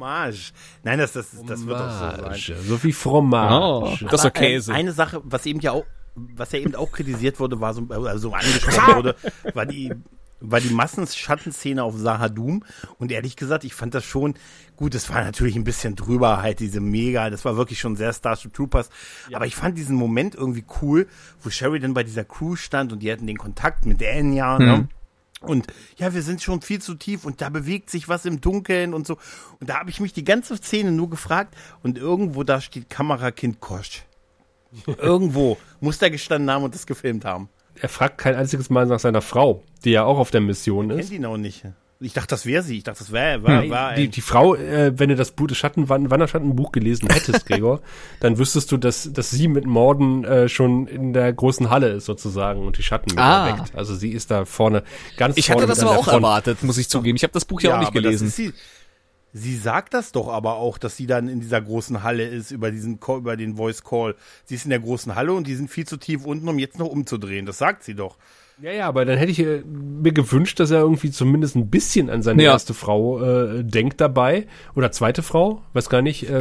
Fromage. 0.00 0.52
Nein, 0.82 0.98
das, 0.98 1.12
das, 1.12 1.28
das 1.46 1.66
wird 1.66 1.78
auch 1.78 1.90
so 1.90 2.22
sein. 2.22 2.56
So 2.66 2.82
wie 2.82 2.92
Fromage. 2.92 3.54
Oh, 3.54 3.88
das 4.02 4.12
ist 4.12 4.20
Aber, 4.20 4.28
okay. 4.28 4.54
äh, 4.54 4.60
so. 4.60 4.72
Eine 4.72 4.92
Sache, 4.92 5.20
was 5.24 5.44
eben 5.46 5.60
ja 5.60 5.72
auch, 5.72 5.84
was 6.14 6.52
ja 6.52 6.58
eben 6.58 6.74
auch 6.74 6.90
kritisiert 6.90 7.38
wurde, 7.38 7.60
war 7.60 7.74
so, 7.74 7.86
also 7.90 8.32
angesprochen 8.32 8.96
wurde, 8.96 9.16
war 9.54 9.66
die, 9.66 9.92
war 10.40 10.60
die 10.60 10.70
Massenschattenszene 10.70 11.82
auf 11.82 11.96
Sahadum. 11.96 12.64
Und 12.98 13.12
ehrlich 13.12 13.36
gesagt, 13.36 13.64
ich 13.64 13.74
fand 13.74 13.94
das 13.94 14.04
schon, 14.04 14.34
gut, 14.76 14.94
es 14.94 15.10
war 15.10 15.22
natürlich 15.22 15.56
ein 15.56 15.64
bisschen 15.64 15.96
drüber, 15.96 16.42
halt 16.42 16.60
diese 16.60 16.80
Mega, 16.80 17.30
das 17.30 17.44
war 17.44 17.56
wirklich 17.56 17.78
schon 17.78 17.96
sehr 17.96 18.12
Starship 18.12 18.52
Troopers. 18.54 18.90
Aber 19.32 19.46
ich 19.46 19.56
fand 19.56 19.76
diesen 19.78 19.96
Moment 19.96 20.34
irgendwie 20.34 20.64
cool, 20.80 21.06
wo 21.42 21.50
Sheridan 21.50 21.94
bei 21.94 22.02
dieser 22.02 22.24
Crew 22.24 22.56
stand 22.56 22.92
und 22.92 23.00
die 23.00 23.12
hatten 23.12 23.26
den 23.26 23.38
Kontakt 23.38 23.86
mit 23.86 24.02
Enya, 24.02 24.58
ne? 24.58 24.88
Und 25.42 25.68
ja, 25.96 26.12
wir 26.12 26.20
sind 26.20 26.42
schon 26.42 26.60
viel 26.60 26.82
zu 26.82 26.94
tief 26.94 27.24
und 27.24 27.40
da 27.40 27.48
bewegt 27.48 27.88
sich 27.88 28.08
was 28.08 28.26
im 28.26 28.42
Dunkeln 28.42 28.92
und 28.92 29.06
so. 29.06 29.16
Und 29.58 29.70
da 29.70 29.78
habe 29.78 29.88
ich 29.88 29.98
mich 29.98 30.12
die 30.12 30.24
ganze 30.24 30.58
Szene 30.58 30.92
nur 30.92 31.08
gefragt 31.08 31.56
und 31.82 31.96
irgendwo 31.96 32.44
da 32.44 32.60
steht 32.60 32.90
Kamerakind 32.90 33.58
Kosch. 33.58 34.04
irgendwo 34.86 35.58
muss 35.80 35.98
der 35.98 36.10
gestanden 36.10 36.50
haben 36.50 36.64
und 36.64 36.74
das 36.74 36.86
gefilmt 36.86 37.24
haben. 37.24 37.48
Er 37.80 37.88
fragt 37.88 38.18
kein 38.18 38.34
einziges 38.34 38.70
Mal 38.70 38.86
nach 38.86 39.00
seiner 39.00 39.20
Frau, 39.22 39.62
die 39.84 39.90
ja 39.90 40.04
auch 40.04 40.18
auf 40.18 40.30
der 40.30 40.40
Mission 40.40 40.88
Kennt 40.88 41.00
ist. 41.00 41.12
ihn 41.12 41.24
auch 41.24 41.36
nicht. 41.36 41.64
Ich 42.02 42.14
dachte, 42.14 42.28
das 42.28 42.46
wäre 42.46 42.62
sie. 42.62 42.78
Ich 42.78 42.84
dachte, 42.84 43.00
das 43.00 43.12
wäre 43.12 43.42
war, 43.42 43.68
war 43.68 43.94
Die, 43.94 44.08
die 44.08 44.22
Frau, 44.22 44.54
äh, 44.54 44.98
wenn 44.98 45.10
du 45.10 45.16
das 45.16 45.32
Buch, 45.32 45.48
das 45.48 45.58
Schatten, 45.58 45.90
Wanderschattenbuch 45.90 46.72
gelesen 46.72 47.10
hättest, 47.10 47.44
Gregor, 47.46 47.82
dann 48.20 48.38
wüsstest 48.38 48.72
du, 48.72 48.78
dass, 48.78 49.12
dass 49.12 49.30
sie 49.30 49.48
mit 49.48 49.66
Morden 49.66 50.24
äh, 50.24 50.48
schon 50.48 50.86
in 50.86 51.12
der 51.12 51.30
großen 51.30 51.68
Halle 51.68 51.88
ist 51.90 52.06
sozusagen 52.06 52.62
und 52.66 52.78
die 52.78 52.82
Schatten 52.82 53.18
Ah. 53.18 53.48
erweckt. 53.50 53.74
Also 53.76 53.94
sie 53.94 54.12
ist 54.12 54.30
da 54.30 54.46
vorne 54.46 54.82
ganz 55.18 55.36
Ich 55.36 55.48
vorne 55.48 55.60
hatte 55.62 55.68
das 55.68 55.80
aber 55.80 55.90
auch 55.98 56.04
Front. 56.04 56.14
erwartet, 56.22 56.62
muss 56.62 56.78
ich 56.78 56.88
zugeben. 56.88 57.16
Ich 57.16 57.22
habe 57.22 57.34
das 57.34 57.44
Buch 57.44 57.60
ja, 57.60 57.74
auch 57.74 57.80
nicht 57.80 57.88
aber 57.88 58.00
das 58.00 58.20
gelesen. 58.20 58.28
ist 58.28 58.36
sie. 58.36 58.52
Sie 59.32 59.56
sagt 59.56 59.94
das 59.94 60.10
doch 60.12 60.28
aber 60.28 60.56
auch, 60.56 60.76
dass 60.78 60.96
sie 60.96 61.06
dann 61.06 61.28
in 61.28 61.40
dieser 61.40 61.60
großen 61.60 62.02
Halle 62.02 62.24
ist, 62.26 62.50
über 62.50 62.70
diesen 62.70 62.98
Call, 63.00 63.18
über 63.18 63.36
den 63.36 63.56
Voice 63.56 63.84
Call. 63.84 64.16
Sie 64.44 64.56
ist 64.56 64.64
in 64.64 64.70
der 64.70 64.80
großen 64.80 65.14
Halle 65.14 65.32
und 65.32 65.46
die 65.46 65.54
sind 65.54 65.70
viel 65.70 65.86
zu 65.86 65.96
tief 65.96 66.24
unten, 66.24 66.48
um 66.48 66.58
jetzt 66.58 66.78
noch 66.78 66.88
umzudrehen. 66.88 67.46
Das 67.46 67.58
sagt 67.58 67.84
sie 67.84 67.94
doch. 67.94 68.16
Ja, 68.60 68.72
ja, 68.72 68.88
aber 68.88 69.04
dann 69.04 69.16
hätte 69.16 69.30
ich 69.32 69.38
äh, 69.38 69.62
mir 69.64 70.12
gewünscht, 70.12 70.58
dass 70.60 70.70
er 70.70 70.80
irgendwie 70.80 71.10
zumindest 71.10 71.56
ein 71.56 71.70
bisschen 71.70 72.10
an 72.10 72.22
seine 72.22 72.42
Ja. 72.42 72.52
erste 72.52 72.74
Frau 72.74 73.22
äh, 73.22 73.64
denkt 73.64 74.00
dabei. 74.00 74.46
Oder 74.74 74.90
zweite 74.92 75.22
Frau, 75.22 75.62
weiß 75.72 75.88
gar 75.88 76.02
nicht, 76.02 76.28
äh, 76.28 76.40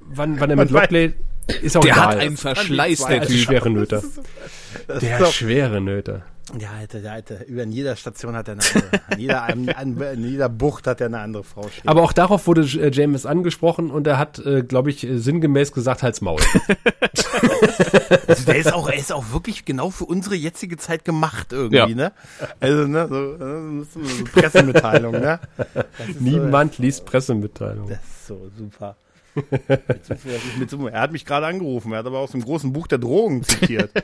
wann, 0.00 0.38
wann 0.38 0.50
er 0.50 0.56
mit 0.56 0.70
Lockley 0.70 1.14
ist 1.62 1.76
auch 1.76 1.80
Der 1.82 1.92
egal. 1.94 2.06
hat 2.08 2.18
einen 2.18 2.36
Verschleiß, 2.36 3.06
der 3.06 3.22
Typ. 3.22 3.38
schwere 3.38 3.70
Nöter. 3.70 4.02
Der 5.00 5.26
schwere 5.26 5.80
Nöter. 5.80 6.22
Ja, 6.60 6.70
Alter, 6.78 7.00
der 7.00 7.12
Alter, 7.12 7.44
über 7.46 7.64
in 7.64 7.72
jeder 7.72 7.96
Station 7.96 8.36
hat 8.36 8.46
er 8.46 8.52
eine 8.52 8.62
andere. 8.62 9.00
an, 9.10 9.18
jeder, 9.18 9.42
an, 9.42 9.68
an, 9.70 10.00
in 10.14 10.24
jeder 10.30 10.48
Bucht 10.48 10.86
hat 10.86 11.00
er 11.00 11.08
eine 11.08 11.18
andere 11.18 11.42
Frau 11.42 11.68
stehen. 11.68 11.88
Aber 11.88 12.02
auch 12.02 12.12
darauf 12.12 12.46
wurde 12.46 12.62
äh, 12.62 12.90
James 12.92 13.26
angesprochen 13.26 13.90
und 13.90 14.06
er 14.06 14.16
hat, 14.18 14.38
äh, 14.38 14.62
glaube 14.62 14.90
ich, 14.90 15.02
äh, 15.04 15.18
sinngemäß 15.18 15.72
gesagt, 15.72 16.02
halt's 16.02 16.20
Maul. 16.20 16.40
Also 18.28 18.44
der 18.44 18.56
ist 18.56 18.72
auch, 18.72 18.88
er 18.88 18.98
ist 18.98 19.12
auch 19.12 19.32
wirklich 19.32 19.64
genau 19.64 19.90
für 19.90 20.04
unsere 20.04 20.34
jetzige 20.34 20.76
Zeit 20.76 21.04
gemacht 21.04 21.52
irgendwie, 21.52 21.76
Ja. 21.76 21.86
ne? 21.88 22.12
Also, 22.60 22.86
ne, 22.86 23.06
so, 23.08 23.34
äh, 23.34 23.84
so 23.84 24.04
so 24.04 24.24
Pressemitteilung, 24.24 25.12
ne? 25.12 25.38
Niemand 26.20 26.78
liest 26.78 27.04
Pressemitteilungen. 27.06 27.88
So, 27.88 27.94
das 27.94 27.98
ist 28.04 28.26
so 28.26 28.50
super. 28.58 28.96
Mit 29.36 30.04
so, 30.04 30.14
viel- 30.14 30.40
mit 30.58 30.70
so, 30.70 30.86
er 30.88 31.00
hat 31.00 31.12
mich 31.12 31.24
gerade 31.24 31.46
angerufen, 31.46 31.92
er 31.92 31.98
hat 31.98 32.06
aber 32.06 32.18
aus 32.20 32.32
dem 32.32 32.42
großen 32.42 32.72
Buch 32.72 32.86
der 32.86 32.98
Drogen 32.98 33.42
zitiert. 33.42 33.90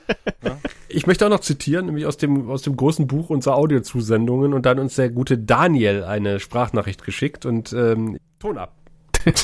Ich 0.95 1.07
möchte 1.07 1.25
auch 1.25 1.31
noch 1.31 1.41
zitieren, 1.41 1.87
nämlich 1.87 2.05
aus 2.05 2.19
dem, 2.19 2.51
aus 2.51 2.61
dem 2.61 2.77
großen 2.77 3.07
Buch 3.07 3.31
unserer 3.31 3.57
Audiozusendungen 3.57 4.53
und 4.53 4.67
dann 4.67 4.79
uns 4.79 4.97
der 4.97 5.09
gute 5.09 5.39
Daniel 5.39 6.05
eine 6.05 6.39
Sprachnachricht 6.39 7.03
geschickt 7.03 7.47
und 7.47 7.73
ähm, 7.73 8.19
Ton 8.39 8.59
ab. 8.59 8.77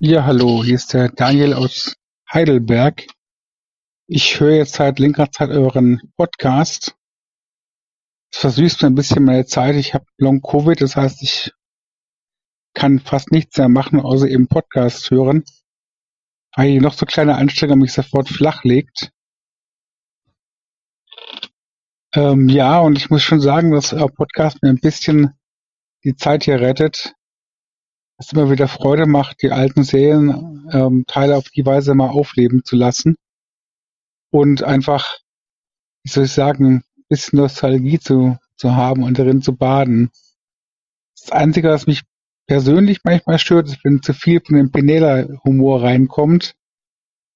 Ja, 0.00 0.24
hallo, 0.24 0.62
hier 0.64 0.74
ist 0.76 0.92
der 0.94 1.08
Daniel 1.10 1.54
aus 1.54 1.94
Heidelberg. 2.32 3.04
Ich 4.08 4.40
höre 4.40 4.56
jetzt 4.56 4.74
seit 4.74 4.98
längerer 4.98 5.30
Zeit 5.30 5.50
euren 5.50 6.00
Podcast. 6.16 6.94
Es 8.32 8.40
versüßt 8.40 8.82
mir 8.82 8.88
ein 8.88 8.94
bisschen 8.94 9.24
meine 9.24 9.46
Zeit. 9.46 9.76
Ich 9.76 9.94
habe 9.94 10.04
Long 10.18 10.40
Covid, 10.40 10.80
das 10.80 10.96
heißt, 10.96 11.22
ich 11.22 11.52
kann 12.74 13.00
fast 13.00 13.32
nichts 13.32 13.56
mehr 13.58 13.68
machen, 13.68 14.00
außer 14.00 14.28
eben 14.28 14.48
Podcast 14.48 15.10
hören, 15.10 15.44
weil 16.56 16.72
die 16.72 16.80
noch 16.80 16.94
so 16.94 17.06
kleine 17.06 17.36
Anstrengung 17.36 17.78
mich 17.78 17.92
sofort 17.92 18.28
flach 18.28 18.64
legt. 18.64 19.10
Ähm, 22.14 22.48
ja, 22.48 22.80
und 22.80 22.96
ich 22.96 23.10
muss 23.10 23.22
schon 23.22 23.40
sagen, 23.40 23.70
dass 23.72 23.92
euer 23.92 24.08
Podcast 24.08 24.62
mir 24.62 24.70
ein 24.70 24.80
bisschen 24.80 25.32
die 26.04 26.16
Zeit 26.16 26.44
hier 26.44 26.60
rettet 26.60 27.14
es 28.18 28.32
immer 28.32 28.50
wieder 28.50 28.68
Freude 28.68 29.06
macht, 29.06 29.42
die 29.42 29.52
alten 29.52 29.84
Serien 29.84 30.68
ähm, 30.72 31.04
Teile 31.06 31.36
auf 31.36 31.48
die 31.50 31.64
Weise 31.64 31.94
mal 31.94 32.10
aufleben 32.10 32.64
zu 32.64 32.76
lassen 32.76 33.16
und 34.30 34.62
einfach, 34.64 35.18
wie 36.02 36.10
soll 36.10 36.24
ich 36.24 36.32
sagen, 36.32 36.82
ein 36.96 37.04
bisschen 37.08 37.38
Nostalgie 37.38 38.00
zu, 38.00 38.36
zu 38.56 38.74
haben 38.74 39.04
und 39.04 39.18
darin 39.18 39.40
zu 39.40 39.56
baden. 39.56 40.10
Das 41.18 41.30
Einzige, 41.30 41.68
was 41.68 41.86
mich 41.86 42.02
persönlich 42.48 43.00
manchmal 43.04 43.38
stört, 43.38 43.68
ist, 43.68 43.84
wenn 43.84 44.02
zu 44.02 44.14
viel 44.14 44.40
von 44.44 44.56
dem 44.56 44.72
Penela-Humor 44.72 45.82
reinkommt 45.82 46.56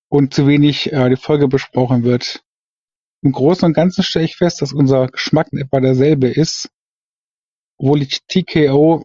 und 0.08 0.34
zu 0.34 0.48
wenig 0.48 0.92
äh, 0.92 1.08
die 1.10 1.16
Folge 1.16 1.46
besprochen 1.46 2.02
wird. 2.02 2.42
Im 3.22 3.30
Großen 3.30 3.66
und 3.66 3.74
Ganzen 3.74 4.02
stelle 4.02 4.24
ich 4.24 4.36
fest, 4.36 4.62
dass 4.62 4.72
unser 4.72 5.06
Geschmack 5.06 5.48
in 5.52 5.60
etwa 5.60 5.80
derselbe 5.80 6.28
ist, 6.28 6.70
obwohl 7.78 8.02
ich 8.02 8.24
TKO 8.26 9.04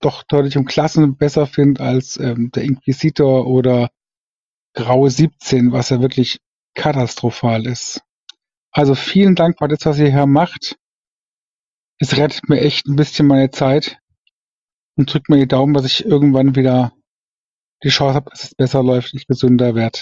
doch 0.00 0.24
deutlich 0.24 0.58
um 0.58 0.66
Klassen 0.66 1.16
besser 1.16 1.46
finde 1.46 1.80
als 1.80 2.18
ähm, 2.18 2.50
der 2.50 2.64
Inquisitor 2.64 3.46
oder 3.46 3.90
Graue 4.74 5.10
17, 5.10 5.72
was 5.72 5.88
ja 5.88 6.02
wirklich 6.02 6.38
katastrophal 6.74 7.66
ist. 7.66 8.02
Also 8.72 8.94
vielen 8.94 9.36
Dank 9.36 9.56
für 9.58 9.68
das, 9.68 9.86
was 9.86 9.98
ihr 9.98 10.10
hier 10.10 10.26
macht. 10.26 10.76
Es 11.98 12.18
rettet 12.18 12.48
mir 12.50 12.60
echt 12.60 12.86
ein 12.86 12.96
bisschen 12.96 13.26
meine 13.26 13.50
Zeit 13.50 13.98
und 14.96 15.12
drückt 15.12 15.28
mir 15.28 15.38
die 15.38 15.48
Daumen, 15.48 15.74
dass 15.74 15.84
ich 15.84 16.04
irgendwann 16.04 16.56
wieder 16.56 16.92
die 17.84 17.88
Chance 17.90 18.14
habe, 18.14 18.30
dass 18.30 18.44
es 18.44 18.54
besser 18.54 18.82
läuft, 18.82 19.14
ich 19.14 19.26
gesünder 19.26 19.74
werde 19.74 20.00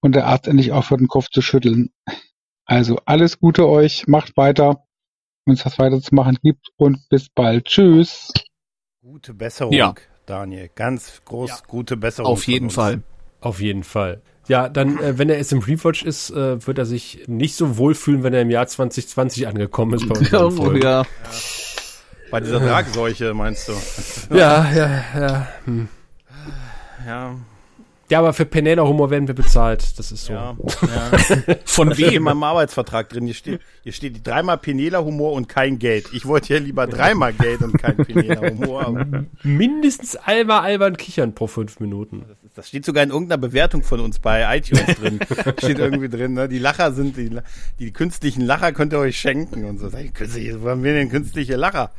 und 0.00 0.14
der 0.14 0.26
Arzt 0.26 0.46
endlich 0.48 0.72
aufhört, 0.72 1.00
den 1.00 1.08
Kopf 1.08 1.28
zu 1.30 1.42
schütteln. 1.42 1.90
Also 2.64 2.98
alles 3.04 3.38
Gute 3.40 3.68
euch, 3.68 4.06
macht 4.06 4.36
weiter, 4.36 4.84
wenn 5.44 5.54
es 5.54 5.66
was 5.66 5.78
weiterzumachen 5.78 6.38
gibt 6.42 6.68
und 6.76 7.08
bis 7.08 7.28
bald. 7.28 7.64
Tschüss. 7.66 8.32
Gute 9.02 9.34
Besserung, 9.34 9.72
Ja. 9.72 9.94
Daniel. 10.26 10.70
Ganz 10.74 11.22
groß, 11.24 11.64
gute 11.64 11.96
Besserung. 11.96 12.30
Auf 12.30 12.46
jeden 12.46 12.66
uns. 12.66 12.74
Fall. 12.74 13.02
Auf 13.40 13.60
jeden 13.60 13.82
Fall. 13.82 14.22
Ja, 14.46 14.68
dann, 14.68 14.98
äh, 14.98 15.18
wenn 15.18 15.28
er 15.30 15.38
jetzt 15.38 15.52
im 15.52 15.58
Rewatch 15.60 16.04
ist, 16.04 16.30
äh, 16.30 16.64
wird 16.66 16.78
er 16.78 16.84
sich 16.84 17.24
nicht 17.26 17.56
so 17.56 17.78
wohlfühlen, 17.78 18.22
wenn 18.22 18.34
er 18.34 18.42
im 18.42 18.50
Jahr 18.50 18.66
2020 18.66 19.48
angekommen 19.48 19.94
ist 19.94 20.08
bei 20.08 20.14
Folgen. 20.50 20.82
ja. 20.82 21.04
Bei 22.30 22.40
dieser 22.40 22.60
Tragseuche, 22.60 23.34
meinst 23.34 23.68
du? 23.68 23.72
Ja, 24.36 24.70
ja, 24.72 25.04
ja. 25.18 25.48
Hm. 25.64 25.88
Ja, 27.06 27.34
Ja, 28.10 28.18
aber 28.18 28.32
für 28.32 28.44
Penela-Humor 28.44 29.10
werden 29.10 29.26
wir 29.28 29.34
bezahlt. 29.34 29.98
Das 29.98 30.12
ist 30.12 30.26
so. 30.26 30.32
ja. 30.32 30.56
ja. 30.82 31.56
Von 31.64 31.88
Das 31.88 31.96
steht 31.96 32.08
in 32.08 32.14
wem? 32.14 32.22
meinem 32.24 32.42
Arbeitsvertrag 32.42 33.08
drin. 33.08 33.24
Hier 33.24 33.34
steht, 33.34 33.60
hier 33.82 33.92
steht 33.92 34.26
dreimal 34.26 34.58
Penela-Humor 34.58 35.32
und 35.32 35.48
kein 35.48 35.78
Geld. 35.78 36.08
Ich 36.12 36.26
wollte 36.26 36.54
ja 36.54 36.60
lieber 36.60 36.86
dreimal 36.86 37.32
Geld 37.32 37.62
und 37.62 37.80
kein 37.80 37.96
Penela-Humor. 37.96 38.86
aber 38.86 39.24
Mindestens 39.42 40.16
einmal 40.16 40.60
albern 40.60 40.96
kichern 40.96 41.34
pro 41.34 41.46
fünf 41.46 41.80
Minuten. 41.80 42.24
Das 42.54 42.68
steht 42.68 42.84
sogar 42.84 43.04
in 43.04 43.10
irgendeiner 43.10 43.40
Bewertung 43.40 43.82
von 43.84 44.00
uns 44.00 44.18
bei 44.18 44.56
iTunes 44.56 44.96
drin. 44.96 45.20
steht 45.58 45.78
irgendwie 45.78 46.08
drin, 46.08 46.34
ne? 46.34 46.48
Die 46.48 46.58
Lacher 46.58 46.92
sind, 46.92 47.16
die, 47.16 47.30
die 47.78 47.92
künstlichen 47.92 48.42
Lacher 48.42 48.72
könnt 48.72 48.92
ihr 48.92 48.98
euch 48.98 49.18
schenken 49.18 49.64
und 49.64 49.78
so. 49.78 49.88
Sag 49.88 50.04
ich, 50.04 50.12
Künstliche, 50.14 50.60
wo 50.62 50.68
haben 50.68 50.82
wir 50.82 50.92
denn 50.92 51.08
künstliche 51.10 51.56
Lacher? 51.56 51.92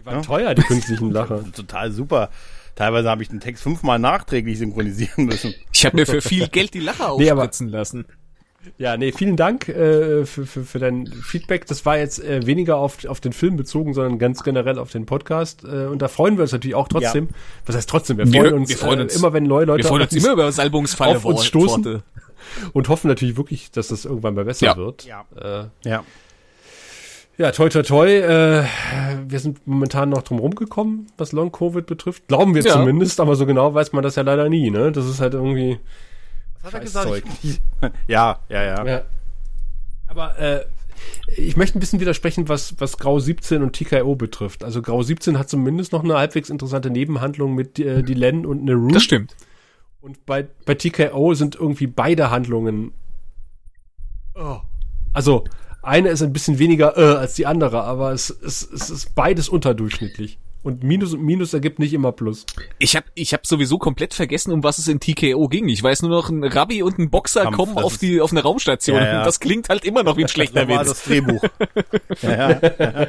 Die 0.00 0.06
waren 0.06 0.22
teuer, 0.22 0.54
die 0.54 0.62
künstlichen 0.62 1.10
Lacher. 1.10 1.44
Total 1.52 1.90
super. 1.92 2.30
Teilweise 2.74 3.10
habe 3.10 3.22
ich 3.22 3.28
den 3.28 3.40
Text 3.40 3.62
fünfmal 3.62 3.98
nachträglich 3.98 4.58
synchronisieren 4.58 5.24
müssen. 5.26 5.54
Ich 5.72 5.84
habe 5.84 5.96
mir 5.96 6.06
für 6.06 6.20
viel 6.20 6.46
Geld 6.48 6.74
die 6.74 6.80
Lache 6.80 7.02
Nee, 7.18 7.30
aber- 7.30 7.40
aufspritzen 7.42 7.68
lassen. 7.68 8.06
Ja, 8.76 8.96
nee, 8.96 9.12
vielen 9.12 9.36
Dank 9.36 9.68
äh, 9.68 10.26
für, 10.26 10.44
für, 10.44 10.64
für 10.64 10.78
dein 10.78 11.06
Feedback. 11.06 11.64
Das 11.66 11.86
war 11.86 11.96
jetzt 11.96 12.22
äh, 12.22 12.44
weniger 12.44 12.76
auf, 12.76 13.04
auf 13.06 13.20
den 13.20 13.32
Film 13.32 13.56
bezogen, 13.56 13.94
sondern 13.94 14.18
ganz 14.18 14.42
generell 14.42 14.78
auf 14.78 14.90
den 14.90 15.06
Podcast. 15.06 15.64
Äh, 15.64 15.86
und 15.86 16.02
da 16.02 16.08
freuen 16.08 16.36
wir 16.36 16.42
uns 16.42 16.52
natürlich 16.52 16.74
auch 16.74 16.88
trotzdem. 16.88 17.28
Was 17.66 17.76
heißt 17.76 17.88
trotzdem? 17.88 18.18
Wir 18.18 18.30
Wir- 18.30 18.42
freuen 18.42 18.54
uns, 18.54 18.68
wir 18.68 18.76
freuen 18.76 18.98
äh, 18.98 19.02
uns. 19.04 19.16
immer, 19.16 19.32
wenn 19.32 19.44
neue 19.44 19.64
Leute 19.64 19.84
Wir 19.84 19.88
freuen 19.88 20.02
uns 20.02 20.12
auf 20.12 20.18
immer 20.22 20.32
über 20.32 20.52
Salbungsfalle 20.52 21.16
auf 21.16 21.24
uns 21.24 21.46
stoßen. 21.46 21.84
Worte. 21.84 22.02
und 22.74 22.88
hoffen 22.88 23.08
natürlich 23.08 23.36
wirklich, 23.36 23.70
dass 23.70 23.88
das 23.88 24.04
irgendwann 24.04 24.34
mal 24.34 24.44
besser 24.44 24.66
Ja. 24.66 24.76
wird. 24.76 25.04
Ja. 25.06 25.24
Äh, 25.40 25.88
Ja. 25.88 26.04
Ja, 27.38 27.52
toi, 27.52 27.68
toi, 27.68 27.82
toi. 27.82 28.06
Äh, 28.08 28.64
wir 29.28 29.38
sind 29.40 29.66
momentan 29.66 30.08
noch 30.10 30.22
drum 30.22 30.38
rumgekommen, 30.40 31.06
was 31.16 31.32
Long-Covid 31.32 31.86
betrifft. 31.86 32.28
Glauben 32.28 32.54
wir 32.54 32.62
Ja. 32.62 32.72
zumindest, 32.72 33.20
aber 33.20 33.36
so 33.36 33.46
genau 33.46 33.72
weiß 33.74 33.92
man 33.92 34.02
das 34.02 34.16
ja 34.16 34.22
leider 34.22 34.48
nie. 34.48 34.70
Ne? 34.70 34.92
Das 34.92 35.06
ist 35.06 35.20
halt 35.20 35.34
irgendwie... 35.34 35.78
Was 36.62 36.72
hat 36.74 36.82
er 36.82 36.86
Scheißzeug. 36.88 37.24
gesagt? 37.24 37.38
Ich- 37.44 37.60
Ja, 38.08 38.40
ja, 38.48 38.62
ja. 38.62 38.84
Ja. 38.86 39.02
Aber 40.08 40.38
äh, 40.38 40.64
ich 41.36 41.56
möchte 41.56 41.78
ein 41.78 41.80
bisschen 41.80 42.00
widersprechen, 42.00 42.48
was, 42.48 42.74
was 42.80 42.98
Grau 42.98 43.20
17 43.20 43.62
und 43.62 43.72
TKO 43.74 44.16
betrifft. 44.16 44.64
Also 44.64 44.82
Grau 44.82 45.02
17 45.02 45.38
hat 45.38 45.48
zumindest 45.48 45.92
noch 45.92 46.02
eine 46.02 46.16
halbwegs 46.18 46.50
interessante 46.50 46.90
Nebenhandlung 46.90 47.54
mit 47.54 47.78
äh, 47.78 48.02
Dylan 48.02 48.44
und 48.46 48.64
Neru. 48.64 48.88
Das 48.88 49.04
stimmt. 49.04 49.36
Und 50.00 50.26
bei, 50.26 50.46
bei 50.66 50.74
TKO 50.74 51.34
sind 51.34 51.54
irgendwie 51.54 51.86
beide 51.86 52.30
Handlungen. 52.30 52.92
Oh. 54.34 54.58
Also, 55.12 55.44
eine 55.82 56.08
ist 56.08 56.22
ein 56.22 56.32
bisschen 56.32 56.58
weniger 56.58 56.96
äh, 56.96 57.16
als 57.18 57.34
die 57.34 57.46
andere, 57.46 57.82
aber 57.84 58.12
es, 58.12 58.30
es, 58.30 58.68
es 58.70 58.90
ist 58.90 59.14
beides 59.14 59.48
unterdurchschnittlich. 59.48 60.38
Und 60.60 60.82
Minus 60.82 61.14
und 61.14 61.22
Minus 61.22 61.54
ergibt 61.54 61.78
nicht 61.78 61.94
immer 61.94 62.10
Plus. 62.10 62.44
Ich 62.78 62.96
habe 62.96 63.06
ich 63.14 63.32
hab 63.32 63.46
sowieso 63.46 63.78
komplett 63.78 64.12
vergessen, 64.12 64.52
um 64.52 64.64
was 64.64 64.78
es 64.78 64.88
in 64.88 64.98
TKO 64.98 65.46
ging. 65.48 65.68
Ich 65.68 65.82
weiß 65.82 66.02
nur 66.02 66.10
noch, 66.10 66.30
ein 66.30 66.42
Rabbi 66.42 66.82
und 66.82 66.98
ein 66.98 67.10
Boxer 67.10 67.44
Kampf, 67.44 67.56
kommen 67.56 67.78
auf 67.78 67.96
die 67.96 68.20
auf 68.20 68.32
eine 68.32 68.42
Raumstation. 68.42 68.96
Ja, 68.96 69.06
ja. 69.06 69.24
Das 69.24 69.38
klingt 69.38 69.68
halt 69.68 69.84
immer 69.84 70.02
noch 70.02 70.16
wie 70.16 70.24
ein 70.24 70.28
schlechter 70.28 70.66
Witz. 70.66 70.88
das 70.88 71.04
Drehbuch. 71.04 71.42
ja, 72.22 72.60
ja. 72.60 73.06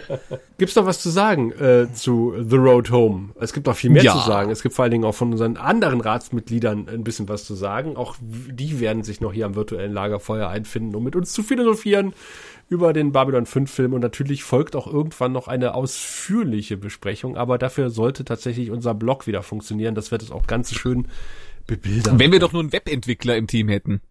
Gibt's 0.60 0.76
noch 0.76 0.86
was 0.86 1.02
zu 1.02 1.10
sagen 1.10 1.52
äh, 1.54 1.92
zu 1.92 2.36
The 2.38 2.56
Road 2.56 2.92
Home? 2.92 3.30
Es 3.40 3.52
gibt 3.52 3.68
auch 3.68 3.76
viel 3.76 3.90
mehr 3.90 4.04
Ja. 4.04 4.14
zu 4.14 4.20
sagen. 4.28 4.52
Es 4.52 4.62
gibt 4.62 4.76
vor 4.76 4.84
allen 4.84 4.92
Dingen 4.92 5.06
auch 5.06 5.16
von 5.16 5.32
unseren 5.32 5.58
anderen 5.58 6.02
Ratsmitgliedern 6.02 6.88
ein 6.88 7.04
bisschen 7.04 7.28
was 7.30 7.46
zu 7.46 7.56
sagen. 7.56 7.98
Auch 7.98 8.16
die 8.22 8.80
werden 8.80 9.04
sich 9.04 9.22
noch 9.22 9.34
hier 9.34 9.48
am 9.48 9.56
virtuellen 9.56 9.92
Lagerfeuer 9.92 10.48
einfinden, 10.48 10.96
um 10.96 11.04
mit 11.04 11.16
uns 11.16 11.34
zu 11.34 11.42
philosophieren 11.42 12.14
über 12.70 12.94
den 12.94 13.12
Babylon 13.12 13.46
5 13.46 13.70
Film. 13.70 13.94
Und 13.94 14.02
natürlich 14.02 14.44
folgt 14.44 14.76
auch 14.76 14.88
irgendwann 14.88 15.32
noch 15.32 15.48
eine 15.48 15.74
ausführliche 15.74 16.78
Besprechung. 16.78 17.36
Aber 17.36 17.58
dafür 17.58 17.90
sollte 17.90 18.24
tatsächlich 18.24 18.72
unser 18.72 18.94
Blog 18.94 19.28
wieder 19.28 19.44
funktionieren. 19.44 19.96
Das 19.96 20.12
wird 20.12 20.22
es 20.22 20.32
auch 20.32 20.48
ganz 20.48 20.74
schön 20.74 21.08
bebildern. 21.68 22.20
Wenn 22.20 22.32
wir 22.32 22.40
doch 22.40 22.54
nur 22.54 22.62
einen 22.62 22.72
Webentwickler 22.72 23.36
im 23.36 23.48
Team 23.48 23.70
hätten. 23.70 24.02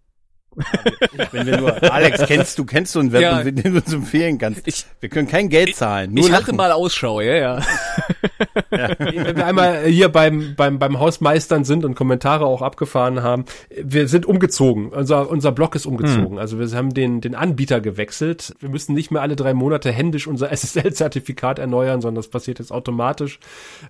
Wenn 1.33 1.47
wir 1.47 1.57
nur, 1.59 1.93
Alex, 1.93 2.23
kennst 2.27 2.59
du, 2.59 2.65
kennst 2.65 2.95
du 2.95 3.01
einen 3.01 3.13
Web, 3.13 3.23
Ja. 3.23 3.43
den 3.43 3.57
du 3.57 3.79
uns 3.79 3.93
empfehlen 3.93 4.39
kannst? 4.39 4.67
Ich- 4.67 4.87
wir 5.01 5.09
können 5.09 5.29
kein 5.29 5.49
Geld 5.49 5.77
zahlen, 5.77 6.13
nur 6.15 6.25
ich 6.27 6.33
halte 6.33 6.47
lachen. 6.47 6.57
mal 6.57 6.73
Ausschau, 6.73 7.21
ja, 7.21 7.35
ja. 7.35 7.61
wenn 8.71 9.37
wir 9.37 9.47
einmal 9.47 9.85
hier 9.87 10.09
beim, 10.09 10.55
beim, 10.57 10.79
beim 10.79 10.99
Hausmeistern 10.99 11.65
sind 11.65 11.85
und 11.85 11.95
Kommentare 11.95 12.47
auch 12.47 12.63
abgefahren 12.63 13.23
haben, 13.23 13.45
wir 13.71 14.09
sind 14.09 14.27
umgezogen. 14.27 14.89
Unser, 14.91 15.31
unser 15.31 15.53
Blog 15.53 15.75
ist 15.75 15.87
umgezogen. 15.87 16.39
Also 16.39 16.59
wir 16.59 16.69
haben 16.77 16.93
den, 16.95 17.21
den 17.21 17.35
Anbieter 17.35 17.81
gewechselt. 17.81 18.55
Wir 18.61 18.69
müssen 18.69 18.95
nicht 18.95 19.11
mehr 19.11 19.23
alle 19.23 19.37
drei 19.37 19.55
Monate 19.55 19.93
händisch 19.93 20.27
unser 20.27 20.51
SSL-Zertifikat 20.53 21.59
erneuern, 21.59 22.01
sondern 22.01 22.17
das 22.17 22.29
passiert 22.29 22.59
jetzt 22.59 22.73
automatisch. 22.73 23.39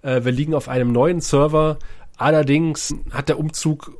Äh, 0.02 0.24
wir 0.24 0.32
liegen 0.32 0.54
auf 0.54 0.68
einem 0.68 0.92
neuen 0.92 1.20
Server. 1.20 1.78
Allerdings 2.16 2.94
hat 3.12 3.28
der 3.28 3.38
Umzug 3.38 3.92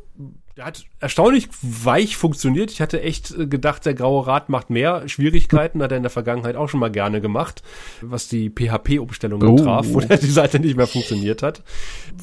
der 0.59 0.64
hat 0.66 0.85
erstaunlich 0.98 1.48
weich 1.62 2.16
funktioniert. 2.16 2.72
Ich 2.72 2.80
hatte 2.80 3.01
echt 3.01 3.30
äh, 3.30 3.47
gedacht, 3.47 3.86
der 3.86 3.94
Graue 3.94 4.26
Rat 4.26 4.48
macht 4.48 4.70
mehr 4.70 5.09
Schwierigkeiten. 5.09 5.80
Hat 5.80 5.93
er 5.93 5.97
in 5.98 6.02
der 6.02 6.10
Vergangenheit 6.10 6.56
auch 6.56 6.68
schon 6.68 6.80
mal 6.80 6.90
gerne 6.90 7.20
gemacht, 7.20 7.62
was 8.01 8.26
die 8.26 8.51
PHP-Umstellung 8.51 9.40
Oh. 9.44 9.55
betraf, 9.55 9.86
wo 9.90 10.01
die 10.16 10.26
Seite 10.26 10.59
nicht 10.59 10.76
mehr 10.76 10.89
funktioniert 10.89 11.44
hat. 11.44 11.62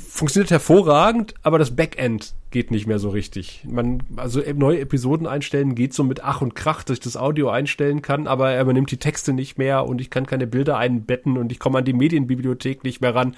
Funktioniert 0.09 0.51
hervorragend, 0.51 1.33
aber 1.43 1.59
das 1.59 1.77
Backend 1.77 2.33
geht 2.51 2.71
nicht 2.71 2.87
mehr 2.87 2.99
so 2.99 3.07
richtig. 3.09 3.63
Man, 3.69 4.03
also 4.17 4.41
e- 4.43 4.51
neue 4.53 4.81
Episoden 4.81 5.27
einstellen 5.27 5.73
geht 5.73 5.93
so 5.93 6.03
mit 6.03 6.21
Ach 6.21 6.41
und 6.41 6.55
Krach, 6.55 6.83
dass 6.83 6.95
ich 6.95 7.03
das 7.03 7.15
Audio 7.15 7.49
einstellen 7.49 8.01
kann, 8.01 8.27
aber 8.27 8.51
er 8.51 8.61
übernimmt 8.63 8.91
die 8.91 8.97
Texte 8.97 9.31
nicht 9.31 9.57
mehr 9.57 9.85
und 9.85 10.01
ich 10.01 10.09
kann 10.09 10.25
keine 10.25 10.45
Bilder 10.45 10.77
einbetten 10.77 11.37
und 11.37 11.53
ich 11.53 11.59
komme 11.59 11.77
an 11.77 11.85
die 11.85 11.93
Medienbibliothek 11.93 12.83
nicht 12.83 12.99
mehr 12.99 13.15
ran. 13.15 13.37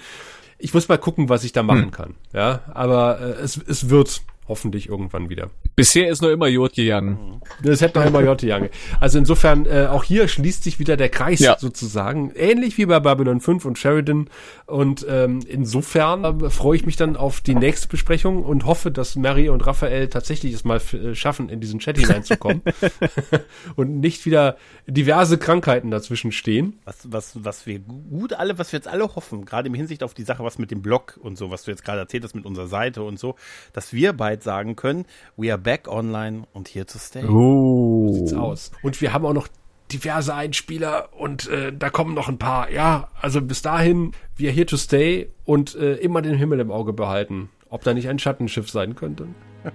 Ich 0.58 0.74
muss 0.74 0.88
mal 0.88 0.98
gucken, 0.98 1.28
was 1.28 1.44
ich 1.44 1.52
da 1.52 1.62
machen 1.62 1.92
kann. 1.92 2.14
Ja, 2.32 2.62
aber 2.74 3.20
äh, 3.20 3.42
es, 3.44 3.56
es 3.56 3.90
wird 3.90 4.22
hoffentlich 4.48 4.88
irgendwann 4.88 5.28
wieder. 5.28 5.50
Bisher 5.76 6.08
ist 6.08 6.22
nur 6.22 6.32
immer 6.32 6.48
Jod 6.48 6.74
gegangen. 6.74 7.40
Das 7.62 7.80
hätte 7.80 7.98
noch 8.00 8.06
immer 8.06 8.20
Jotte 8.22 8.46
Jange. 8.46 8.70
Also 9.00 9.18
insofern, 9.18 9.66
äh, 9.66 9.86
auch 9.90 10.02
hier 10.04 10.26
schließt 10.28 10.64
sich 10.64 10.78
wieder 10.78 10.96
der 10.96 11.08
Kreis 11.08 11.40
Ja. 11.40 11.56
sozusagen. 11.58 12.32
Ähnlich 12.34 12.78
wie 12.78 12.86
bei 12.86 12.98
Babylon 13.00 13.40
5 13.40 13.64
und 13.64 13.78
Sheridan. 13.78 14.28
Und 14.66 15.06
ähm, 15.08 15.40
insofern 15.46 16.24
äh, 16.24 16.50
freue 16.50 16.76
ich 16.76 16.86
mich 16.86 16.96
dann 16.96 17.16
auf 17.16 17.40
die 17.40 17.54
nächste 17.54 17.88
Besprechung 17.88 18.42
und 18.42 18.64
hoffe, 18.66 18.90
dass 18.90 19.16
Mary 19.16 19.48
und 19.48 19.66
Raphael 19.66 20.08
tatsächlich 20.08 20.52
es 20.54 20.64
mal 20.64 20.80
äh, 20.92 21.14
schaffen, 21.14 21.48
in 21.48 21.60
diesen 21.60 21.78
Chat 21.78 21.98
hineinzukommen. 21.98 22.62
und 23.76 24.00
nicht 24.00 24.26
wieder 24.26 24.56
diverse 24.86 25.38
Krankheiten 25.38 25.90
dazwischen 25.90 26.32
stehen. 26.32 26.78
Was, 26.84 26.96
was, 27.10 27.44
was 27.44 27.66
wir 27.66 27.78
gut 27.78 28.32
alle, 28.32 28.58
was 28.58 28.72
wir 28.72 28.78
jetzt 28.78 28.88
alle 28.88 29.14
hoffen, 29.14 29.44
gerade 29.44 29.68
im 29.68 29.74
Hinsicht 29.74 30.02
auf 30.02 30.14
die 30.14 30.22
Sache, 30.22 30.42
was 30.44 30.58
mit 30.58 30.70
dem 30.70 30.82
Blog 30.82 31.18
und 31.22 31.36
so, 31.38 31.50
was 31.50 31.64
du 31.64 31.70
jetzt 31.70 31.84
gerade 31.84 32.00
erzählt 32.00 32.24
hast 32.24 32.34
mit 32.34 32.46
unserer 32.46 32.68
Seite 32.68 33.02
und 33.02 33.18
so, 33.18 33.36
dass 33.72 33.92
wir 33.92 34.12
bald 34.38 34.42
sagen 34.42 34.74
können, 34.76 35.06
we 35.36 35.50
are 35.50 35.58
back 35.58 35.88
online 35.88 36.44
und 36.52 36.68
here 36.68 36.86
to 36.86 36.98
stay. 36.98 37.24
Oh. 37.24 38.12
Sieht's 38.12 38.34
aus. 38.34 38.70
Und 38.82 39.00
wir 39.00 39.12
haben 39.12 39.26
auch 39.26 39.32
noch 39.32 39.48
diverse 39.92 40.34
Einspieler 40.34 41.08
und 41.18 41.48
äh, 41.48 41.72
da 41.76 41.90
kommen 41.90 42.14
noch 42.14 42.28
ein 42.28 42.38
paar. 42.38 42.70
Ja, 42.70 43.08
also 43.20 43.40
bis 43.40 43.62
dahin, 43.62 44.12
wir 44.36 44.52
here 44.52 44.66
to 44.66 44.76
stay 44.76 45.32
und 45.44 45.74
äh, 45.76 45.94
immer 45.94 46.22
den 46.22 46.36
Himmel 46.36 46.60
im 46.60 46.70
Auge 46.70 46.92
behalten. 46.92 47.48
Ob 47.70 47.82
da 47.84 47.92
nicht 47.92 48.08
ein 48.08 48.18
Schattenschiff 48.18 48.70
sein 48.70 48.96
könnte. 48.96 49.26